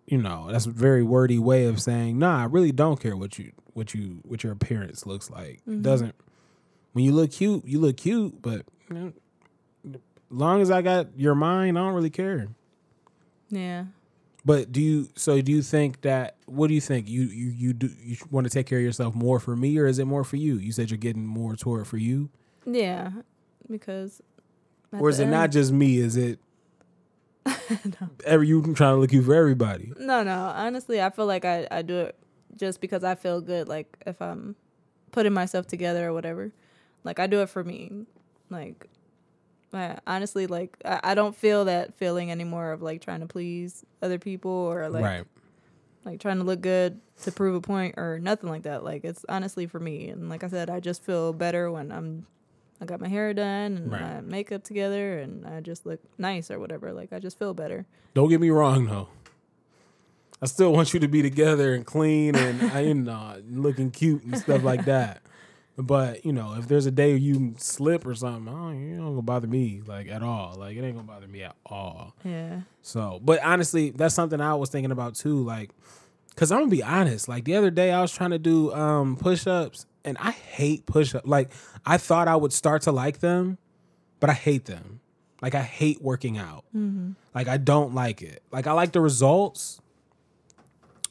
you 0.06 0.18
know, 0.18 0.48
that's 0.50 0.66
a 0.66 0.70
very 0.70 1.02
wordy 1.02 1.38
way 1.38 1.64
of 1.64 1.80
saying, 1.80 2.18
nah, 2.18 2.42
I 2.42 2.44
really 2.44 2.72
don't 2.72 3.00
care 3.00 3.16
what 3.16 3.38
you 3.38 3.52
what 3.72 3.94
you 3.94 4.20
what 4.24 4.42
your 4.42 4.52
appearance 4.52 5.06
looks 5.06 5.30
like. 5.30 5.60
It 5.66 5.70
mm-hmm. 5.70 5.82
doesn't. 5.82 6.14
When 6.92 7.04
you 7.04 7.12
look 7.12 7.30
cute, 7.30 7.64
you 7.64 7.78
look 7.78 7.96
cute, 7.96 8.42
but 8.42 8.66
you 8.90 8.96
know, 8.96 9.12
long 10.28 10.60
as 10.60 10.70
I 10.70 10.82
got 10.82 11.16
your 11.16 11.34
mind, 11.34 11.78
I 11.78 11.82
don't 11.82 11.94
really 11.94 12.10
care. 12.10 12.48
Yeah. 13.50 13.84
But 14.44 14.72
do 14.72 14.80
you? 14.80 15.08
So 15.16 15.40
do 15.42 15.52
you 15.52 15.60
think 15.62 16.00
that? 16.02 16.36
What 16.46 16.68
do 16.68 16.74
you 16.74 16.80
think? 16.80 17.08
You 17.08 17.22
you 17.22 17.50
you 17.50 17.72
do 17.74 17.90
you 18.00 18.16
want 18.30 18.46
to 18.46 18.50
take 18.50 18.66
care 18.66 18.78
of 18.78 18.84
yourself 18.84 19.14
more 19.14 19.38
for 19.38 19.54
me, 19.54 19.76
or 19.78 19.86
is 19.86 19.98
it 19.98 20.06
more 20.06 20.24
for 20.24 20.36
you? 20.36 20.56
You 20.56 20.72
said 20.72 20.90
you're 20.90 20.98
getting 20.98 21.26
more 21.26 21.56
toward 21.56 21.86
for 21.86 21.98
you, 21.98 22.30
Yeah. 22.64 23.10
Because. 23.70 24.22
or 24.92 25.10
is 25.10 25.20
it 25.20 25.26
not 25.26 25.50
just 25.50 25.72
me? 25.72 25.98
Is 25.98 26.16
it? 26.16 26.38
Every 28.24 28.48
you 28.48 28.62
trying 28.74 28.94
to 28.94 29.00
look 29.00 29.12
you 29.12 29.22
for 29.22 29.34
everybody. 29.34 29.92
No, 29.98 30.22
no. 30.22 30.52
Honestly, 30.54 31.00
I 31.00 31.10
feel 31.10 31.26
like 31.26 31.44
I, 31.44 31.66
I 31.70 31.82
do 31.82 31.98
it 32.00 32.16
just 32.56 32.80
because 32.80 33.04
I 33.04 33.14
feel 33.14 33.40
good. 33.40 33.68
Like 33.68 33.96
if 34.06 34.20
I'm 34.20 34.56
putting 35.12 35.32
myself 35.32 35.66
together 35.66 36.08
or 36.08 36.12
whatever. 36.12 36.52
Like 37.04 37.18
I 37.18 37.26
do 37.26 37.40
it 37.42 37.48
for 37.48 37.64
me. 37.64 38.06
Like 38.50 38.86
I, 39.72 39.98
honestly, 40.06 40.46
like 40.46 40.76
I, 40.84 41.00
I 41.02 41.14
don't 41.14 41.34
feel 41.34 41.66
that 41.66 41.94
feeling 41.94 42.30
anymore 42.30 42.72
of 42.72 42.82
like 42.82 43.00
trying 43.02 43.20
to 43.20 43.26
please 43.26 43.84
other 44.02 44.18
people 44.18 44.50
or 44.50 44.88
like 44.88 45.04
right. 45.04 45.24
like 46.04 46.20
trying 46.20 46.38
to 46.38 46.44
look 46.44 46.60
good 46.60 47.00
to 47.22 47.32
prove 47.32 47.54
a 47.54 47.60
point 47.60 47.96
or 47.96 48.18
nothing 48.18 48.48
like 48.48 48.62
that. 48.62 48.84
Like 48.84 49.04
it's 49.04 49.24
honestly 49.28 49.66
for 49.66 49.80
me. 49.80 50.08
And 50.08 50.28
like 50.28 50.44
I 50.44 50.48
said, 50.48 50.70
I 50.70 50.80
just 50.80 51.04
feel 51.04 51.32
better 51.32 51.70
when 51.70 51.92
I'm 51.92 52.26
I 52.80 52.86
got 52.86 53.00
my 53.00 53.08
hair 53.08 53.34
done 53.34 53.76
and 53.76 53.92
Right. 53.92 54.00
my 54.00 54.20
makeup 54.22 54.64
together 54.64 55.18
and 55.18 55.46
I 55.46 55.60
just 55.60 55.84
look 55.84 56.00
nice 56.18 56.50
or 56.50 56.58
whatever. 56.58 56.92
Like 56.92 57.12
I 57.12 57.18
just 57.18 57.38
feel 57.38 57.54
better. 57.54 57.86
Don't 58.14 58.28
get 58.28 58.40
me 58.40 58.50
wrong 58.50 58.86
though. 58.86 59.08
I 60.42 60.46
still 60.46 60.72
want 60.72 60.94
you 60.94 61.00
to 61.00 61.08
be 61.08 61.20
together 61.20 61.74
and 61.74 61.84
clean 61.84 62.34
and 62.34 62.86
you 62.86 62.94
know 62.94 63.36
looking 63.50 63.90
cute 63.90 64.24
and 64.24 64.38
stuff 64.38 64.62
like 64.62 64.86
that. 64.86 65.22
But 65.82 66.24
you 66.26 66.32
know, 66.32 66.54
if 66.58 66.68
there's 66.68 66.86
a 66.86 66.90
day 66.90 67.16
you 67.16 67.54
slip 67.56 68.06
or 68.06 68.14
something, 68.14 68.52
oh, 68.52 68.70
you 68.70 68.96
don't 68.96 69.06
gonna 69.06 69.22
bother 69.22 69.46
me 69.46 69.82
like 69.86 70.08
at 70.08 70.22
all. 70.22 70.56
Like 70.58 70.76
it 70.76 70.84
ain't 70.84 70.96
gonna 70.96 71.06
bother 71.06 71.26
me 71.26 71.42
at 71.42 71.56
all. 71.64 72.14
Yeah. 72.24 72.60
So, 72.82 73.18
but 73.22 73.42
honestly, 73.42 73.90
that's 73.90 74.14
something 74.14 74.40
I 74.40 74.54
was 74.54 74.68
thinking 74.68 74.90
about 74.92 75.14
too. 75.14 75.42
Like, 75.42 75.70
cause 76.36 76.52
I'm 76.52 76.58
gonna 76.60 76.70
be 76.70 76.82
honest. 76.82 77.28
Like 77.28 77.44
the 77.44 77.56
other 77.56 77.70
day, 77.70 77.92
I 77.92 78.02
was 78.02 78.12
trying 78.12 78.30
to 78.30 78.38
do 78.38 78.72
um 78.74 79.16
push 79.16 79.46
ups, 79.46 79.86
and 80.04 80.18
I 80.18 80.32
hate 80.32 80.84
push 80.86 81.14
up. 81.14 81.22
Like 81.26 81.50
I 81.86 81.96
thought 81.96 82.28
I 82.28 82.36
would 82.36 82.52
start 82.52 82.82
to 82.82 82.92
like 82.92 83.20
them, 83.20 83.56
but 84.18 84.28
I 84.28 84.34
hate 84.34 84.66
them. 84.66 85.00
Like 85.40 85.54
I 85.54 85.62
hate 85.62 86.02
working 86.02 86.36
out. 86.36 86.64
Like 87.34 87.48
I 87.48 87.56
don't 87.56 87.94
like 87.94 88.20
it. 88.20 88.42
Like 88.52 88.66
I 88.66 88.72
like 88.72 88.92
the 88.92 89.00
results, 89.00 89.80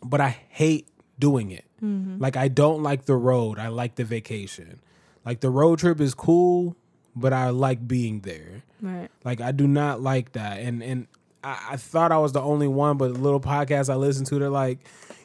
but 0.03 0.21
I 0.21 0.37
hate 0.49 0.87
doing 1.19 1.51
it. 1.51 1.65
Mm-hmm. 1.83 2.21
Like 2.21 2.37
I 2.37 2.47
don't 2.47 2.83
like 2.83 3.05
the 3.05 3.15
road. 3.15 3.59
I 3.59 3.67
like 3.67 3.95
the 3.95 4.03
vacation. 4.03 4.79
Like 5.25 5.41
the 5.41 5.49
road 5.49 5.79
trip 5.79 5.99
is 5.99 6.13
cool, 6.13 6.75
but 7.15 7.33
I 7.33 7.49
like 7.49 7.87
being 7.87 8.21
there. 8.21 8.63
Right. 8.81 9.09
Like 9.23 9.41
I 9.41 9.51
do 9.51 9.67
not 9.67 10.01
like 10.01 10.33
that. 10.33 10.59
And 10.59 10.81
and 10.81 11.07
I, 11.43 11.69
I 11.71 11.77
thought 11.77 12.11
I 12.11 12.17
was 12.17 12.33
the 12.33 12.41
only 12.41 12.67
one, 12.67 12.97
but 12.97 13.13
the 13.13 13.19
little 13.19 13.39
podcast 13.39 13.89
I 13.89 13.95
listen 13.95 14.25
to, 14.25 14.39
they're 14.39 14.49
like, 14.49 14.79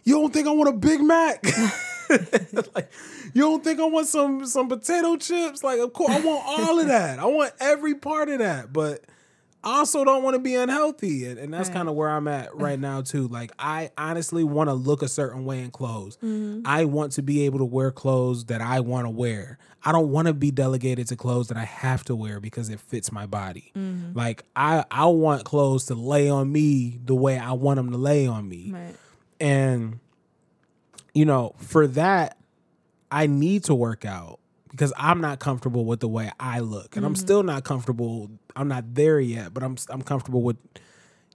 You 0.04 0.20
don't 0.20 0.32
think 0.32 0.46
I 0.46 0.50
want 0.50 0.68
a 0.68 0.72
Big 0.72 1.00
Mac? 1.00 1.44
like, 2.74 2.92
you 3.32 3.42
don't 3.42 3.64
think 3.64 3.80
I 3.80 3.84
want 3.84 4.06
some 4.06 4.46
some 4.46 4.68
potato 4.68 5.16
chips? 5.16 5.62
Like, 5.62 5.80
of 5.80 5.92
course, 5.92 6.10
I 6.10 6.20
want 6.20 6.42
all 6.46 6.80
of 6.80 6.86
that. 6.88 7.18
I 7.18 7.26
want 7.26 7.52
every 7.60 7.94
part 7.94 8.28
of 8.28 8.40
that. 8.40 8.72
But 8.72 9.04
I 9.64 9.78
also 9.78 10.04
don't 10.04 10.22
want 10.22 10.34
to 10.34 10.38
be 10.40 10.54
unhealthy. 10.54 11.26
And, 11.26 11.38
and 11.38 11.52
that's 11.52 11.68
Right. 11.68 11.76
kind 11.76 11.88
of 11.88 11.94
where 11.94 12.08
I'm 12.10 12.28
at 12.28 12.54
right 12.54 12.78
now, 12.78 13.00
too. 13.00 13.26
Like, 13.28 13.50
I 13.58 13.90
honestly 13.98 14.44
want 14.44 14.68
to 14.68 14.74
look 14.74 15.02
a 15.02 15.08
certain 15.08 15.44
way 15.44 15.60
in 15.62 15.70
clothes. 15.70 16.16
Mm-hmm. 16.18 16.60
I 16.66 16.84
want 16.84 17.12
to 17.12 17.22
be 17.22 17.46
able 17.46 17.58
to 17.58 17.64
wear 17.64 17.90
clothes 17.90 18.44
that 18.46 18.60
I 18.60 18.80
want 18.80 19.06
to 19.06 19.10
wear. 19.10 19.58
I 19.84 19.92
don't 19.92 20.10
want 20.10 20.28
to 20.28 20.34
be 20.34 20.50
delegated 20.50 21.08
to 21.08 21.16
clothes 21.16 21.48
that 21.48 21.56
I 21.56 21.64
have 21.64 22.04
to 22.04 22.14
wear 22.16 22.40
because 22.40 22.68
it 22.68 22.78
fits 22.80 23.10
my 23.10 23.26
body. 23.26 23.72
Mm-hmm. 23.76 24.16
Like, 24.16 24.44
I, 24.54 24.84
I 24.90 25.06
want 25.06 25.44
clothes 25.44 25.86
to 25.86 25.94
lay 25.94 26.28
on 26.28 26.52
me 26.52 26.98
the 27.04 27.14
way 27.14 27.38
I 27.38 27.52
want 27.52 27.76
them 27.78 27.90
to 27.90 27.98
lay 27.98 28.26
on 28.26 28.48
me. 28.48 28.70
Right. 28.72 28.94
And 29.40 29.98
you 31.12 31.24
know, 31.24 31.54
for 31.58 31.86
that, 31.86 32.36
I 33.10 33.26
need 33.28 33.64
to 33.64 33.74
work 33.74 34.04
out 34.04 34.40
because 34.74 34.92
I'm 34.96 35.20
not 35.20 35.38
comfortable 35.38 35.84
with 35.84 36.00
the 36.00 36.08
way 36.08 36.32
I 36.40 36.58
look, 36.58 36.96
and 36.96 37.06
I'm 37.06 37.14
mm-hmm. 37.14 37.20
still 37.20 37.42
not 37.44 37.62
comfortable. 37.62 38.28
I'm 38.56 38.66
not 38.66 38.94
there 38.94 39.20
yet, 39.20 39.54
but 39.54 39.62
I'm 39.62 39.76
I'm 39.88 40.02
comfortable 40.02 40.42
with 40.42 40.56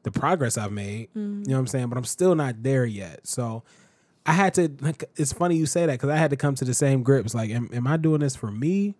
the 0.04 0.12
progress 0.12 0.58
I've 0.58 0.74
made. 0.74 1.08
You 1.14 1.22
mm-hmm. 1.22 1.44
know 1.44 1.54
what 1.54 1.60
I'm 1.60 1.68
saying? 1.68 1.88
But 1.88 1.98
I'm 1.98 2.04
still 2.04 2.36
not 2.36 2.64
there 2.64 2.86
yet. 2.86 3.26
So 3.26 3.64
I 4.26 4.34
had 4.34 4.54
to. 4.56 4.70
Like, 4.82 5.06
it's 5.16 5.32
funny 5.32 5.56
you 5.56 5.66
say 5.66 5.86
that 5.86 5.94
because 5.94 6.10
I 6.10 6.18
had 6.18 6.32
to 6.32 6.36
come 6.36 6.54
to 6.56 6.66
the 6.66 6.74
same 6.74 7.02
grips. 7.02 7.34
Like, 7.34 7.50
am, 7.50 7.70
am 7.72 7.88
I 7.88 7.96
doing 7.96 8.20
this 8.20 8.36
for 8.36 8.52
me? 8.52 8.96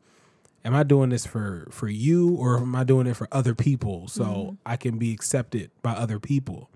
Am 0.64 0.74
I 0.74 0.84
doing 0.84 1.10
this 1.10 1.26
for 1.26 1.68
for 1.70 1.90
you, 1.90 2.36
or 2.36 2.60
am 2.60 2.76
I 2.76 2.86
doing 2.86 3.08
it 3.08 3.18
for 3.18 3.28
other 3.34 3.56
people 3.56 4.08
so 4.08 4.24
mm-hmm. 4.24 4.56
I 4.66 4.78
can 4.78 4.98
be 4.98 5.14
accepted 5.14 5.70
by 5.82 5.92
other 5.92 6.18
people? 6.18 6.70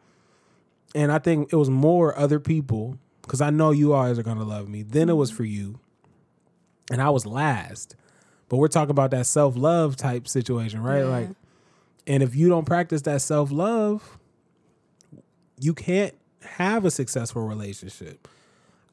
And 0.93 1.13
I 1.13 1.19
think 1.19 1.53
it 1.53 1.55
was 1.55 1.69
more 1.69 2.17
other 2.17 2.41
people 2.41 2.97
because 3.21 3.39
I 3.39 3.51
know 3.51 3.71
you 3.71 3.93
always 3.93 4.19
are 4.19 4.23
gonna 4.23 4.43
love 4.43 4.67
me. 4.67 4.83
Then 4.83 5.07
it 5.07 5.15
was 5.15 5.31
for 5.31 5.45
you, 5.45 5.79
and 6.91 7.01
I 7.01 7.09
was 7.09 7.25
last. 7.25 7.95
But 8.49 8.57
we're 8.57 8.67
talking 8.67 8.91
about 8.91 9.11
that 9.11 9.25
self 9.25 9.55
love 9.55 9.95
type 9.95 10.27
situation, 10.27 10.81
right? 10.83 10.99
Yeah. 10.99 11.05
Like, 11.05 11.29
and 12.05 12.21
if 12.21 12.35
you 12.35 12.49
don't 12.49 12.65
practice 12.65 13.01
that 13.03 13.21
self 13.21 13.51
love, 13.51 14.17
you 15.59 15.73
can't 15.73 16.13
have 16.41 16.85
a 16.85 16.91
successful 16.91 17.43
relationship. 17.47 18.27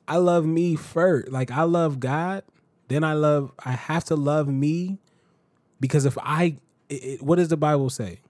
I 0.06 0.16
love 0.16 0.44
me 0.46 0.76
first. 0.76 1.30
Like 1.30 1.50
I 1.50 1.62
love 1.64 2.00
God, 2.00 2.42
then 2.88 3.04
I 3.04 3.12
love. 3.14 3.52
I 3.64 3.72
have 3.72 4.04
to 4.04 4.16
love 4.16 4.48
me 4.48 4.98
because 5.80 6.04
if 6.04 6.16
I, 6.22 6.56
it, 6.88 6.94
it- 7.04 7.22
what 7.22 7.36
does 7.36 7.48
the 7.48 7.56
Bible 7.56 7.90
say? 7.90 8.20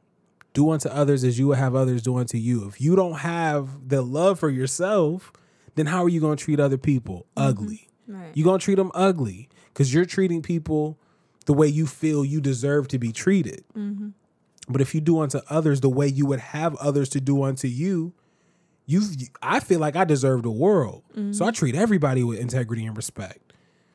Do 0.52 0.70
unto 0.70 0.88
others 0.88 1.22
as 1.22 1.38
you 1.38 1.46
would 1.48 1.58
have 1.58 1.76
others 1.76 2.02
do 2.02 2.16
unto 2.16 2.36
you. 2.36 2.66
If 2.66 2.80
you 2.80 2.96
don't 2.96 3.20
have 3.20 3.88
the 3.88 4.02
love 4.02 4.40
for 4.40 4.50
yourself, 4.50 5.32
then 5.76 5.86
how 5.86 6.02
are 6.02 6.08
you 6.08 6.18
going 6.20 6.36
to 6.36 6.44
treat 6.44 6.58
other 6.58 6.76
people? 6.76 7.26
Mm-hmm. 7.36 7.48
Ugly. 7.48 7.88
Right. 8.10 8.30
You're 8.34 8.44
going 8.44 8.58
to 8.58 8.64
treat 8.64 8.76
them 8.76 8.90
ugly 8.94 9.48
because 9.72 9.94
you're 9.94 10.04
treating 10.04 10.42
people 10.42 10.98
the 11.46 11.54
way 11.54 11.66
you 11.66 11.86
feel 11.86 12.24
you 12.24 12.40
deserve 12.40 12.88
to 12.88 12.98
be 12.98 13.12
treated. 13.12 13.64
Mm-hmm. 13.76 14.08
But 14.68 14.80
if 14.80 14.94
you 14.94 15.00
do 15.00 15.20
unto 15.20 15.40
others 15.48 15.80
the 15.80 15.88
way 15.88 16.06
you 16.06 16.26
would 16.26 16.40
have 16.40 16.74
others 16.76 17.08
to 17.10 17.20
do 17.20 17.42
unto 17.42 17.68
you, 17.68 18.12
you 18.86 19.02
I 19.42 19.60
feel 19.60 19.80
like 19.80 19.96
I 19.96 20.04
deserve 20.04 20.42
the 20.42 20.50
world. 20.50 21.02
So 21.14 21.18
I 21.18 21.22
mm-hmm. 21.22 21.50
treat 21.50 21.74
everybody 21.74 22.22
with 22.22 22.38
integrity 22.38 22.84
and 22.84 22.96
respect. 22.96 23.52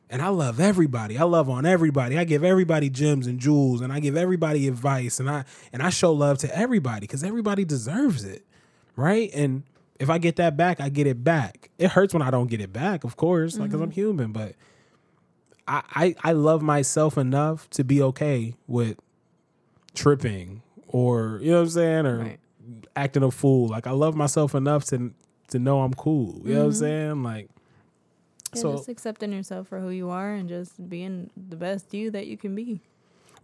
And 0.08 0.22
I 0.22 0.28
love 0.28 0.60
everybody. 0.60 1.18
I 1.18 1.24
love 1.24 1.50
on 1.50 1.66
everybody. 1.66 2.16
I 2.18 2.24
give 2.24 2.44
everybody 2.44 2.88
gems 2.88 3.26
and 3.26 3.40
jewels 3.40 3.80
and 3.80 3.92
I 3.92 4.00
give 4.00 4.16
everybody 4.16 4.68
advice 4.68 5.18
and 5.18 5.28
I 5.28 5.44
and 5.72 5.82
I 5.82 5.90
show 5.90 6.12
love 6.12 6.38
to 6.38 6.56
everybody 6.56 7.06
cuz 7.06 7.24
everybody 7.24 7.64
deserves 7.64 8.24
it. 8.24 8.44
Right? 8.94 9.30
And 9.34 9.64
if 9.98 10.10
I 10.10 10.18
get 10.18 10.36
that 10.36 10.56
back, 10.56 10.80
I 10.80 10.88
get 10.88 11.06
it 11.06 11.22
back. 11.24 11.70
It 11.78 11.90
hurts 11.90 12.12
when 12.14 12.22
I 12.22 12.30
don't 12.30 12.48
get 12.48 12.60
it 12.60 12.72
back, 12.72 13.04
of 13.04 13.16
course, 13.16 13.58
like 13.58 13.70
cuz 13.70 13.80
I'm 13.80 13.90
human, 13.90 14.32
but 14.32 14.54
I, 15.68 15.82
I 15.94 16.14
I 16.22 16.32
love 16.32 16.62
myself 16.62 17.18
enough 17.18 17.68
to 17.70 17.84
be 17.84 18.00
okay 18.02 18.54
with 18.66 18.98
tripping 19.94 20.62
or 20.88 21.38
you 21.42 21.50
know 21.50 21.56
what 21.58 21.62
I'm 21.64 21.68
saying 21.70 22.06
or 22.06 22.18
Right. 22.18 22.40
acting 22.94 23.22
a 23.22 23.30
fool. 23.30 23.68
Like 23.68 23.86
I 23.86 23.92
love 23.92 24.14
myself 24.14 24.54
enough 24.54 24.84
to 24.86 25.12
to 25.48 25.58
know 25.58 25.80
I'm 25.82 25.94
cool. 25.94 26.42
You 26.44 26.54
know 26.54 26.60
what 26.60 26.66
I'm 26.66 26.72
saying? 26.72 27.22
Like 27.22 27.48
Yeah, 28.54 28.60
so 28.62 28.72
just 28.76 28.88
accepting 28.88 29.32
yourself 29.32 29.68
for 29.68 29.80
who 29.80 29.90
you 29.90 30.10
are 30.10 30.32
and 30.34 30.48
just 30.48 30.88
being 30.88 31.30
the 31.36 31.56
best 31.56 31.92
you 31.94 32.10
that 32.10 32.26
you 32.26 32.36
can 32.36 32.54
be. 32.54 32.80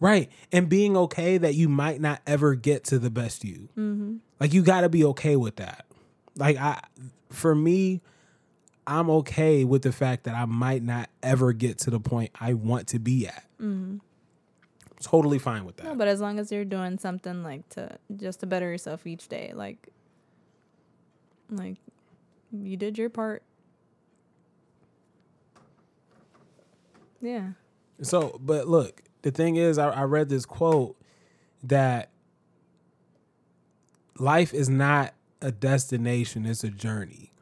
right, 0.01 0.29
and 0.51 0.69
being 0.69 0.97
okay 0.97 1.39
that 1.39 1.55
you 1.55 1.69
might 1.69 2.01
not 2.01 2.21
ever 2.27 2.55
get 2.57 2.83
to 2.85 2.99
the 2.99 3.11
best 3.11 3.45
you. 3.45 3.69
Mm-hmm. 3.79 4.17
Like 4.41 4.53
you 4.53 4.63
got 4.63 4.81
to 4.83 4.89
be 4.89 5.05
okay 5.07 5.37
with 5.37 5.57
that. 5.57 5.87
Like 6.37 6.57
I, 6.57 6.81
for 7.31 7.55
me, 7.55 8.01
I'm 8.87 9.11
okay 9.11 9.65
with 9.65 9.83
the 9.83 9.93
fact 9.93 10.25
that 10.25 10.35
I 10.35 10.45
might 10.45 10.83
not 10.83 11.09
ever 11.23 11.53
get 11.53 11.79
to 11.81 11.91
the 11.91 12.01
point 12.01 12.31
I 12.41 12.55
want 12.55 12.89
to 12.89 12.99
be 12.99 13.27
at. 13.27 13.45
Totally 15.01 15.39
fine 15.39 15.65
with 15.65 15.77
that. 15.77 15.83
Mm-hmm. 15.83 15.93
No, 15.93 15.99
but 15.99 16.09
as 16.09 16.21
long 16.21 16.39
as 16.39 16.53
you're 16.53 16.65
doing 16.65 16.99
something 16.99 17.43
like 17.43 17.69
to 17.71 17.99
just 18.17 18.41
to 18.41 18.47
better 18.47 18.71
yourself 18.71 19.07
each 19.07 19.29
day, 19.29 19.53
like 19.55 19.89
like 21.51 21.77
you 22.53 22.77
did 22.77 22.99
your 22.99 23.11
part. 23.11 23.43
Yeah. 27.21 27.51
So, 28.01 28.39
but 28.43 28.69
look, 28.69 29.03
the 29.23 29.31
thing 29.31 29.57
is, 29.57 29.79
I, 29.79 29.91
I 29.91 30.03
read 30.03 30.29
this 30.29 30.45
quote 30.45 30.97
that 31.63 32.11
life 34.19 34.53
is 34.53 34.69
not 34.69 35.15
a 35.43 35.53
destination, 35.53 36.47
it's 36.47 36.65
a 36.65 36.71
journey. 36.71 37.33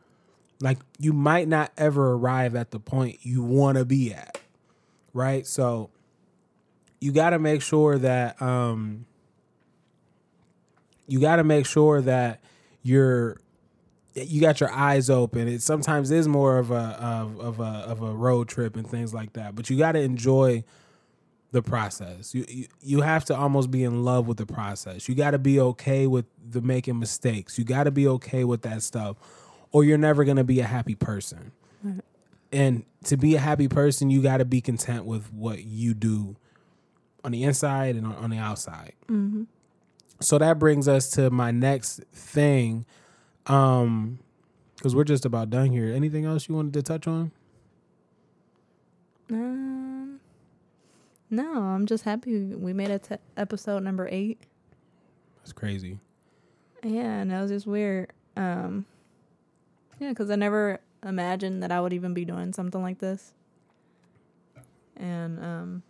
Like, 0.61 0.79
you 0.99 1.13
might 1.13 1.49
not 1.49 1.73
ever 1.79 2.13
arrive 2.13 2.55
at 2.55 2.71
the 2.71 2.81
point 2.81 3.21
you 3.23 3.43
want 3.43 3.79
to 3.79 3.85
be 3.85 4.13
at, 4.13 4.39
right? 5.15 5.47
So, 5.47 5.91
you 7.01 7.13
got 7.13 7.31
to 7.31 7.39
make 7.39 7.63
sure 7.63 7.99
that, 7.99 8.41
um, 8.43 9.07
you 11.07 11.21
got 11.21 11.37
to 11.37 11.45
make 11.45 11.67
sure 11.67 12.01
that 12.03 12.41
you're 12.83 13.41
you 14.15 14.41
got 14.41 14.61
your 14.61 14.73
eyes 14.73 15.09
open. 15.09 15.49
It 15.49 15.63
sometimes 15.63 16.11
is 16.11 16.27
more 16.27 16.59
of 16.59 16.71
a 16.71 16.97
of, 17.01 17.41
of 17.41 17.61
a 17.61 17.63
of 17.65 18.03
a 18.03 18.13
road 18.13 18.49
trip 18.49 18.77
and 18.77 18.87
things 18.87 19.15
like 19.15 19.33
that. 19.35 19.55
But 19.55 19.71
you 19.71 19.79
got 19.79 19.93
to 19.93 20.01
enjoy 20.01 20.65
the 21.53 21.63
process. 21.63 22.35
You, 22.35 22.45
you 22.49 22.67
you 22.81 23.01
have 23.01 23.25
to 23.27 23.37
almost 23.37 23.71
be 23.71 23.85
in 23.85 24.05
love 24.05 24.27
with 24.27 24.37
the 24.39 24.47
process. 24.47 25.09
You 25.09 25.15
got 25.15 25.33
to 25.33 25.39
be 25.39 25.61
okay 25.61 26.07
with 26.07 26.27
the 26.49 26.61
making 26.61 26.99
mistakes. 26.99 27.59
You 27.59 27.65
got 27.65 27.85
to 27.85 27.91
be 27.91 28.07
okay 28.09 28.45
with 28.45 28.63
that 28.63 28.83
stuff, 28.83 29.17
or 29.73 29.85
you're 29.85 29.99
never 29.99 30.25
gonna 30.25 30.45
be 30.45 30.61
a 30.61 30.65
happy 30.65 30.95
person. 30.95 31.53
And 32.53 32.85
to 33.05 33.17
be 33.17 33.37
a 33.37 33.39
happy 33.39 33.69
person, 33.69 34.11
you 34.11 34.23
got 34.23 34.39
to 34.39 34.45
be 34.45 34.61
content 34.61 35.05
with 35.05 35.33
what 35.33 35.63
you 35.63 35.95
do 35.95 36.35
on 37.23 37.31
the 37.31 37.45
inside 37.45 37.95
and 37.95 38.05
on, 38.07 38.31
the 38.31 38.39
outside. 38.39 38.93
So 40.21 40.37
that 40.39 40.59
brings 40.59 40.89
us 40.89 41.11
to 41.13 41.31
my 41.31 41.53
next 41.53 42.03
thing. 42.13 42.87
Um, 43.47 44.19
because 44.75 44.97
we're 44.97 45.05
just 45.05 45.25
about 45.25 45.51
done 45.51 45.71
here. 45.71 45.93
Anything 45.95 46.25
else 46.25 46.49
you 46.49 46.55
wanted 46.55 46.73
to 46.73 46.83
touch 46.83 47.07
on? 47.07 47.31
Um, 49.31 49.90
no, 51.31 51.63
I'm 51.63 51.87
just 51.87 52.05
happy 52.05 52.55
we 52.55 52.73
made 52.73 52.91
it 52.91 53.05
to 53.05 53.19
episode 53.37 53.83
number 53.83 54.09
eight. 54.11 54.39
That's 55.39 55.53
crazy. 55.53 55.99
Yeah, 56.83 57.21
and 57.21 57.31
that 57.31 57.41
was 57.43 57.51
just 57.51 57.67
weird. 57.67 58.13
Um, 58.37 58.87
yeah, 59.99 60.11
because 60.11 60.31
I 60.31 60.37
never 60.37 60.81
imagined 61.05 61.63
that 61.63 61.71
I 61.71 61.81
would 61.81 61.93
even 61.93 62.15
be 62.15 62.25
doing 62.25 62.53
something 62.53 62.83
like 62.83 62.99
this. 62.99 63.33
And 64.97 65.43
um, 65.43 65.83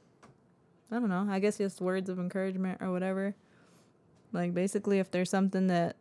I 0.91 0.97
don't 0.97 1.09
know. 1.09 1.27
I 1.29 1.39
guess 1.39 1.59
just 1.59 1.81
words 1.81 2.09
of 2.09 2.19
encouragement 2.19 2.81
or 2.81 2.91
whatever. 2.91 3.35
Like 4.33 4.55
basically, 4.55 4.99
if 4.99 5.11
there's 5.11 5.31
something 5.31 5.69
that 5.69 5.97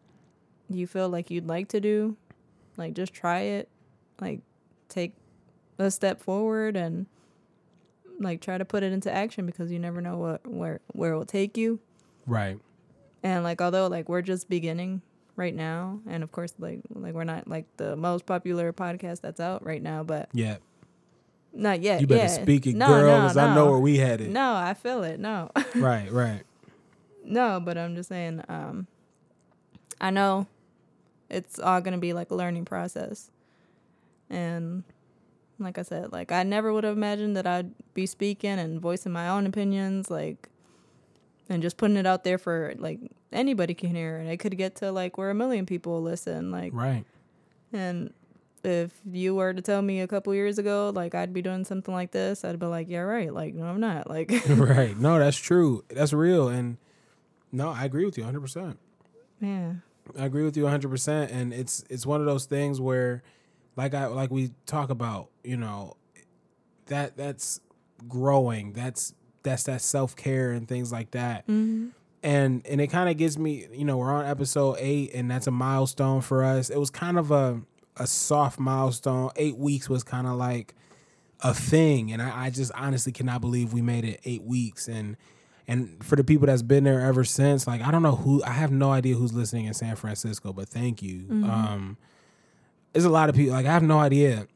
you 0.70 0.86
feel 0.86 1.10
like 1.10 1.32
you'd 1.32 1.48
like 1.48 1.70
to 1.70 1.80
do, 1.80 2.18
like 2.78 2.94
just 2.94 3.14
try 3.14 3.40
it. 3.42 3.70
Like 4.20 4.42
take 4.90 5.14
a 5.78 5.90
step 5.90 6.22
forward 6.22 6.76
and 6.76 7.06
like 8.20 8.42
try 8.42 8.58
to 8.58 8.66
put 8.66 8.84
it 8.84 8.92
into 8.92 9.12
action 9.12 9.46
because 9.46 9.72
you 9.72 9.80
never 9.80 10.02
know 10.02 10.18
what 10.18 10.46
where 10.48 10.80
where 10.94 11.14
it 11.14 11.18
will 11.18 11.26
take 11.26 11.58
you. 11.58 11.80
Right. 12.26 12.60
And 13.24 13.44
like 13.44 13.62
although 13.62 13.88
like 13.88 14.08
we're 14.10 14.22
just 14.22 14.50
beginning 14.50 15.02
right 15.36 15.56
now 15.56 16.00
and 16.08 16.22
of 16.24 16.32
course 16.34 16.54
like 16.60 16.82
like 16.94 17.14
we're 17.14 17.24
not 17.24 17.48
like 17.48 17.66
the 17.78 17.96
most 17.96 18.26
popular 18.26 18.74
podcast 18.74 19.22
that's 19.22 19.40
out 19.40 19.66
right 19.66 19.82
now, 19.82 20.04
but 20.04 20.30
Yeah. 20.34 20.58
not 21.54 21.82
yet. 21.82 22.02
You 22.02 22.08
better 22.08 22.22
yeah. 22.22 22.42
speak 22.44 22.68
it, 22.68 22.76
no, 22.76 22.88
girl, 22.88 23.08
no, 23.08 23.22
because 23.24 23.38
I 23.38 23.56
know 23.56 23.70
where 23.72 23.80
we 23.80 23.98
headed. 23.98 24.32
No, 24.32 24.54
I 24.54 24.74
feel 24.74 25.04
it. 25.04 25.20
No. 25.20 25.50
Right, 25.76 26.12
right. 26.12 26.44
no, 27.24 27.60
but 27.60 27.78
I'm 27.78 27.96
just 27.96 28.10
saying 28.10 28.44
um 28.50 28.88
I 30.02 30.10
know 30.12 30.48
it's 31.30 31.60
all 31.60 31.80
going 31.82 31.92
to 31.94 32.00
be 32.00 32.14
like 32.14 32.32
a 32.32 32.36
learning 32.36 32.66
process. 32.66 33.30
And 34.30 34.84
like 35.60 35.78
I 35.78 35.82
said, 35.84 36.12
like 36.12 36.32
I 36.32 36.44
never 36.44 36.72
would 36.74 36.84
have 36.84 36.96
imagined 36.98 37.36
that 37.38 37.46
I'd 37.48 37.72
be 37.94 38.06
speaking 38.06 38.58
and 38.60 38.80
voicing 38.82 39.12
my 39.12 39.30
own 39.30 39.46
opinions 39.46 40.10
like 40.10 40.50
and 41.50 41.62
just 41.62 41.78
putting 41.78 41.98
it 41.98 42.06
out 42.06 42.24
there 42.24 42.38
for 42.38 42.74
like 42.78 43.00
anybody 43.32 43.74
can 43.74 43.90
hear 43.94 44.18
and 44.18 44.30
it 44.30 44.38
could 44.38 44.58
get 44.58 44.76
to 44.78 44.92
like 44.92 45.18
where 45.18 45.30
a 45.30 45.36
million 45.36 45.66
people 45.66 46.02
listen 46.02 46.52
like 46.52 46.72
Right. 46.74 47.04
and 47.74 48.14
if 48.64 48.92
you 49.10 49.36
were 49.36 49.54
to 49.54 49.62
tell 49.62 49.82
me 49.82 50.02
a 50.02 50.08
couple 50.08 50.34
years 50.36 50.58
ago 50.60 50.92
like 50.94 51.16
I'd 51.16 51.34
be 51.34 51.42
doing 51.42 51.64
something 51.66 51.94
like 51.94 52.12
this, 52.12 52.44
I'd 52.44 52.60
be 52.60 52.66
like, 52.66 52.88
yeah, 52.90 53.00
right. 53.00 53.34
Like 53.34 53.54
no, 53.54 53.66
I'm 53.66 53.80
not. 53.80 54.10
Like 54.10 54.32
right. 54.50 54.98
No, 55.00 55.18
that's 55.20 55.38
true. 55.38 55.84
That's 55.90 56.12
real. 56.14 56.50
And 56.50 56.78
no, 57.52 57.70
I 57.70 57.86
agree 57.86 58.06
with 58.06 58.18
you 58.18 58.24
100%. 58.26 58.76
yeah. 59.42 59.74
I 60.18 60.26
agree 60.26 60.44
with 60.44 60.58
you 60.58 60.64
100% 60.64 61.32
and 61.32 61.54
it's 61.54 61.84
it's 61.90 62.06
one 62.06 62.20
of 62.20 62.26
those 62.26 62.46
things 62.46 62.82
where 62.82 63.22
like 63.80 63.94
I 63.94 64.08
like 64.08 64.30
we 64.30 64.52
talk 64.66 64.90
about, 64.90 65.30
you 65.42 65.56
know, 65.56 65.96
that 66.88 67.16
that's 67.16 67.62
growing. 68.10 68.74
That's 68.74 69.14
that's 69.42 69.64
that 69.64 69.82
self-care 69.82 70.52
and 70.52 70.68
things 70.68 70.92
like 70.92 71.12
that. 71.12 71.48
Mm-hmm. 71.48 71.88
And 72.22 72.68
and 72.68 72.82
it 72.82 72.88
kind 72.88 73.10
of 73.10 73.16
gives 73.16 73.38
me, 73.38 73.68
you 73.72 73.86
know, 73.86 73.98
we're 73.98 74.12
on 74.12 74.26
episode 74.26 74.76
8 74.80 75.14
and 75.14 75.32
that's 75.32 75.48
a 75.48 75.52
milestone 75.52 76.20
for 76.20 76.44
us. 76.44 76.70
It 76.70 76.78
was 76.78 76.90
kind 76.90 77.18
of 77.18 77.32
a 77.32 77.62
a 77.96 78.06
soft 78.06 78.60
milestone. 78.60 79.32
8 79.38 79.58
weeks 79.58 79.90
was 79.90 80.04
kind 80.04 80.28
of 80.28 80.34
like 80.34 80.76
a 81.40 81.54
thing 81.54 82.12
and 82.12 82.22
I, 82.22 82.48
I 82.48 82.50
just 82.50 82.74
honestly 82.76 83.14
cannot 83.14 83.40
believe 83.40 83.72
we 83.72 83.82
made 83.82 84.04
it 84.04 84.20
8 84.26 84.44
weeks 84.44 84.90
and 84.90 85.16
and 85.70 86.04
for 86.04 86.18
the 86.18 86.24
people 86.26 86.48
that's 86.48 86.64
been 86.64 86.84
there 86.84 87.00
ever 87.00 87.24
since, 87.24 87.66
like 87.66 87.82
I 87.82 87.92
don't 87.92 88.04
know 88.04 88.18
who 88.18 88.44
I 88.44 88.52
have 88.52 88.74
no 88.74 88.92
idea 88.92 89.16
who's 89.16 89.32
listening 89.32 89.68
in 89.68 89.74
San 89.74 89.96
Francisco, 89.96 90.52
but 90.52 90.68
thank 90.68 91.02
you. 91.02 91.28
Um 91.46 91.98
there's 92.94 93.06
a 93.06 93.10
lot 93.10 93.30
of 93.30 93.36
people 93.36 93.54
like 93.54 93.66
I 93.66 93.72
have 93.74 93.84
no 93.84 94.00
idea 94.00 94.48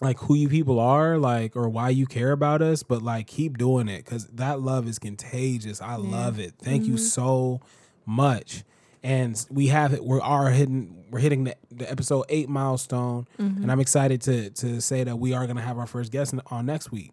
like 0.00 0.18
who 0.18 0.34
you 0.34 0.48
people 0.48 0.80
are, 0.80 1.18
like 1.18 1.54
or 1.56 1.68
why 1.68 1.90
you 1.90 2.06
care 2.06 2.32
about 2.32 2.62
us, 2.62 2.82
but 2.82 3.02
like 3.02 3.26
keep 3.26 3.58
doing 3.58 3.86
it 3.88 4.04
cuz 4.06 4.26
that 4.26 4.60
love 4.60 4.88
is 4.88 4.98
contagious. 4.98 5.80
I 5.82 5.96
love 5.96 6.38
it. 6.38 6.54
Thank 6.58 6.86
you 6.86 6.96
so 6.96 7.60
much. 8.06 8.64
And 9.02 9.44
we 9.50 9.68
have 9.68 9.92
it. 9.94 10.04
We 10.04 10.20
are 10.20 10.50
hitting. 10.50 11.04
We're 11.10 11.20
hitting 11.20 11.44
the, 11.44 11.56
the 11.70 11.90
episode 11.90 12.24
eight 12.28 12.48
milestone, 12.48 13.26
and 13.38 13.70
I'm 13.72 13.80
excited 13.80 14.20
to 14.22 14.50
to 14.50 14.80
say 14.80 15.04
that 15.04 15.18
we 15.18 15.32
are 15.32 15.46
going 15.46 15.56
to 15.56 15.62
have 15.62 15.78
our 15.78 15.86
first 15.86 16.12
guest 16.12 16.34
on 16.48 16.66
next 16.66 16.92
week. 16.92 17.12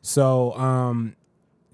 So 0.00 0.54
um, 0.54 1.16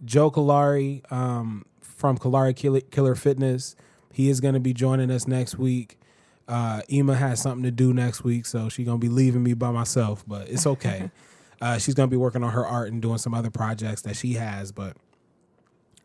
Joe 0.05 0.31
Kalari 0.31 1.11
um, 1.13 1.65
from 1.81 2.19
Kalari 2.19 2.55
Killer, 2.57 2.81
Killer 2.81 3.15
Fitness, 3.15 3.77
he 4.13 4.29
is 4.29 4.41
going 4.41 4.55
to 4.55 4.61
be 4.61 4.73
joining 4.73 5.11
us 5.11 5.29
next 5.29 5.57
week. 5.57 5.99
Uh, 6.47 6.83
Ema 6.93 7.15
has 7.15 7.41
something 7.41 7.63
to 7.63 7.71
do 7.71 7.95
next 7.95 8.23
week, 8.23 8.45
so 8.47 8.69
she's 8.69 8.87
gonna 8.87 8.99
be 8.99 9.09
leaving 9.09 9.43
me 9.43 9.55
by 9.55 9.71
myself, 9.71 10.25
but 10.27 10.49
it's 10.49 10.67
okay. 10.67 11.11
uh, 11.61 11.79
she's 11.79 11.95
gonna 11.95 12.09
be 12.09 12.17
working 12.17 12.43
on 12.43 12.51
her 12.53 12.67
art 12.67 12.93
and 12.93 13.01
doing 13.01 13.19
some 13.19 13.35
other 13.35 13.51
projects 13.51 14.03
that 14.03 14.17
she 14.17 14.35
has, 14.35 14.71
but 14.71 14.97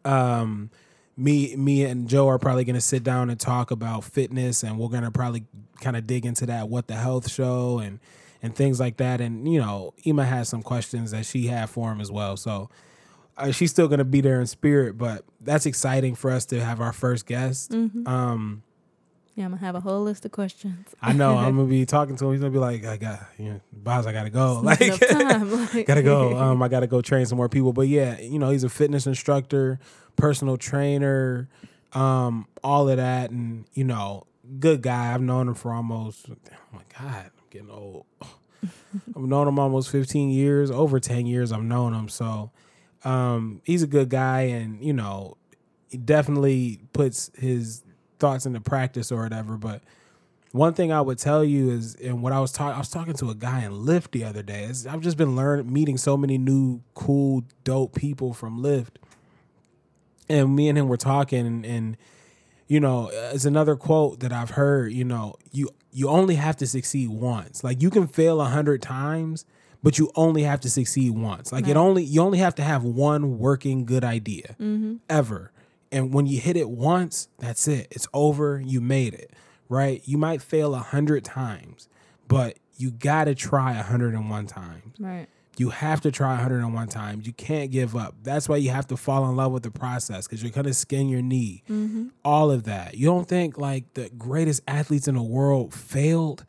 um, 0.05 0.69
me, 1.17 1.55
me 1.57 1.83
and 1.83 2.07
Joe 2.07 2.27
are 2.29 2.39
probably 2.39 2.63
gonna 2.63 2.79
sit 2.79 3.03
down 3.03 3.29
and 3.29 3.37
talk 3.39 3.69
about 3.71 4.05
fitness, 4.05 4.63
and 4.63 4.79
we're 4.79 4.87
gonna 4.87 5.11
probably 5.11 5.45
kind 5.81 5.97
of 5.97 6.07
dig 6.07 6.25
into 6.25 6.45
that 6.45 6.69
what 6.69 6.87
the 6.87 6.95
health 6.95 7.29
show 7.29 7.79
and 7.79 7.99
and 8.41 8.55
things 8.55 8.79
like 8.79 8.95
that. 8.97 9.19
And 9.19 9.51
you 9.51 9.59
know, 9.59 9.93
Ema 10.07 10.23
has 10.25 10.47
some 10.47 10.61
questions 10.63 11.11
that 11.11 11.25
she 11.25 11.47
had 11.47 11.69
for 11.69 11.91
him 11.91 11.99
as 12.01 12.11
well, 12.11 12.37
so. 12.37 12.69
Uh, 13.37 13.51
she's 13.51 13.71
still 13.71 13.87
gonna 13.87 14.03
be 14.03 14.19
there 14.19 14.41
in 14.41 14.45
spirit, 14.47 14.97
but 14.97 15.23
that's 15.39 15.65
exciting 15.65 16.13
for 16.13 16.29
us 16.29 16.45
to 16.45 16.61
have 16.61 16.81
our 16.81 16.91
first 16.91 17.25
guest. 17.25 17.73
Um, 18.05 18.63
Yeah, 19.39 19.45
I'm 19.45 19.51
gonna 19.51 19.61
have 19.61 19.75
a 19.75 19.79
whole 19.79 20.03
list 20.03 20.25
of 20.25 20.33
questions. 20.33 20.93
I 21.01 21.13
know 21.13 21.37
I'm 21.37 21.55
gonna 21.55 21.69
be 21.69 21.85
talking 21.85 22.17
to 22.17 22.25
him. 22.25 22.31
He's 22.33 22.41
gonna 22.41 22.51
be 22.51 22.59
like, 22.59 22.83
"I 22.83 22.97
got, 22.97 23.25
you 23.37 23.45
know, 23.45 23.61
boss, 23.71 24.05
I 24.05 24.11
gotta 24.11 24.29
go. 24.29 24.59
Like, 24.59 24.81
Like, 25.01 25.87
gotta 25.87 26.03
go. 26.03 26.35
Um, 26.37 26.61
I 26.61 26.67
gotta 26.67 26.87
go 26.87 27.01
train 27.01 27.25
some 27.25 27.37
more 27.37 27.47
people. 27.47 27.71
But 27.71 27.87
yeah, 27.87 28.19
you 28.19 28.37
know, 28.37 28.49
he's 28.49 28.65
a 28.65 28.69
fitness 28.69 29.07
instructor, 29.07 29.79
personal 30.17 30.57
trainer, 30.57 31.47
um, 31.93 32.47
all 32.65 32.89
of 32.89 32.97
that, 32.97 33.29
and 33.31 33.63
you 33.73 33.85
know, 33.85 34.27
good 34.59 34.81
guy. 34.81 35.13
I've 35.13 35.21
known 35.21 35.47
him 35.47 35.53
for 35.53 35.71
almost. 35.71 36.25
Oh 36.29 36.35
my 36.73 36.81
god, 36.99 37.27
I'm 37.27 37.49
getting 37.49 37.69
old. 37.69 38.07
I've 38.61 39.23
known 39.23 39.47
him 39.47 39.57
almost 39.57 39.89
15 39.89 40.31
years, 40.31 40.69
over 40.69 40.99
10 40.99 41.25
years. 41.27 41.53
I've 41.53 41.63
known 41.63 41.93
him, 41.93 42.09
so 42.09 42.51
um, 43.05 43.61
he's 43.63 43.83
a 43.83 43.87
good 43.87 44.09
guy, 44.09 44.41
and 44.41 44.83
you 44.83 44.91
know, 44.91 45.37
he 45.89 45.95
definitely 45.95 46.81
puts 46.91 47.31
his 47.37 47.83
thoughts 48.19 48.45
into 48.45 48.59
practice 48.61 49.11
or 49.11 49.23
whatever. 49.23 49.57
But 49.57 49.81
one 50.51 50.73
thing 50.73 50.91
I 50.91 51.01
would 51.01 51.17
tell 51.17 51.43
you 51.43 51.69
is, 51.71 51.95
and 51.95 52.21
what 52.21 52.33
I 52.33 52.39
was 52.39 52.51
talking, 52.51 52.75
I 52.75 52.79
was 52.79 52.89
talking 52.89 53.13
to 53.15 53.29
a 53.29 53.35
guy 53.35 53.63
in 53.63 53.71
Lyft 53.71 54.11
the 54.11 54.23
other 54.23 54.43
day. 54.43 54.63
Is 54.63 54.87
I've 54.87 55.01
just 55.01 55.17
been 55.17 55.35
learning, 55.35 55.71
meeting 55.71 55.97
so 55.97 56.17
many 56.17 56.37
new, 56.37 56.81
cool, 56.95 57.43
dope 57.63 57.95
people 57.95 58.33
from 58.33 58.61
Lyft, 58.61 58.95
and 60.27 60.55
me 60.55 60.69
and 60.69 60.77
him 60.77 60.87
were 60.87 60.97
talking, 60.97 61.45
and, 61.45 61.65
and 61.65 61.97
you 62.67 62.79
know, 62.79 63.09
it's 63.11 63.45
another 63.45 63.75
quote 63.75 64.19
that 64.21 64.31
I've 64.31 64.51
heard. 64.51 64.91
You 64.91 65.03
know, 65.03 65.35
you 65.51 65.69
you 65.91 66.07
only 66.09 66.35
have 66.35 66.55
to 66.57 66.67
succeed 66.67 67.09
once. 67.09 67.63
Like 67.63 67.81
you 67.81 67.89
can 67.89 68.07
fail 68.07 68.41
a 68.41 68.45
hundred 68.45 68.81
times, 68.81 69.45
but 69.83 69.97
you 69.97 70.11
only 70.15 70.43
have 70.43 70.59
to 70.61 70.69
succeed 70.69 71.11
once. 71.11 71.51
Like 71.51 71.67
it 71.67 71.77
only 71.77 72.03
you 72.03 72.21
only 72.21 72.39
have 72.39 72.55
to 72.55 72.63
have 72.63 72.83
one 72.83 73.37
working 73.37 73.85
good 73.85 74.03
idea 74.03 74.55
mm-hmm. 74.59 74.95
ever. 75.09 75.51
And 75.91 76.13
when 76.13 76.25
you 76.27 76.39
hit 76.39 76.55
it 76.55 76.69
once, 76.69 77.29
that's 77.39 77.67
it. 77.67 77.87
It's 77.91 78.07
over. 78.13 78.61
You 78.63 78.81
made 78.81 79.13
it. 79.13 79.31
Right? 79.67 80.01
You 80.05 80.17
might 80.17 80.41
fail 80.41 80.73
a 80.73 80.79
hundred 80.79 81.23
times, 81.23 81.89
but 82.27 82.57
you 82.77 82.91
gotta 82.91 83.35
try 83.35 83.77
a 83.77 83.83
hundred 83.83 84.13
and 84.13 84.29
one 84.29 84.47
times. 84.47 84.95
right. 84.99 85.27
You 85.59 85.71
have 85.71 85.99
to 86.01 86.11
try 86.11 86.35
101 86.35 86.87
times. 86.87 87.27
You 87.27 87.33
can't 87.33 87.69
give 87.69 87.93
up. 87.93 88.15
That's 88.23 88.47
why 88.47 88.55
you 88.55 88.69
have 88.69 88.87
to 88.87 88.95
fall 88.95 89.29
in 89.29 89.35
love 89.35 89.51
with 89.51 89.63
the 89.63 89.71
process 89.71 90.25
because 90.25 90.41
you're 90.41 90.53
gonna 90.53 90.73
skin 90.73 91.09
your 91.09 91.21
knee. 91.21 91.63
Mm-hmm. 91.69 92.07
All 92.23 92.49
of 92.49 92.63
that. 92.63 92.95
You 92.95 93.07
don't 93.07 93.27
think 93.27 93.57
like 93.57 93.93
the 93.93 94.09
greatest 94.17 94.61
athletes 94.69 95.09
in 95.09 95.15
the 95.15 95.21
world 95.21 95.73
failed 95.73 96.45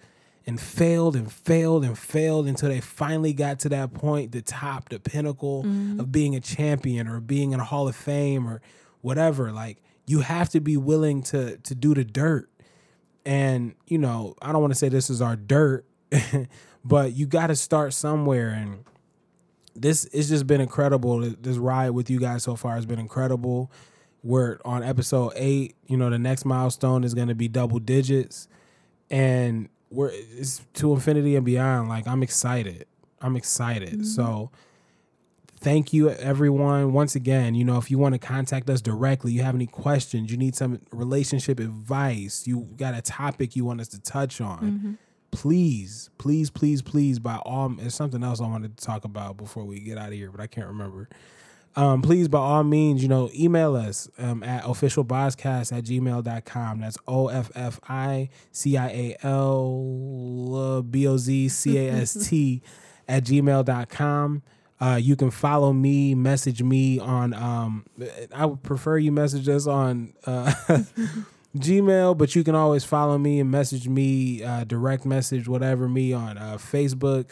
and 0.47 0.61
failed 0.61 1.17
and 1.17 1.31
failed 1.31 1.85
and 1.85 1.99
failed 1.99 2.47
until 2.47 2.69
they 2.69 2.81
finally 2.81 3.33
got 3.33 3.59
to 3.61 3.69
that 3.71 3.95
point, 3.95 4.31
the 4.31 4.43
top, 4.43 4.91
the 4.91 5.01
pinnacle 5.01 5.65
mm-hmm. 5.65 5.99
of 5.99 6.13
being 6.13 6.37
a 6.37 6.41
champion 6.41 7.09
or 7.09 7.19
being 7.19 7.51
in 7.51 7.59
a 7.59 7.65
Hall 7.65 7.89
of 7.89 7.97
Fame 7.97 8.49
or 8.49 8.63
whatever. 9.01 9.53
Like 9.53 9.79
you 10.07 10.21
have 10.21 10.49
to 10.51 10.61
be 10.61 10.77
willing 10.77 11.23
to 11.25 11.57
to 11.59 11.75
do 11.75 11.95
the 11.95 12.05
dirt. 12.05 12.49
And 13.27 13.75
you 13.87 13.99
know 13.99 14.35
i 14.41 14.51
don't 14.51 14.63
want 14.63 14.73
to 14.73 14.79
say 14.79 14.89
this 14.89 15.11
is 15.11 15.21
our 15.21 15.37
dirt 15.37 15.85
but 16.85 17.13
you 17.13 17.27
got 17.27 17.49
to 17.49 17.57
start 17.57 17.93
somewhere. 17.93 18.51
And 18.51 18.85
this 19.75 20.07
it's 20.07 20.29
just 20.29 20.47
been 20.47 20.61
incredible. 20.61 21.21
This 21.21 21.57
ride 21.57 21.91
with 21.91 22.11
you 22.11 22.19
guys 22.19 22.43
so 22.43 22.57
far 22.57 22.75
has 22.75 22.87
been 22.87 22.99
incredible. 22.99 23.71
We're 24.23 24.59
on 24.65 24.83
episode 24.83 25.33
eight 25.37 25.77
you 25.87 25.97
know 25.97 26.11
the 26.11 26.19
next 26.19 26.45
milestone 26.45 27.05
is 27.05 27.15
going 27.15 27.29
to 27.29 27.35
be 27.35 27.49
double 27.49 27.79
digits. 27.79 28.49
And 29.11 29.69
we're 29.91 30.11
it's 30.13 30.65
to 30.75 30.93
infinity 30.93 31.37
and 31.37 31.45
beyond. 31.45 31.89
Like 31.89 32.07
i'm 32.07 32.23
excited. 32.23 32.87
I'm 33.21 33.37
excited. 33.37 33.93
Mm-hmm. 33.93 34.05
So 34.05 34.51
thank 35.61 35.93
you 35.93 36.11
everyone. 36.11 36.93
Once 36.93 37.15
again 37.15 37.55
you 37.55 37.65
know 37.65 37.77
if 37.79 37.91
you 37.91 37.99
want 37.99 38.15
to 38.15 38.19
contact 38.19 38.69
us 38.71 38.81
directly 38.81 39.33
you 39.33 39.43
have 39.43 39.55
any 39.55 39.67
questions 39.67 40.31
you 40.31 40.37
need 40.37 40.55
some 40.55 40.81
relationship 40.93 41.61
advice 41.61 42.47
you 42.47 42.69
got 42.77 42.95
a 42.95 43.03
topic 43.03 43.55
you 43.57 43.65
want 43.65 43.81
us 43.81 43.89
to 43.89 44.01
touch 44.01 44.41
on 44.41 44.99
please 45.31 46.11
please 46.19 46.51
please 46.51 46.83
please 46.83 47.19
by 47.19 47.37
all 47.37 47.69
there's 47.69 47.95
something 47.95 48.23
else 48.25 48.41
i 48.41 48.47
wanted 48.47 48.77
to 48.77 48.85
talk 48.85 49.05
about 49.05 49.37
before 49.37 49.65
we 49.65 49.79
get 49.81 49.97
out 49.99 50.09
of 50.09 50.15
here 50.15 50.31
but 50.31 50.41
i 50.41 50.47
can't 50.47 50.67
remember. 50.67 51.09
Um, 51.77 52.03
please 52.03 52.27
by 52.27 52.39
all 52.41 52.65
means 52.65 53.01
you 53.01 53.09
know 53.09 53.31
email 53.33 53.77
us 53.77 54.09
um, 54.19 54.43
at 54.43 54.65
officialbozcast 54.65 55.77
at 55.77 55.85
gmail.com 55.85 56.81
that's 56.81 56.99
o-f-f-i-c-i-a-l 57.07 57.63
b-o-z-c-a-s-t 60.83 62.63
at 63.09 63.25
gmail.com 63.25 64.43
uh, 64.81 64.99
you 65.01 65.17
can 65.17 65.31
follow 65.31 65.73
me 65.73 66.15
message 66.15 66.63
me 66.63 66.99
on 66.99 67.35
um, 67.35 67.85
i 68.35 68.47
would 68.47 68.63
prefer 68.63 68.97
you 68.99 69.13
message 69.13 69.49
us 69.49 69.67
on 69.67 70.13
uh, 70.27 70.53
Gmail, 71.57 72.17
but 72.17 72.37
you 72.37 72.45
can 72.45 72.55
always 72.55 72.85
follow 72.85 73.19
me 73.19 73.41
and 73.41 73.51
message 73.51 73.89
me, 73.89 74.43
uh, 74.43 74.63
direct 74.65 75.05
message, 75.05 75.49
whatever, 75.49 75.89
me 75.89 76.13
on 76.13 76.39
uh, 76.39 76.59
Facebook, 76.59 77.31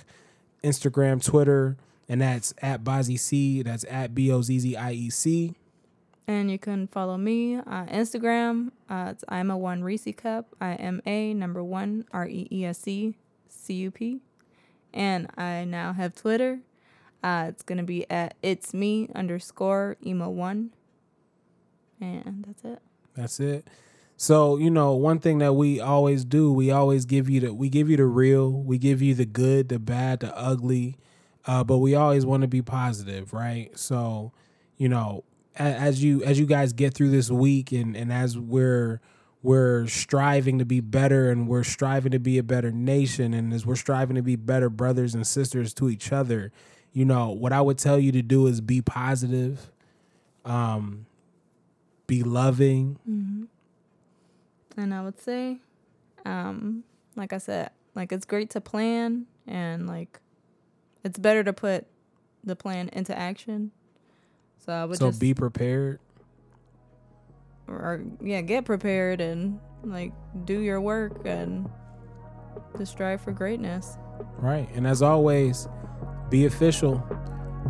Instagram, 0.65 1.25
Twitter, 1.25 1.77
and 2.09 2.21
that's 2.21 2.53
at 2.61 2.83
Bozzie 2.83 3.17
C. 3.17 3.63
That's 3.63 3.85
at 3.89 4.15
B 4.15 4.33
O 4.33 4.43
Z 4.43 4.59
Z 4.59 4.77
I 4.77 4.93
E 4.93 5.11
C. 5.11 5.55
And 6.27 6.51
you 6.51 6.59
can 6.59 6.89
follow 6.89 7.17
me 7.17 7.57
on 7.57 7.87
Instagram. 7.89 8.73
Uh, 8.91 9.09
it's 9.13 9.25
I'm 9.29 9.51
a 9.51 9.57
one 9.57 9.85
Reese 9.85 10.09
Cup. 10.17 10.47
I 10.61 10.73
am 10.73 11.01
a 11.07 11.33
number 11.33 11.63
one 11.63 12.05
R 12.13 12.27
E 12.27 12.49
E 12.51 12.65
S 12.65 12.89
E 12.89 13.15
C 13.49 13.75
U 13.75 13.91
P. 13.93 14.21
And 14.93 15.31
I 15.39 15.65
now 15.65 15.93
have 15.93 16.17
Twitter. 16.17 16.59
Uh, 17.23 17.47
it's 17.49 17.63
gonna 17.63 17.83
be 17.83 18.09
at 18.11 18.35
it's 18.43 18.73
me 18.73 19.09
underscore 19.15 19.97
emo 20.05 20.29
one. 20.29 20.71
And 22.01 22.45
that's 22.47 22.65
it. 22.65 22.83
That's 23.17 23.41
it. 23.41 23.67
So 24.17 24.57
you 24.57 24.71
know, 24.71 24.95
one 24.95 25.19
thing 25.19 25.39
that 25.39 25.55
we 25.55 25.81
always 25.81 26.25
do, 26.25 26.53
we 26.53 26.71
always 26.71 27.05
give 27.05 27.29
you 27.29 27.41
the 27.41 27.55
we 27.55 27.69
give 27.69 27.89
you 27.89 27.97
the 27.97 28.07
real, 28.07 28.51
we 28.51 28.79
give 28.79 29.03
you 29.03 29.15
the 29.15 29.27
good, 29.27 29.69
the 29.69 29.79
bad, 29.79 30.21
the 30.21 30.37
ugly, 30.37 30.97
uh, 31.47 31.65
but 31.65 31.79
we 31.79 31.95
always 31.95 32.27
want 32.27 32.43
to 32.43 32.49
be 32.49 32.63
positive, 32.63 33.33
right? 33.33 33.77
So, 33.79 34.33
you 34.77 34.89
know, 34.89 35.25
as 35.57 36.03
you 36.03 36.23
as 36.23 36.39
you 36.39 36.47
guys 36.47 36.73
get 36.73 36.95
through 36.95 37.11
this 37.11 37.31
week, 37.31 37.73
and 37.73 37.97
and 37.97 38.13
as 38.13 38.39
we're 38.39 39.01
we're 39.43 39.87
striving 39.87 40.59
to 40.59 40.65
be 40.65 40.81
better, 40.81 41.31
and 41.31 41.49
we're 41.49 41.65
striving 41.65 42.13
to 42.13 42.19
be 42.19 42.39
a 42.39 42.43
better 42.43 42.71
nation, 42.71 43.35
and 43.35 43.53
as 43.53 43.65
we're 43.65 43.77
striving 43.77 44.17
to 44.17 44.23
be 44.23 44.37
better 44.37 44.69
brothers 44.69 45.15
and 45.15 45.27
sisters 45.27 45.73
to 45.75 45.89
each 45.89 46.13
other, 46.13 46.53
you 46.93 47.05
know, 47.05 47.31
what 47.31 47.53
I 47.53 47.61
would 47.61 47.79
tell 47.79 47.99
you 47.99 48.13
to 48.13 48.23
do 48.23 48.47
is 48.47 48.61
be 48.61 48.81
positive, 48.83 49.71
um, 50.45 51.07
be 52.07 52.23
loving. 52.23 52.99
And 54.77 54.95
I 54.95 55.03
would 55.03 55.21
say, 55.21 55.59
um, 56.25 56.85
like 57.17 57.33
I 57.33 57.39
said, 57.39 57.71
like 57.95 58.13
it's 58.13 58.25
great 58.25 58.51
to 58.51 58.61
plan 58.61 59.27
and 59.47 59.87
like 59.89 60.21
it's 61.05 61.19
better 61.19 61.43
to 61.45 61.53
put 61.53 61.87
the 62.45 62.55
plan 62.57 62.89
into 62.93 63.17
action. 63.17 63.73
So 64.65 64.73
I 64.73 64.85
would 64.85 64.99
So 64.99 65.09
just 65.09 65.21
be 65.21 65.35
prepared. 65.35 65.99
or 67.67 68.03
yeah, 68.23 68.41
get 68.41 68.65
prepared 68.65 69.21
and 69.21 69.59
like 69.85 70.13
do 70.45 70.61
your 70.61 70.81
work 70.81 71.21
and 71.25 71.69
to 72.77 72.87
strive 72.87 73.21
for 73.21 73.33
greatness. 73.33 73.97
Right. 74.39 74.69
And 74.75 74.87
as 74.87 75.03
always, 75.03 75.69
be 76.31 76.47
official. 76.47 77.03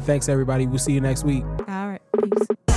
Thanks, 0.01 0.29
everybody. 0.29 0.67
We'll 0.67 0.79
see 0.79 0.93
you 0.93 1.01
next 1.01 1.25
week. 1.25 1.45
All 1.45 1.89
right, 1.89 2.01
peace. 2.21 2.68